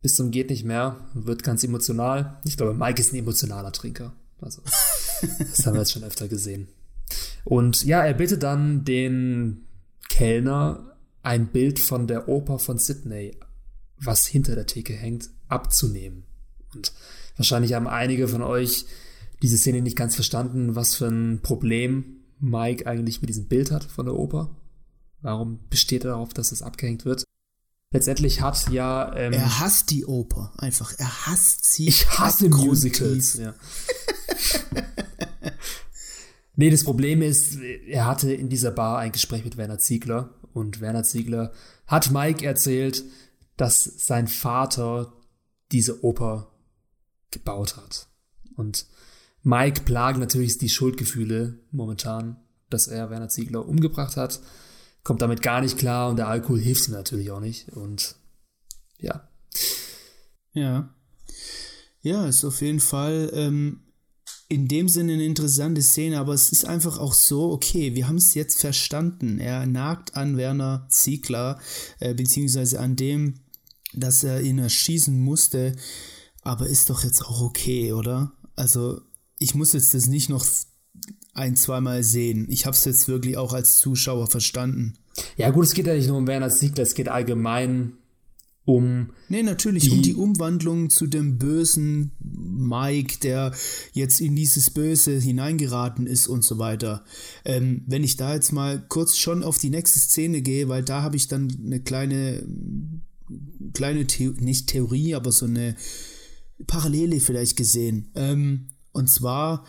bis 0.00 0.16
zum 0.16 0.30
geht 0.30 0.48
nicht 0.48 0.64
mehr, 0.64 0.96
wird 1.12 1.42
ganz 1.42 1.62
emotional. 1.62 2.40
Ich 2.44 2.56
glaube, 2.56 2.72
Mike 2.72 3.02
ist 3.02 3.12
ein 3.12 3.18
emotionaler 3.18 3.72
Trinker. 3.72 4.14
Also, 4.40 4.62
das 5.38 5.66
haben 5.66 5.74
wir 5.74 5.80
jetzt 5.80 5.92
schon 5.92 6.04
öfter 6.04 6.28
gesehen. 6.28 6.68
Und 7.44 7.84
ja, 7.84 8.04
er 8.04 8.14
bittet 8.14 8.42
dann 8.42 8.84
den 8.84 9.66
Kellner 10.08 10.96
ein 11.22 11.48
Bild 11.48 11.78
von 11.78 12.06
der 12.06 12.28
Oper 12.28 12.58
von 12.58 12.78
Sydney, 12.78 13.36
was 13.98 14.26
hinter 14.26 14.54
der 14.54 14.66
Theke 14.66 14.94
hängt, 14.94 15.30
abzunehmen. 15.48 16.24
Und 16.74 16.92
wahrscheinlich 17.36 17.74
haben 17.74 17.88
einige 17.88 18.28
von 18.28 18.42
euch 18.42 18.86
diese 19.42 19.58
Szene 19.58 19.82
nicht 19.82 19.96
ganz 19.96 20.14
verstanden, 20.14 20.74
was 20.74 20.94
für 20.94 21.08
ein 21.08 21.40
Problem 21.42 22.20
Mike 22.38 22.86
eigentlich 22.86 23.20
mit 23.20 23.28
diesem 23.28 23.48
Bild 23.48 23.70
hat 23.70 23.84
von 23.84 24.06
der 24.06 24.14
Oper. 24.14 24.50
Warum 25.22 25.60
besteht 25.68 26.04
er 26.04 26.12
darauf, 26.12 26.32
dass 26.32 26.52
es 26.52 26.62
abgehängt 26.62 27.04
wird? 27.04 27.24
Letztendlich 27.92 28.40
hat 28.40 28.70
ja. 28.70 29.14
Ähm, 29.16 29.32
Er 29.32 29.58
hasst 29.58 29.90
die 29.90 30.06
Oper. 30.06 30.52
Einfach. 30.56 30.94
Er 30.96 31.26
hasst 31.26 31.64
sie. 31.64 31.88
ich 31.88 32.08
hasse. 32.08 32.48
Musicals. 32.48 33.34
Ja. 33.34 33.54
nee, 36.56 36.70
das 36.70 36.84
Problem 36.84 37.22
ist, 37.22 37.58
er 37.58 38.06
hatte 38.06 38.32
in 38.32 38.48
dieser 38.48 38.70
Bar 38.70 38.98
ein 38.98 39.12
Gespräch 39.12 39.44
mit 39.44 39.56
Werner 39.56 39.78
Ziegler 39.78 40.34
und 40.52 40.80
Werner 40.80 41.04
Ziegler 41.04 41.52
hat 41.86 42.10
Mike 42.10 42.44
erzählt, 42.44 43.04
dass 43.56 43.84
sein 43.84 44.28
Vater 44.28 45.12
diese 45.72 46.04
Oper 46.04 46.52
gebaut 47.30 47.76
hat. 47.76 48.08
Und 48.56 48.86
Mike 49.42 49.82
plagt 49.82 50.18
natürlich 50.18 50.58
die 50.58 50.68
Schuldgefühle 50.68 51.60
momentan, 51.70 52.36
dass 52.68 52.88
er 52.88 53.10
Werner 53.10 53.28
Ziegler 53.28 53.66
umgebracht 53.66 54.16
hat, 54.16 54.40
kommt 55.02 55.22
damit 55.22 55.42
gar 55.42 55.60
nicht 55.60 55.78
klar 55.78 56.10
und 56.10 56.16
der 56.16 56.28
Alkohol 56.28 56.60
hilft 56.60 56.88
ihm 56.88 56.94
natürlich 56.94 57.30
auch 57.30 57.40
nicht. 57.40 57.68
Und 57.70 58.16
ja, 58.98 59.28
Ja. 60.52 60.94
Ja, 62.02 62.26
ist 62.26 62.44
auf 62.44 62.62
jeden 62.62 62.80
Fall 62.80 63.30
ähm, 63.34 63.82
in 64.50 64.66
dem 64.66 64.88
Sinne 64.88 65.12
eine 65.12 65.24
interessante 65.24 65.80
Szene, 65.80 66.18
aber 66.18 66.34
es 66.34 66.50
ist 66.50 66.64
einfach 66.64 66.98
auch 66.98 67.14
so, 67.14 67.52
okay, 67.52 67.94
wir 67.94 68.08
haben 68.08 68.16
es 68.16 68.34
jetzt 68.34 68.60
verstanden. 68.60 69.38
Er 69.38 69.64
nagt 69.64 70.16
an 70.16 70.36
Werner 70.36 70.86
Ziegler, 70.90 71.60
äh, 72.00 72.14
beziehungsweise 72.14 72.80
an 72.80 72.96
dem, 72.96 73.34
dass 73.94 74.24
er 74.24 74.42
ihn 74.42 74.58
erschießen 74.58 75.18
musste, 75.18 75.76
aber 76.42 76.66
ist 76.66 76.90
doch 76.90 77.04
jetzt 77.04 77.24
auch 77.24 77.40
okay, 77.40 77.92
oder? 77.92 78.32
Also, 78.56 79.00
ich 79.38 79.54
muss 79.54 79.72
jetzt 79.72 79.94
das 79.94 80.08
nicht 80.08 80.28
noch 80.28 80.44
ein, 81.32 81.54
zweimal 81.54 82.02
sehen. 82.02 82.48
Ich 82.50 82.66
habe 82.66 82.76
es 82.76 82.84
jetzt 82.84 83.06
wirklich 83.06 83.36
auch 83.36 83.52
als 83.52 83.78
Zuschauer 83.78 84.26
verstanden. 84.26 84.98
Ja, 85.36 85.50
gut, 85.50 85.64
es 85.64 85.74
geht 85.74 85.86
ja 85.86 85.94
nicht 85.94 86.08
nur 86.08 86.18
um 86.18 86.26
Werner 86.26 86.50
Ziegler, 86.50 86.82
es 86.82 86.94
geht 86.94 87.08
allgemein 87.08 87.92
um. 88.76 89.10
Nee, 89.28 89.42
natürlich 89.42 89.84
Die- 89.84 89.90
um 89.90 90.02
die 90.02 90.14
Umwandlung 90.14 90.90
zu 90.90 91.06
dem 91.06 91.38
bösen 91.38 92.12
Mike, 92.20 93.18
der 93.22 93.52
jetzt 93.92 94.20
in 94.20 94.36
dieses 94.36 94.70
Böse 94.70 95.18
hineingeraten 95.18 96.06
ist 96.06 96.26
und 96.28 96.44
so 96.44 96.58
weiter. 96.58 97.04
Ähm, 97.44 97.82
wenn 97.86 98.04
ich 98.04 98.16
da 98.16 98.34
jetzt 98.34 98.52
mal 98.52 98.82
kurz 98.88 99.16
schon 99.16 99.42
auf 99.42 99.58
die 99.58 99.70
nächste 99.70 99.98
Szene 99.98 100.42
gehe, 100.42 100.68
weil 100.68 100.82
da 100.82 101.02
habe 101.02 101.16
ich 101.16 101.28
dann 101.28 101.48
eine 101.64 101.80
kleine, 101.80 102.46
kleine 103.74 104.06
The 104.08 104.32
nicht 104.40 104.68
Theorie, 104.68 105.14
aber 105.14 105.32
so 105.32 105.46
eine 105.46 105.76
Parallele 106.66 107.20
vielleicht 107.20 107.56
gesehen. 107.56 108.10
Ähm, 108.14 108.68
und 108.92 109.08
zwar, 109.08 109.64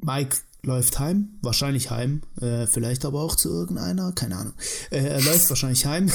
Mike 0.00 0.36
läuft 0.64 0.98
heim, 0.98 1.28
wahrscheinlich 1.42 1.90
heim, 1.90 2.22
äh, 2.40 2.66
vielleicht 2.66 3.04
aber 3.04 3.20
auch 3.20 3.36
zu 3.36 3.50
irgendeiner, 3.50 4.12
keine 4.12 4.36
Ahnung. 4.36 4.52
Äh, 4.90 4.98
er 4.98 5.22
läuft 5.22 5.48
wahrscheinlich 5.48 5.86
heim. 5.86 6.10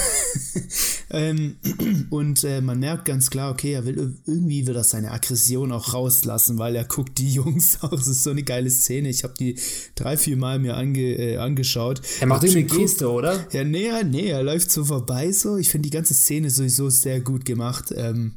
ähm, 1.11 1.55
und 2.09 2.43
äh, 2.43 2.61
man 2.61 2.79
merkt 2.79 3.05
ganz 3.05 3.29
klar, 3.29 3.51
okay, 3.51 3.73
er 3.73 3.85
will 3.85 4.17
irgendwie 4.25 4.67
will 4.67 4.75
er 4.75 4.83
seine 4.83 5.11
Aggression 5.11 5.71
auch 5.71 5.93
rauslassen, 5.93 6.57
weil 6.57 6.75
er 6.75 6.83
guckt 6.83 7.17
die 7.17 7.33
Jungs 7.33 7.81
aus. 7.81 7.91
Das 7.91 8.07
ist 8.07 8.23
so 8.23 8.31
eine 8.31 8.43
geile 8.43 8.69
Szene. 8.69 9.09
Ich 9.09 9.23
habe 9.23 9.33
die 9.39 9.57
drei, 9.95 10.17
vier 10.17 10.37
Mal 10.37 10.59
mir 10.59 10.75
ange, 10.75 10.99
äh, 10.99 11.37
angeschaut. 11.37 12.01
Er 12.19 12.27
macht 12.27 12.43
irgendwie 12.43 12.71
eine 12.71 12.81
Geste, 12.81 13.11
oder? 13.11 13.47
ja, 13.51 13.63
nee, 13.63 13.89
nee, 14.03 14.27
er 14.27 14.43
läuft 14.43 14.71
so 14.71 14.85
vorbei 14.85 15.31
so. 15.31 15.57
Ich 15.57 15.69
finde 15.69 15.89
die 15.89 15.95
ganze 15.95 16.13
Szene 16.13 16.49
sowieso 16.49 16.89
sehr 16.89 17.21
gut 17.21 17.45
gemacht. 17.45 17.93
Ähm, 17.95 18.33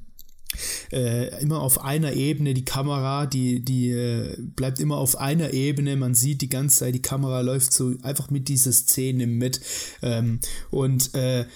äh, 0.92 1.40
immer 1.42 1.60
auf 1.60 1.82
einer 1.82 2.12
Ebene 2.12 2.54
die 2.54 2.64
Kamera, 2.64 3.26
die, 3.26 3.64
die 3.64 3.90
äh, 3.90 4.36
bleibt 4.38 4.80
immer 4.80 4.96
auf 4.96 5.18
einer 5.18 5.52
Ebene. 5.52 5.96
Man 5.96 6.14
sieht 6.14 6.40
die 6.42 6.48
ganze 6.48 6.78
Zeit, 6.78 6.94
die 6.94 7.02
Kamera 7.02 7.40
läuft 7.40 7.72
so 7.72 7.94
einfach 8.02 8.30
mit 8.30 8.48
dieser 8.48 8.72
Szene 8.72 9.26
mit. 9.26 9.60
Ähm, 10.02 10.40
und 10.70 11.14
äh, 11.14 11.46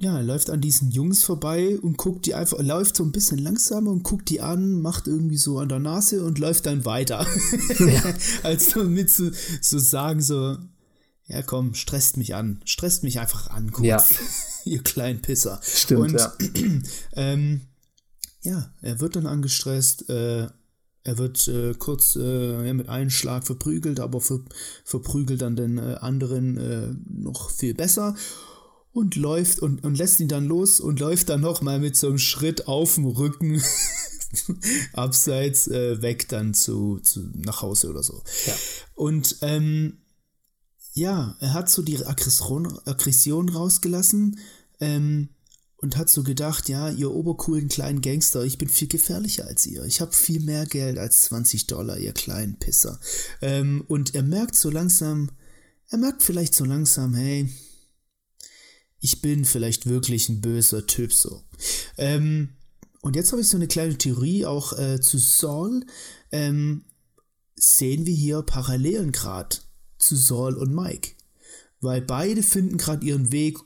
ja, 0.00 0.18
läuft 0.20 0.48
an 0.48 0.62
diesen 0.62 0.90
Jungs 0.90 1.22
vorbei 1.22 1.78
und 1.78 1.98
guckt 1.98 2.24
die 2.24 2.34
einfach, 2.34 2.58
läuft 2.60 2.96
so 2.96 3.04
ein 3.04 3.12
bisschen 3.12 3.38
langsamer 3.38 3.90
und 3.90 4.02
guckt 4.02 4.30
die 4.30 4.40
an, 4.40 4.80
macht 4.80 5.06
irgendwie 5.06 5.36
so 5.36 5.58
an 5.58 5.68
der 5.68 5.78
Nase 5.78 6.24
und 6.24 6.38
läuft 6.38 6.64
dann 6.64 6.86
weiter. 6.86 7.26
Als 8.42 8.70
so 8.70 8.84
mit 8.84 9.10
so, 9.10 9.30
so 9.60 9.78
sagen, 9.78 10.22
so, 10.22 10.56
ja 11.26 11.42
komm, 11.42 11.74
stresst 11.74 12.16
mich 12.16 12.34
an, 12.34 12.62
stresst 12.64 13.02
mich 13.04 13.20
einfach 13.20 13.50
an, 13.50 13.72
kurz, 13.72 13.86
Ja. 13.86 14.02
ihr 14.64 14.82
kleinen 14.82 15.20
Pisser. 15.20 15.60
Stimmt, 15.62 16.00
und, 16.00 16.18
ja. 16.18 16.32
ähm, 17.12 17.60
ja, 18.42 18.72
er 18.80 19.00
wird 19.00 19.16
dann 19.16 19.26
angestresst, 19.26 20.08
äh, 20.08 20.48
er 21.02 21.18
wird 21.18 21.48
äh, 21.48 21.74
kurz 21.74 22.16
äh, 22.16 22.72
mit 22.74 22.88
einem 22.88 23.10
Schlag 23.10 23.46
verprügelt, 23.46 24.00
aber 24.00 24.20
ver 24.20 24.40
verprügelt 24.84 25.42
dann 25.42 25.56
den 25.56 25.78
äh, 25.78 25.96
anderen 26.00 26.56
äh, 26.58 26.94
noch 27.08 27.50
viel 27.50 27.74
besser 27.74 28.14
und 28.92 29.16
läuft 29.16 29.60
und, 29.60 29.84
und 29.84 29.96
lässt 29.96 30.20
ihn 30.20 30.28
dann 30.28 30.46
los 30.46 30.80
und 30.80 31.00
läuft 31.00 31.28
dann 31.28 31.40
nochmal 31.40 31.78
mit 31.78 31.96
so 31.96 32.08
einem 32.08 32.18
Schritt 32.18 32.68
auf 32.68 32.96
dem 32.96 33.06
Rücken 33.06 33.62
abseits 34.92 35.68
äh, 35.68 36.02
weg 36.02 36.28
dann 36.28 36.54
zu, 36.54 36.98
zu 36.98 37.30
nach 37.34 37.62
Hause 37.62 37.88
oder 37.88 38.02
so. 38.02 38.22
Ja. 38.46 38.54
Und 38.94 39.36
ähm, 39.42 39.98
ja, 40.92 41.36
er 41.40 41.54
hat 41.54 41.70
so 41.70 41.82
die 41.82 42.04
Aggression, 42.04 42.78
Aggression 42.84 43.48
rausgelassen 43.48 44.38
ähm, 44.80 45.30
und 45.80 45.96
hat 45.96 46.10
so 46.10 46.22
gedacht, 46.22 46.68
ja, 46.68 46.90
ihr 46.90 47.10
obercoolen 47.10 47.68
kleinen 47.68 48.02
Gangster, 48.02 48.44
ich 48.44 48.58
bin 48.58 48.68
viel 48.68 48.88
gefährlicher 48.88 49.46
als 49.46 49.66
ihr. 49.66 49.84
Ich 49.84 50.02
habe 50.02 50.12
viel 50.12 50.40
mehr 50.40 50.66
Geld 50.66 50.98
als 50.98 51.22
20 51.24 51.68
Dollar, 51.68 51.98
ihr 51.98 52.12
kleinen 52.12 52.58
Pisser. 52.58 53.00
Ähm, 53.40 53.84
und 53.88 54.14
er 54.14 54.22
merkt 54.22 54.56
so 54.56 54.68
langsam, 54.68 55.30
er 55.88 55.98
merkt 55.98 56.22
vielleicht 56.22 56.54
so 56.54 56.66
langsam, 56.66 57.14
hey, 57.14 57.48
ich 59.00 59.22
bin 59.22 59.46
vielleicht 59.46 59.86
wirklich 59.86 60.28
ein 60.28 60.42
böser 60.42 60.86
Typ 60.86 61.14
so. 61.14 61.42
Ähm, 61.96 62.50
und 63.00 63.16
jetzt 63.16 63.32
habe 63.32 63.40
ich 63.40 63.48
so 63.48 63.56
eine 63.56 63.68
kleine 63.68 63.96
Theorie 63.96 64.44
auch 64.44 64.78
äh, 64.78 65.00
zu 65.00 65.16
Saul. 65.16 65.86
Ähm, 66.30 66.84
sehen 67.54 68.04
wir 68.04 68.14
hier 68.14 68.42
Parallelen 68.42 69.12
gerade 69.12 69.56
zu 69.96 70.14
Saul 70.14 70.56
und 70.56 70.74
Mike. 70.74 71.12
Weil 71.80 72.02
beide 72.02 72.42
finden 72.42 72.76
gerade 72.76 73.06
ihren 73.06 73.32
Weg 73.32 73.58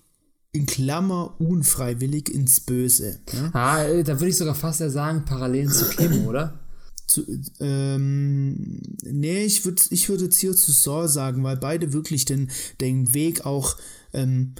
in 0.55 0.67
Klammer 0.67 1.35
unfreiwillig 1.41 2.33
ins 2.33 2.61
Böse. 2.61 3.19
Ja? 3.33 3.51
Ah, 3.53 3.83
äh, 3.83 4.05
da 4.05 4.15
würde 4.21 4.31
ich 4.31 4.37
sogar 4.37 4.55
fast 4.55 4.81
ja 4.81 4.89
sagen, 4.89 5.25
Parallelen 5.25 5.71
zu 5.71 5.85
Kim, 5.91 6.27
oder? 6.27 6.61
Zu, 7.09 7.23
ähm, 7.61 8.81
nee, 9.03 9.45
ich 9.45 9.65
würde 9.65 9.83
ich 9.91 10.09
würd 10.09 10.23
jetzt 10.23 10.39
hier 10.39 10.55
zu 10.55 10.71
Saul 10.71 11.09
sagen, 11.09 11.43
weil 11.43 11.57
beide 11.57 11.93
wirklich 11.93 12.25
den, 12.25 12.51
den 12.81 13.13
Weg 13.15 13.45
auch 13.45 13.77
ähm, 14.13 14.55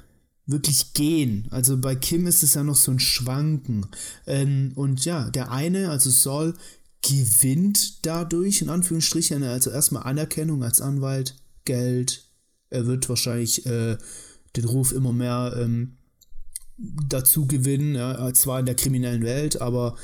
wirklich 0.45 0.93
gehen. 0.93 1.47
Also 1.49 1.77
bei 1.77 1.95
Kim 1.95 2.27
ist 2.27 2.43
es 2.43 2.55
ja 2.55 2.63
noch 2.63 2.75
so 2.75 2.91
ein 2.91 2.99
Schwanken. 2.99 3.87
Ähm, 4.27 4.73
und 4.75 5.05
ja, 5.05 5.29
der 5.29 5.51
eine, 5.51 5.89
also 5.89 6.09
Saul, 6.09 6.55
gewinnt 7.01 8.05
dadurch, 8.05 8.61
in 8.61 8.69
Anführungsstrichen, 8.69 9.43
also 9.43 9.69
erstmal 9.69 10.03
Anerkennung 10.03 10.61
als 10.61 10.81
Anwalt, 10.81 11.35
Geld. 11.63 12.29
Er 12.69 12.85
wird 12.85 13.07
wahrscheinlich 13.07 13.65
äh, 13.65 13.97
den 14.57 14.65
Ruf 14.65 14.91
immer 14.91 15.13
mehr 15.13 15.55
ähm, 15.59 15.97
dazu 16.77 17.47
gewinnen, 17.47 17.95
ja, 17.95 18.33
zwar 18.33 18.59
in 18.59 18.65
der 18.65 18.75
kriminellen 18.75 19.23
Welt, 19.23 19.61
aber 19.61 19.95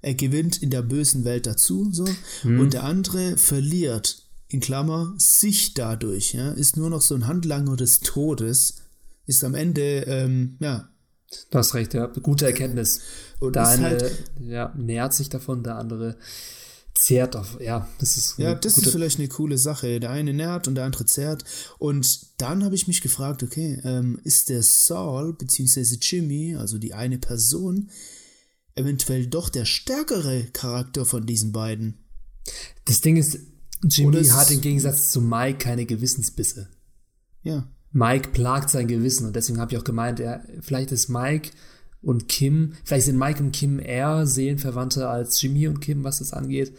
er 0.00 0.14
gewinnt 0.14 0.62
in 0.62 0.70
der 0.70 0.82
bösen 0.82 1.24
Welt 1.24 1.46
dazu. 1.46 1.88
So. 1.92 2.06
Hm. 2.42 2.60
Und 2.60 2.74
der 2.74 2.84
andere 2.84 3.36
verliert, 3.36 4.24
in 4.48 4.60
Klammer, 4.60 5.14
sich 5.18 5.74
dadurch, 5.74 6.32
ja, 6.32 6.52
ist 6.52 6.76
nur 6.76 6.90
noch 6.90 7.02
so 7.02 7.14
ein 7.14 7.26
Handlanger 7.26 7.76
des 7.76 8.00
Todes 8.00 8.76
ist 9.28 9.44
am 9.44 9.54
Ende, 9.54 10.04
ähm, 10.06 10.56
ja. 10.58 10.88
Du 11.50 11.58
hast 11.58 11.74
recht, 11.74 11.92
ja. 11.92 12.06
Gute 12.06 12.46
Erkenntnis. 12.46 13.02
Und 13.38 13.56
der 13.56 13.68
eine 13.68 13.84
halt, 13.84 14.24
ja, 14.40 14.72
nähert 14.74 15.12
sich 15.12 15.28
davon, 15.28 15.62
der 15.62 15.76
andere 15.76 16.16
zehrt 16.98 17.36
auf, 17.36 17.60
ja, 17.60 17.88
das 17.98 18.16
ist. 18.16 18.34
Ja, 18.38 18.54
das 18.54 18.76
ist 18.76 18.90
vielleicht 18.90 19.18
eine 19.18 19.28
coole 19.28 19.56
Sache. 19.56 20.00
Der 20.00 20.10
eine 20.10 20.34
nährt 20.34 20.66
und 20.66 20.74
der 20.74 20.84
andere 20.84 21.06
zehrt. 21.06 21.44
Und 21.78 22.40
dann 22.40 22.64
habe 22.64 22.74
ich 22.74 22.88
mich 22.88 23.00
gefragt, 23.00 23.42
okay, 23.42 23.80
ähm, 23.84 24.20
ist 24.24 24.48
der 24.48 24.62
Saul, 24.64 25.32
beziehungsweise 25.32 25.96
Jimmy, 26.02 26.56
also 26.56 26.76
die 26.76 26.94
eine 26.94 27.18
Person, 27.18 27.90
eventuell 28.74 29.28
doch 29.28 29.48
der 29.48 29.64
stärkere 29.64 30.44
Charakter 30.52 31.04
von 31.04 31.24
diesen 31.24 31.52
beiden? 31.52 32.04
Das 32.84 33.00
Ding 33.00 33.16
ist, 33.16 33.38
Jimmy 33.84 34.24
hat 34.24 34.50
im 34.50 34.60
Gegensatz 34.60 35.10
zu 35.10 35.20
Mike 35.20 35.58
keine 35.58 35.86
Gewissensbisse. 35.86 36.68
Ja. 37.42 37.70
Mike 37.92 38.30
plagt 38.30 38.70
sein 38.70 38.88
Gewissen 38.88 39.26
und 39.26 39.36
deswegen 39.36 39.60
habe 39.60 39.72
ich 39.72 39.78
auch 39.78 39.84
gemeint, 39.84 40.18
er, 40.18 40.44
vielleicht 40.60 40.90
ist 40.90 41.08
Mike 41.08 41.50
und 42.02 42.28
Kim, 42.28 42.72
vielleicht 42.84 43.06
sind 43.06 43.18
Mike 43.18 43.42
und 43.42 43.52
Kim 43.52 43.80
eher 43.80 44.26
Seelenverwandte 44.26 45.08
als 45.08 45.40
Jimmy 45.40 45.66
und 45.66 45.80
Kim, 45.80 46.04
was 46.04 46.18
das 46.18 46.32
angeht, 46.32 46.72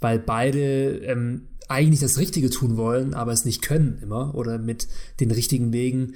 weil 0.00 0.18
beide 0.18 0.98
ähm, 0.98 1.48
eigentlich 1.68 2.00
das 2.00 2.18
Richtige 2.18 2.50
tun 2.50 2.76
wollen, 2.76 3.14
aber 3.14 3.32
es 3.32 3.44
nicht 3.44 3.62
können 3.62 3.98
immer 4.02 4.34
oder 4.34 4.58
mit 4.58 4.88
den 5.20 5.30
richtigen 5.30 5.72
Wegen 5.72 6.14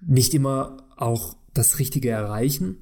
nicht 0.00 0.34
immer 0.34 0.88
auch 0.96 1.36
das 1.54 1.78
Richtige 1.78 2.10
erreichen, 2.10 2.76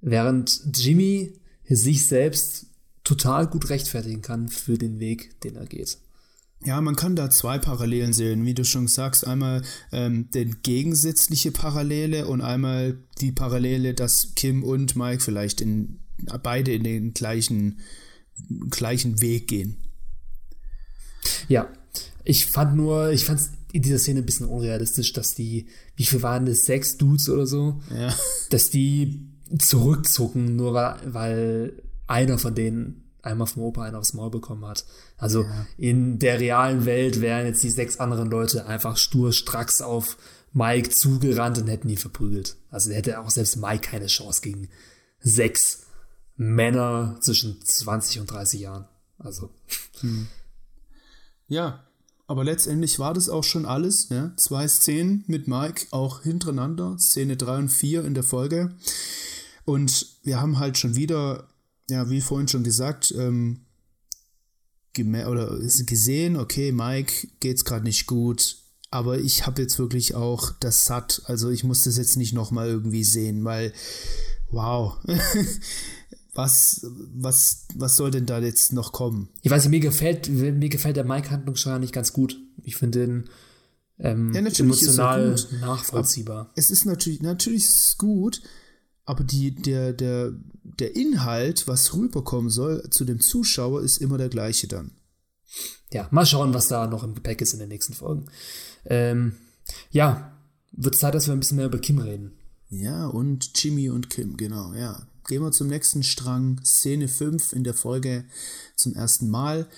während 0.00 0.62
Jimmy 0.74 1.34
sich 1.68 2.06
selbst 2.06 2.66
total 3.02 3.46
gut 3.46 3.70
rechtfertigen 3.70 4.22
kann 4.22 4.48
für 4.48 4.78
den 4.78 4.98
Weg, 4.98 5.40
den 5.42 5.56
er 5.56 5.66
geht. 5.66 5.98
Ja, 6.64 6.80
man 6.80 6.96
kann 6.96 7.14
da 7.14 7.28
zwei 7.28 7.58
Parallelen 7.58 8.12
sehen, 8.12 8.46
wie 8.46 8.54
du 8.54 8.64
schon 8.64 8.88
sagst. 8.88 9.26
Einmal 9.26 9.62
ähm, 9.92 10.30
den 10.30 10.62
gegensätzliche 10.62 11.52
Parallele 11.52 12.26
und 12.26 12.40
einmal 12.40 12.98
die 13.20 13.32
Parallele, 13.32 13.92
dass 13.92 14.34
Kim 14.34 14.64
und 14.64 14.96
Mike 14.96 15.22
vielleicht 15.22 15.60
in 15.60 16.00
beide 16.42 16.72
in 16.72 16.84
den 16.84 17.12
gleichen, 17.12 17.80
gleichen 18.70 19.20
Weg 19.20 19.48
gehen. 19.48 19.76
Ja, 21.48 21.68
ich 22.24 22.46
fand 22.46 22.76
nur, 22.76 23.10
ich 23.10 23.24
fand 23.24 23.40
in 23.72 23.82
dieser 23.82 23.98
Szene 23.98 24.20
ein 24.20 24.26
bisschen 24.26 24.46
unrealistisch, 24.46 25.12
dass 25.12 25.34
die, 25.34 25.66
wie 25.96 26.04
viel 26.04 26.22
waren 26.22 26.46
das, 26.46 26.64
sechs 26.64 26.96
Dudes 26.96 27.28
oder 27.28 27.46
so, 27.46 27.80
ja. 27.90 28.14
dass 28.50 28.70
die 28.70 29.28
zurückzucken, 29.58 30.56
nur 30.56 30.74
weil, 30.74 30.96
weil 31.12 31.82
einer 32.06 32.38
von 32.38 32.54
denen 32.54 33.03
einmal 33.24 33.46
vom 33.46 33.62
Opa 33.62 33.82
einen 33.82 33.96
aufs 33.96 34.14
Maul 34.14 34.30
bekommen 34.30 34.64
hat. 34.66 34.84
Also 35.16 35.42
ja. 35.42 35.66
in 35.76 36.18
der 36.18 36.40
realen 36.40 36.84
Welt 36.84 37.20
wären 37.20 37.46
jetzt 37.46 37.62
die 37.62 37.70
sechs 37.70 37.98
anderen 37.98 38.30
Leute 38.30 38.66
einfach 38.66 38.96
stur 38.96 39.32
stracks 39.32 39.80
auf 39.80 40.16
Mike 40.52 40.90
zugerannt 40.90 41.58
und 41.58 41.68
hätten 41.68 41.88
ihn 41.88 41.98
verprügelt. 41.98 42.56
Also 42.70 42.92
hätte 42.92 43.20
auch 43.20 43.30
selbst 43.30 43.56
Mike 43.56 43.88
keine 43.88 44.06
Chance 44.06 44.40
gegen 44.40 44.68
sechs 45.20 45.86
Männer 46.36 47.16
zwischen 47.20 47.60
20 47.64 48.20
und 48.20 48.30
30 48.30 48.60
Jahren. 48.60 48.86
Also. 49.18 49.50
Hm. 50.00 50.26
Ja, 51.48 51.84
aber 52.26 52.44
letztendlich 52.44 52.98
war 52.98 53.14
das 53.14 53.28
auch 53.28 53.44
schon 53.44 53.66
alles. 53.66 54.08
Ja? 54.08 54.32
Zwei 54.36 54.66
Szenen 54.66 55.24
mit 55.26 55.46
Mike 55.46 55.86
auch 55.90 56.22
hintereinander, 56.22 56.96
Szene 56.98 57.36
3 57.36 57.58
und 57.58 57.68
4 57.68 58.04
in 58.04 58.14
der 58.14 58.22
Folge. 58.22 58.74
Und 59.64 60.06
wir 60.22 60.40
haben 60.40 60.58
halt 60.58 60.78
schon 60.78 60.96
wieder 60.96 61.48
ja, 61.88 62.08
wie 62.10 62.20
vorhin 62.20 62.48
schon 62.48 62.64
gesagt, 62.64 63.14
ähm, 63.16 63.60
oder 64.96 65.58
gesehen, 65.58 66.36
okay, 66.36 66.70
Mike 66.70 67.28
geht's 67.40 67.64
gerade 67.64 67.84
nicht 67.84 68.06
gut, 68.06 68.58
aber 68.90 69.18
ich 69.18 69.44
habe 69.44 69.60
jetzt 69.60 69.78
wirklich 69.78 70.14
auch 70.14 70.52
das 70.60 70.84
satt. 70.84 71.22
Also 71.24 71.50
ich 71.50 71.64
muss 71.64 71.82
das 71.82 71.96
jetzt 71.96 72.16
nicht 72.16 72.32
nochmal 72.32 72.68
irgendwie 72.68 73.02
sehen, 73.02 73.44
weil, 73.44 73.72
wow, 74.50 74.96
was, 76.34 76.86
was, 77.12 77.66
was 77.74 77.96
soll 77.96 78.12
denn 78.12 78.26
da 78.26 78.38
jetzt 78.38 78.72
noch 78.72 78.92
kommen? 78.92 79.28
Ich 79.42 79.50
weiß 79.50 79.64
nicht, 79.64 79.70
mir 79.70 79.80
gefällt, 79.80 80.28
mir 80.28 80.68
gefällt 80.68 80.96
der 80.96 81.04
Mike-Handlungssteuer 81.04 81.80
nicht 81.80 81.92
ganz 81.92 82.12
gut. 82.12 82.38
Ich 82.62 82.76
finde 82.76 83.00
den 83.00 83.30
ähm, 83.98 84.32
ja, 84.32 84.40
emotional 84.40 85.36
nachvollziehbar. 85.60 86.52
Es 86.54 86.70
ist 86.70 86.84
natürlich, 86.84 87.20
natürlich 87.20 87.64
ist 87.64 87.86
es 87.86 87.98
gut, 87.98 88.42
aber 89.04 89.24
die, 89.24 89.54
der, 89.54 89.92
der, 89.92 90.32
der 90.62 90.96
Inhalt, 90.96 91.68
was 91.68 91.94
rüberkommen 91.94 92.50
soll 92.50 92.88
zu 92.90 93.04
dem 93.04 93.20
Zuschauer, 93.20 93.82
ist 93.82 93.98
immer 93.98 94.18
der 94.18 94.28
gleiche 94.28 94.66
dann. 94.66 94.92
Ja, 95.92 96.08
mal 96.10 96.26
schauen, 96.26 96.54
was 96.54 96.68
da 96.68 96.86
noch 96.86 97.04
im 97.04 97.14
Gepäck 97.14 97.40
ist 97.40 97.52
in 97.52 97.60
den 97.60 97.68
nächsten 97.68 97.94
Folgen. 97.94 98.26
Ähm, 98.86 99.36
ja, 99.90 100.32
wird 100.72 100.96
Zeit, 100.96 101.14
dass 101.14 101.26
wir 101.26 101.34
ein 101.34 101.40
bisschen 101.40 101.58
mehr 101.58 101.66
über 101.66 101.78
Kim 101.78 101.98
reden. 101.98 102.32
Ja, 102.68 103.06
und 103.06 103.50
Jimmy 103.54 103.90
und 103.90 104.10
Kim, 104.10 104.36
genau, 104.36 104.74
ja. 104.74 105.06
Gehen 105.26 105.42
wir 105.42 105.52
zum 105.52 105.68
nächsten 105.68 106.02
Strang, 106.02 106.60
Szene 106.64 107.08
5 107.08 107.52
in 107.52 107.64
der 107.64 107.72
Folge 107.72 108.24
zum 108.76 108.94
ersten 108.94 109.30
Mal. 109.30 109.68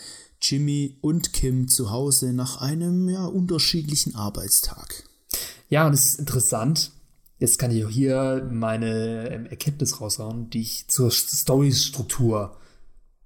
Jimmy 0.41 0.99
und 1.01 1.33
Kim 1.33 1.69
zu 1.69 1.91
Hause 1.91 2.33
nach 2.33 2.61
einem 2.61 3.09
ja 3.09 3.27
unterschiedlichen 3.27 4.15
Arbeitstag. 4.15 5.05
Ja, 5.69 5.87
und 5.87 5.93
es 5.93 6.07
ist 6.07 6.19
interessant, 6.19 6.93
Jetzt 7.39 7.59
kann 7.59 7.71
ich 7.71 7.85
auch 7.85 7.91
hier 7.91 8.49
meine 8.51 9.31
ähm, 9.31 9.47
Erkenntnis 9.47 10.01
raushauen, 10.01 10.49
die 10.49 10.63
ich 10.63 10.89
zur 10.89 11.11
Story-Struktur 11.11 12.57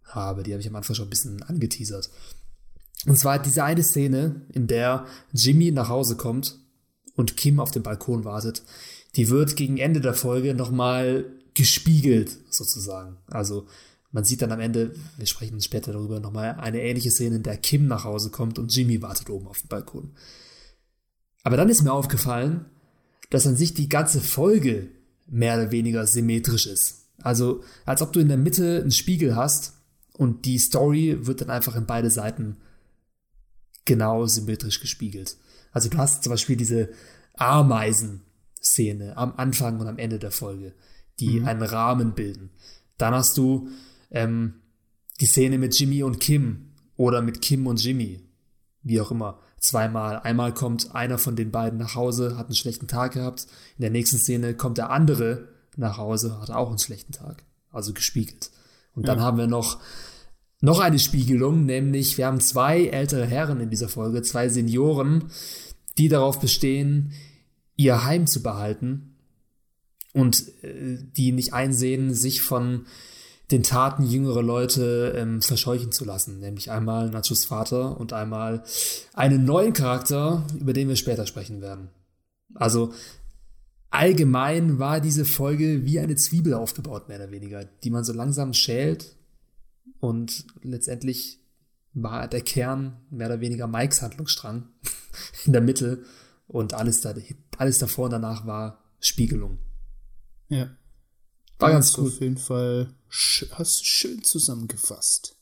habe. 0.04 0.42
Die 0.42 0.52
habe 0.52 0.60
ich 0.60 0.68
am 0.68 0.76
Anfang 0.76 0.96
schon 0.96 1.06
ein 1.06 1.10
bisschen 1.10 1.42
angeteasert. 1.42 2.10
Und 3.06 3.18
zwar 3.18 3.38
diese 3.38 3.64
eine 3.64 3.82
Szene, 3.82 4.42
in 4.52 4.66
der 4.66 5.06
Jimmy 5.32 5.70
nach 5.70 5.88
Hause 5.88 6.16
kommt 6.16 6.58
und 7.14 7.36
Kim 7.36 7.60
auf 7.60 7.70
dem 7.70 7.82
Balkon 7.82 8.24
wartet, 8.24 8.62
die 9.16 9.28
wird 9.28 9.56
gegen 9.56 9.78
Ende 9.78 10.00
der 10.00 10.14
Folge 10.14 10.54
nochmal 10.54 11.24
gespiegelt, 11.54 12.36
sozusagen. 12.50 13.16
Also 13.26 13.66
man 14.12 14.24
sieht 14.24 14.42
dann 14.42 14.52
am 14.52 14.60
Ende, 14.60 14.94
wir 15.16 15.26
sprechen 15.26 15.60
später 15.60 15.92
darüber, 15.92 16.20
nochmal 16.20 16.56
eine 16.56 16.82
ähnliche 16.82 17.10
Szene, 17.10 17.36
in 17.36 17.42
der 17.42 17.56
Kim 17.56 17.86
nach 17.86 18.04
Hause 18.04 18.30
kommt 18.30 18.58
und 18.58 18.74
Jimmy 18.74 19.00
wartet 19.02 19.30
oben 19.30 19.46
auf 19.46 19.60
dem 19.60 19.68
Balkon. 19.68 20.14
Aber 21.42 21.56
dann 21.56 21.68
ist 21.68 21.82
mir 21.82 21.92
aufgefallen, 21.92 22.66
dass 23.30 23.46
an 23.46 23.56
sich 23.56 23.74
die 23.74 23.88
ganze 23.88 24.20
Folge 24.20 24.88
mehr 25.26 25.54
oder 25.54 25.70
weniger 25.70 26.06
symmetrisch 26.06 26.66
ist. 26.66 27.06
Also 27.22 27.62
als 27.86 28.02
ob 28.02 28.12
du 28.12 28.20
in 28.20 28.28
der 28.28 28.36
Mitte 28.36 28.80
einen 28.80 28.90
Spiegel 28.90 29.36
hast 29.36 29.74
und 30.12 30.44
die 30.44 30.58
Story 30.58 31.18
wird 31.26 31.40
dann 31.40 31.50
einfach 31.50 31.76
in 31.76 31.86
beide 31.86 32.10
Seiten 32.10 32.56
genau 33.84 34.26
symmetrisch 34.26 34.80
gespiegelt. 34.80 35.36
Also 35.72 35.88
du 35.88 35.98
hast 35.98 36.24
zum 36.24 36.30
Beispiel 36.30 36.56
diese 36.56 36.90
Ameisen-Szene 37.34 39.16
am 39.16 39.34
Anfang 39.36 39.80
und 39.80 39.86
am 39.86 39.98
Ende 39.98 40.18
der 40.18 40.30
Folge, 40.30 40.74
die 41.20 41.40
mhm. 41.40 41.46
einen 41.46 41.62
Rahmen 41.62 42.14
bilden. 42.14 42.50
Dann 42.98 43.14
hast 43.14 43.38
du 43.38 43.68
ähm, 44.10 44.54
die 45.20 45.26
Szene 45.26 45.58
mit 45.58 45.78
Jimmy 45.78 46.02
und 46.02 46.20
Kim 46.20 46.72
oder 46.96 47.22
mit 47.22 47.40
Kim 47.40 47.66
und 47.66 47.82
Jimmy, 47.82 48.20
wie 48.82 49.00
auch 49.00 49.10
immer 49.10 49.40
zweimal. 49.60 50.18
Einmal 50.20 50.52
kommt 50.52 50.94
einer 50.94 51.18
von 51.18 51.36
den 51.36 51.50
beiden 51.50 51.78
nach 51.78 51.94
Hause, 51.94 52.36
hat 52.36 52.46
einen 52.46 52.56
schlechten 52.56 52.88
Tag 52.88 53.12
gehabt. 53.12 53.46
In 53.78 53.82
der 53.82 53.90
nächsten 53.90 54.18
Szene 54.18 54.54
kommt 54.54 54.78
der 54.78 54.90
andere 54.90 55.48
nach 55.76 55.98
Hause, 55.98 56.40
hatte 56.40 56.56
auch 56.56 56.68
einen 56.68 56.78
schlechten 56.78 57.12
Tag. 57.12 57.44
Also 57.70 57.92
gespiegelt. 57.92 58.50
Und 58.94 59.06
dann 59.06 59.20
haben 59.20 59.38
wir 59.38 59.46
noch, 59.46 59.78
noch 60.60 60.80
eine 60.80 60.98
Spiegelung, 60.98 61.64
nämlich 61.64 62.18
wir 62.18 62.26
haben 62.26 62.40
zwei 62.40 62.86
ältere 62.86 63.24
Herren 63.24 63.60
in 63.60 63.70
dieser 63.70 63.88
Folge, 63.88 64.22
zwei 64.22 64.48
Senioren, 64.48 65.30
die 65.96 66.08
darauf 66.08 66.40
bestehen, 66.40 67.12
ihr 67.76 68.04
Heim 68.04 68.26
zu 68.26 68.42
behalten 68.42 69.14
und 70.12 70.44
äh, 70.62 70.98
die 71.16 71.32
nicht 71.32 71.54
einsehen, 71.54 72.12
sich 72.12 72.42
von 72.42 72.86
den 73.50 73.62
Taten 73.62 74.04
jüngerer 74.04 74.42
Leute 74.42 75.14
ähm, 75.16 75.42
verscheuchen 75.42 75.92
zu 75.92 76.04
lassen. 76.04 76.40
Nämlich 76.40 76.70
einmal 76.70 77.10
Nachos 77.10 77.44
Vater 77.44 77.98
und 77.98 78.12
einmal 78.12 78.62
einen 79.12 79.44
neuen 79.44 79.72
Charakter, 79.72 80.44
über 80.58 80.72
den 80.72 80.88
wir 80.88 80.96
später 80.96 81.26
sprechen 81.26 81.60
werden. 81.60 81.88
Also 82.54 82.92
allgemein 83.90 84.78
war 84.78 85.00
diese 85.00 85.24
Folge 85.24 85.84
wie 85.84 85.98
eine 85.98 86.16
Zwiebel 86.16 86.54
aufgebaut, 86.54 87.08
mehr 87.08 87.18
oder 87.18 87.30
weniger, 87.30 87.64
die 87.64 87.90
man 87.90 88.04
so 88.04 88.12
langsam 88.12 88.52
schält 88.52 89.16
und 89.98 90.46
letztendlich 90.62 91.40
war 91.92 92.28
der 92.28 92.40
Kern 92.40 92.96
mehr 93.10 93.26
oder 93.26 93.40
weniger 93.40 93.66
Mikes 93.66 94.02
Handlungsstrang 94.02 94.68
in 95.44 95.52
der 95.52 95.62
Mitte 95.62 96.04
und 96.46 96.74
alles, 96.74 97.00
da, 97.00 97.14
alles 97.58 97.78
davor 97.78 98.06
und 98.06 98.12
danach 98.12 98.46
war 98.46 98.82
Spiegelung. 99.00 99.58
Ja. 100.48 100.70
War 101.60 101.72
ganz 101.72 101.96
cool. 101.98 102.08
Auf 102.08 102.20
jeden 102.20 102.38
Fall 102.38 102.94
hast 103.52 103.86
schön 103.86 104.22
zusammengefasst. 104.22 105.36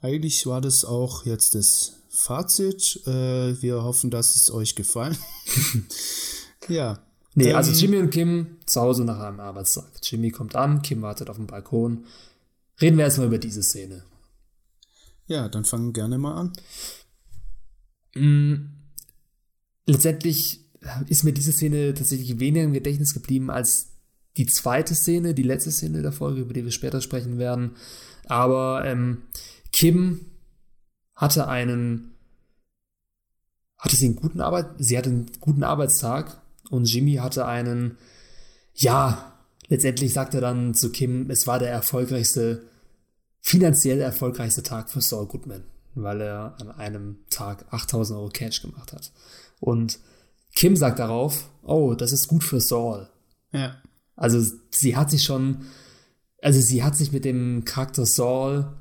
Eigentlich 0.00 0.46
war 0.46 0.60
das 0.60 0.84
auch 0.84 1.24
jetzt 1.24 1.54
das 1.54 1.92
Fazit. 2.10 3.00
Äh, 3.06 3.60
wir 3.62 3.82
hoffen, 3.82 4.10
dass 4.10 4.36
es 4.36 4.50
euch 4.50 4.74
gefallen. 4.74 5.16
ja. 6.68 7.02
Nee, 7.34 7.52
also 7.52 7.72
ähm, 7.72 7.78
Jimmy 7.78 7.96
und 7.98 8.10
Kim 8.10 8.58
zu 8.66 8.80
Hause 8.80 9.04
nach 9.04 9.18
einem 9.18 9.40
Arbeitstag. 9.40 9.90
Jimmy 10.02 10.30
kommt 10.30 10.54
an, 10.54 10.82
Kim 10.82 11.02
wartet 11.02 11.30
auf 11.30 11.36
dem 11.36 11.46
Balkon. 11.46 12.04
Reden 12.80 12.96
wir 12.96 13.04
erstmal 13.04 13.28
über 13.28 13.38
diese 13.38 13.62
Szene. 13.62 14.04
Ja, 15.26 15.48
dann 15.48 15.64
fangen 15.64 15.92
gerne 15.92 16.18
mal 16.18 16.34
an. 16.34 16.52
Mm, 18.14 18.70
letztendlich 19.86 20.60
ist 21.08 21.24
mir 21.24 21.32
diese 21.32 21.52
Szene 21.52 21.94
tatsächlich 21.94 22.38
weniger 22.38 22.64
im 22.64 22.72
Gedächtnis 22.72 23.14
geblieben 23.14 23.50
als 23.50 23.93
die 24.36 24.46
zweite 24.46 24.94
Szene, 24.94 25.34
die 25.34 25.42
letzte 25.42 25.70
Szene 25.70 26.02
der 26.02 26.12
Folge, 26.12 26.40
über 26.40 26.52
die 26.52 26.64
wir 26.64 26.72
später 26.72 27.00
sprechen 27.00 27.38
werden. 27.38 27.76
Aber 28.26 28.84
ähm, 28.84 29.22
Kim 29.72 30.26
hatte 31.14 31.46
einen, 31.48 32.14
hatte 33.78 33.96
sie 33.96 34.06
einen 34.06 34.16
guten 34.16 34.40
Arbeit, 34.40 34.66
sie 34.78 34.98
hatte 34.98 35.10
einen 35.10 35.30
guten 35.40 35.62
Arbeitstag 35.62 36.40
und 36.70 36.84
Jimmy 36.84 37.14
hatte 37.14 37.46
einen, 37.46 37.96
ja, 38.74 39.32
letztendlich 39.68 40.12
sagt 40.12 40.34
er 40.34 40.40
dann 40.40 40.74
zu 40.74 40.90
Kim, 40.90 41.30
es 41.30 41.46
war 41.46 41.58
der 41.58 41.70
erfolgreichste, 41.70 42.62
finanziell 43.40 44.00
erfolgreichste 44.00 44.62
Tag 44.62 44.90
für 44.90 45.00
Saul 45.00 45.26
Goodman, 45.26 45.64
weil 45.94 46.20
er 46.22 46.56
an 46.58 46.70
einem 46.72 47.18
Tag 47.30 47.66
8000 47.70 48.18
Euro 48.18 48.28
Cash 48.30 48.62
gemacht 48.62 48.92
hat. 48.92 49.12
Und 49.60 50.00
Kim 50.54 50.76
sagt 50.76 50.98
darauf, 50.98 51.50
oh, 51.62 51.94
das 51.94 52.12
ist 52.12 52.26
gut 52.26 52.42
für 52.42 52.60
Saul. 52.60 53.08
Ja. 53.52 53.76
Also 54.16 54.44
sie 54.70 54.96
hat 54.96 55.10
sich 55.10 55.24
schon, 55.24 55.64
also 56.42 56.60
sie 56.60 56.82
hat 56.82 56.96
sich 56.96 57.12
mit 57.12 57.24
dem 57.24 57.64
Charakter 57.64 58.06
Saul, 58.06 58.72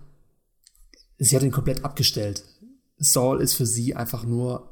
sie 1.17 1.35
hat 1.35 1.43
ihn 1.43 1.51
komplett 1.51 1.83
abgestellt. 1.83 2.43
Saul 2.97 3.41
ist 3.41 3.55
für 3.55 3.65
sie 3.65 3.95
einfach 3.95 4.23
nur 4.23 4.69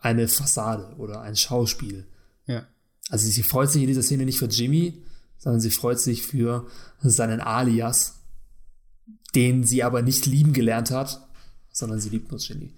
eine 0.00 0.28
Fassade 0.28 0.94
oder 0.96 1.20
ein 1.20 1.36
Schauspiel. 1.36 2.06
Ja. 2.46 2.66
Also 3.08 3.28
sie 3.28 3.42
freut 3.42 3.70
sich 3.70 3.82
in 3.82 3.88
dieser 3.88 4.02
Szene 4.02 4.24
nicht 4.24 4.38
für 4.38 4.46
Jimmy, 4.46 5.02
sondern 5.38 5.60
sie 5.60 5.70
freut 5.70 6.00
sich 6.00 6.22
für 6.22 6.66
seinen 7.02 7.40
Alias, 7.40 8.20
den 9.34 9.64
sie 9.64 9.82
aber 9.82 10.02
nicht 10.02 10.26
lieben 10.26 10.52
gelernt 10.52 10.90
hat, 10.90 11.26
sondern 11.72 12.00
sie 12.00 12.10
liebt 12.10 12.30
nur 12.30 12.40
Jimmy. 12.40 12.74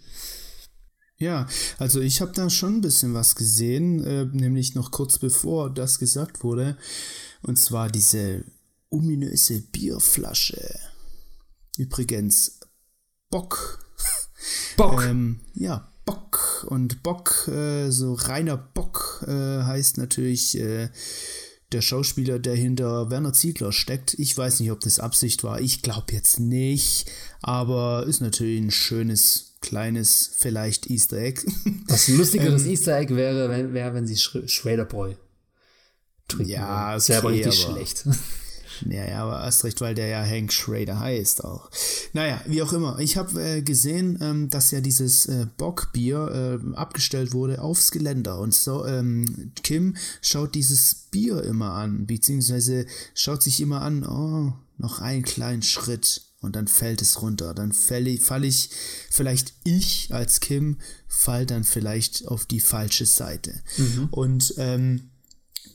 Ja, 1.22 1.46
also 1.78 2.00
ich 2.00 2.20
habe 2.20 2.32
da 2.32 2.50
schon 2.50 2.78
ein 2.78 2.80
bisschen 2.80 3.14
was 3.14 3.36
gesehen, 3.36 4.02
äh, 4.02 4.24
nämlich 4.24 4.74
noch 4.74 4.90
kurz 4.90 5.20
bevor 5.20 5.70
das 5.70 6.00
gesagt 6.00 6.42
wurde. 6.42 6.76
Und 7.42 7.60
zwar 7.60 7.88
diese 7.88 8.44
ominöse 8.90 9.60
Bierflasche. 9.60 10.80
Übrigens, 11.78 12.58
Bock. 13.30 13.78
Bock. 14.76 15.04
ähm, 15.06 15.38
ja, 15.54 15.92
Bock. 16.04 16.66
Und 16.68 17.04
Bock, 17.04 17.46
äh, 17.46 17.90
so 17.90 18.14
reiner 18.14 18.56
Bock, 18.56 19.24
äh, 19.28 19.62
heißt 19.62 19.98
natürlich 19.98 20.58
äh, 20.58 20.88
der 21.70 21.82
Schauspieler, 21.82 22.40
der 22.40 22.56
hinter 22.56 23.10
Werner 23.10 23.32
Ziegler 23.32 23.70
steckt. 23.70 24.14
Ich 24.14 24.36
weiß 24.36 24.58
nicht, 24.58 24.72
ob 24.72 24.80
das 24.80 24.98
Absicht 24.98 25.44
war. 25.44 25.60
Ich 25.60 25.82
glaube 25.82 26.12
jetzt 26.14 26.40
nicht. 26.40 27.08
Aber 27.42 28.06
ist 28.08 28.20
natürlich 28.20 28.60
ein 28.60 28.72
schönes, 28.72 29.51
kleines, 29.62 30.30
vielleicht 30.36 30.90
Easter 30.90 31.16
Egg. 31.16 31.42
Was 31.88 32.08
ein 32.08 32.18
lustigeres 32.18 32.64
ähm, 32.64 32.70
Easter 32.70 32.98
Egg 32.98 33.14
wäre, 33.14 33.48
wenn, 33.48 33.72
wäre, 33.72 33.94
wenn 33.94 34.06
sie 34.06 34.16
Sch 34.16 34.38
Schrader 34.46 34.84
Boy 34.84 35.16
trinken. 36.28 36.50
Ja, 36.50 36.88
okay, 36.88 36.94
das 36.94 37.08
wäre 37.08 37.18
aber 37.20 37.30
richtig 37.30 37.54
schlecht. 37.60 38.04
Naja, 38.84 39.22
aber 39.22 39.44
erst 39.44 39.64
recht, 39.64 39.80
weil 39.80 39.94
der 39.94 40.08
ja 40.08 40.24
Hank 40.24 40.52
Schrader 40.52 40.98
heißt 40.98 41.44
auch. 41.44 41.70
Naja, 42.12 42.40
wie 42.46 42.62
auch 42.62 42.72
immer. 42.72 42.98
Ich 42.98 43.16
habe 43.16 43.40
äh, 43.40 43.62
gesehen, 43.62 44.18
ähm, 44.20 44.50
dass 44.50 44.70
ja 44.70 44.80
dieses 44.80 45.26
äh, 45.26 45.46
Bockbier 45.56 46.60
äh, 46.60 46.76
abgestellt 46.76 47.32
wurde 47.32 47.60
aufs 47.60 47.90
Geländer. 47.90 48.38
Und 48.38 48.54
so, 48.54 48.84
ähm, 48.86 49.52
Kim 49.62 49.96
schaut 50.20 50.54
dieses 50.54 50.94
Bier 51.10 51.42
immer 51.42 51.72
an, 51.74 52.06
beziehungsweise 52.06 52.86
schaut 53.14 53.42
sich 53.42 53.60
immer 53.60 53.82
an, 53.82 54.04
oh, 54.04 54.52
noch 54.78 55.00
einen 55.00 55.22
kleinen 55.22 55.62
Schritt 55.62 56.22
und 56.42 56.56
dann 56.56 56.68
fällt 56.68 57.00
es 57.00 57.22
runter. 57.22 57.54
Dann 57.54 57.72
falle 57.72 58.10
ich, 58.10 58.20
fall 58.20 58.44
ich, 58.44 58.68
vielleicht 59.10 59.54
ich 59.64 60.12
als 60.12 60.40
Kim, 60.40 60.78
fall 61.08 61.46
dann 61.46 61.64
vielleicht 61.64 62.28
auf 62.28 62.44
die 62.44 62.60
falsche 62.60 63.06
Seite. 63.06 63.62
Mhm. 63.78 64.08
Und 64.10 64.54
ähm, 64.58 65.10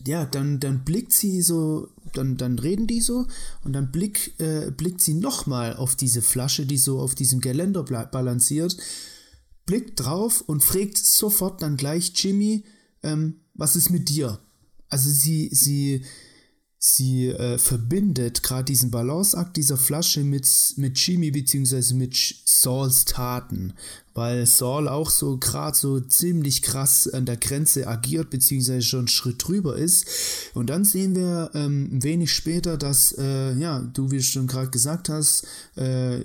ja, 0.06 0.26
dann, 0.26 0.60
dann 0.60 0.84
blickt 0.84 1.14
sie 1.14 1.42
so, 1.42 1.90
dann, 2.14 2.38
dann 2.38 2.60
reden 2.60 2.86
die 2.86 3.02
so 3.02 3.26
und 3.64 3.74
dann 3.74 3.92
blick, 3.92 4.40
äh, 4.40 4.70
blickt 4.72 5.02
sie 5.02 5.16
nochmal 5.16 5.76
auf 5.76 5.96
diese 5.96 6.22
Flasche, 6.22 6.66
die 6.66 6.78
so 6.78 7.00
auf 7.00 7.16
diesem 7.16 7.40
Geländer 7.40 7.84
balanciert, 7.84 8.78
blickt 9.66 10.00
drauf 10.02 10.42
und 10.42 10.64
fragt 10.64 10.98
sofort 10.98 11.62
dann 11.62 11.78
gleich 11.78 12.12
Jimmy, 12.16 12.64
ähm, 13.04 13.42
was 13.54 13.76
ist 13.76 13.90
mit 13.90 14.10
dir? 14.10 14.40
Also 14.90 15.10
sie, 15.10 15.50
sie, 15.52 16.04
sie 16.80 17.30
äh, 17.30 17.58
verbindet 17.58 18.44
gerade 18.44 18.66
diesen 18.66 18.92
Balanceakt 18.92 19.58
dieser 19.58 19.78
Flasche 19.78 20.24
mit, 20.24 20.48
mit 20.78 20.98
Jimmy 21.00 21.32
beziehungsweise 21.32 21.96
mit 21.96 22.16
Sauls 22.46 23.06
Taten, 23.06 23.74
weil 24.14 24.46
Saul 24.46 24.88
auch 24.88 25.10
so 25.10 25.38
gerade 25.38 25.76
so 25.76 26.00
ziemlich 26.00 26.62
krass 26.62 27.08
an 27.08 27.26
der 27.26 27.38
Grenze 27.38 27.88
agiert 27.88 28.30
beziehungsweise 28.30 28.84
schon 28.84 29.00
einen 29.00 29.08
Schritt 29.08 29.48
drüber 29.48 29.76
ist. 29.76 30.06
Und 30.54 30.70
dann 30.70 30.86
sehen 30.86 31.16
wir 31.16 31.50
ähm, 31.56 32.04
wenig 32.04 32.32
später, 32.32 32.78
dass, 32.78 33.12
äh, 33.18 33.54
ja, 33.54 33.80
du 33.80 34.12
wie 34.12 34.18
du 34.18 34.24
schon 34.24 34.48
gerade 34.48 34.70
gesagt 34.70 35.10
hast, 35.10 35.48
äh, 35.78 36.22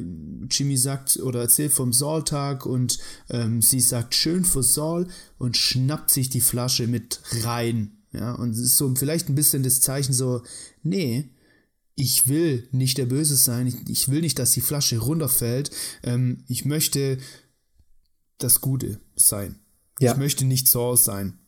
Jimmy 0.50 0.76
sagt 0.76 1.16
oder 1.16 1.40
erzählt 1.40 1.72
vom 1.72 1.92
Saul-Tag 1.92 2.66
und 2.66 2.98
ähm, 3.30 3.62
sie 3.62 3.80
sagt 3.80 4.14
schön 4.14 4.44
für 4.44 4.62
Saul 4.62 5.06
und 5.38 5.56
schnappt 5.56 6.10
sich 6.10 6.28
die 6.28 6.40
Flasche 6.40 6.86
mit 6.86 7.20
rein 7.42 7.92
ja, 8.12 8.32
und 8.34 8.50
es 8.50 8.58
ist 8.58 8.76
so 8.76 8.94
vielleicht 8.94 9.28
ein 9.28 9.34
bisschen 9.34 9.62
das 9.62 9.80
Zeichen 9.80 10.12
so, 10.12 10.42
nee, 10.82 11.30
ich 11.94 12.28
will 12.28 12.68
nicht 12.72 12.98
der 12.98 13.06
Böse 13.06 13.36
sein, 13.36 13.66
ich, 13.66 13.88
ich 13.88 14.08
will 14.08 14.20
nicht, 14.20 14.38
dass 14.38 14.52
die 14.52 14.60
Flasche 14.60 14.98
runterfällt, 14.98 15.70
ähm, 16.02 16.44
ich 16.48 16.64
möchte 16.64 17.18
das 18.38 18.60
Gute 18.60 19.00
sein. 19.14 19.60
Ja. 19.98 20.12
Ich 20.12 20.18
möchte 20.18 20.44
nicht 20.44 20.68
Saul 20.68 20.96
sein. 20.96 21.38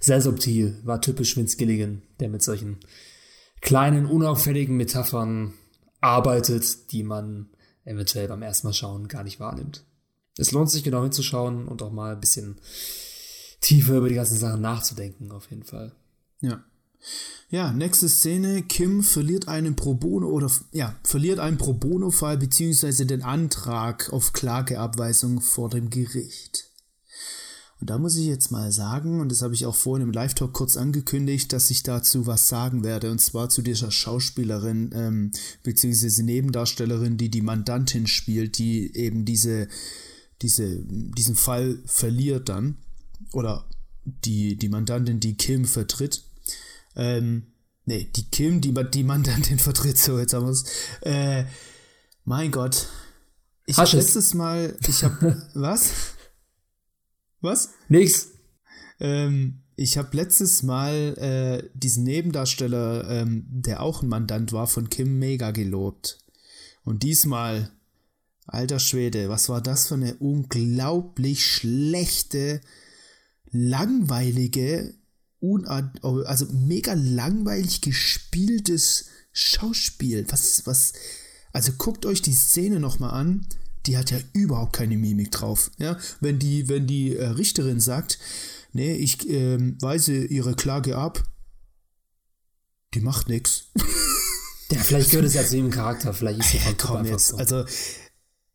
Sehr 0.00 0.20
subtil, 0.20 0.78
war 0.84 1.00
typisch 1.00 1.36
Vince 1.36 1.56
Gilligan, 1.56 2.02
der 2.20 2.28
mit 2.28 2.42
solchen 2.42 2.78
kleinen, 3.60 4.06
unauffälligen 4.06 4.76
Metaphern 4.76 5.54
arbeitet, 6.00 6.92
die 6.92 7.02
man 7.02 7.48
eventuell 7.84 8.28
beim 8.28 8.42
ersten 8.42 8.68
Mal 8.68 8.72
schauen 8.72 9.08
gar 9.08 9.24
nicht 9.24 9.40
wahrnimmt. 9.40 9.84
Es 10.36 10.52
lohnt 10.52 10.70
sich 10.70 10.84
genau 10.84 11.02
hinzuschauen 11.02 11.66
und 11.66 11.82
auch 11.82 11.92
mal 11.92 12.14
ein 12.14 12.20
bisschen 12.20 12.60
tiefer 13.60 13.96
über 13.96 14.08
die 14.08 14.14
ganzen 14.16 14.36
Sachen 14.36 14.60
nachzudenken, 14.60 15.32
auf 15.32 15.50
jeden 15.50 15.64
Fall. 15.64 15.92
Ja. 16.44 16.64
Ja, 17.50 17.72
nächste 17.72 18.08
Szene. 18.08 18.62
Kim 18.62 19.02
verliert 19.02 19.48
einen 19.48 19.76
Pro 19.76 19.94
Bono 19.94 20.28
oder 20.28 20.50
ja, 20.72 20.96
verliert 21.04 21.38
einen 21.38 21.58
Pro 21.58 21.72
Bono-Fall 21.72 22.38
beziehungsweise 22.38 23.06
den 23.06 23.22
Antrag 23.22 24.12
auf 24.12 24.32
Klageabweisung 24.32 25.40
vor 25.40 25.70
dem 25.70 25.90
Gericht. 25.90 26.70
Und 27.80 27.90
da 27.90 27.98
muss 27.98 28.16
ich 28.16 28.26
jetzt 28.26 28.50
mal 28.50 28.72
sagen, 28.72 29.20
und 29.20 29.30
das 29.30 29.42
habe 29.42 29.54
ich 29.54 29.66
auch 29.66 29.74
vorhin 29.74 30.06
im 30.06 30.12
Live-Talk 30.12 30.52
kurz 30.52 30.76
angekündigt, 30.76 31.52
dass 31.52 31.70
ich 31.70 31.82
dazu 31.82 32.26
was 32.26 32.48
sagen 32.48 32.82
werde, 32.82 33.10
und 33.10 33.20
zwar 33.20 33.50
zu 33.50 33.62
dieser 33.62 33.90
Schauspielerin, 33.90 34.90
ähm, 34.94 35.30
beziehungsweise 35.62 36.22
Nebendarstellerin, 36.22 37.18
die 37.18 37.30
die 37.30 37.42
Mandantin 37.42 38.06
spielt, 38.06 38.58
die 38.58 38.96
eben 38.96 39.24
diese, 39.24 39.68
diese, 40.40 40.82
diesen 40.86 41.36
Fall 41.36 41.78
verliert 41.84 42.48
dann, 42.48 42.78
oder 43.32 43.66
die, 44.04 44.56
die 44.56 44.68
Mandantin, 44.68 45.20
die 45.20 45.36
Kim 45.36 45.64
vertritt. 45.64 46.24
Ähm, 46.96 47.54
Nee, 47.86 48.10
die 48.16 48.30
Kim, 48.30 48.60
die, 48.60 48.72
die 48.90 49.04
Mandantin 49.04 49.58
vertritt, 49.58 49.98
so, 49.98 50.18
jetzt 50.18 50.32
haben 50.32 50.46
wir 50.46 50.52
es. 50.52 50.64
Äh, 51.02 51.44
mein 52.24 52.50
Gott. 52.50 52.88
Ich 53.66 53.76
habe 53.76 53.96
letztes 53.96 54.34
Mal, 54.34 54.76
ich 54.86 55.04
habe, 55.04 55.42
was? 55.54 55.90
Was? 57.40 57.70
Nix. 57.88 58.30
Ähm, 59.00 59.62
ich 59.76 59.98
habe 59.98 60.16
letztes 60.16 60.62
Mal 60.62 60.94
äh, 61.18 61.70
diesen 61.74 62.04
Nebendarsteller, 62.04 63.10
ähm, 63.10 63.44
der 63.48 63.82
auch 63.82 64.02
ein 64.02 64.08
Mandant 64.08 64.52
war, 64.52 64.66
von 64.66 64.88
Kim 64.88 65.18
mega 65.18 65.50
gelobt. 65.50 66.18
Und 66.84 67.02
diesmal, 67.02 67.70
alter 68.46 68.78
Schwede, 68.78 69.28
was 69.28 69.50
war 69.50 69.60
das 69.60 69.88
für 69.88 69.94
eine 69.94 70.14
unglaublich 70.14 71.44
schlechte, 71.44 72.62
langweilige, 73.50 74.94
also 76.02 76.46
mega 76.52 76.94
langweilig 76.94 77.80
gespieltes 77.80 79.06
Schauspiel. 79.32 80.26
Was, 80.28 80.66
was, 80.66 80.92
also 81.52 81.72
guckt 81.72 82.06
euch 82.06 82.22
die 82.22 82.34
Szene 82.34 82.80
nochmal 82.80 83.10
an. 83.10 83.46
Die 83.86 83.98
hat 83.98 84.10
ja 84.10 84.18
überhaupt 84.32 84.72
keine 84.72 84.96
Mimik 84.96 85.30
drauf. 85.30 85.70
Ja, 85.78 85.98
wenn 86.20 86.38
die, 86.38 86.68
wenn 86.68 86.86
die 86.86 87.16
äh, 87.16 87.26
Richterin 87.26 87.80
sagt, 87.80 88.18
nee, 88.72 88.94
ich 88.94 89.28
ähm, 89.28 89.76
weise 89.80 90.24
ihre 90.24 90.54
Klage 90.54 90.96
ab, 90.96 91.22
die 92.94 93.00
macht 93.00 93.28
nichts. 93.28 93.66
Ja, 94.70 94.80
vielleicht 94.80 95.10
gehört 95.10 95.26
es 95.26 95.34
ja 95.34 95.44
zu 95.44 95.58
ihrem 95.58 95.70
Charakter, 95.70 96.14
vielleicht 96.14 96.40
ist 96.40 96.50
sie 96.50 96.58
hey, 96.58 96.74
komm 96.76 97.04
jetzt, 97.04 97.28
so. 97.28 97.36
also, 97.36 97.64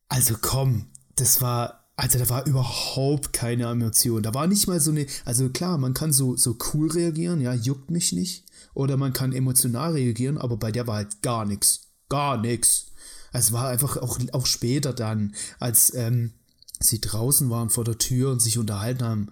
also 0.08 0.36
komm, 0.42 0.88
das 1.16 1.40
war, 1.40 1.79
also 2.00 2.18
da 2.18 2.30
war 2.30 2.46
überhaupt 2.46 3.34
keine 3.34 3.66
Emotion. 3.66 4.24
Da 4.24 4.34
war 4.34 4.48
nicht 4.48 4.68
mal 4.68 4.80
so 4.80 4.92
eine, 4.92 5.06
also 5.26 5.50
klar, 5.50 5.78
man 5.78 5.94
kann 5.94 6.14
so, 6.14 6.38
so 6.38 6.58
cool 6.74 6.90
reagieren, 6.90 7.42
ja, 7.42 7.54
juckt 7.54 7.92
mich 7.92 8.14
nicht. 8.14 8.46
Oder 8.74 8.96
man 8.96 9.12
kann 9.12 9.34
emotional 9.34 9.94
reagieren, 9.94 10.38
aber 10.38 10.56
bei 10.56 10.72
der 10.72 10.88
war 10.88 10.96
halt 10.96 11.22
gar 11.22 11.46
nichts. 11.46 11.90
Gar 12.08 12.38
nichts. 12.38 12.94
Es 13.34 13.52
war 13.52 13.68
einfach 13.68 13.98
auch, 13.98 14.18
auch 14.32 14.46
später 14.46 14.94
dann, 14.94 15.36
als 15.60 15.94
ähm, 15.94 16.34
sie 16.80 17.02
draußen 17.02 17.50
waren 17.50 17.70
vor 17.70 17.84
der 17.84 17.98
Tür 17.98 18.32
und 18.32 18.42
sich 18.42 18.58
unterhalten 18.58 19.04
haben 19.04 19.32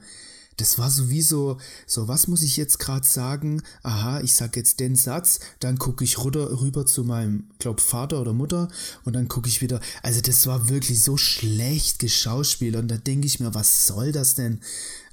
das 0.58 0.80
war 0.80 0.90
sowieso, 0.90 1.58
so 1.86 2.08
was 2.08 2.28
muss 2.28 2.42
ich 2.42 2.58
jetzt 2.58 2.80
gerade 2.80 3.06
sagen? 3.06 3.62
Aha, 3.84 4.22
ich 4.22 4.34
sag 4.34 4.56
jetzt 4.56 4.80
den 4.80 4.96
Satz, 4.96 5.40
dann 5.60 5.78
gucke 5.78 6.04
ich 6.04 6.24
rüber, 6.24 6.62
rüber 6.62 6.86
zu 6.86 7.04
meinem, 7.04 7.46
glaub, 7.60 7.80
Vater 7.80 8.20
oder 8.20 8.34
Mutter 8.34 8.68
und 9.06 9.14
dann 9.14 9.28
gucke 9.28 9.48
ich 9.48 9.62
wieder. 9.62 9.80
Also 10.02 10.20
das 10.22 10.48
war 10.48 10.70
wirklich 10.70 11.04
so 11.04 11.16
schlecht 11.16 12.00
geschauspielt 12.00 12.76
und 12.76 12.88
da 12.88 12.98
denke 12.98 13.28
ich 13.28 13.40
mir, 13.40 13.54
was 13.54 13.86
soll 13.86 14.12
das 14.12 14.34
denn? 14.34 14.60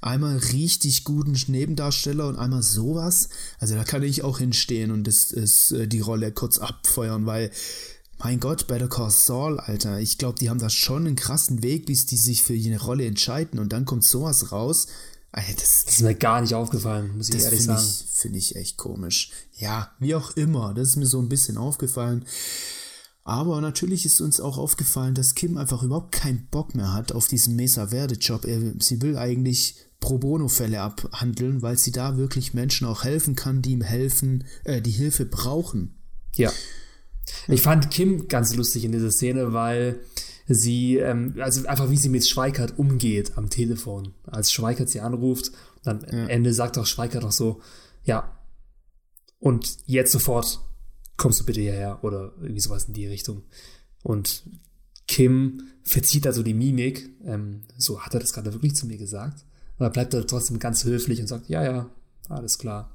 Einmal 0.01 0.37
richtig 0.37 1.03
guten 1.03 1.35
Nebendarsteller 1.47 2.27
und 2.27 2.37
einmal 2.37 2.63
sowas. 2.63 3.29
Also 3.59 3.75
da 3.75 3.83
kann 3.83 4.03
ich 4.03 4.23
auch 4.23 4.39
hinstehen 4.39 4.91
und 4.91 5.05
das 5.05 5.31
ist 5.31 5.71
äh, 5.71 5.87
die 5.87 5.99
Rolle 5.99 6.31
kurz 6.31 6.57
abfeuern, 6.57 7.25
weil 7.27 7.51
mein 8.17 8.39
Gott, 8.39 8.67
Better 8.67 8.87
Call 8.87 9.11
Saul, 9.11 9.59
Alter, 9.59 9.99
ich 9.99 10.17
glaube, 10.17 10.39
die 10.39 10.49
haben 10.49 10.59
da 10.59 10.69
schon 10.69 11.05
einen 11.05 11.15
krassen 11.15 11.61
Weg, 11.61 11.85
bis 11.85 12.05
die 12.05 12.17
sich 12.17 12.43
für 12.43 12.53
eine 12.53 12.81
Rolle 12.81 13.05
entscheiden 13.05 13.59
und 13.59 13.73
dann 13.73 13.85
kommt 13.85 14.03
sowas 14.03 14.51
raus. 14.51 14.87
Alter, 15.35 15.51
das, 15.51 15.83
das, 15.83 15.95
ist 15.95 16.01
mir 16.01 16.15
gar 16.15 16.39
nicht 16.39 16.53
aufgefallen, 16.53 17.17
muss 17.17 17.27
ich 17.27 17.43
ehrlich 17.43 17.63
sagen. 17.63 17.77
Das 17.77 18.05
finde 18.09 18.39
ich 18.39 18.55
echt 18.55 18.77
komisch. 18.77 19.31
Ja, 19.57 19.91
wie 19.99 20.15
auch 20.15 20.31
immer, 20.37 20.73
das 20.73 20.89
ist 20.89 20.95
mir 20.95 21.07
so 21.07 21.19
ein 21.19 21.27
bisschen 21.27 21.57
aufgefallen. 21.57 22.23
Aber 23.25 23.59
natürlich 23.59 24.05
ist 24.05 24.21
uns 24.21 24.39
auch 24.39 24.57
aufgefallen, 24.57 25.13
dass 25.13 25.35
Kim 25.35 25.57
einfach 25.57 25.83
überhaupt 25.83 26.13
keinen 26.13 26.47
Bock 26.51 26.73
mehr 26.73 26.93
hat 26.93 27.11
auf 27.11 27.27
diesen 27.27 27.57
Mesa-Verde-Job. 27.57 28.45
Sie 28.79 29.01
will 29.01 29.17
eigentlich 29.17 29.75
Pro 29.99 30.19
Bono-Fälle 30.19 30.79
abhandeln, 30.79 31.61
weil 31.61 31.77
sie 31.77 31.91
da 31.91 32.15
wirklich 32.15 32.53
Menschen 32.53 32.87
auch 32.87 33.03
helfen 33.03 33.35
kann, 33.35 33.61
die 33.61 33.71
ihm 33.71 33.81
helfen, 33.81 34.45
äh, 34.63 34.81
die 34.81 34.91
Hilfe 34.91 35.25
brauchen. 35.25 35.97
Ja. 36.35 36.53
Ich 37.49 37.61
fand 37.61 37.91
Kim 37.91 38.29
ganz 38.29 38.55
lustig 38.55 38.85
in 38.85 38.93
dieser 38.93 39.11
Szene, 39.11 39.51
weil 39.51 39.99
sie, 40.47 40.97
ähm, 40.97 41.35
also 41.39 41.67
einfach 41.67 41.89
wie 41.89 41.97
sie 41.97 42.09
mit 42.09 42.27
Schweikert 42.27 42.77
umgeht 42.77 43.37
am 43.37 43.49
Telefon. 43.49 44.13
Als 44.25 44.51
Schweikert 44.51 44.89
sie 44.89 45.01
anruft, 45.01 45.51
dann 45.83 46.01
ja. 46.01 46.23
am 46.23 46.29
Ende 46.29 46.53
sagt 46.53 46.77
auch 46.77 46.85
Schweikert 46.85 47.23
auch 47.23 47.31
so, 47.31 47.61
ja, 48.03 48.37
und 49.39 49.77
jetzt 49.85 50.11
sofort 50.11 50.59
kommst 51.17 51.39
du 51.39 51.45
bitte 51.45 51.61
hierher 51.61 52.03
oder 52.03 52.33
irgendwie 52.41 52.59
sowas 52.59 52.85
in 52.85 52.93
die 52.93 53.07
Richtung. 53.07 53.43
Und 54.03 54.43
Kim 55.07 55.63
verzieht 55.83 56.27
also 56.27 56.43
die 56.43 56.53
Mimik, 56.53 57.09
ähm, 57.23 57.61
so 57.77 58.01
hat 58.01 58.13
er 58.13 58.19
das 58.19 58.33
gerade 58.33 58.53
wirklich 58.53 58.75
zu 58.75 58.85
mir 58.87 58.97
gesagt. 58.97 59.45
Aber 59.77 59.89
bleibt 59.89 60.13
er 60.13 60.25
trotzdem 60.25 60.59
ganz 60.59 60.83
höflich 60.83 61.19
und 61.19 61.27
sagt, 61.27 61.49
ja, 61.49 61.63
ja, 61.63 61.89
alles 62.29 62.57
klar. 62.57 62.91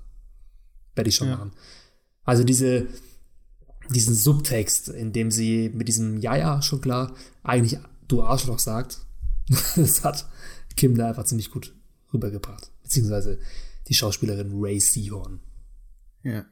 Werde 0.94 1.09
ich 1.09 1.16
schon 1.16 1.28
ja. 1.28 1.36
machen. 1.36 1.53
Also 2.24 2.42
diese, 2.44 2.86
diesen 3.95 4.14
Subtext, 4.14 4.88
in 4.88 5.12
dem 5.12 5.30
sie 5.30 5.70
mit 5.74 5.88
diesem 5.88 6.18
Ja, 6.18 6.36
ja, 6.36 6.62
schon 6.62 6.80
klar, 6.80 7.14
eigentlich 7.43 7.78
du 8.09 8.22
Arschloch 8.22 8.59
sagt, 8.59 8.99
das 9.76 10.05
hat 10.05 10.28
Kim 10.76 10.97
da 10.97 11.09
einfach 11.09 11.24
ziemlich 11.24 11.51
gut 11.51 11.74
rübergebracht. 12.12 12.70
Beziehungsweise 12.82 13.38
die 13.88 13.95
Schauspielerin 13.95 14.53
Ray 14.55 14.80
Seahorn. 14.80 15.41
Ja. 16.22 16.45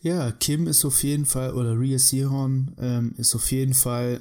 Ja, 0.00 0.30
Kim 0.32 0.66
ist 0.66 0.84
auf 0.84 1.02
jeden 1.02 1.26
Fall, 1.26 1.52
oder 1.54 1.78
Rhea 1.78 1.98
Seahorn 1.98 2.74
ähm, 2.78 3.14
ist 3.16 3.34
auf 3.34 3.50
jeden 3.50 3.74
Fall 3.74 4.20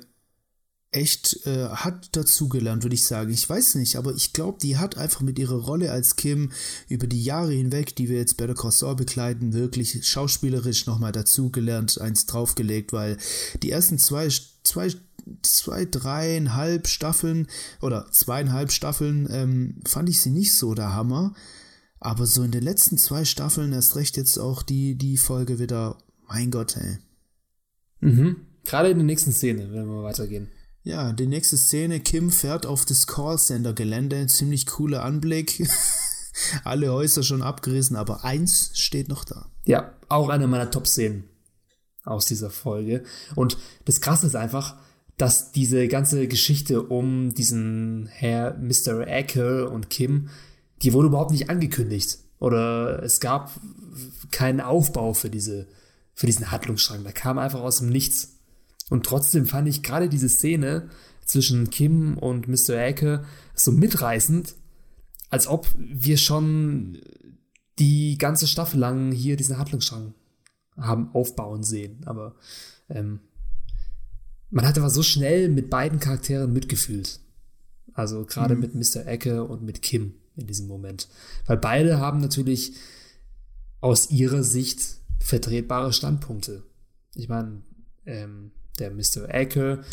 echt 0.92 1.46
äh, 1.46 1.68
hat 1.68 2.16
dazugelernt, 2.16 2.84
würde 2.84 2.96
ich 2.96 3.06
sagen. 3.06 3.32
Ich 3.32 3.48
weiß 3.48 3.76
nicht, 3.76 3.98
aber 3.98 4.16
ich 4.16 4.34
glaube, 4.34 4.60
die 4.62 4.78
hat 4.78 4.98
einfach 4.98 5.22
mit 5.22 5.38
ihrer 5.38 5.58
Rolle 5.58 5.92
als 5.92 6.16
Kim 6.16 6.52
über 6.88 7.08
die 7.08 7.24
Jahre 7.24 7.52
hinweg, 7.52 7.96
die 7.96 8.10
wir 8.10 8.18
jetzt 8.18 8.38
Better 8.38 8.56
Call 8.56 8.72
Saul 8.72 8.96
begleiten, 8.96 9.54
wirklich 9.54 10.08
schauspielerisch 10.08 10.86
nochmal 10.86 11.12
dazugelernt, 11.12 12.00
eins 12.00 12.26
draufgelegt, 12.26 12.94
weil 12.94 13.18
die 13.64 13.72
ersten 13.72 13.98
zwei, 13.98 14.30
zwei, 14.64 14.90
zwei, 15.42 15.86
dreieinhalb 15.86 16.88
Staffeln 16.88 17.48
oder 17.82 18.08
zweieinhalb 18.12 18.72
Staffeln 18.72 19.28
ähm, 19.30 19.82
fand 19.86 20.10
ich 20.10 20.22
sie 20.22 20.32
nicht 20.32 20.54
so 20.54 20.74
der 20.74 20.94
Hammer. 20.94 21.34
Aber 22.00 22.28
so 22.28 22.44
in 22.44 22.52
den 22.52 22.64
letzten 22.64 22.98
zwei 22.98 23.26
Staffeln, 23.26 23.74
erst 23.74 23.96
recht 23.96 24.18
jetzt 24.18 24.38
auch 24.38 24.62
die, 24.62 24.96
die 24.96 25.18
Folge 25.18 25.60
wieder, 25.60 25.98
mein 26.28 26.52
Gott, 26.52 26.78
ey. 26.78 27.00
Mhm. 28.00 28.38
Gerade 28.64 28.90
in 28.90 28.98
der 28.98 29.06
nächsten 29.06 29.32
Szene, 29.32 29.72
wenn 29.72 29.88
wir 29.88 30.04
weitergehen. 30.04 30.50
Ja, 30.88 31.12
die 31.12 31.28
nächste 31.28 31.58
Szene, 31.58 32.00
Kim 32.00 32.32
fährt 32.32 32.66
auf 32.66 32.86
das 32.86 33.08
Callcenter-Gelände, 33.08 34.26
ziemlich 34.28 34.66
cooler 34.66 35.04
Anblick. 35.04 35.68
Alle 36.64 36.94
Häuser 36.94 37.24
schon 37.24 37.42
abgerissen, 37.42 37.98
aber 37.98 38.24
eins 38.24 38.72
steht 38.74 39.10
noch 39.10 39.26
da. 39.26 39.52
Ja, 39.66 39.92
auch 40.08 40.30
eine 40.30 40.48
meiner 40.48 40.72
Top-Szenen 40.72 41.26
aus 42.06 42.26
dieser 42.26 42.50
Folge. 42.50 43.04
Und 43.36 43.58
das 43.84 44.00
Krasse 44.00 44.28
ist 44.28 44.38
einfach, 44.38 44.78
dass 45.18 45.52
diese 45.52 45.90
ganze 45.90 46.30
Geschichte 46.30 46.82
um 46.82 47.34
diesen 47.34 48.08
Herr 48.08 48.58
Mr. 48.58 49.06
Ecke 49.08 49.70
und 49.70 49.90
Kim, 49.90 50.30
die 50.84 50.94
wurde 50.94 51.10
überhaupt 51.10 51.32
nicht 51.32 51.50
angekündigt. 51.50 52.20
Oder 52.40 53.04
es 53.04 53.20
gab 53.20 53.52
keinen 54.32 54.62
Aufbau 54.62 55.14
für 55.14 55.30
diese, 55.30 55.68
für 56.14 56.28
diesen 56.28 56.50
Handlungsstrang. 56.50 57.04
Da 57.04 57.12
kam 57.12 57.40
einfach 57.40 57.60
aus 57.60 57.80
dem 57.80 57.90
Nichts. 57.90 58.37
Und 58.90 59.06
trotzdem 59.06 59.46
fand 59.46 59.68
ich 59.68 59.84
gerade 59.84 60.10
diese 60.10 60.30
Szene 60.30 60.90
zwischen 61.26 61.70
Kim 61.70 62.18
und 62.18 62.48
Mr. 62.48 62.76
Ecke 62.78 63.26
so 63.54 63.72
mitreißend, 63.72 64.56
als 65.30 65.48
ob 65.48 65.68
wir 65.78 66.18
schon 66.18 67.00
die 67.80 68.18
ganze 68.18 68.48
Staffel 68.48 68.80
lang 68.80 69.12
hier 69.12 69.36
diesen 69.36 69.58
Handlungsstrang 69.58 70.14
haben 70.78 71.10
aufbauen 71.14 71.64
sehen. 71.64 72.02
Aber 72.06 72.36
ähm, 72.90 73.20
man 74.50 74.66
hat 74.66 74.78
aber 74.78 74.90
so 74.90 75.04
schnell 75.04 75.50
mit 75.50 75.70
beiden 75.70 76.00
Charakteren 76.00 76.54
mitgefühlt. 76.54 77.20
Also 77.94 78.26
gerade 78.26 78.56
mhm. 78.56 78.62
mit 78.62 78.76
Mr. 78.76 79.06
Ecke 79.06 79.44
und 79.44 79.64
mit 79.64 79.82
Kim 79.82 80.14
in 80.36 80.48
diesem 80.48 80.68
Moment. 80.68 81.10
Weil 81.46 81.58
beide 81.58 82.00
haben 82.00 82.20
natürlich 82.20 82.74
aus 83.82 84.12
ihrer 84.12 84.44
Sicht 84.44 84.98
vertretbare 85.20 85.92
Standpunkte. 85.92 86.64
Ich 87.16 87.28
meine, 87.28 87.62
ähm, 88.06 88.52
der 88.80 88.92
Mr. 88.92 89.30
Ecke, 89.30 89.84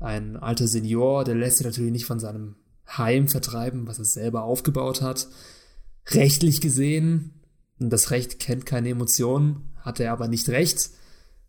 ein 0.00 0.36
alter 0.36 0.68
Senior, 0.68 1.24
der 1.24 1.34
lässt 1.34 1.58
sich 1.58 1.66
natürlich 1.66 1.92
nicht 1.92 2.06
von 2.06 2.20
seinem 2.20 2.56
Heim 2.86 3.28
vertreiben, 3.28 3.86
was 3.86 3.98
er 3.98 4.04
selber 4.04 4.44
aufgebaut 4.44 5.02
hat. 5.02 5.28
Rechtlich 6.10 6.60
gesehen, 6.60 7.42
das 7.78 8.10
Recht 8.10 8.38
kennt 8.38 8.66
keine 8.66 8.90
Emotionen, 8.90 9.70
hat 9.76 10.00
er 10.00 10.12
aber 10.12 10.28
nicht 10.28 10.48
recht, 10.48 10.90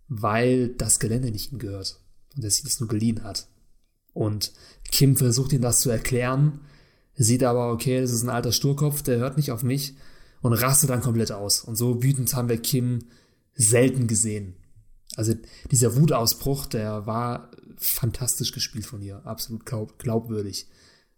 weil 0.07 0.69
das 0.69 0.99
Gelände 0.99 1.31
nicht 1.31 1.51
ihm 1.51 1.59
gehört 1.59 1.99
und 2.35 2.43
er 2.43 2.51
sich 2.51 2.63
das 2.63 2.79
nur 2.79 2.89
geliehen 2.89 3.23
hat. 3.23 3.47
Und 4.13 4.51
Kim 4.91 5.15
versucht 5.15 5.53
ihm 5.53 5.61
das 5.61 5.79
zu 5.79 5.89
erklären, 5.89 6.61
sieht 7.15 7.43
aber, 7.43 7.71
okay, 7.71 8.01
das 8.01 8.11
ist 8.11 8.23
ein 8.23 8.29
alter 8.29 8.51
Sturkopf, 8.51 9.01
der 9.01 9.19
hört 9.19 9.37
nicht 9.37 9.51
auf 9.51 9.63
mich 9.63 9.95
und 10.41 10.53
rastet 10.53 10.89
dann 10.89 11.01
komplett 11.01 11.31
aus. 11.31 11.61
Und 11.61 11.75
so 11.75 12.01
wütend 12.01 12.33
haben 12.33 12.49
wir 12.49 12.57
Kim 12.57 13.05
selten 13.53 14.07
gesehen. 14.07 14.55
Also 15.19 15.33
dieser 15.69 15.97
Wutausbruch, 15.97 16.65
der 16.65 17.05
war 17.05 17.51
fantastisch 17.75 18.53
gespielt 18.53 18.85
von 18.85 19.01
ihr, 19.01 19.25
absolut 19.25 19.65
glaub, 19.65 19.99
glaubwürdig. 19.99 20.65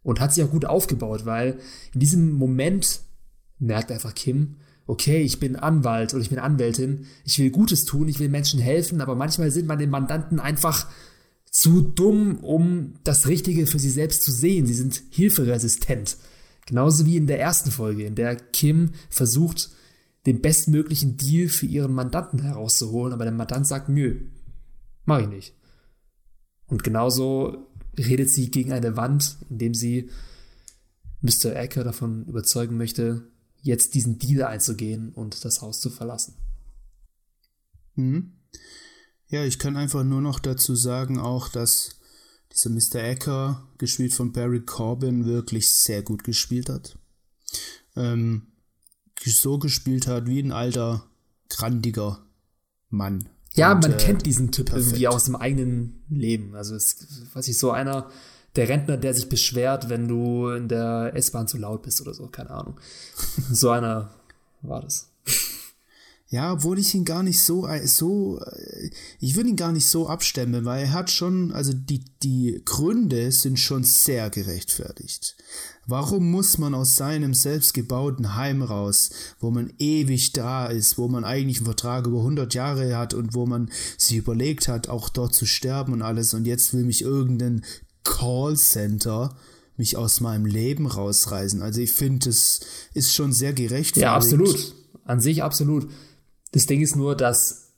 Und 0.01 0.19
hat 0.19 0.33
sich 0.33 0.43
auch 0.43 0.49
gut 0.49 0.65
aufgebaut, 0.65 1.27
weil 1.27 1.59
in 1.93 1.99
diesem 1.99 2.31
Moment 2.31 3.01
merkt 3.59 3.91
einfach 3.91 4.15
Kim, 4.15 4.55
okay, 4.87 5.21
ich 5.21 5.39
bin 5.39 5.55
Anwalt 5.55 6.15
oder 6.15 6.23
ich 6.23 6.31
bin 6.31 6.39
Anwältin, 6.39 7.05
ich 7.25 7.37
will 7.37 7.51
Gutes 7.51 7.85
tun, 7.85 8.07
ich 8.07 8.17
will 8.17 8.27
Menschen 8.27 8.59
helfen, 8.59 9.01
aber 9.01 9.13
manchmal 9.13 9.51
sind 9.51 9.67
meine 9.67 9.85
Mandanten 9.85 10.39
einfach 10.39 10.87
zu 11.51 11.83
dumm, 11.83 12.39
um 12.39 12.95
das 13.03 13.27
Richtige 13.27 13.67
für 13.67 13.77
sie 13.77 13.91
selbst 13.91 14.23
zu 14.23 14.31
sehen. 14.31 14.65
Sie 14.65 14.73
sind 14.73 14.99
hilferesistent. 15.11 16.17
Genauso 16.65 17.05
wie 17.05 17.17
in 17.17 17.27
der 17.27 17.39
ersten 17.39 17.69
Folge, 17.69 18.03
in 18.03 18.15
der 18.15 18.35
Kim 18.35 18.93
versucht, 19.11 19.69
den 20.25 20.41
bestmöglichen 20.41 21.17
Deal 21.17 21.49
für 21.49 21.65
ihren 21.65 21.93
Mandanten 21.93 22.41
herauszuholen, 22.41 23.13
aber 23.13 23.23
der 23.23 23.33
Mandant 23.33 23.65
sagt, 23.65 23.89
nö, 23.89 24.21
mach 25.05 25.19
ich 25.19 25.27
nicht. 25.27 25.55
Und 26.67 26.83
genauso 26.83 27.67
redet 27.97 28.29
sie 28.29 28.51
gegen 28.51 28.71
eine 28.71 28.95
Wand, 28.95 29.37
indem 29.49 29.73
sie 29.73 30.09
Mr. 31.21 31.55
Ecker 31.55 31.83
davon 31.83 32.25
überzeugen 32.25 32.77
möchte, 32.77 33.27
jetzt 33.61 33.93
diesen 33.93 34.19
Deal 34.19 34.43
einzugehen 34.43 35.09
und 35.09 35.43
das 35.45 35.61
Haus 35.61 35.79
zu 35.79 35.89
verlassen. 35.89 36.35
Mhm. 37.95 38.33
Ja, 39.27 39.43
ich 39.43 39.59
kann 39.59 39.77
einfach 39.77 40.03
nur 40.03 40.21
noch 40.21 40.39
dazu 40.39 40.75
sagen, 40.75 41.19
auch, 41.19 41.49
dass 41.49 41.99
dieser 42.51 42.69
Mr. 42.69 43.03
Ecker, 43.03 43.67
gespielt 43.77 44.13
von 44.13 44.31
Barry 44.31 44.61
Corbin, 44.61 45.25
wirklich 45.25 45.69
sehr 45.69 46.03
gut 46.03 46.23
gespielt 46.23 46.69
hat. 46.69 46.97
Ähm, 47.95 48.47
so 49.23 49.59
gespielt 49.59 50.07
hat 50.07 50.27
wie 50.27 50.39
ein 50.39 50.51
alter, 50.51 51.05
grandiger 51.49 52.19
Mann. 52.89 53.29
Ja, 53.53 53.73
und, 53.73 53.81
man 53.81 53.93
äh, 53.93 53.97
kennt 53.97 54.25
diesen 54.25 54.51
Typ 54.51 54.67
perfekt. 54.67 54.87
irgendwie 54.87 55.07
aus 55.07 55.25
dem 55.25 55.35
eigenen 55.35 56.01
Leben. 56.09 56.55
Also, 56.55 56.75
es, 56.75 57.07
weiß 57.33 57.47
ich, 57.47 57.57
so 57.57 57.71
einer, 57.71 58.09
der 58.55 58.69
Rentner, 58.69 58.97
der 58.97 59.13
sich 59.13 59.29
beschwert, 59.29 59.89
wenn 59.89 60.07
du 60.07 60.49
in 60.49 60.67
der 60.67 61.11
S-Bahn 61.15 61.47
zu 61.47 61.57
laut 61.57 61.83
bist 61.83 62.01
oder 62.01 62.13
so, 62.13 62.27
keine 62.27 62.51
Ahnung. 62.51 62.79
so 63.51 63.69
einer 63.69 64.11
war 64.61 64.81
das. 64.81 65.09
Ja, 66.31 66.53
obwohl 66.53 66.79
ich 66.79 66.95
ihn 66.95 67.03
gar 67.03 67.23
nicht 67.23 67.41
so, 67.41 67.67
äh, 67.67 67.85
so, 67.85 68.39
äh, 68.39 68.89
ich 69.19 69.35
würde 69.35 69.49
ihn 69.49 69.57
gar 69.57 69.73
nicht 69.73 69.87
so 69.87 70.07
abstemmen, 70.07 70.63
weil 70.63 70.83
er 70.85 70.93
hat 70.93 71.09
schon, 71.09 71.51
also 71.51 71.73
die, 71.73 72.05
die 72.23 72.61
Gründe 72.63 73.33
sind 73.33 73.59
schon 73.59 73.83
sehr 73.83 74.29
gerechtfertigt. 74.29 75.35
Warum 75.87 76.29
muss 76.29 76.57
man 76.57 76.73
aus 76.75 76.95
seinem 76.95 77.33
selbstgebauten 77.33 78.35
Heim 78.35 78.61
raus, 78.61 79.09
wo 79.39 79.49
man 79.51 79.73
ewig 79.79 80.31
da 80.31 80.67
ist, 80.67 80.97
wo 80.97 81.07
man 81.07 81.23
eigentlich 81.23 81.57
einen 81.57 81.65
Vertrag 81.65 82.05
über 82.05 82.19
100 82.19 82.53
Jahre 82.53 82.95
hat 82.97 83.13
und 83.13 83.33
wo 83.33 83.45
man 83.45 83.69
sich 83.97 84.17
überlegt 84.17 84.67
hat, 84.67 84.89
auch 84.89 85.09
dort 85.09 85.33
zu 85.33 85.45
sterben 85.45 85.93
und 85.93 86.01
alles 86.01 86.33
und 86.33 86.45
jetzt 86.45 86.73
will 86.73 86.83
mich 86.83 87.01
irgendein 87.01 87.63
Callcenter 88.03 89.35
mich 89.75 89.97
aus 89.97 90.21
meinem 90.21 90.45
Leben 90.45 90.85
rausreißen. 90.85 91.61
Also 91.61 91.81
ich 91.81 91.91
finde, 91.91 92.29
es 92.29 92.61
ist 92.93 93.13
schon 93.13 93.33
sehr 93.33 93.53
gerechtfertigt. 93.53 94.03
Ja, 94.03 94.15
absolut. 94.15 94.75
An 95.03 95.19
sich 95.19 95.41
absolut. 95.41 95.89
Das 96.51 96.67
Ding 96.67 96.81
ist 96.81 96.95
nur, 96.95 97.15
dass 97.15 97.73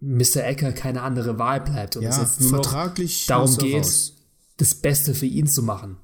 Mr. 0.00 0.44
Ecker 0.44 0.72
keine 0.72 1.02
andere 1.02 1.38
Wahl 1.38 1.60
bleibt 1.60 1.96
und 1.96 2.02
ja, 2.02 2.10
es 2.10 2.18
jetzt 2.18 2.40
nur 2.40 2.50
vertraglich 2.50 3.26
darum 3.26 3.56
geht, 3.56 3.84
raus. 3.84 4.14
das 4.56 4.74
Beste 4.74 5.14
für 5.14 5.26
ihn 5.26 5.46
zu 5.46 5.62
machen. 5.62 5.96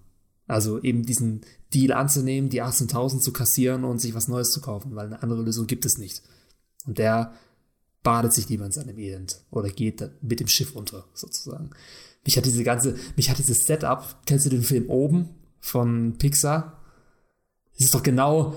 Also 0.48 0.82
eben 0.82 1.04
diesen 1.04 1.42
Deal 1.72 1.92
anzunehmen, 1.92 2.50
die 2.50 2.62
18.000 2.62 3.20
zu 3.20 3.32
kassieren 3.32 3.84
und 3.84 4.00
sich 4.00 4.14
was 4.14 4.28
Neues 4.28 4.50
zu 4.50 4.60
kaufen, 4.60 4.96
weil 4.96 5.06
eine 5.06 5.22
andere 5.22 5.42
Lösung 5.42 5.66
gibt 5.66 5.84
es 5.84 5.98
nicht. 5.98 6.22
Und 6.86 6.98
der 6.98 7.34
badet 8.02 8.32
sich 8.32 8.48
lieber 8.48 8.64
in 8.64 8.72
seinem 8.72 8.98
Elend 8.98 9.42
oder 9.50 9.68
geht 9.68 10.10
mit 10.22 10.40
dem 10.40 10.48
Schiff 10.48 10.74
unter, 10.74 11.04
sozusagen. 11.12 11.70
Mich 12.24 12.36
hat 12.36 12.46
diese 12.46 12.64
ganze, 12.64 12.96
mich 13.16 13.28
hat 13.28 13.38
dieses 13.38 13.66
Setup, 13.66 14.16
kennst 14.24 14.46
du 14.46 14.50
den 14.50 14.62
Film 14.62 14.88
Oben 14.88 15.28
von 15.60 16.16
Pixar? 16.16 16.82
Das 17.74 17.84
ist 17.84 17.94
doch 17.94 18.02
genau 18.02 18.56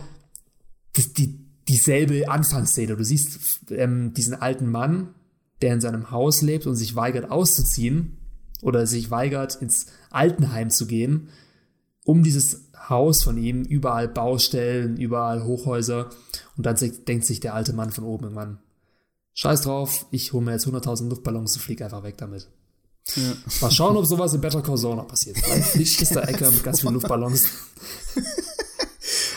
das, 0.93 1.11
die, 1.13 1.45
dieselbe 1.67 2.29
Anfangsszene. 2.29 2.95
Du 2.95 3.03
siehst 3.03 3.71
ähm, 3.71 4.13
diesen 4.13 4.33
alten 4.33 4.69
Mann, 4.69 5.13
der 5.61 5.73
in 5.73 5.81
seinem 5.81 6.11
Haus 6.11 6.41
lebt 6.41 6.65
und 6.65 6.75
sich 6.75 6.95
weigert 6.95 7.29
auszuziehen 7.29 8.17
oder 8.61 8.87
sich 8.87 9.11
weigert 9.11 9.55
ins 9.61 9.87
Altenheim 10.09 10.69
zu 10.69 10.87
gehen, 10.87 11.29
um 12.05 12.23
dieses 12.23 12.69
Haus 12.89 13.23
von 13.23 13.37
ihm, 13.37 13.63
überall 13.63 14.07
Baustellen, 14.07 14.97
überall 14.97 15.43
Hochhäuser 15.43 16.09
und 16.57 16.65
dann 16.65 16.75
denkt 17.07 17.25
sich 17.25 17.39
der 17.39 17.53
alte 17.53 17.73
Mann 17.73 17.91
von 17.91 18.03
oben 18.03 18.25
irgendwann, 18.25 18.59
scheiß 19.33 19.61
drauf, 19.61 20.05
ich 20.11 20.33
hole 20.33 20.43
mir 20.43 20.51
jetzt 20.51 20.67
100.000 20.67 21.09
Luftballons 21.09 21.55
und 21.55 21.61
fliege 21.61 21.85
einfach 21.85 22.03
weg 22.03 22.17
damit. 22.17 22.47
Ja. 23.15 23.33
Mal 23.61 23.71
schauen, 23.71 23.97
ob 23.97 24.05
sowas 24.05 24.33
in 24.33 24.41
Better 24.41 24.61
Call 24.61 24.77
Saul 24.77 24.95
noch 24.95 25.07
passiert. 25.07 25.37
Vielleicht 25.37 25.65
fliegt 25.69 26.15
der 26.15 26.29
Ecker 26.29 26.51
mit 26.51 26.63
ganz 26.63 26.81
vielen 26.81 26.93
Luftballons. 26.93 27.45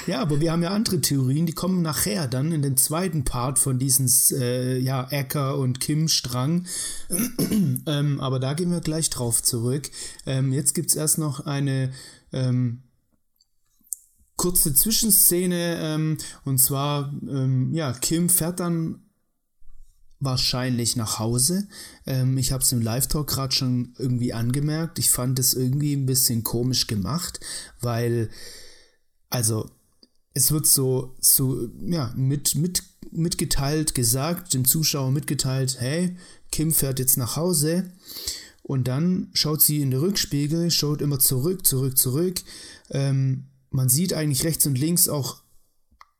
Ja, 0.07 0.21
aber 0.21 0.41
wir 0.41 0.53
haben 0.53 0.62
ja 0.62 0.71
andere 0.71 1.01
Theorien, 1.01 1.47
die 1.47 1.55
kommen 1.55 1.81
nachher 1.81 2.29
dann 2.29 2.53
in 2.53 2.61
den 2.61 2.77
zweiten 2.77 3.25
Part 3.25 3.59
von 3.59 3.79
diesem 3.79 4.07
äh, 4.39 4.79
ja, 4.79 5.07
Ecker 5.11 5.57
und 5.57 5.81
Kim-Strang. 5.81 6.67
ähm, 7.87 8.21
aber 8.21 8.39
da 8.39 8.53
gehen 8.53 8.71
wir 8.71 8.81
gleich 8.81 9.09
drauf 9.09 9.43
zurück. 9.43 9.91
Ähm, 10.27 10.53
jetzt 10.53 10.75
gibt 10.75 10.91
es 10.91 10.97
erst 10.97 11.17
noch 11.17 11.47
eine 11.47 11.91
ähm, 12.35 12.82
kurze 14.37 14.74
Zwischenszene. 14.74 15.78
Ähm, 15.80 16.18
und 16.45 16.59
zwar, 16.59 17.12
ähm, 17.28 17.72
ja, 17.72 17.93
Kim 17.93 18.28
fährt 18.28 18.61
dann 18.61 19.01
wahrscheinlich 20.20 20.97
nach 20.97 21.18
Hause. 21.18 21.68
Ähm, 22.07 22.39
ich 22.39 22.53
habe 22.53 22.62
es 22.62 22.72
im 22.72 22.82
Live-Talk 22.82 23.26
gerade 23.26 23.55
schon 23.55 23.95
irgendwie 23.99 24.32
angemerkt. 24.32 24.99
Ich 24.99 25.11
fand 25.11 25.39
es 25.39 25.55
irgendwie 25.55 25.95
ein 25.95 26.07
bisschen 26.07 26.43
komisch 26.43 26.87
gemacht, 26.87 27.41
weil, 27.80 28.30
also 29.30 29.70
es 30.32 30.51
wird 30.51 30.66
so, 30.66 31.14
so 31.20 31.68
ja, 31.80 32.12
mit, 32.16 32.55
mit, 32.57 32.82
mitgeteilt, 33.12 33.95
gesagt, 33.95 34.55
dem 34.55 34.64
Zuschauer 34.64 35.11
mitgeteilt, 35.11 35.76
hey, 35.78 36.16
Kim 36.51 36.72
fährt 36.72 36.99
jetzt 36.99 37.16
nach 37.16 37.37
Hause. 37.37 37.93
Und 38.65 38.89
dann 38.89 39.29
schaut 39.35 39.61
sie 39.61 39.83
in 39.83 39.91
den 39.91 40.01
Rückspiegel, 40.01 40.71
schaut 40.71 41.03
immer 41.03 41.19
zurück, 41.19 41.67
zurück, 41.67 41.99
zurück. 41.99 42.41
Ähm, 42.91 43.45
man 43.69 43.91
sieht 43.91 44.15
eigentlich 44.15 44.43
rechts 44.45 44.65
und 44.65 44.79
links 44.79 45.07
auch 45.07 45.43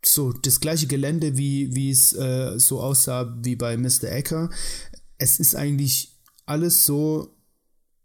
so 0.05 0.31
das 0.31 0.61
gleiche 0.61 0.87
Gelände, 0.87 1.39
wie, 1.39 1.91
es 1.91 2.13
äh, 2.13 2.59
so 2.59 2.83
aussah 2.83 3.35
wie 3.43 3.57
bei 3.57 3.79
Mr. 3.79 4.05
Ecker. 4.05 4.51
Es 5.17 5.41
ist 5.41 5.57
eigentlich 5.57 6.21
alles 6.45 6.85
so 6.85 7.35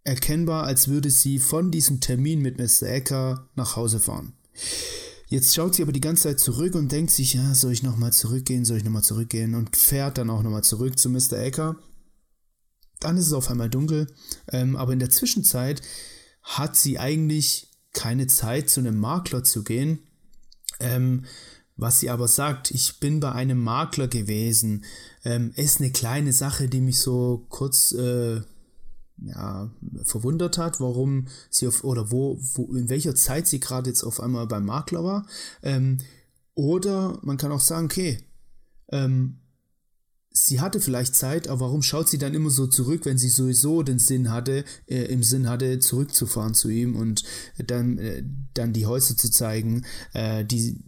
erkennbar, 0.06 0.64
als 0.64 0.88
würde 0.88 1.10
sie 1.10 1.38
von 1.40 1.70
diesem 1.70 2.00
Termin 2.00 2.42
mit 2.42 2.60
Mr. 2.60 2.88
Ecker 2.88 3.50
nach 3.56 3.76
Hause 3.76 4.00
fahren. 4.00 4.38
Jetzt 5.28 5.54
schaut 5.54 5.76
sie 5.76 5.82
aber 5.84 5.92
die 5.92 6.00
ganze 6.00 6.24
Zeit 6.24 6.40
zurück 6.40 6.76
und 6.76 6.94
denkt 6.94 7.12
sich, 7.12 7.34
ja, 7.34 7.54
soll 7.54 7.74
ich 7.74 7.84
nochmal 7.84 8.14
zurückgehen, 8.14 8.64
soll 8.64 8.78
ich 8.78 8.86
nochmal 8.86 9.04
zurückgehen 9.04 9.54
und 9.54 9.76
fährt 9.76 10.18
dann 10.18 10.30
auch 10.30 10.44
nochmal 10.44 10.64
zurück 10.64 10.98
zu 10.98 11.10
Mr. 11.10 11.34
Ecker. 11.34 11.76
Dann 13.00 13.18
ist 13.18 13.28
es 13.28 13.34
auf 13.34 13.50
einmal 13.50 13.70
dunkel, 13.70 14.08
ähm, 14.52 14.76
aber 14.76 14.93
in 14.93 15.00
der 15.00 15.10
Zwischenzeit 15.10 15.82
hat 16.41 16.76
sie 16.76 17.00
eigentlich 17.00 17.72
keine 17.93 18.28
Zeit, 18.28 18.70
zu 18.70 18.80
einem 18.80 19.00
Makler 19.00 19.43
zu 19.43 19.64
gehen. 19.64 20.00
Ähm, 20.80 21.26
was 21.76 22.00
sie 22.02 22.10
aber 22.10 22.28
sagt, 22.28 22.72
ich 22.72 23.00
bin 23.00 23.22
bei 23.22 23.32
einem 23.32 23.64
Makler 23.64 24.10
gewesen, 24.10 24.84
ähm, 25.24 25.54
ist 25.56 25.80
eine 25.80 25.91
kleine 25.91 26.34
Sache, 26.34 26.68
die 26.68 26.82
mich 26.82 27.00
so 27.00 27.45
kurz 27.50 27.93
äh, 27.93 28.41
ja, 29.22 29.72
verwundert 30.04 30.58
hat, 30.58 30.80
warum 30.80 31.28
sie 31.50 31.68
auf 31.68 31.84
oder 31.84 32.12
wo, 32.12 32.38
wo 32.54 32.76
in 32.76 32.89
welcher 32.89 33.16
Zeit 33.16 33.47
sie 33.47 33.60
gerade 33.60 33.89
jetzt 33.89 34.04
auf 34.04 34.20
einmal 34.20 34.47
beim 34.47 34.66
Makler 34.66 35.04
war. 35.04 35.26
Ähm, 35.64 36.00
oder 36.54 37.20
man 37.22 37.38
kann 37.38 37.52
auch 37.52 37.62
sagen, 37.62 37.86
okay, 37.86 38.20
ähm, 38.89 39.39
sie 40.32 40.61
hatte 40.61 40.80
vielleicht 40.80 41.15
Zeit, 41.15 41.47
aber 41.47 41.61
warum 41.61 41.82
schaut 41.82 42.09
sie 42.09 42.17
dann 42.17 42.34
immer 42.34 42.49
so 42.49 42.67
zurück, 42.67 43.05
wenn 43.05 43.17
sie 43.17 43.30
sowieso 43.30 43.84
den 43.84 43.99
Sinn 43.99 44.32
hatte, 44.32 44.63
äh, 44.88 45.05
im 45.05 45.23
Sinn 45.23 45.49
hatte, 45.49 45.80
zurückzufahren 45.80 46.53
zu 46.53 46.69
ihm 46.69 46.95
und 46.95 47.23
dann, 47.57 47.97
äh, 47.97 48.23
dann 48.53 48.73
die 48.73 48.86
Häuser 48.86 49.17
zu 49.17 49.30
zeigen, 49.32 49.86
äh, 50.13 50.45
die 50.45 50.82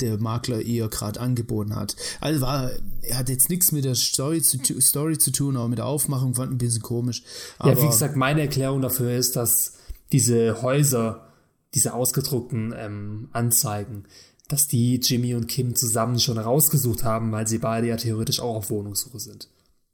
der 0.00 0.18
Makler 0.18 0.60
ihr 0.60 0.88
gerade 0.88 1.20
angeboten 1.20 1.74
hat. 1.74 1.96
Also 2.20 2.40
war, 2.40 2.70
er 3.02 3.18
hat 3.18 3.28
jetzt 3.28 3.50
nichts 3.50 3.72
mit 3.72 3.84
der 3.84 3.96
Story 3.96 4.40
zu, 4.40 4.58
Story 4.80 5.18
zu 5.18 5.32
tun, 5.32 5.56
aber 5.56 5.68
mit 5.68 5.78
der 5.78 5.86
Aufmachung 5.86 6.34
fand 6.34 6.50
ich 6.50 6.54
ein 6.54 6.58
bisschen 6.58 6.82
komisch. 6.82 7.24
Aber 7.58 7.72
ja, 7.72 7.82
wie 7.82 7.88
gesagt, 7.88 8.14
meine 8.14 8.42
Erklärung 8.42 8.80
dafür 8.80 9.16
ist, 9.16 9.34
dass 9.34 9.72
diese 10.12 10.62
Häuser, 10.62 11.32
diese 11.74 11.94
ausgedruckten 11.94 12.72
ähm, 12.76 13.28
Anzeigen, 13.32 14.04
dass 14.48 14.66
die 14.66 14.96
Jimmy 14.96 15.34
und 15.34 15.46
Kim 15.46 15.76
zusammen 15.76 16.18
schon 16.18 16.38
rausgesucht 16.38 17.04
haben, 17.04 17.30
weil 17.32 17.46
sie 17.46 17.58
beide 17.58 17.86
ja 17.86 17.96
theoretisch 17.96 18.40
auch 18.40 18.56
auf 18.56 18.70
Wohnungssuche 18.70 19.20
sind. 19.20 19.48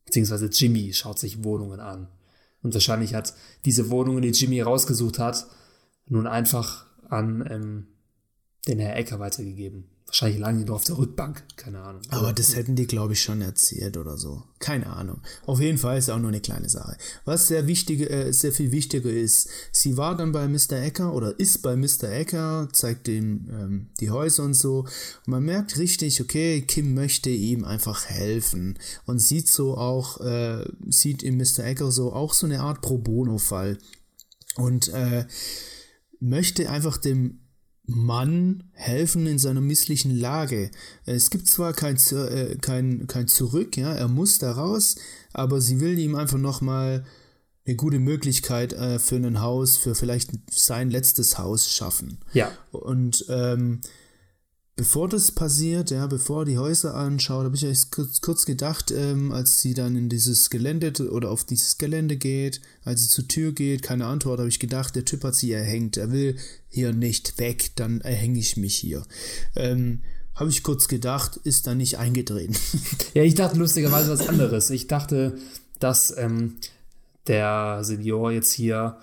Beziehungsweise 0.07 0.46
Jimmy 0.46 0.92
schaut 0.92 1.18
sich 1.18 1.44
Wohnungen 1.44 1.80
an. 1.80 2.09
Und 2.62 2.72
wahrscheinlich 2.72 3.14
hat 3.14 3.34
diese 3.64 3.90
Wohnungen, 3.90 4.22
die 4.22 4.30
Jimmy 4.30 4.61
rausgesucht 4.61 5.18
hat, 5.18 5.46
nun 6.07 6.26
einfach 6.26 6.86
an 7.09 7.46
ähm, 7.50 7.86
den 8.66 8.78
Herr 8.78 8.96
Ecker 8.96 9.18
weitergegeben 9.18 9.90
Wahrscheinlich 10.15 10.39
lagen 10.39 10.59
die 10.59 10.65
nur 10.65 10.77
auf 10.77 10.85
der 10.85 10.97
Rückbank, 10.97 11.43
keine 11.57 11.81
Ahnung. 11.81 12.01
Aber 12.11 12.33
das 12.33 12.55
hätten 12.55 12.77
die, 12.77 12.87
glaube 12.87 13.15
ich, 13.15 13.21
schon 13.21 13.43
erzählt 13.43 13.97
oder 13.97 14.17
so. 14.17 14.45
Keine 14.61 14.87
Ahnung. 14.87 15.21
Auf 15.45 15.59
jeden 15.59 15.77
Fall 15.77 15.99
ist 15.99 16.09
auch 16.09 16.21
nur 16.21 16.29
eine 16.29 16.41
kleine 16.41 16.69
Sache. 16.69 16.97
Was 17.25 17.49
sehr 17.49 17.67
wichtig, 17.67 18.09
äh, 18.09 18.31
sehr 18.31 18.53
viel 18.53 18.71
wichtiger 18.71 19.11
ist, 19.11 19.49
sie 19.73 19.97
war 19.97 20.17
dann 20.17 20.31
bei 20.31 20.47
Mr. 20.47 20.81
Ecker 20.81 21.12
oder 21.12 21.37
ist 21.41 21.62
bei 21.62 21.75
Mr. 21.75 22.05
Ecker, 22.05 22.69
zeigt 22.73 23.09
ihm 23.09 23.49
ähm, 23.51 23.87
die 23.99 24.12
Häuser 24.12 24.45
und 24.45 24.55
so. 24.55 24.83
Und 24.83 25.27
man 25.27 25.43
merkt 25.43 25.79
richtig, 25.79 26.21
okay, 26.21 26.62
Kim 26.62 26.95
möchte 26.95 27.31
ihm 27.31 27.65
einfach 27.65 28.07
helfen 28.07 28.79
und 29.07 29.19
sieht 29.19 29.49
so 29.49 29.77
auch, 29.77 30.21
äh, 30.21 30.65
sieht 30.87 31.25
in 31.25 31.39
Mr. 31.39 31.65
Ecker 31.65 31.91
so 31.91 32.12
auch 32.12 32.35
so 32.35 32.47
eine 32.47 32.61
Art 32.61 32.83
Pro 32.83 32.99
Bono-Fall 32.99 33.79
und 34.55 34.87
äh, 34.91 35.27
möchte 36.21 36.71
einfach 36.71 36.99
dem 36.99 37.41
Mann 37.87 38.64
helfen 38.72 39.26
in 39.26 39.39
seiner 39.39 39.61
misslichen 39.61 40.16
Lage. 40.16 40.70
Es 41.05 41.30
gibt 41.30 41.49
zwar 41.49 41.72
kein, 41.72 41.97
äh, 42.12 42.57
kein, 42.61 43.07
kein 43.07 43.28
Zurück, 43.28 43.76
ja, 43.76 43.93
er 43.93 44.09
muss 44.09 44.39
da 44.39 44.53
raus, 44.53 44.97
aber 45.32 45.61
sie 45.61 45.80
will 45.80 45.99
ihm 45.99 46.14
einfach 46.14 46.39
nochmal 46.39 47.05
eine 47.66 47.76
gute 47.76 47.99
Möglichkeit 47.99 48.72
äh, 48.72 48.99
für 48.99 49.16
ein 49.16 49.41
Haus, 49.41 49.76
für 49.76 49.95
vielleicht 49.95 50.30
sein 50.51 50.91
letztes 50.91 51.39
Haus 51.39 51.70
schaffen. 51.70 52.18
Ja. 52.32 52.53
Und 52.72 53.24
ähm, 53.28 53.80
bevor 54.77 55.09
das 55.09 55.31
passiert, 55.31 55.91
ja, 55.91 56.07
bevor 56.07 56.45
die 56.45 56.59
Häuser 56.59 56.95
anschaut, 56.95 57.45
habe 57.45 57.57
ich 57.57 57.66
euch 57.66 57.91
kurz, 57.91 58.20
kurz 58.20 58.45
gedacht, 58.45 58.91
ähm, 58.91 59.33
als 59.33 59.61
sie 59.61 59.75
dann 59.75 59.97
in 59.97 60.09
dieses 60.09 60.51
Gelände 60.51 60.93
oder 61.11 61.31
auf 61.31 61.45
dieses 61.45 61.79
Gelände 61.79 62.16
geht, 62.16 62.61
als 62.85 63.03
sie 63.03 63.09
zur 63.09 63.29
Tür 63.29 63.53
geht, 63.53 63.83
keine 63.83 64.07
Antwort, 64.07 64.39
habe 64.39 64.49
ich 64.49 64.59
gedacht, 64.59 64.97
der 64.97 65.05
Typ 65.05 65.25
hat 65.25 65.35
sie 65.35 65.53
erhängt. 65.53 65.97
Er 65.97 66.11
will 66.11 66.37
hier 66.68 66.93
nicht 66.93 67.39
weg, 67.39 67.72
dann 67.77 68.01
erhänge 68.01 68.39
ich 68.39 68.57
mich 68.57 68.75
hier. 68.75 69.05
Ähm, 69.55 70.01
habe 70.35 70.51
ich 70.51 70.64
kurz 70.64 70.89
gedacht, 70.89 71.37
ist 71.45 71.66
da 71.66 71.75
nicht 71.75 71.99
eingetreten. 71.99 72.57
ja, 73.14 73.22
ich 73.22 73.37
dachte 73.37 73.57
lustigerweise 73.57 74.11
was 74.11 74.29
anderes. 74.29 74.70
Ich 74.70 74.89
dachte, 74.89 75.39
dass 75.79 76.16
ähm, 76.16 76.57
der 77.29 77.81
Senior 77.83 78.33
jetzt 78.33 78.53
hier 78.53 78.99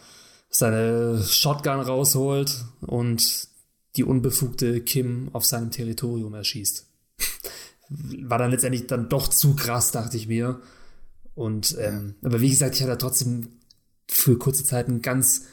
seine 0.49 1.24
Shotgun 1.24 1.80
rausholt 1.80 2.65
und 2.82 3.47
die 3.95 4.03
unbefugte 4.03 4.81
Kim 4.81 5.29
auf 5.33 5.45
seinem 5.45 5.71
Territorium 5.71 6.33
erschießt. 6.33 6.85
War 7.89 8.37
dann 8.37 8.51
letztendlich 8.51 8.87
dann 8.87 9.09
doch 9.09 9.27
zu 9.27 9.55
krass, 9.55 9.91
dachte 9.91 10.17
ich 10.17 10.27
mir. 10.27 10.61
Und 11.35 11.75
ähm, 11.79 12.15
aber 12.21 12.41
wie 12.41 12.49
gesagt, 12.49 12.75
ich 12.75 12.83
hatte 12.83 12.97
trotzdem 12.97 13.47
für 14.07 14.37
kurze 14.37 14.63
Zeit 14.63 14.87
ein 14.87 15.01
ganz 15.01 15.45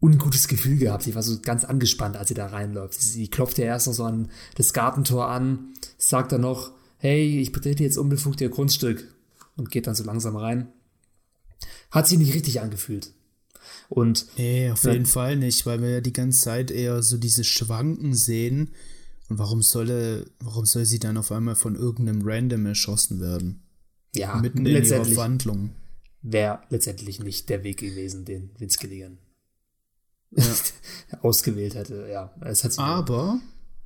ungutes 0.00 0.48
Gefühl 0.48 0.76
gehabt. 0.78 1.06
Ich 1.06 1.14
war 1.14 1.22
so 1.22 1.38
ganz 1.40 1.64
angespannt, 1.64 2.16
als 2.16 2.28
sie 2.28 2.34
da 2.34 2.46
reinläuft. 2.46 3.00
Sie 3.00 3.28
klopft 3.28 3.58
ja 3.58 3.66
erst 3.66 3.86
noch 3.86 3.94
so 3.94 4.04
an 4.04 4.30
das 4.56 4.72
Gartentor 4.72 5.28
an, 5.28 5.74
sagt 5.96 6.32
dann 6.32 6.40
noch, 6.40 6.72
hey, 6.98 7.40
ich 7.40 7.52
betrete 7.52 7.84
jetzt 7.84 7.98
unbefugt 7.98 8.40
ihr 8.40 8.48
Grundstück 8.48 9.06
und 9.56 9.70
geht 9.70 9.86
dann 9.86 9.94
so 9.94 10.04
langsam 10.04 10.36
rein. 10.36 10.68
Hat 11.90 12.08
sich 12.08 12.18
nicht 12.18 12.34
richtig 12.34 12.60
angefühlt. 12.60 13.12
Und 13.92 14.26
nee, 14.38 14.70
auf 14.70 14.84
jeden 14.84 15.04
Fall 15.04 15.36
nicht, 15.36 15.66
weil 15.66 15.82
wir 15.82 15.90
ja 15.90 16.00
die 16.00 16.14
ganze 16.14 16.40
Zeit 16.40 16.70
eher 16.70 17.02
so 17.02 17.18
diese 17.18 17.44
Schwanken 17.44 18.14
sehen. 18.14 18.70
Und 19.28 19.38
warum 19.38 19.60
soll, 19.60 20.30
warum 20.40 20.64
soll 20.64 20.86
sie 20.86 20.98
dann 20.98 21.18
auf 21.18 21.30
einmal 21.30 21.56
von 21.56 21.76
irgendeinem 21.76 22.22
Random 22.24 22.64
erschossen 22.64 23.20
werden? 23.20 23.62
Ja, 24.14 24.36
mitten 24.36 24.64
in 24.64 24.82
ihrer 24.82 25.16
Wandlung. 25.16 25.72
Wäre 26.22 26.60
letztendlich 26.70 27.20
nicht 27.20 27.50
der 27.50 27.64
Weg 27.64 27.80
gewesen, 27.80 28.24
den 28.24 28.50
Vince 28.58 28.78
Gilligan 28.78 29.18
ja. 30.30 30.44
ausgewählt 31.20 31.74
hätte. 31.74 32.08
Ja, 32.10 32.34
es 32.40 32.64
hat 32.64 32.78
aber, 32.78 33.40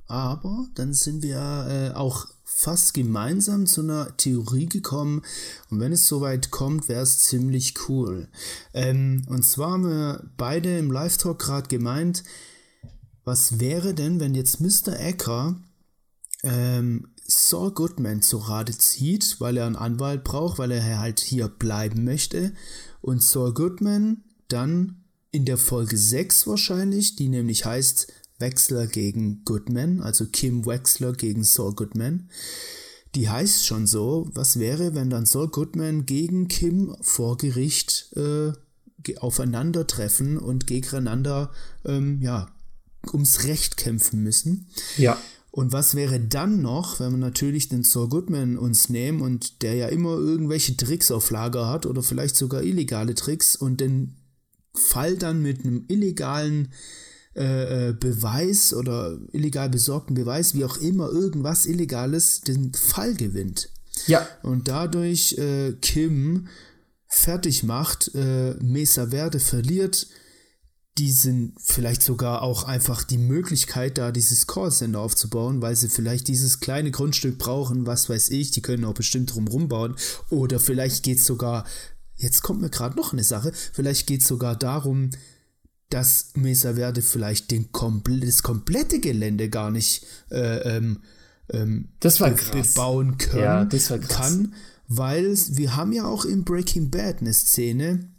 aber 0.05 0.67
dann 0.75 0.93
sind 0.93 1.21
wir 1.21 1.91
äh, 1.93 1.97
auch 1.97 2.27
fast 2.49 2.93
gemeinsam 2.93 3.65
zu 3.65 3.81
einer 3.81 4.15
Theorie 4.15 4.67
gekommen 4.67 5.21
und 5.69 5.81
wenn 5.81 5.91
es 5.91 6.07
soweit 6.07 6.49
kommt, 6.49 6.87
wäre 6.87 7.01
es 7.01 7.19
ziemlich 7.19 7.73
cool. 7.89 8.29
Ähm, 8.73 9.25
und 9.27 9.43
zwar 9.43 9.71
haben 9.71 9.83
wir 9.83 10.23
beide 10.37 10.77
im 10.77 10.89
Live-Talk 10.89 11.39
gerade 11.39 11.67
gemeint, 11.67 12.23
was 13.25 13.59
wäre 13.59 13.93
denn, 13.93 14.21
wenn 14.21 14.33
jetzt 14.33 14.61
Mr. 14.61 14.97
Ecker 14.97 15.59
ähm, 16.43 17.09
Saul 17.25 17.71
Goodman 17.73 18.21
zu 18.21 18.37
Rate 18.37 18.77
zieht, 18.77 19.41
weil 19.41 19.57
er 19.57 19.65
einen 19.65 19.75
Anwalt 19.75 20.23
braucht, 20.23 20.57
weil 20.57 20.71
er 20.71 20.99
halt 20.99 21.19
hier 21.19 21.49
bleiben 21.49 22.05
möchte 22.05 22.53
und 23.01 23.21
Saul 23.21 23.53
Goodman 23.53 24.23
dann 24.47 25.03
in 25.31 25.43
der 25.43 25.57
Folge 25.57 25.97
6 25.97 26.47
wahrscheinlich, 26.47 27.17
die 27.17 27.27
nämlich 27.27 27.65
heißt 27.65 28.07
Wexler 28.39 28.87
gegen 28.87 29.43
Goodman, 29.45 30.01
also 30.01 30.25
Kim 30.25 30.65
Wexler 30.65 31.13
gegen 31.13 31.43
Saul 31.43 31.73
Goodman. 31.73 32.29
Die 33.15 33.29
heißt 33.29 33.65
schon 33.65 33.87
so, 33.87 34.29
was 34.33 34.59
wäre, 34.59 34.93
wenn 34.93 35.09
dann 35.09 35.25
Saul 35.25 35.47
Goodman 35.47 36.05
gegen 36.05 36.47
Kim 36.47 36.95
vor 37.01 37.37
Gericht 37.37 38.11
äh, 38.15 38.51
aufeinandertreffen 39.17 40.37
und 40.37 40.67
gegeneinander 40.67 41.51
ähm, 41.85 42.21
ja, 42.21 42.49
ums 43.11 43.45
Recht 43.45 43.77
kämpfen 43.77 44.21
müssen. 44.21 44.67
Ja. 44.97 45.17
Und 45.49 45.71
was 45.71 45.95
wäre 45.95 46.19
dann 46.19 46.61
noch, 46.61 46.99
wenn 46.99 47.13
wir 47.13 47.17
natürlich 47.17 47.69
den 47.69 47.83
Saul 47.83 48.09
Goodman 48.09 48.57
uns 48.57 48.89
nehmen 48.89 49.21
und 49.21 49.63
der 49.63 49.73
ja 49.73 49.87
immer 49.87 50.17
irgendwelche 50.17 50.77
Tricks 50.77 51.09
auf 51.09 51.31
Lager 51.31 51.67
hat 51.67 51.87
oder 51.87 52.03
vielleicht 52.03 52.35
sogar 52.35 52.61
illegale 52.61 53.15
Tricks 53.15 53.55
und 53.55 53.81
den 53.81 54.17
Fall 54.75 55.15
dann 55.17 55.41
mit 55.41 55.65
einem 55.65 55.85
illegalen 55.87 56.67
äh, 57.37 57.89
äh, 57.89 57.93
Beweis 57.93 58.73
oder 58.73 59.17
illegal 59.31 59.69
besorgten 59.69 60.15
Beweis, 60.15 60.55
wie 60.55 60.65
auch 60.65 60.77
immer, 60.77 61.09
irgendwas 61.09 61.65
Illegales 61.65 62.41
den 62.41 62.73
Fall 62.73 63.13
gewinnt. 63.13 63.69
Ja. 64.07 64.27
Und 64.43 64.67
dadurch 64.67 65.37
äh, 65.37 65.73
Kim 65.81 66.47
fertig 67.07 67.63
macht, 67.63 68.11
äh, 68.15 68.55
Mesa 68.55 69.07
Verde 69.07 69.39
verliert, 69.39 70.07
diesen 70.97 71.53
vielleicht 71.61 72.01
sogar 72.01 72.41
auch 72.41 72.63
einfach 72.63 73.03
die 73.03 73.19
Möglichkeit, 73.19 73.97
da 73.99 74.11
dieses 74.11 74.47
Callcenter 74.47 74.99
aufzubauen, 74.99 75.61
weil 75.61 75.75
sie 75.75 75.89
vielleicht 75.89 76.27
dieses 76.27 76.59
kleine 76.59 76.89
Grundstück 76.91 77.37
brauchen, 77.37 77.85
was 77.85 78.09
weiß 78.09 78.29
ich, 78.29 78.51
die 78.51 78.61
können 78.61 78.83
auch 78.83 78.95
bestimmt 78.95 79.33
drum 79.33 79.47
rumbauen. 79.47 79.95
Oder 80.29 80.59
vielleicht 80.59 81.03
geht 81.03 81.19
es 81.19 81.25
sogar, 81.25 81.65
jetzt 82.15 82.41
kommt 82.41 82.61
mir 82.61 82.71
gerade 82.71 82.97
noch 82.97 83.13
eine 83.13 83.23
Sache, 83.23 83.51
vielleicht 83.73 84.07
geht 84.07 84.21
es 84.21 84.27
sogar 84.27 84.55
darum, 84.55 85.11
dass 85.89 86.31
Mesa 86.35 86.73
Verde 86.73 87.01
vielleicht 87.01 87.51
den 87.51 87.71
kompl 87.71 88.19
das 88.19 88.43
komplette 88.43 88.99
Gelände 88.99 89.49
gar 89.49 89.71
nicht 89.71 90.05
äh, 90.29 90.77
ähm, 90.77 91.01
ähm, 91.49 91.89
das 91.99 92.19
war 92.19 92.31
bebauen 92.31 93.17
können, 93.17 93.43
ja, 93.43 93.65
das 93.65 93.89
war 93.89 93.99
krass. 93.99 94.17
kann, 94.17 94.53
weil 94.87 95.37
wir 95.51 95.75
haben 95.75 95.93
ja 95.93 96.05
auch 96.05 96.25
in 96.25 96.43
Breaking 96.43 96.89
Bad 96.89 97.21
eine 97.21 97.33
Szene 97.33 98.09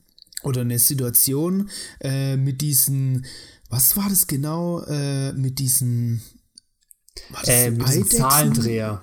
oder 0.42 0.62
eine 0.62 0.78
Situation 0.78 1.68
äh, 2.00 2.36
mit 2.36 2.60
diesen, 2.60 3.26
was 3.68 3.96
war 3.96 4.08
das 4.08 4.26
genau, 4.26 4.82
äh, 4.84 5.32
mit 5.32 5.58
diesen, 5.58 6.22
war 7.30 7.40
das 7.42 7.48
äh, 7.50 7.70
mit 7.70 7.88
diesen 7.88 8.06
Zahlendreher. 8.06 9.02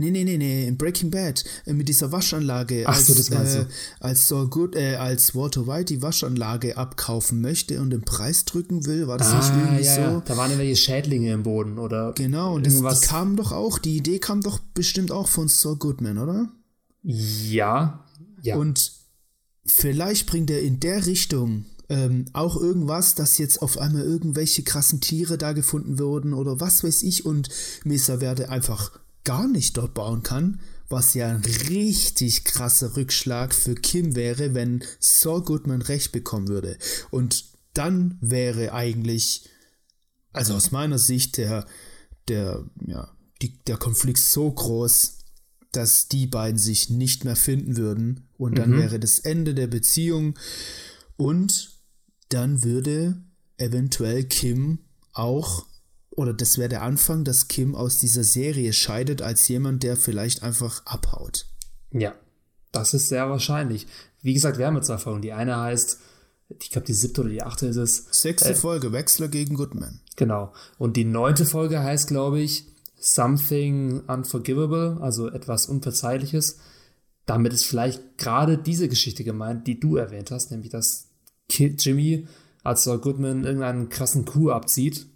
Nee, 0.00 0.10
nee, 0.10 0.24
nee, 0.24 0.38
nee, 0.38 0.66
in 0.66 0.76
Breaking 0.78 1.10
Bad 1.10 1.44
äh, 1.66 1.72
mit 1.74 1.88
dieser 1.88 2.10
Waschanlage. 2.10 2.84
Ach 2.86 2.98
so, 2.98 3.14
das 3.14 3.30
meinst 3.30 3.56
äh, 3.56 3.66
Als 4.00 4.26
Saul 4.28 4.48
Good, 4.48 4.74
äh, 4.74 4.96
als 4.96 5.34
Walter 5.34 5.66
White 5.66 5.94
die 5.94 6.02
Waschanlage 6.02 6.76
abkaufen 6.76 7.40
möchte 7.40 7.80
und 7.80 7.90
den 7.90 8.02
Preis 8.02 8.44
drücken 8.46 8.86
will, 8.86 9.06
war 9.06 9.18
das 9.18 9.28
ah, 9.28 9.38
nicht 9.38 9.50
irgendwie 9.50 9.84
ja, 9.84 9.94
so? 9.94 10.00
Ja. 10.00 10.22
Da 10.24 10.36
waren 10.36 10.50
irgendwelche 10.50 10.76
Schädlinge 10.76 11.32
im 11.32 11.42
Boden, 11.42 11.78
oder? 11.78 12.12
Genau, 12.16 12.54
und 12.54 12.66
das, 12.66 13.00
die 13.00 13.06
kam 13.06 13.36
doch 13.36 13.52
auch, 13.52 13.78
die 13.78 13.96
Idee 13.96 14.18
kam 14.18 14.40
doch 14.40 14.58
bestimmt 14.74 15.12
auch 15.12 15.28
von 15.28 15.48
Saul 15.48 15.76
Goodman, 15.76 16.18
oder? 16.18 16.48
Ja, 17.02 18.04
ja. 18.42 18.56
Und 18.56 18.92
vielleicht 19.66 20.26
bringt 20.26 20.50
er 20.50 20.62
in 20.62 20.80
der 20.80 21.06
Richtung 21.06 21.66
ähm, 21.90 22.26
auch 22.32 22.56
irgendwas, 22.56 23.16
dass 23.16 23.36
jetzt 23.38 23.60
auf 23.60 23.76
einmal 23.76 24.02
irgendwelche 24.02 24.62
krassen 24.62 25.00
Tiere 25.00 25.36
da 25.36 25.52
gefunden 25.52 25.98
wurden 25.98 26.32
oder 26.32 26.60
was 26.60 26.84
weiß 26.84 27.02
ich 27.02 27.26
und 27.26 27.48
Mesa 27.84 28.20
werde 28.20 28.48
einfach 28.48 28.99
gar 29.24 29.48
nicht 29.48 29.76
dort 29.76 29.94
bauen 29.94 30.22
kann, 30.22 30.60
was 30.88 31.14
ja 31.14 31.28
ein 31.28 31.44
richtig 31.68 32.44
krasser 32.44 32.96
Rückschlag 32.96 33.54
für 33.54 33.74
Kim 33.74 34.16
wäre, 34.16 34.54
wenn 34.54 34.82
Saul 34.98 35.42
Goodman 35.42 35.82
recht 35.82 36.12
bekommen 36.12 36.48
würde. 36.48 36.78
Und 37.10 37.44
dann 37.74 38.18
wäre 38.20 38.72
eigentlich, 38.72 39.48
also 40.32 40.54
aus 40.54 40.72
meiner 40.72 40.98
Sicht, 40.98 41.36
der, 41.36 41.66
der, 42.28 42.64
ja, 42.86 43.10
die, 43.40 43.58
der 43.64 43.76
Konflikt 43.76 44.18
so 44.18 44.50
groß, 44.50 45.18
dass 45.72 46.08
die 46.08 46.26
beiden 46.26 46.58
sich 46.58 46.90
nicht 46.90 47.24
mehr 47.24 47.36
finden 47.36 47.76
würden. 47.76 48.28
Und 48.36 48.58
dann 48.58 48.70
mhm. 48.70 48.78
wäre 48.78 48.98
das 48.98 49.20
Ende 49.20 49.54
der 49.54 49.68
Beziehung. 49.68 50.36
Und 51.16 51.78
dann 52.30 52.64
würde 52.64 53.22
eventuell 53.56 54.24
Kim 54.24 54.80
auch 55.12 55.66
oder 56.10 56.32
das 56.32 56.58
wäre 56.58 56.68
der 56.68 56.82
Anfang, 56.82 57.24
dass 57.24 57.48
Kim 57.48 57.74
aus 57.74 57.98
dieser 57.98 58.24
Serie 58.24 58.72
scheidet 58.72 59.22
als 59.22 59.46
jemand, 59.48 59.82
der 59.82 59.96
vielleicht 59.96 60.42
einfach 60.42 60.84
abhaut. 60.84 61.46
Ja, 61.92 62.14
das 62.72 62.94
ist 62.94 63.08
sehr 63.08 63.28
wahrscheinlich. 63.30 63.86
Wie 64.22 64.34
gesagt, 64.34 64.58
wir 64.58 64.66
haben 64.66 64.76
jetzt 64.76 64.86
zwei 64.86 64.98
Folgen. 64.98 65.22
Die 65.22 65.32
eine 65.32 65.58
heißt, 65.58 65.98
ich 66.60 66.70
glaube, 66.70 66.86
die 66.86 66.94
siebte 66.94 67.22
oder 67.22 67.30
die 67.30 67.42
achte 67.42 67.66
ist 67.66 67.76
es. 67.76 68.06
Sechste 68.10 68.50
äh, 68.50 68.54
Folge, 68.54 68.92
Wechsler 68.92 69.28
gegen 69.28 69.54
Goodman. 69.54 70.00
Genau. 70.16 70.52
Und 70.78 70.96
die 70.96 71.04
neunte 71.04 71.46
Folge 71.46 71.82
heißt, 71.82 72.08
glaube 72.08 72.40
ich, 72.40 72.66
something 72.98 74.00
unforgivable, 74.00 74.98
also 75.00 75.28
etwas 75.28 75.66
Unverzeihliches. 75.66 76.58
Damit 77.24 77.52
ist 77.52 77.64
vielleicht 77.64 78.18
gerade 78.18 78.58
diese 78.58 78.88
Geschichte 78.88 79.24
gemeint, 79.24 79.66
die 79.66 79.80
du 79.80 79.96
erwähnt 79.96 80.30
hast, 80.30 80.50
nämlich 80.50 80.70
dass 80.70 81.08
Jimmy 81.48 82.26
als 82.62 82.84
Saul 82.84 82.98
Goodman 82.98 83.44
irgendeinen 83.44 83.88
krassen 83.88 84.24
Coup 84.24 84.50
abzieht, 84.50 85.06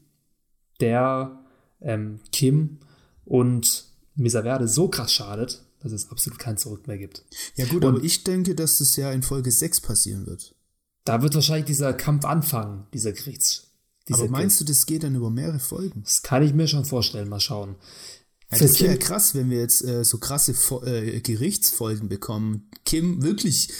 der 0.80 1.38
ähm, 1.80 2.20
Kim 2.32 2.78
und 3.24 3.86
Misa 4.14 4.42
Verde 4.42 4.68
so 4.68 4.88
krass 4.88 5.12
schadet, 5.12 5.64
dass 5.80 5.92
es 5.92 6.10
absolut 6.10 6.38
kein 6.38 6.56
Zurück 6.56 6.86
mehr 6.86 6.98
gibt. 6.98 7.24
Ja 7.56 7.66
gut, 7.66 7.84
und 7.84 7.96
aber 7.96 8.04
ich 8.04 8.24
denke, 8.24 8.54
dass 8.54 8.78
das 8.78 8.96
ja 8.96 9.12
in 9.12 9.22
Folge 9.22 9.50
6 9.50 9.80
passieren 9.80 10.26
wird. 10.26 10.54
Da 11.04 11.22
wird 11.22 11.34
wahrscheinlich 11.34 11.66
dieser 11.66 11.92
Kampf 11.92 12.24
anfangen, 12.24 12.86
dieser 12.94 13.12
Gerichts. 13.12 13.68
Dieser 14.08 14.20
aber 14.20 14.30
meinst 14.30 14.60
du, 14.60 14.64
das 14.64 14.86
geht 14.86 15.02
dann 15.02 15.14
über 15.14 15.30
mehrere 15.30 15.58
Folgen? 15.58 16.02
Das 16.02 16.22
kann 16.22 16.42
ich 16.42 16.54
mir 16.54 16.68
schon 16.68 16.84
vorstellen, 16.84 17.28
mal 17.28 17.40
schauen. 17.40 17.76
Ja, 18.50 18.58
das 18.58 18.80
wäre 18.80 18.92
ja 18.92 18.98
krass, 18.98 19.34
wenn 19.34 19.50
wir 19.50 19.58
jetzt 19.58 19.84
äh, 19.84 20.04
so 20.04 20.18
krasse 20.18 20.52
äh, 20.86 21.20
Gerichtsfolgen 21.20 22.08
bekommen. 22.08 22.70
Kim, 22.84 23.22
wirklich 23.22 23.70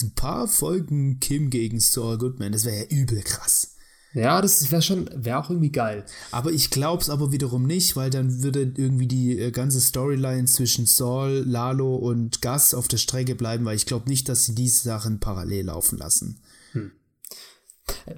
ein 0.00 0.14
paar 0.14 0.48
Folgen 0.48 1.18
Kim 1.20 1.50
gegen 1.50 1.80
Saul 1.80 2.18
Goodman, 2.18 2.52
das 2.52 2.64
wäre 2.64 2.84
ja 2.84 2.84
übel 2.84 3.22
krass. 3.22 3.69
Ja, 4.12 4.42
das 4.42 4.72
wäre 4.72 4.82
schon, 4.82 5.08
wäre 5.14 5.38
auch 5.38 5.50
irgendwie 5.50 5.70
geil. 5.70 6.04
Aber 6.32 6.50
ich 6.50 6.70
glaube 6.70 7.02
es 7.02 7.10
aber 7.10 7.30
wiederum 7.30 7.64
nicht, 7.64 7.94
weil 7.94 8.10
dann 8.10 8.42
würde 8.42 8.62
irgendwie 8.62 9.06
die 9.06 9.38
äh, 9.38 9.50
ganze 9.52 9.80
Storyline 9.80 10.46
zwischen 10.46 10.86
Saul, 10.86 11.44
Lalo 11.46 11.94
und 11.94 12.42
Gus 12.42 12.74
auf 12.74 12.88
der 12.88 12.96
Strecke 12.96 13.36
bleiben, 13.36 13.64
weil 13.64 13.76
ich 13.76 13.86
glaube 13.86 14.08
nicht, 14.08 14.28
dass 14.28 14.46
sie 14.46 14.54
diese 14.54 14.82
Sachen 14.82 15.20
parallel 15.20 15.66
laufen 15.66 15.98
lassen. 15.98 16.40
Hm. 16.72 16.90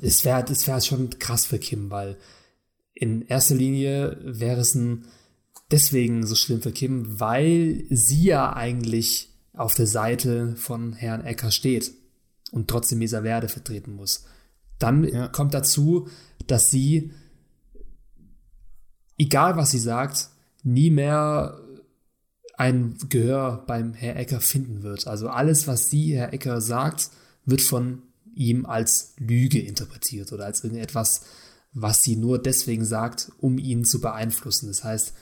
Es 0.01 0.24
wäre 0.24 0.44
das 0.44 0.66
wär 0.66 0.81
schon 0.81 1.10
krass 1.19 1.44
für 1.44 1.59
Kim, 1.59 1.90
weil 1.90 2.16
in 2.94 3.23
erster 3.23 3.55
Linie 3.55 4.16
wäre 4.23 4.60
es 4.60 4.74
ein 4.74 5.05
deswegen 5.70 6.27
so 6.27 6.35
schlimm 6.35 6.62
für 6.62 6.73
Kim, 6.73 7.20
weil 7.20 7.85
sie 7.90 8.24
ja 8.24 8.55
eigentlich 8.55 9.31
auf 9.52 9.74
der 9.74 9.86
Seite 9.86 10.55
von 10.56 10.93
Herrn 10.94 11.24
Ecker 11.24 11.51
steht 11.51 11.93
und 12.51 12.69
trotzdem 12.69 12.98
Mesa 12.98 13.23
Verde 13.23 13.48
vertreten 13.48 13.94
muss. 13.94 14.24
Dann 14.82 15.04
ja. 15.04 15.28
kommt 15.28 15.54
dazu, 15.54 16.09
dass 16.46 16.70
sie, 16.70 17.12
egal 19.16 19.56
was 19.56 19.70
sie 19.70 19.78
sagt, 19.78 20.28
nie 20.64 20.90
mehr 20.90 21.60
ein 22.56 22.96
Gehör 23.09 23.64
beim 23.66 23.94
Herr 23.94 24.16
Ecker 24.16 24.40
finden 24.40 24.82
wird. 24.82 25.06
Also 25.06 25.28
alles, 25.28 25.68
was 25.68 25.88
sie, 25.88 26.16
Herr 26.16 26.32
Ecker, 26.32 26.60
sagt, 26.60 27.10
wird 27.44 27.62
von 27.62 28.02
ihm 28.34 28.66
als 28.66 29.14
Lüge 29.18 29.60
interpretiert 29.60 30.32
oder 30.32 30.46
als 30.46 30.64
irgendetwas, 30.64 31.22
was 31.72 32.02
sie 32.02 32.16
nur 32.16 32.40
deswegen 32.40 32.84
sagt, 32.84 33.30
um 33.38 33.59
ihn 33.59 33.84
zu 33.84 34.00
beeinflussen. 34.00 34.66
Das 34.66 34.82
heißt, 34.82 35.14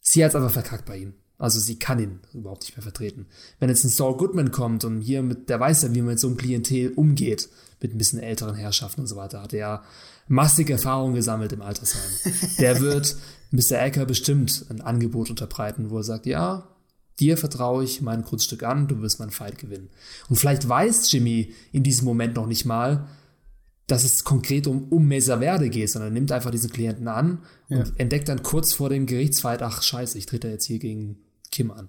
sie 0.00 0.24
hat 0.24 0.30
es 0.30 0.36
einfach 0.36 0.52
verkackt 0.52 0.86
bei 0.86 0.98
ihm. 0.98 1.14
Also 1.38 1.58
sie 1.58 1.78
kann 1.78 1.98
ihn 1.98 2.20
überhaupt 2.34 2.62
nicht 2.62 2.76
mehr 2.76 2.82
vertreten. 2.82 3.26
Wenn 3.58 3.70
jetzt 3.70 3.84
ein 3.84 3.88
Saul 3.88 4.16
Goodman 4.16 4.50
kommt 4.50 4.84
und 4.84 5.00
hier 5.00 5.22
mit, 5.22 5.48
der 5.48 5.58
weiß 5.58 5.82
ja, 5.82 5.94
wie 5.94 6.02
man 6.02 6.10
mit 6.10 6.20
so 6.20 6.28
einem 6.28 6.36
Klientel 6.36 6.92
umgeht, 6.92 7.48
mit 7.80 7.94
ein 7.94 7.98
bisschen 7.98 8.20
älteren 8.20 8.54
Herrschaften 8.54 9.02
und 9.02 9.06
so 9.06 9.16
weiter, 9.16 9.42
hat 9.42 9.52
er 9.52 9.82
massige 10.28 10.74
Erfahrungen 10.74 11.14
gesammelt 11.14 11.52
im 11.52 11.62
Altersheim. 11.62 12.10
Der 12.58 12.80
wird 12.80 13.16
Mr. 13.50 13.82
Ecker 13.82 14.06
bestimmt 14.06 14.66
ein 14.68 14.80
Angebot 14.80 15.30
unterbreiten, 15.30 15.90
wo 15.90 15.98
er 15.98 16.04
sagt, 16.04 16.26
ja, 16.26 16.68
dir 17.18 17.36
vertraue 17.36 17.84
ich 17.84 18.00
mein 18.00 18.22
Grundstück 18.22 18.62
an, 18.62 18.88
du 18.88 19.00
wirst 19.00 19.18
meinen 19.18 19.30
Fight 19.30 19.58
gewinnen. 19.58 19.90
Und 20.28 20.36
vielleicht 20.36 20.68
weiß 20.68 21.10
Jimmy 21.12 21.54
in 21.72 21.82
diesem 21.82 22.04
Moment 22.04 22.36
noch 22.36 22.46
nicht 22.46 22.64
mal, 22.64 23.08
dass 23.86 24.04
es 24.04 24.24
konkret 24.24 24.66
um, 24.66 24.84
um 24.88 25.06
Mesa 25.06 25.38
Verde 25.38 25.68
geht, 25.68 25.90
sondern 25.90 26.12
nimmt 26.12 26.30
einfach 26.32 26.50
diesen 26.50 26.70
Klienten 26.70 27.08
an 27.08 27.40
und 27.68 27.88
ja. 27.88 27.94
entdeckt 27.98 28.28
dann 28.28 28.42
kurz 28.42 28.72
vor 28.72 28.88
dem 28.88 29.06
Gerichtsfight, 29.06 29.62
ach 29.62 29.82
scheiße, 29.82 30.16
ich 30.16 30.26
trete 30.26 30.48
jetzt 30.48 30.66
hier 30.66 30.78
gegen 30.78 31.18
Kim 31.50 31.70
an. 31.72 31.88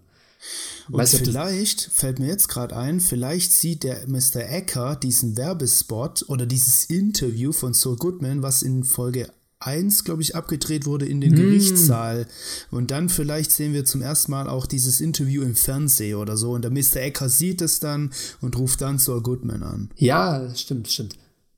Und 0.89 0.97
weißt 0.99 1.17
vielleicht 1.17 1.81
fällt 1.93 2.19
mir 2.19 2.27
jetzt 2.27 2.47
gerade 2.47 2.75
ein, 2.75 2.99
vielleicht 2.99 3.53
sieht 3.53 3.83
der 3.83 4.07
Mr. 4.07 4.47
Ecker 4.49 4.95
diesen 4.95 5.37
Werbespot 5.37 6.25
oder 6.27 6.45
dieses 6.45 6.85
Interview 6.85 7.51
von 7.51 7.73
Saul 7.73 7.97
Goodman, 7.97 8.41
was 8.41 8.61
in 8.61 8.83
Folge 8.83 9.29
1, 9.61 10.03
glaube 10.03 10.21
ich, 10.21 10.35
abgedreht 10.35 10.85
wurde 10.85 11.05
in 11.05 11.21
den 11.21 11.33
mm. 11.33 11.35
Gerichtssaal. 11.35 12.27
Und 12.71 12.91
dann 12.91 13.09
vielleicht 13.09 13.51
sehen 13.51 13.73
wir 13.73 13.85
zum 13.85 14.01
ersten 14.01 14.31
Mal 14.31 14.49
auch 14.49 14.65
dieses 14.65 15.01
Interview 15.01 15.43
im 15.43 15.55
Fernsehen 15.55 16.15
oder 16.15 16.35
so. 16.35 16.51
Und 16.51 16.63
der 16.63 16.71
Mr. 16.71 16.97
Ecker 16.97 17.29
sieht 17.29 17.61
es 17.61 17.79
dann 17.79 18.11
und 18.41 18.57
ruft 18.57 18.81
dann 18.81 18.97
Saul 18.97 19.21
Goodman 19.21 19.63
an. 19.63 19.91
Ja, 19.95 20.53
stimmt, 20.55 20.89
stimmt. 20.89 21.15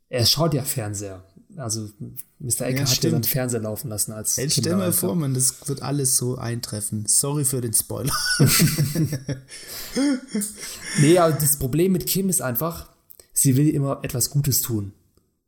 Er 0.09 0.25
schaut 0.25 0.53
ja 0.53 0.63
Fernseher. 0.63 1.23
Also 1.55 1.89
Mr. 2.43 2.65
Ecker 2.65 2.83
ja, 2.83 2.85
hat 2.85 3.03
ja 3.03 3.09
dann 3.09 3.23
Fernseher 3.23 3.61
laufen 3.61 3.87
lassen 3.87 4.11
als 4.11 4.35
Hey, 4.35 4.49
stell 4.49 4.75
mir 4.75 4.91
vor, 4.91 5.15
man, 5.15 5.33
das 5.33 5.65
wird 5.69 5.81
alles 5.81 6.17
so 6.17 6.35
eintreffen. 6.35 7.05
Sorry 7.07 7.45
für 7.45 7.61
den 7.61 7.73
Spoiler. 7.73 8.13
nee, 10.99 11.17
aber 11.17 11.33
das 11.35 11.57
Problem 11.57 11.93
mit 11.93 12.05
Kim 12.05 12.27
ist 12.27 12.41
einfach, 12.41 12.89
sie 13.31 13.55
will 13.55 13.69
immer 13.69 14.01
etwas 14.03 14.29
Gutes 14.29 14.61
tun. 14.61 14.91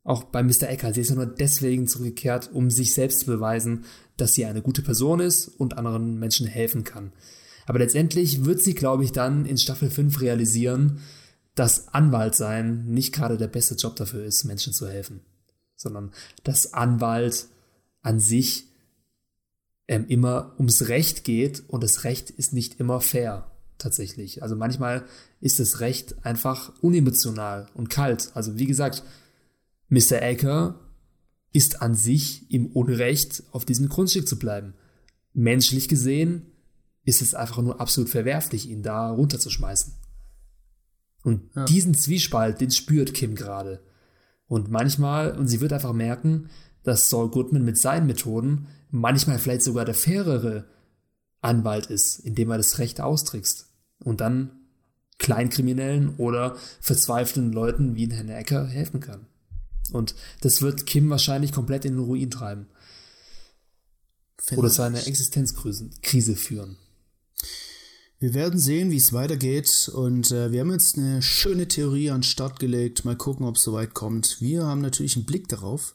Auch 0.06 0.24
bei 0.24 0.42
Mr. 0.42 0.70
Ecker. 0.70 0.94
Sie 0.94 1.02
ist 1.02 1.10
ja 1.10 1.16
nur 1.16 1.26
deswegen 1.26 1.86
zurückgekehrt, 1.90 2.52
um 2.54 2.72
sich 2.72 2.94
selbst 2.94 3.20
zu 3.20 3.26
beweisen, 3.26 3.84
dass 4.16 4.34
sie 4.34 4.46
eine 4.46 4.62
gute 4.62 4.82
Person 4.82 5.20
ist 5.20 5.50
und 5.50 5.78
anderen 5.78 6.18
Menschen 6.18 6.48
helfen 6.48 6.86
kann. 6.86 7.12
Aber 7.66 7.80
letztendlich 7.80 8.46
wird 8.46 8.62
sie, 8.62 8.74
glaube 8.74 9.04
ich, 9.04 9.12
dann 9.12 9.46
in 9.46 9.58
Staffel 9.58 9.90
5 9.90 10.22
realisieren, 10.22 11.00
dass 11.56 11.90
Anwalt 11.90 12.36
sein 12.36 12.86
nicht 12.86 13.14
gerade 13.14 13.38
der 13.38 13.48
beste 13.48 13.76
Job 13.76 13.98
dafür 13.98 14.24
ist, 14.24 14.46
Menschen 14.46 14.72
zu 14.72 14.88
helfen 14.88 15.20
sondern 15.76 16.12
dass 16.44 16.74
Anwalt 16.74 17.48
an 18.02 18.20
sich 18.20 18.68
ähm, 19.88 20.06
immer 20.08 20.54
ums 20.58 20.88
Recht 20.88 21.24
geht 21.24 21.64
und 21.68 21.84
das 21.84 22.04
Recht 22.04 22.30
ist 22.30 22.54
nicht 22.54 22.80
immer 22.80 23.02
fair 23.02 23.52
tatsächlich. 23.78 24.42
Also 24.42 24.56
manchmal 24.56 25.06
ist 25.42 25.60
das 25.60 25.80
Recht 25.80 26.26
einfach 26.26 26.74
unemotional 26.82 27.68
und 27.74 27.90
kalt. 27.90 28.32
Also 28.34 28.58
wie 28.58 28.66
gesagt, 28.66 29.04
Mr. 29.90 30.22
Acker 30.22 30.80
ist 31.52 31.82
an 31.82 31.96
sich 31.96 32.52
im 32.52 32.68
Unrecht, 32.68 33.44
auf 33.52 33.66
diesem 33.66 33.88
Grundstück 33.88 34.28
zu 34.28 34.38
bleiben. 34.38 34.74
Menschlich 35.34 35.88
gesehen 35.88 36.44
ist 37.04 37.22
es 37.22 37.36
einfach 37.36 37.62
nur 37.62 37.80
absolut 37.80 38.10
verwerflich, 38.10 38.70
ihn 38.70 38.82
da 38.82 39.12
runterzuschmeißen. 39.12 39.94
Und 41.24 41.50
ja. 41.56 41.66
diesen 41.66 41.94
Zwiespalt, 41.94 42.62
den 42.62 42.72
spürt 42.72 43.14
Kim 43.14 43.36
gerade. 43.36 43.82
Und 44.48 44.70
manchmal, 44.70 45.32
und 45.38 45.48
sie 45.48 45.62
wird 45.62 45.74
einfach 45.74 45.94
merken, 45.94 46.50
dass 46.84 47.10
Saul 47.10 47.32
Goodman 47.32 47.66
mit 47.66 47.78
seinen 47.78 48.08
Methoden 48.08 48.68
manchmal 48.92 49.40
vielleicht 49.40 49.64
sogar 49.64 49.86
der 49.86 49.96
fairere 49.96 50.66
Anwalt 51.42 51.88
ist, 51.88 52.20
indem 52.20 52.52
er 52.52 52.58
das 52.58 52.80
Recht 52.80 53.02
austrickst. 53.02 53.68
Und 54.00 54.22
dann 54.22 54.52
Kleinkriminellen 55.18 56.16
oder 56.18 56.56
verzweifelten 56.82 57.52
Leuten 57.52 57.96
wie 57.96 58.12
Herrn 58.12 58.30
Ecker 58.30 58.68
helfen 58.68 59.00
kann. 59.00 59.28
Und 59.92 60.16
das 60.42 60.62
wird 60.62 60.86
Kim 60.86 61.10
wahrscheinlich 61.10 61.52
komplett 61.52 61.86
in 61.86 61.96
den 61.96 62.04
Ruin 62.04 62.32
treiben. 62.32 62.68
Vielleicht. 64.38 64.60
Oder 64.60 64.70
zu 64.70 64.82
einer 64.82 65.08
Existenzkrise 65.08 66.36
führen. 66.36 66.78
Wir 68.26 68.34
werden 68.34 68.60
sehen, 68.60 68.90
wie 68.90 68.98
es 68.98 69.14
weitergeht 69.14 69.88
und 69.94 70.32
äh, 70.32 70.52
wir 70.52 70.62
haben 70.62 70.72
jetzt 70.72 70.98
eine 70.98 71.22
schöne 71.22 71.68
Theorie 71.68 72.10
an 72.10 72.22
den 72.22 72.24
Start 72.24 72.58
gelegt. 72.58 73.06
Mal 73.06 73.16
gucken, 73.16 73.46
ob 73.46 73.58
es 73.58 73.62
soweit 73.62 73.94
kommt. 73.94 74.42
Wir 74.42 74.64
haben 74.64 74.82
natürlich 74.82 75.16
einen 75.16 75.28
Blick 75.28 75.48
darauf 75.48 75.94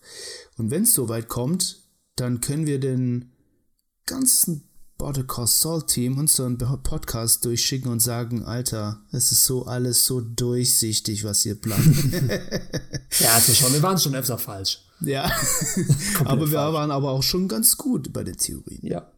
und 0.57 0.71
wenn 0.71 0.85
es 0.85 0.95
soweit 0.95 1.27
kommt, 1.27 1.81
dann 2.15 2.41
können 2.41 2.69
wir 2.69 2.79
den 2.79 3.33
ganzen 4.07 4.63
Better 4.97 5.25
Call 5.25 5.49
Saul 5.49 5.85
Team 5.85 6.19
unseren 6.19 6.57
Podcast 6.57 7.45
durchschicken 7.45 7.91
und 7.91 7.99
sagen, 7.99 8.45
Alter, 8.45 9.03
es 9.11 9.33
ist 9.33 9.45
so 9.45 9.67
alles 9.67 10.05
so 10.05 10.21
durchsichtig, 10.21 11.25
was 11.25 11.45
ihr 11.45 11.57
plant. 11.57 11.83
ja, 13.19 13.33
also 13.33 13.55
schon, 13.55 13.73
wir 13.73 13.83
waren 13.83 13.99
schon 13.99 14.15
öfter 14.15 14.39
falsch. 14.39 14.85
Ja, 15.01 15.25
aber 16.25 16.43
wir 16.43 16.59
falsch. 16.59 16.75
waren 16.75 16.93
aber 16.93 17.11
auch 17.11 17.25
schon 17.25 17.49
ganz 17.49 17.77
gut 17.77 18.13
bei 18.13 18.23
den 18.23 18.37
Theorien. 18.37 18.87
Ja. 18.87 19.11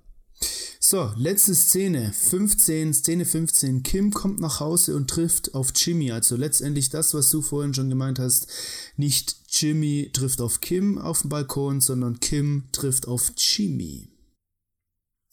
So, 0.85 1.13
letzte 1.17 1.55
Szene, 1.55 2.13
15, 2.13 2.93
Szene 2.93 3.25
15. 3.25 3.85
Kim 3.85 4.11
kommt 4.13 4.41
nach 4.41 4.59
Hause 4.59 4.97
und 4.97 5.09
trifft 5.09 5.55
auf 5.55 5.73
Jimmy. 5.77 6.11
Also 6.11 6.35
letztendlich 6.35 6.91
das, 6.91 7.15
was 7.15 7.31
du 7.31 7.41
vorhin 7.41 7.73
schon 7.73 7.89
gemeint 7.89 8.19
hast. 8.19 8.49
Nicht 8.97 9.37
Jimmy 9.47 10.11
trifft 10.13 10.41
auf 10.41 10.61
Kim 10.61 10.99
auf 10.99 11.21
dem 11.21 11.31
Balkon, 11.31 11.81
sondern 11.81 12.19
Kim 12.19 12.65
trifft 12.73 13.07
auf 13.07 13.33
Jimmy. 13.37 14.09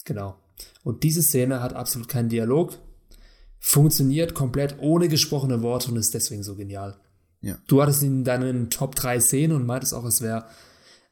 Genau. 0.05 0.37
Und 0.83 1.01
diese 1.01 1.23
Szene 1.23 1.63
hat 1.63 1.73
absolut 1.73 2.07
keinen 2.09 2.29
Dialog, 2.29 2.77
funktioniert 3.57 4.35
komplett 4.35 4.75
ohne 4.79 5.07
gesprochene 5.07 5.63
Worte 5.63 5.89
und 5.89 5.97
ist 5.97 6.13
deswegen 6.13 6.43
so 6.43 6.55
genial. 6.55 6.95
Ja. 7.41 7.57
Du 7.65 7.81
hattest 7.81 8.03
in 8.03 8.23
deinen 8.23 8.69
Top 8.69 8.93
3 8.93 9.19
Szenen 9.19 9.55
und 9.55 9.65
meintest 9.65 9.95
auch, 9.95 10.05
es 10.05 10.21
wäre 10.21 10.45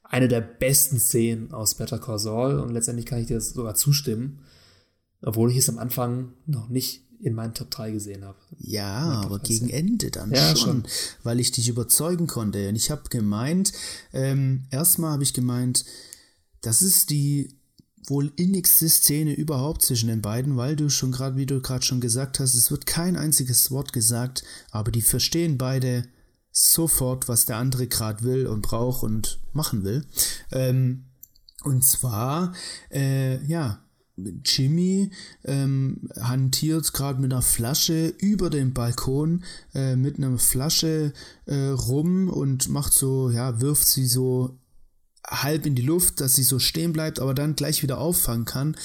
eine 0.10 0.28
der 0.28 0.42
besten 0.42 1.00
Szenen 1.00 1.52
aus 1.52 1.76
Better 1.76 2.00
Call 2.00 2.20
Saul 2.20 2.60
und 2.60 2.72
letztendlich 2.72 3.06
kann 3.06 3.20
ich 3.20 3.28
dir 3.28 3.42
sogar 3.42 3.76
zustimmen, 3.76 4.40
obwohl 5.22 5.52
ich 5.52 5.58
es 5.58 5.70
am 5.70 5.80
Anfang 5.80 6.34
noch 6.46 6.70
nicht 6.70 7.04
in 7.20 7.34
meinen 7.34 7.54
Top 7.54 7.72
3 7.72 7.92
gesehen 7.92 8.24
habe. 8.24 8.38
Ja, 8.60 9.22
aber 9.24 9.40
gegen 9.40 9.70
Ende 9.70 10.12
dann 10.12 10.32
ja, 10.32 10.56
schon, 10.56 10.58
schon, 10.58 10.84
weil 11.24 11.40
ich 11.40 11.52
dich 11.52 11.68
überzeugen 11.68 12.28
konnte. 12.28 12.70
Und 12.70 12.76
ich 12.76 12.92
habe 12.92 13.10
gemeint, 13.10 13.74
ähm, 14.14 14.66
erstmal 14.70 15.14
habe 15.14 15.24
ich 15.24 15.34
gemeint, 15.34 15.84
das 16.62 16.82
ist 16.82 17.10
die 17.10 17.58
wohl 18.06 18.32
innigste 18.36 18.88
Szene 18.88 19.34
überhaupt 19.34 19.82
zwischen 19.82 20.08
den 20.08 20.22
beiden, 20.22 20.58
weil 20.58 20.76
du 20.76 20.90
schon 20.90 21.12
gerade, 21.12 21.36
wie 21.36 21.46
du 21.46 21.62
gerade 21.62 21.84
schon 21.84 22.00
gesagt 22.00 22.40
hast, 22.40 22.54
es 22.54 22.72
wird 22.72 22.86
kein 22.86 23.18
einziges 23.18 23.70
Wort 23.72 23.94
gesagt, 23.94 24.44
aber 24.72 24.92
die 24.92 25.02
verstehen 25.02 25.58
beide 25.58 26.04
sofort, 26.58 27.28
was 27.28 27.46
der 27.46 27.58
andere 27.58 27.86
gerade 27.88 28.24
will 28.24 28.48
und 28.48 28.62
braucht 28.62 29.04
und 29.04 29.40
machen 29.54 29.84
will. 29.84 30.06
Ähm, 30.52 31.06
und 31.64 31.84
zwar, 31.84 32.54
äh, 32.92 33.44
ja, 33.46 33.80
Jimmy 34.44 35.12
ähm, 35.44 36.10
hantiert 36.20 36.92
gerade 36.94 37.22
mit 37.22 37.32
einer 37.32 37.44
Flasche 37.44 38.08
über 38.18 38.50
den 38.50 38.74
Balkon 38.74 39.44
äh, 39.76 39.96
mit 39.96 40.18
einer 40.18 40.40
Flasche 40.40 41.14
äh, 41.46 41.68
rum 41.68 42.28
und 42.28 42.70
macht 42.70 42.94
so, 42.94 43.30
ja, 43.30 43.62
wirft 43.62 43.86
sie 43.86 44.08
so 44.08 44.58
halb 45.28 45.68
in 45.68 45.76
die 45.76 45.84
Luft, 45.84 46.22
dass 46.22 46.34
sie 46.34 46.44
so 46.44 46.58
stehen 46.58 46.94
bleibt, 46.94 47.20
aber 47.20 47.36
dann 47.36 47.56
gleich 47.56 47.84
wieder 47.84 48.00
auffangen 48.00 48.46
kann. 48.46 48.76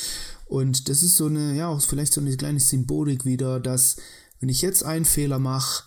Und 0.45 0.91
das 0.91 1.03
ist 1.03 1.17
so 1.17 1.27
eine, 1.27 1.55
ja, 1.55 1.69
auch 1.69 1.81
vielleicht 1.81 2.13
so 2.13 2.21
eine 2.21 2.37
kleine 2.37 2.61
Symbolik 2.61 3.25
wieder, 3.25 3.61
dass 3.61 3.97
wenn 4.41 4.51
ich 4.51 4.61
jetzt 4.61 4.85
einen 4.85 5.07
Fehler 5.07 5.39
mache, 5.39 5.85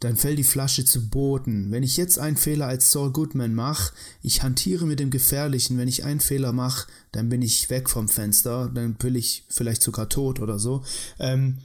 dann 0.00 0.16
fällt 0.16 0.38
die 0.38 0.44
Flasche 0.44 0.84
zu 0.84 1.08
Boden. 1.08 1.70
Wenn 1.70 1.82
ich 1.82 1.96
jetzt 1.96 2.18
einen 2.18 2.36
Fehler 2.36 2.66
als 2.66 2.90
Saul 2.90 3.12
Goodman 3.12 3.54
mache, 3.54 3.94
ich 4.22 4.42
hantiere 4.42 4.86
mit 4.86 5.00
dem 5.00 5.10
Gefährlichen, 5.10 5.78
wenn 5.78 5.88
ich 5.88 6.04
einen 6.04 6.20
Fehler 6.20 6.52
mache, 6.52 6.88
dann 7.12 7.28
bin 7.28 7.40
ich 7.40 7.70
weg 7.70 7.88
vom 7.88 8.08
Fenster, 8.08 8.70
dann 8.72 8.94
bin 8.94 9.14
ich 9.14 9.44
vielleicht 9.48 9.82
sogar 9.82 10.08
tot 10.08 10.40
oder 10.40 10.58
so. 10.58 10.84
Ähm, 11.18 11.58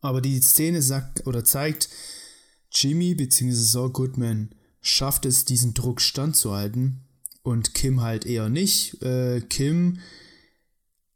aber 0.00 0.22
die 0.22 0.40
Szene 0.40 0.80
sagt 0.80 1.26
oder 1.26 1.44
zeigt, 1.44 1.90
Jimmy 2.72 3.14
bzw. 3.14 3.52
Saul 3.52 3.90
Goodman 3.90 4.54
schafft 4.80 5.26
es, 5.26 5.44
diesen 5.44 5.74
Druck 5.74 6.00
standzuhalten 6.00 7.04
und 7.42 7.74
Kim 7.74 8.00
halt 8.00 8.24
eher 8.24 8.48
nicht. 8.48 9.02
Äh, 9.02 9.42
Kim 9.42 9.98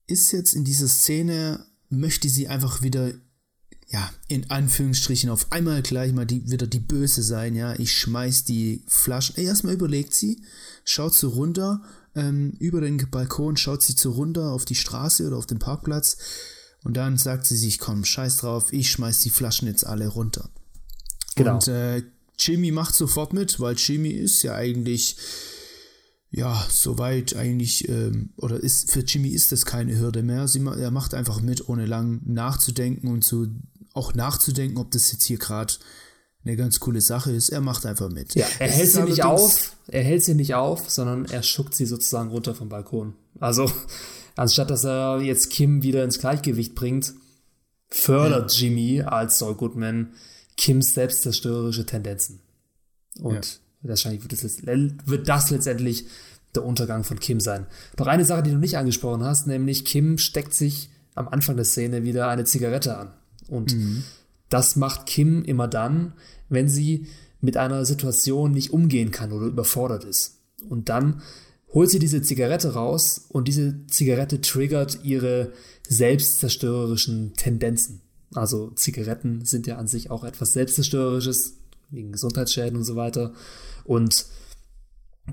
ist 0.07 0.33
jetzt 0.33 0.53
in 0.53 0.65
dieser 0.65 0.89
Szene, 0.89 1.65
möchte 1.89 2.29
sie 2.29 2.49
einfach 2.49 2.83
wieder 2.83 3.15
ja, 3.89 4.11
in 4.29 4.51
Anführungsstrichen 4.51 5.31
auf 5.31 5.53
einmal 5.53 5.83
gleich 5.83 6.13
mal 6.13 6.27
die, 6.27 6.51
wieder 6.51 6.67
die 6.67 6.81
Böse 6.81 7.23
sein, 7.23 7.55
ja, 7.55 7.79
ich 7.79 7.93
schmeiß 7.93 8.45
die 8.45 8.83
Flaschen, 8.87 9.37
erstmal 9.37 9.75
überlegt 9.75 10.15
sie, 10.15 10.43
schaut 10.85 11.15
so 11.15 11.29
runter, 11.29 11.83
ähm, 12.15 12.53
über 12.59 12.81
den 12.81 12.97
Balkon 13.11 13.57
schaut 13.57 13.83
sie 13.83 13.95
so 13.97 14.13
runter 14.13 14.53
auf 14.53 14.65
die 14.65 14.75
Straße 14.75 15.27
oder 15.27 15.37
auf 15.37 15.47
den 15.47 15.59
Parkplatz 15.59 16.17
und 16.83 16.97
dann 16.97 17.17
sagt 17.19 17.47
sie 17.47 17.57
sich, 17.57 17.79
komm, 17.79 18.05
scheiß 18.05 18.39
drauf, 18.39 18.73
ich 18.73 18.91
schmeiß 18.91 19.21
die 19.21 19.31
Flaschen 19.31 19.69
jetzt 19.69 19.87
alle 19.87 20.09
runter. 20.09 20.51
Genau. 21.37 21.55
Und 21.55 21.69
äh, 21.69 22.03
Jimmy 22.39 22.71
macht 22.71 22.95
sofort 22.95 23.33
mit, 23.33 23.61
weil 23.61 23.77
Jimmy 23.77 24.11
ist 24.11 24.43
ja 24.43 24.55
eigentlich 24.55 25.17
ja, 26.37 26.67
soweit 26.69 27.37
eigentlich, 27.37 27.89
ähm, 27.89 28.31
oder 28.37 28.59
ist 28.59 28.91
für 28.91 29.01
Jimmy 29.01 29.29
ist 29.29 29.53
das 29.53 29.65
keine 29.65 29.97
Hürde 29.97 30.25
mehr. 30.25 30.49
Sie, 30.49 30.59
er 30.67 30.91
macht 30.91 31.15
einfach 31.15 31.41
mit, 31.41 31.69
ohne 31.69 31.87
lang 31.87 32.23
nachzudenken 32.25 33.07
und 33.07 33.23
zu 33.23 33.47
auch 33.95 34.15
nachzudenken, 34.15 34.77
ob 34.79 34.91
das 34.91 35.11
jetzt 35.13 35.25
hier 35.25 35.39
gerade 35.39 35.73
eine 36.45 36.57
ganz 36.57 36.81
coole 36.81 37.01
Sache 37.01 37.33
ist. 37.33 37.49
Er 37.49 37.61
macht 37.61 37.87
einfach 37.87 38.11
mit. 38.11 38.35
Ja, 38.35 38.47
er 38.59 38.69
es 38.69 38.75
hält 38.75 38.91
sie 38.91 39.03
nicht 39.05 39.25
auf, 39.25 39.77
er 39.87 40.03
hält 40.03 40.25
sie 40.25 40.35
nicht 40.35 40.55
auf, 40.55 40.91
sondern 40.91 41.25
er 41.25 41.43
schuckt 41.43 41.75
sie 41.75 41.87
sozusagen 41.87 42.29
runter 42.29 42.55
vom 42.55 42.69
Balkon. 42.69 43.15
Also, 43.41 43.71
anstatt 44.37 44.71
dass 44.71 44.85
er 44.85 45.21
jetzt 45.23 45.51
Kim 45.51 45.83
wieder 45.83 46.05
ins 46.05 46.19
Gleichgewicht 46.19 46.75
bringt, 46.75 47.15
fördert 47.89 48.53
ja. 48.53 48.67
Jimmy 48.67 49.03
als 49.03 49.39
Saul 49.39 49.55
Goodman 49.55 50.13
Kims 50.57 50.95
selbstzerstörerische 50.95 51.87
Tendenzen. 51.87 52.41
Und 53.21 53.61
ja. 53.83 53.91
wahrscheinlich 53.91 54.23
wird 54.23 54.33
das, 54.33 54.67
wird 55.07 55.29
das 55.29 55.51
letztendlich 55.51 56.07
der 56.55 56.65
Untergang 56.65 57.05
von 57.05 57.19
Kim 57.19 57.41
sein. 57.41 57.67
Doch 57.97 58.07
eine 58.07 58.25
Sache, 58.25 58.43
die 58.43 58.51
du 58.51 58.59
nicht 58.59 58.77
angesprochen 58.77 59.25
hast, 59.25 59.47
nämlich 59.47 59.85
Kim 59.85 60.19
steckt 60.19 60.55
sich 60.55 60.91
am 61.15 61.29
Anfang 61.29 61.57
der 61.57 61.65
Szene 61.65 62.05
wieder 62.05 62.29
eine 62.29 62.45
Zigarette 62.45 62.97
an. 62.97 63.13
Und 63.49 63.75
mhm. 63.75 64.05
das 64.49 64.77
macht 64.77 65.07
Kim 65.07 65.43
immer 65.45 65.69
dann, 65.69 66.15
wenn 66.49 66.69
sie 66.69 67.07
mit 67.41 67.57
einer 67.57 67.85
Situation 67.85 68.53
nicht 68.53 68.73
umgehen 68.73 69.11
kann 69.11 69.33
oder 69.33 69.47
überfordert 69.47 70.05
ist. 70.05 70.39
Und 70.69 70.89
dann 70.89 71.23
holt 71.73 71.91
sie 71.91 71.99
diese 71.99 72.23
Zigarette 72.23 72.73
raus 72.73 73.27
und 73.29 73.49
diese 73.49 73.87
Zigarette 73.89 74.41
triggert 74.41 75.01
ihre 75.03 75.53
selbstzerstörerischen 75.89 77.35
Tendenzen. 77.37 78.01
Also 78.33 78.71
Zigaretten 78.71 79.45
sind 79.45 79.67
ja 79.67 79.77
an 79.77 79.87
sich 79.87 80.11
auch 80.11 80.25
etwas 80.25 80.53
selbstzerstörerisches, 80.53 81.55
wegen 81.91 82.13
Gesundheitsschäden 82.13 82.79
und 82.79 82.85
so 82.85 82.97
weiter. 82.97 83.33
Und 83.85 84.27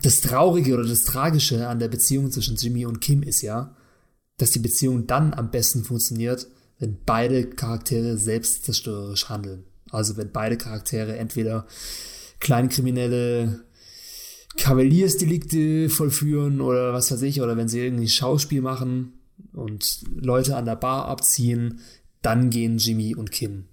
das 0.02 0.22
Traurige 0.22 0.74
oder 0.74 0.88
das 0.88 1.04
Tragische 1.04 1.68
an 1.68 1.80
der 1.80 1.88
Beziehung 1.88 2.32
zwischen 2.32 2.56
Jimmy 2.56 2.86
und 2.86 3.02
Kim 3.02 3.24
ist 3.24 3.42
ja, 3.42 3.76
dass 4.38 4.52
die 4.52 4.60
Beziehung 4.60 5.08
dann 5.08 5.34
am 5.34 5.52
besten 5.52 5.84
funktioniert, 5.84 6.48
wenn 6.82 6.98
beide 7.06 7.48
Charaktere 7.48 8.18
selbstzerstörerisch 8.18 9.30
handeln. 9.30 9.64
Also 9.92 10.18
wenn 10.18 10.32
beide 10.32 10.58
Charaktere 10.58 11.16
entweder 11.16 11.68
kleinkriminelle 12.40 13.62
Kavaliersdelikte 14.58 15.90
vollführen 15.90 16.60
oder 16.60 16.92
was 16.92 17.12
weiß 17.12 17.22
ich, 17.22 17.40
oder 17.40 17.56
wenn 17.56 17.70
sie 17.70 17.80
irgendwie 17.80 18.10
Schauspiel 18.10 18.62
machen 18.62 19.14
und 19.54 20.04
Leute 20.16 20.58
an 20.58 20.66
der 20.66 20.76
Bar 20.76 21.06
abziehen, 21.06 21.80
dann 22.24 22.50
gehen 22.50 22.80
Jimmy 22.80 23.16
und 23.16 23.32
Kim 23.32 23.66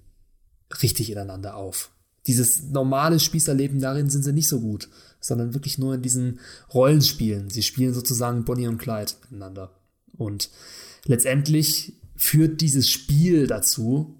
richtig 0.83 1.11
ineinander 1.11 1.57
auf. 1.57 1.91
Dieses 2.27 2.63
normale 2.65 3.21
Spießerleben, 3.21 3.81
darin 3.81 4.11
sind 4.11 4.23
sie 4.23 4.35
nicht 4.35 4.49
so 4.49 4.61
gut, 4.61 4.91
sondern 5.19 5.55
wirklich 5.55 5.79
nur 5.79 5.95
in 5.95 6.03
diesen 6.03 6.41
Rollenspielen. 6.75 7.49
Sie 7.49 7.63
spielen 7.63 7.95
sozusagen 7.95 8.45
Bonnie 8.45 8.69
und 8.69 8.77
Clyde 8.77 9.13
miteinander. 9.23 9.73
Und 10.19 10.51
letztendlich 11.07 11.95
führt 12.19 12.61
dieses 12.61 12.91
Spiel 12.91 13.47
dazu, 13.47 14.17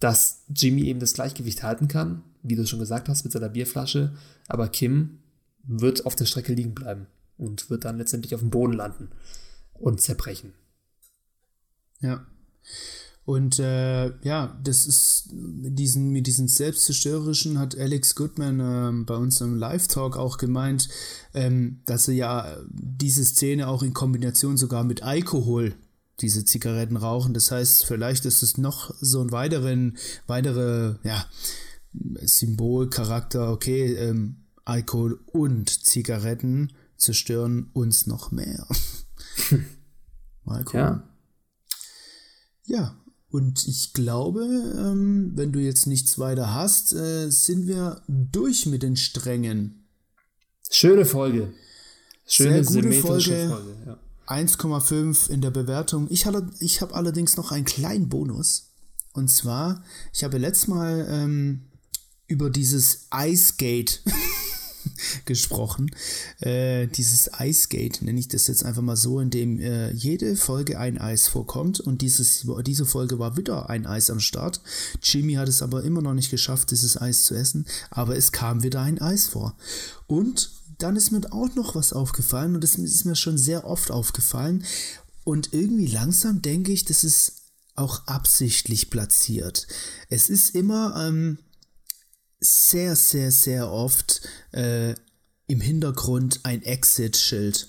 dass 0.00 0.42
Jimmy 0.48 0.84
eben 0.84 0.98
das 0.98 1.12
Gleichgewicht 1.12 1.62
halten 1.62 1.86
kann, 1.86 2.24
wie 2.42 2.56
du 2.56 2.66
schon 2.66 2.80
gesagt 2.80 3.08
hast, 3.08 3.24
mit 3.24 3.32
seiner 3.32 3.50
Bierflasche, 3.50 4.16
aber 4.48 4.68
Kim 4.68 5.18
wird 5.62 6.06
auf 6.06 6.16
der 6.16 6.24
Strecke 6.24 6.54
liegen 6.54 6.74
bleiben 6.74 7.06
und 7.36 7.70
wird 7.70 7.84
dann 7.84 7.98
letztendlich 7.98 8.34
auf 8.34 8.40
dem 8.40 8.50
Boden 8.50 8.72
landen 8.72 9.10
und 9.74 10.00
zerbrechen. 10.00 10.54
Ja. 12.00 12.26
Und 13.24 13.60
äh, 13.60 14.18
ja, 14.24 14.58
das 14.64 14.86
ist 14.86 15.30
mit 15.32 15.78
diesen, 15.78 16.10
mit 16.10 16.26
diesen 16.26 16.48
selbstzerstörerischen 16.48 17.58
hat 17.58 17.78
Alex 17.78 18.16
Goodman 18.16 18.58
äh, 18.58 19.04
bei 19.04 19.14
im 19.14 19.54
Live-Talk 19.56 20.16
auch 20.16 20.38
gemeint, 20.38 20.88
ähm, 21.32 21.82
dass 21.84 22.08
er 22.08 22.14
ja 22.14 22.56
diese 22.70 23.24
Szene 23.24 23.68
auch 23.68 23.84
in 23.84 23.92
Kombination 23.92 24.56
sogar 24.56 24.82
mit 24.82 25.02
Alkohol 25.02 25.74
diese 26.22 26.44
Zigaretten 26.44 26.96
rauchen. 26.96 27.34
Das 27.34 27.50
heißt, 27.50 27.84
vielleicht 27.84 28.24
ist 28.24 28.42
es 28.42 28.56
noch 28.56 28.94
so 29.00 29.20
ein 29.20 29.32
weiteren, 29.32 29.98
weitere, 30.26 30.96
ja, 31.02 31.26
Symbolcharakter, 31.92 33.52
okay, 33.52 33.94
ähm, 33.94 34.46
Alkohol 34.64 35.20
und 35.26 35.68
Zigaretten 35.84 36.72
zerstören 36.96 37.68
uns 37.72 38.06
noch 38.06 38.30
mehr. 38.30 38.66
Mal 40.44 40.64
gucken. 40.64 40.80
Ja. 40.80 41.08
ja, 42.64 43.02
und 43.28 43.66
ich 43.66 43.92
glaube, 43.92 44.42
ähm, 44.42 45.32
wenn 45.34 45.52
du 45.52 45.58
jetzt 45.58 45.86
nichts 45.86 46.18
weiter 46.18 46.54
hast, 46.54 46.92
äh, 46.92 47.30
sind 47.30 47.66
wir 47.66 48.02
durch 48.08 48.66
mit 48.66 48.82
den 48.82 48.96
Strängen. 48.96 49.88
Schöne 50.70 51.04
Folge. 51.04 51.52
Schöne 52.26 52.64
Sehr 52.64 52.82
gute 52.82 52.92
Folge. 53.00 53.48
Folge 53.48 53.76
ja. 53.86 53.98
1,5 54.32 55.28
in 55.30 55.40
der 55.40 55.50
Bewertung. 55.50 56.06
Ich, 56.10 56.26
ich 56.60 56.80
habe 56.80 56.94
allerdings 56.94 57.36
noch 57.36 57.52
einen 57.52 57.64
kleinen 57.64 58.08
Bonus. 58.08 58.70
Und 59.12 59.28
zwar, 59.28 59.82
ich 60.12 60.24
habe 60.24 60.38
letztes 60.38 60.68
Mal 60.68 61.06
ähm, 61.08 61.66
über 62.26 62.48
dieses 62.48 63.08
Ice 63.14 63.54
Gate 63.58 64.02
gesprochen. 65.26 65.90
Äh, 66.40 66.86
dieses 66.86 67.30
Ice 67.38 67.68
Gate 67.68 68.00
nenne 68.00 68.18
ich 68.18 68.28
das 68.28 68.46
jetzt 68.46 68.64
einfach 68.64 68.80
mal 68.80 68.96
so, 68.96 69.20
in 69.20 69.28
dem 69.28 69.60
äh, 69.60 69.92
jede 69.92 70.34
Folge 70.36 70.78
ein 70.78 70.98
Eis 70.98 71.28
vorkommt. 71.28 71.80
Und 71.80 72.00
dieses, 72.00 72.46
diese 72.64 72.86
Folge 72.86 73.18
war 73.18 73.36
wieder 73.36 73.68
ein 73.68 73.86
Eis 73.86 74.08
am 74.08 74.20
Start. 74.20 74.62
Jimmy 75.02 75.34
hat 75.34 75.48
es 75.48 75.62
aber 75.62 75.84
immer 75.84 76.00
noch 76.00 76.14
nicht 76.14 76.30
geschafft, 76.30 76.70
dieses 76.70 77.00
Eis 77.00 77.24
zu 77.24 77.34
essen. 77.34 77.66
Aber 77.90 78.16
es 78.16 78.32
kam 78.32 78.62
wieder 78.62 78.80
ein 78.80 78.98
Eis 78.98 79.26
vor. 79.26 79.56
Und 80.06 80.50
dann 80.82 80.96
ist 80.96 81.12
mir 81.12 81.20
auch 81.32 81.54
noch 81.54 81.74
was 81.74 81.92
aufgefallen 81.92 82.54
und 82.54 82.64
das 82.64 82.76
ist 82.76 83.04
mir 83.04 83.16
schon 83.16 83.38
sehr 83.38 83.64
oft 83.64 83.90
aufgefallen. 83.90 84.64
Und 85.24 85.52
irgendwie 85.52 85.86
langsam 85.86 86.42
denke 86.42 86.72
ich, 86.72 86.84
das 86.84 87.04
ist 87.04 87.42
auch 87.74 88.06
absichtlich 88.06 88.90
platziert. 88.90 89.66
Es 90.08 90.28
ist 90.28 90.54
immer 90.54 91.06
ähm, 91.06 91.38
sehr, 92.40 92.96
sehr, 92.96 93.30
sehr 93.30 93.70
oft 93.70 94.22
äh, 94.52 94.94
im 95.46 95.60
Hintergrund 95.60 96.40
ein 96.42 96.62
Exit-Schild. 96.62 97.68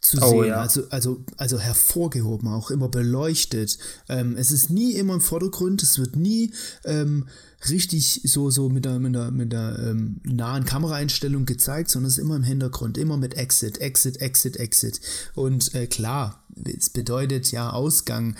zu 0.00 0.18
oh, 0.20 0.42
sehen. 0.42 0.48
Ja. 0.48 0.60
Also, 0.60 0.88
also, 0.90 1.24
also 1.36 1.58
hervorgehoben, 1.58 2.48
auch 2.48 2.70
immer 2.70 2.88
beleuchtet. 2.88 3.78
Ähm, 4.08 4.36
es 4.36 4.50
ist 4.50 4.70
nie 4.70 4.92
immer 4.94 5.14
im 5.14 5.20
Vordergrund, 5.20 5.82
es 5.82 5.98
wird 5.98 6.16
nie 6.16 6.52
ähm, 6.84 7.28
richtig 7.68 8.22
so, 8.24 8.50
so 8.50 8.68
mit 8.68 8.84
der, 8.84 8.98
mit 8.98 9.14
der, 9.14 9.30
mit 9.30 9.52
der 9.52 9.78
ähm, 9.78 10.20
nahen 10.24 10.64
Kameraeinstellung 10.64 11.46
gezeigt, 11.46 11.90
sondern 11.90 12.08
es 12.08 12.18
ist 12.18 12.24
immer 12.24 12.36
im 12.36 12.42
Hintergrund, 12.42 12.98
immer 12.98 13.16
mit 13.16 13.34
Exit, 13.34 13.78
Exit, 13.78 14.20
Exit, 14.20 14.56
Exit. 14.56 15.00
Und 15.34 15.74
äh, 15.74 15.86
klar, 15.86 16.44
es 16.64 16.90
bedeutet 16.90 17.52
ja 17.52 17.70
Ausgang, 17.70 18.36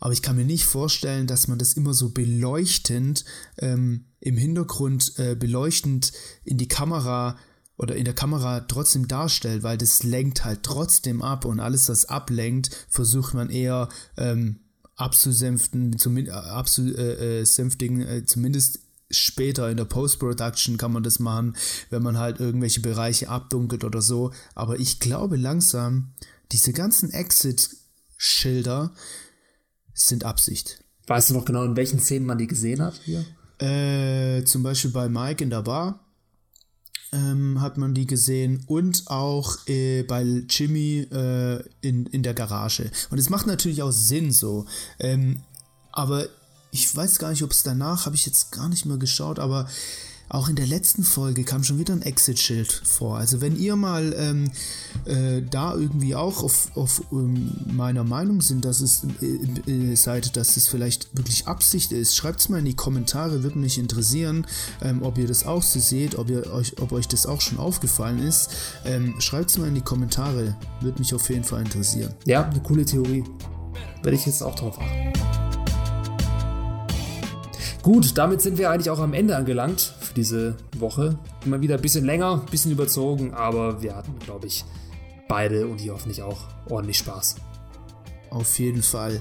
aber 0.00 0.12
ich 0.12 0.22
kann 0.22 0.36
mir 0.36 0.44
nicht 0.44 0.64
vorstellen, 0.64 1.26
dass 1.26 1.48
man 1.48 1.58
das 1.58 1.72
immer 1.72 1.94
so 1.94 2.10
beleuchtend 2.10 3.24
ähm, 3.58 4.04
im 4.20 4.36
Hintergrund 4.36 5.14
äh, 5.18 5.34
beleuchtend 5.34 6.12
in 6.44 6.58
die 6.58 6.68
Kamera 6.68 7.36
oder 7.76 7.96
in 7.96 8.04
der 8.04 8.14
Kamera 8.14 8.60
trotzdem 8.60 9.08
darstellt, 9.08 9.62
weil 9.62 9.78
das 9.78 10.02
lenkt 10.02 10.44
halt 10.44 10.62
trotzdem 10.62 11.22
ab 11.22 11.44
und 11.44 11.60
alles, 11.60 11.88
was 11.88 12.04
ablenkt, 12.06 12.70
versucht 12.88 13.34
man 13.34 13.50
eher 13.50 13.88
ähm, 14.16 14.60
abzusänften, 14.98 15.98
zumindest, 15.98 16.36
äh, 16.36 16.40
abzusänftigen, 16.40 18.00
äh, 18.02 18.24
zumindest 18.26 18.80
später 19.10 19.70
in 19.70 19.78
der 19.78 19.86
Post-Production 19.86 20.76
kann 20.76 20.92
man 20.92 21.02
das 21.02 21.18
machen, 21.18 21.56
wenn 21.88 22.02
man 22.02 22.18
halt 22.18 22.40
irgendwelche 22.40 22.80
Bereiche 22.80 23.30
abdunkelt 23.30 23.84
oder 23.84 24.02
so. 24.02 24.32
Aber 24.54 24.78
ich 24.78 25.00
glaube 25.00 25.36
langsam, 25.36 26.12
diese 26.52 26.72
ganzen 26.72 27.10
Exit-Schilder 27.10 28.92
sind 29.94 30.24
Absicht. 30.24 30.84
Weißt 31.06 31.30
du 31.30 31.34
noch 31.34 31.46
genau, 31.46 31.64
in 31.64 31.76
welchen 31.76 32.00
Szenen 32.00 32.26
man 32.26 32.38
die 32.38 32.46
gesehen 32.46 32.82
hat 32.82 33.00
hier? 33.04 33.24
Äh, 33.60 34.44
zum 34.44 34.62
Beispiel 34.62 34.90
bei 34.90 35.08
Mike 35.08 35.42
in 35.42 35.50
der 35.50 35.62
Bar 35.62 36.04
ähm, 37.12 37.60
hat 37.60 37.78
man 37.78 37.94
die 37.94 38.06
gesehen 38.06 38.64
und 38.66 39.04
auch 39.06 39.56
äh, 39.66 40.02
bei 40.02 40.22
Jimmy 40.48 41.06
äh, 41.10 41.62
in, 41.80 42.06
in 42.06 42.22
der 42.22 42.34
Garage. 42.34 42.90
Und 43.10 43.18
es 43.18 43.30
macht 43.30 43.46
natürlich 43.46 43.82
auch 43.82 43.92
Sinn 43.92 44.32
so. 44.32 44.66
Ähm, 44.98 45.42
aber 45.92 46.26
ich 46.70 46.94
weiß 46.94 47.18
gar 47.18 47.30
nicht, 47.30 47.42
ob 47.42 47.50
es 47.50 47.62
danach, 47.62 48.06
habe 48.06 48.14
ich 48.16 48.26
jetzt 48.26 48.52
gar 48.52 48.68
nicht 48.68 48.84
mehr 48.84 48.98
geschaut, 48.98 49.38
aber 49.38 49.68
auch 50.30 50.48
in 50.48 50.56
der 50.56 50.66
letzten 50.66 51.04
Folge 51.04 51.44
kam 51.44 51.64
schon 51.64 51.78
wieder 51.78 51.94
ein 51.94 52.02
Exit-Schild 52.02 52.70
vor. 52.70 53.16
Also 53.16 53.40
wenn 53.40 53.56
ihr 53.56 53.76
mal 53.76 54.14
ähm, 54.18 54.50
äh, 55.06 55.42
da 55.48 55.74
irgendwie 55.74 56.14
auch 56.14 56.42
auf, 56.42 56.70
auf 56.76 57.02
ähm, 57.12 57.52
meiner 57.66 58.04
Meinung 58.04 58.42
sind, 58.42 58.64
dass 58.64 58.80
es 58.80 59.06
äh, 59.22 59.70
äh, 59.70 59.94
seid, 59.96 60.36
dass 60.36 60.56
es 60.58 60.68
vielleicht 60.68 61.16
wirklich 61.16 61.46
Absicht 61.46 61.92
ist, 61.92 62.14
schreibt 62.14 62.40
es 62.40 62.48
mal 62.50 62.58
in 62.58 62.66
die 62.66 62.76
Kommentare, 62.76 63.42
würde 63.42 63.58
mich 63.58 63.78
interessieren, 63.78 64.46
ähm, 64.82 65.02
ob 65.02 65.16
ihr 65.16 65.26
das 65.26 65.46
auch 65.46 65.62
so 65.62 65.80
seht, 65.80 66.16
ob 66.16 66.28
ihr 66.28 66.52
euch, 66.52 66.78
ob 66.80 66.92
euch 66.92 67.08
das 67.08 67.24
auch 67.24 67.40
schon 67.40 67.58
aufgefallen 67.58 68.18
ist. 68.18 68.50
Ähm, 68.84 69.14
schreibt 69.20 69.50
es 69.50 69.58
mal 69.58 69.68
in 69.68 69.74
die 69.74 69.80
Kommentare, 69.80 70.56
würde 70.82 70.98
mich 70.98 71.14
auf 71.14 71.28
jeden 71.30 71.44
Fall 71.44 71.62
interessieren. 71.62 72.12
Ja, 72.26 72.44
eine 72.44 72.60
coole 72.60 72.84
Theorie. 72.84 73.24
Werde 74.02 74.16
ich 74.16 74.26
jetzt 74.26 74.42
auch 74.42 74.54
drauf 74.54 74.78
achten. 74.78 75.12
Gut, 77.82 78.18
damit 78.18 78.42
sind 78.42 78.58
wir 78.58 78.70
eigentlich 78.70 78.90
auch 78.90 78.98
am 78.98 79.14
Ende 79.14 79.34
angelangt 79.34 79.94
für 80.08 80.14
diese 80.14 80.56
Woche. 80.78 81.18
Immer 81.44 81.60
wieder 81.60 81.76
ein 81.76 81.82
bisschen 81.82 82.04
länger, 82.04 82.42
ein 82.44 82.50
bisschen 82.50 82.72
überzogen, 82.72 83.34
aber 83.34 83.82
wir 83.82 83.94
hatten, 83.94 84.18
glaube 84.18 84.46
ich, 84.46 84.64
beide 85.28 85.66
und 85.66 85.80
ihr 85.80 85.92
hoffentlich 85.92 86.22
auch 86.22 86.40
ordentlich 86.68 86.98
Spaß. 86.98 87.36
Auf 88.30 88.58
jeden 88.58 88.82
Fall. 88.82 89.20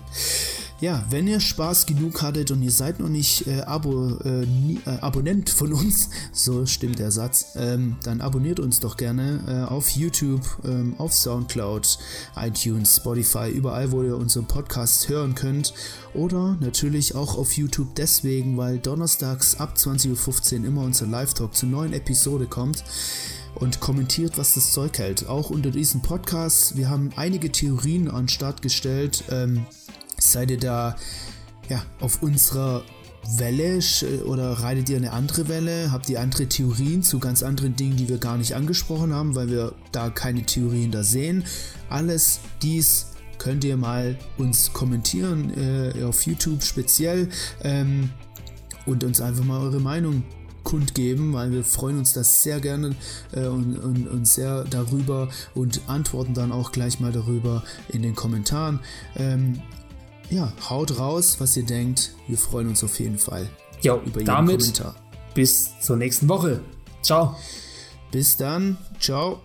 Ja, 0.80 1.04
wenn 1.10 1.28
ihr 1.28 1.40
Spaß 1.40 1.88
genug 1.88 2.22
hattet 2.22 2.52
und 2.52 2.62
ihr 2.62 2.72
seid 2.72 3.00
noch 3.00 3.10
nicht 3.10 3.48
äh, 3.48 3.62
Abo, 3.62 4.20
äh, 4.24 4.46
nie, 4.46 4.80
äh, 4.86 4.92
Abonnent 5.02 5.50
von 5.50 5.74
uns, 5.74 6.12
so 6.34 6.68
stimmt 6.68 7.00
der 7.00 7.10
Satz, 7.10 7.54
ähm, 7.56 7.96
dann 8.04 8.22
abonniert 8.22 8.60
uns 8.60 8.80
doch 8.80 8.96
gerne 8.96 9.40
äh, 9.48 9.74
auf 9.74 9.90
YouTube, 9.90 10.44
ähm, 10.66 10.94
auf 11.00 11.16
Soundcloud, 11.16 11.98
iTunes, 12.36 12.98
Spotify, 12.98 13.50
überall, 13.50 13.92
wo 13.92 14.04
ihr 14.04 14.16
unseren 14.18 14.46
Podcast 14.46 15.10
hören 15.10 15.34
könnt. 15.34 15.74
Oder 16.14 16.58
natürlich 16.60 17.16
auch 17.16 17.40
auf 17.40 17.54
YouTube 17.54 17.96
deswegen, 17.96 18.56
weil 18.58 18.78
donnerstags 18.78 19.60
ab 19.60 19.74
20.15 19.78 20.60
Uhr 20.60 20.66
immer 20.68 20.84
unser 20.84 21.08
Live-Talk 21.08 21.56
zur 21.56 21.70
neuen 21.70 21.94
Episode 21.94 22.46
kommt 22.46 22.84
und 23.56 23.80
kommentiert, 23.80 24.38
was 24.38 24.54
das 24.54 24.74
Zeug 24.74 25.00
hält. 25.00 25.28
Auch 25.28 25.50
unter 25.50 25.72
diesem 25.72 26.04
Podcast. 26.04 26.78
Wir 26.78 26.88
haben 26.88 27.10
einige 27.16 27.52
Theorien 27.52 28.12
an 28.12 28.24
den 28.26 28.30
Start 28.30 28.62
gestellt. 28.62 29.24
Ähm, 29.32 29.66
Seid 30.20 30.52
ihr 30.52 30.60
da 30.60 30.96
ja, 31.70 31.84
auf 32.00 32.22
unserer 32.24 32.84
Welle 33.38 33.80
oder 34.26 34.54
reitet 34.54 34.90
ihr 34.90 34.98
eine 34.98 35.12
andere 35.12 35.48
Welle? 35.50 35.92
Habt 35.92 36.10
ihr 36.10 36.22
andere 36.22 36.48
Theorien 36.48 37.04
zu 37.04 37.20
ganz 37.20 37.44
anderen 37.44 37.76
Dingen, 37.76 37.98
die 37.98 38.08
wir 38.08 38.18
gar 38.18 38.38
nicht 38.38 38.56
angesprochen 38.56 39.14
haben, 39.14 39.36
weil 39.36 39.50
wir 39.50 39.74
da 39.92 40.10
keine 40.10 40.44
Theorien 40.44 40.92
da 40.92 41.04
sehen? 41.04 41.44
Alles 41.90 42.40
dies 42.62 43.08
könnt 43.38 43.64
ihr 43.64 43.78
mal 43.78 44.18
uns 44.38 44.74
kommentieren 44.74 45.54
äh, 45.56 46.04
auf 46.04 46.26
YouTube 46.26 46.64
speziell 46.64 47.30
ähm, 47.64 48.10
und 48.86 49.04
uns 49.04 49.22
einfach 49.22 49.44
mal 49.44 49.60
eure 49.60 49.80
Meinung 49.80 50.24
kundgeben, 50.64 51.32
weil 51.34 51.52
wir 51.52 51.64
freuen 51.64 51.98
uns 51.98 52.12
das 52.12 52.44
sehr 52.44 52.60
gerne 52.60 52.96
äh, 53.32 53.46
und, 53.46 53.78
und, 53.78 54.08
und, 54.08 54.28
sehr 54.28 54.66
darüber 54.66 55.30
und 55.56 55.82
antworten 55.88 56.34
dann 56.34 56.52
auch 56.52 56.74
gleich 56.74 57.00
mal 57.00 57.14
darüber 57.14 57.64
in 57.88 58.02
den 58.02 58.16
Kommentaren. 58.16 58.82
Ähm, 59.16 59.62
ja, 60.30 60.52
haut 60.70 61.00
raus, 61.00 61.38
was 61.40 61.56
ihr 61.58 61.66
denkt. 61.66 62.12
Wir 62.28 62.38
freuen 62.38 62.68
uns 62.68 62.84
auf 62.84 63.00
jeden 63.00 63.18
Fall 63.18 63.50
jo, 63.82 64.02
über 64.06 64.20
jeden 64.20 64.26
damit 64.26 64.60
Kommentar. 64.60 64.96
Bis 65.34 65.80
zur 65.80 65.98
nächsten 65.98 66.28
Woche. 66.28 66.62
Ciao. 67.02 67.36
Bis 68.12 68.38
dann. 68.38 68.78
Ciao. 69.00 69.42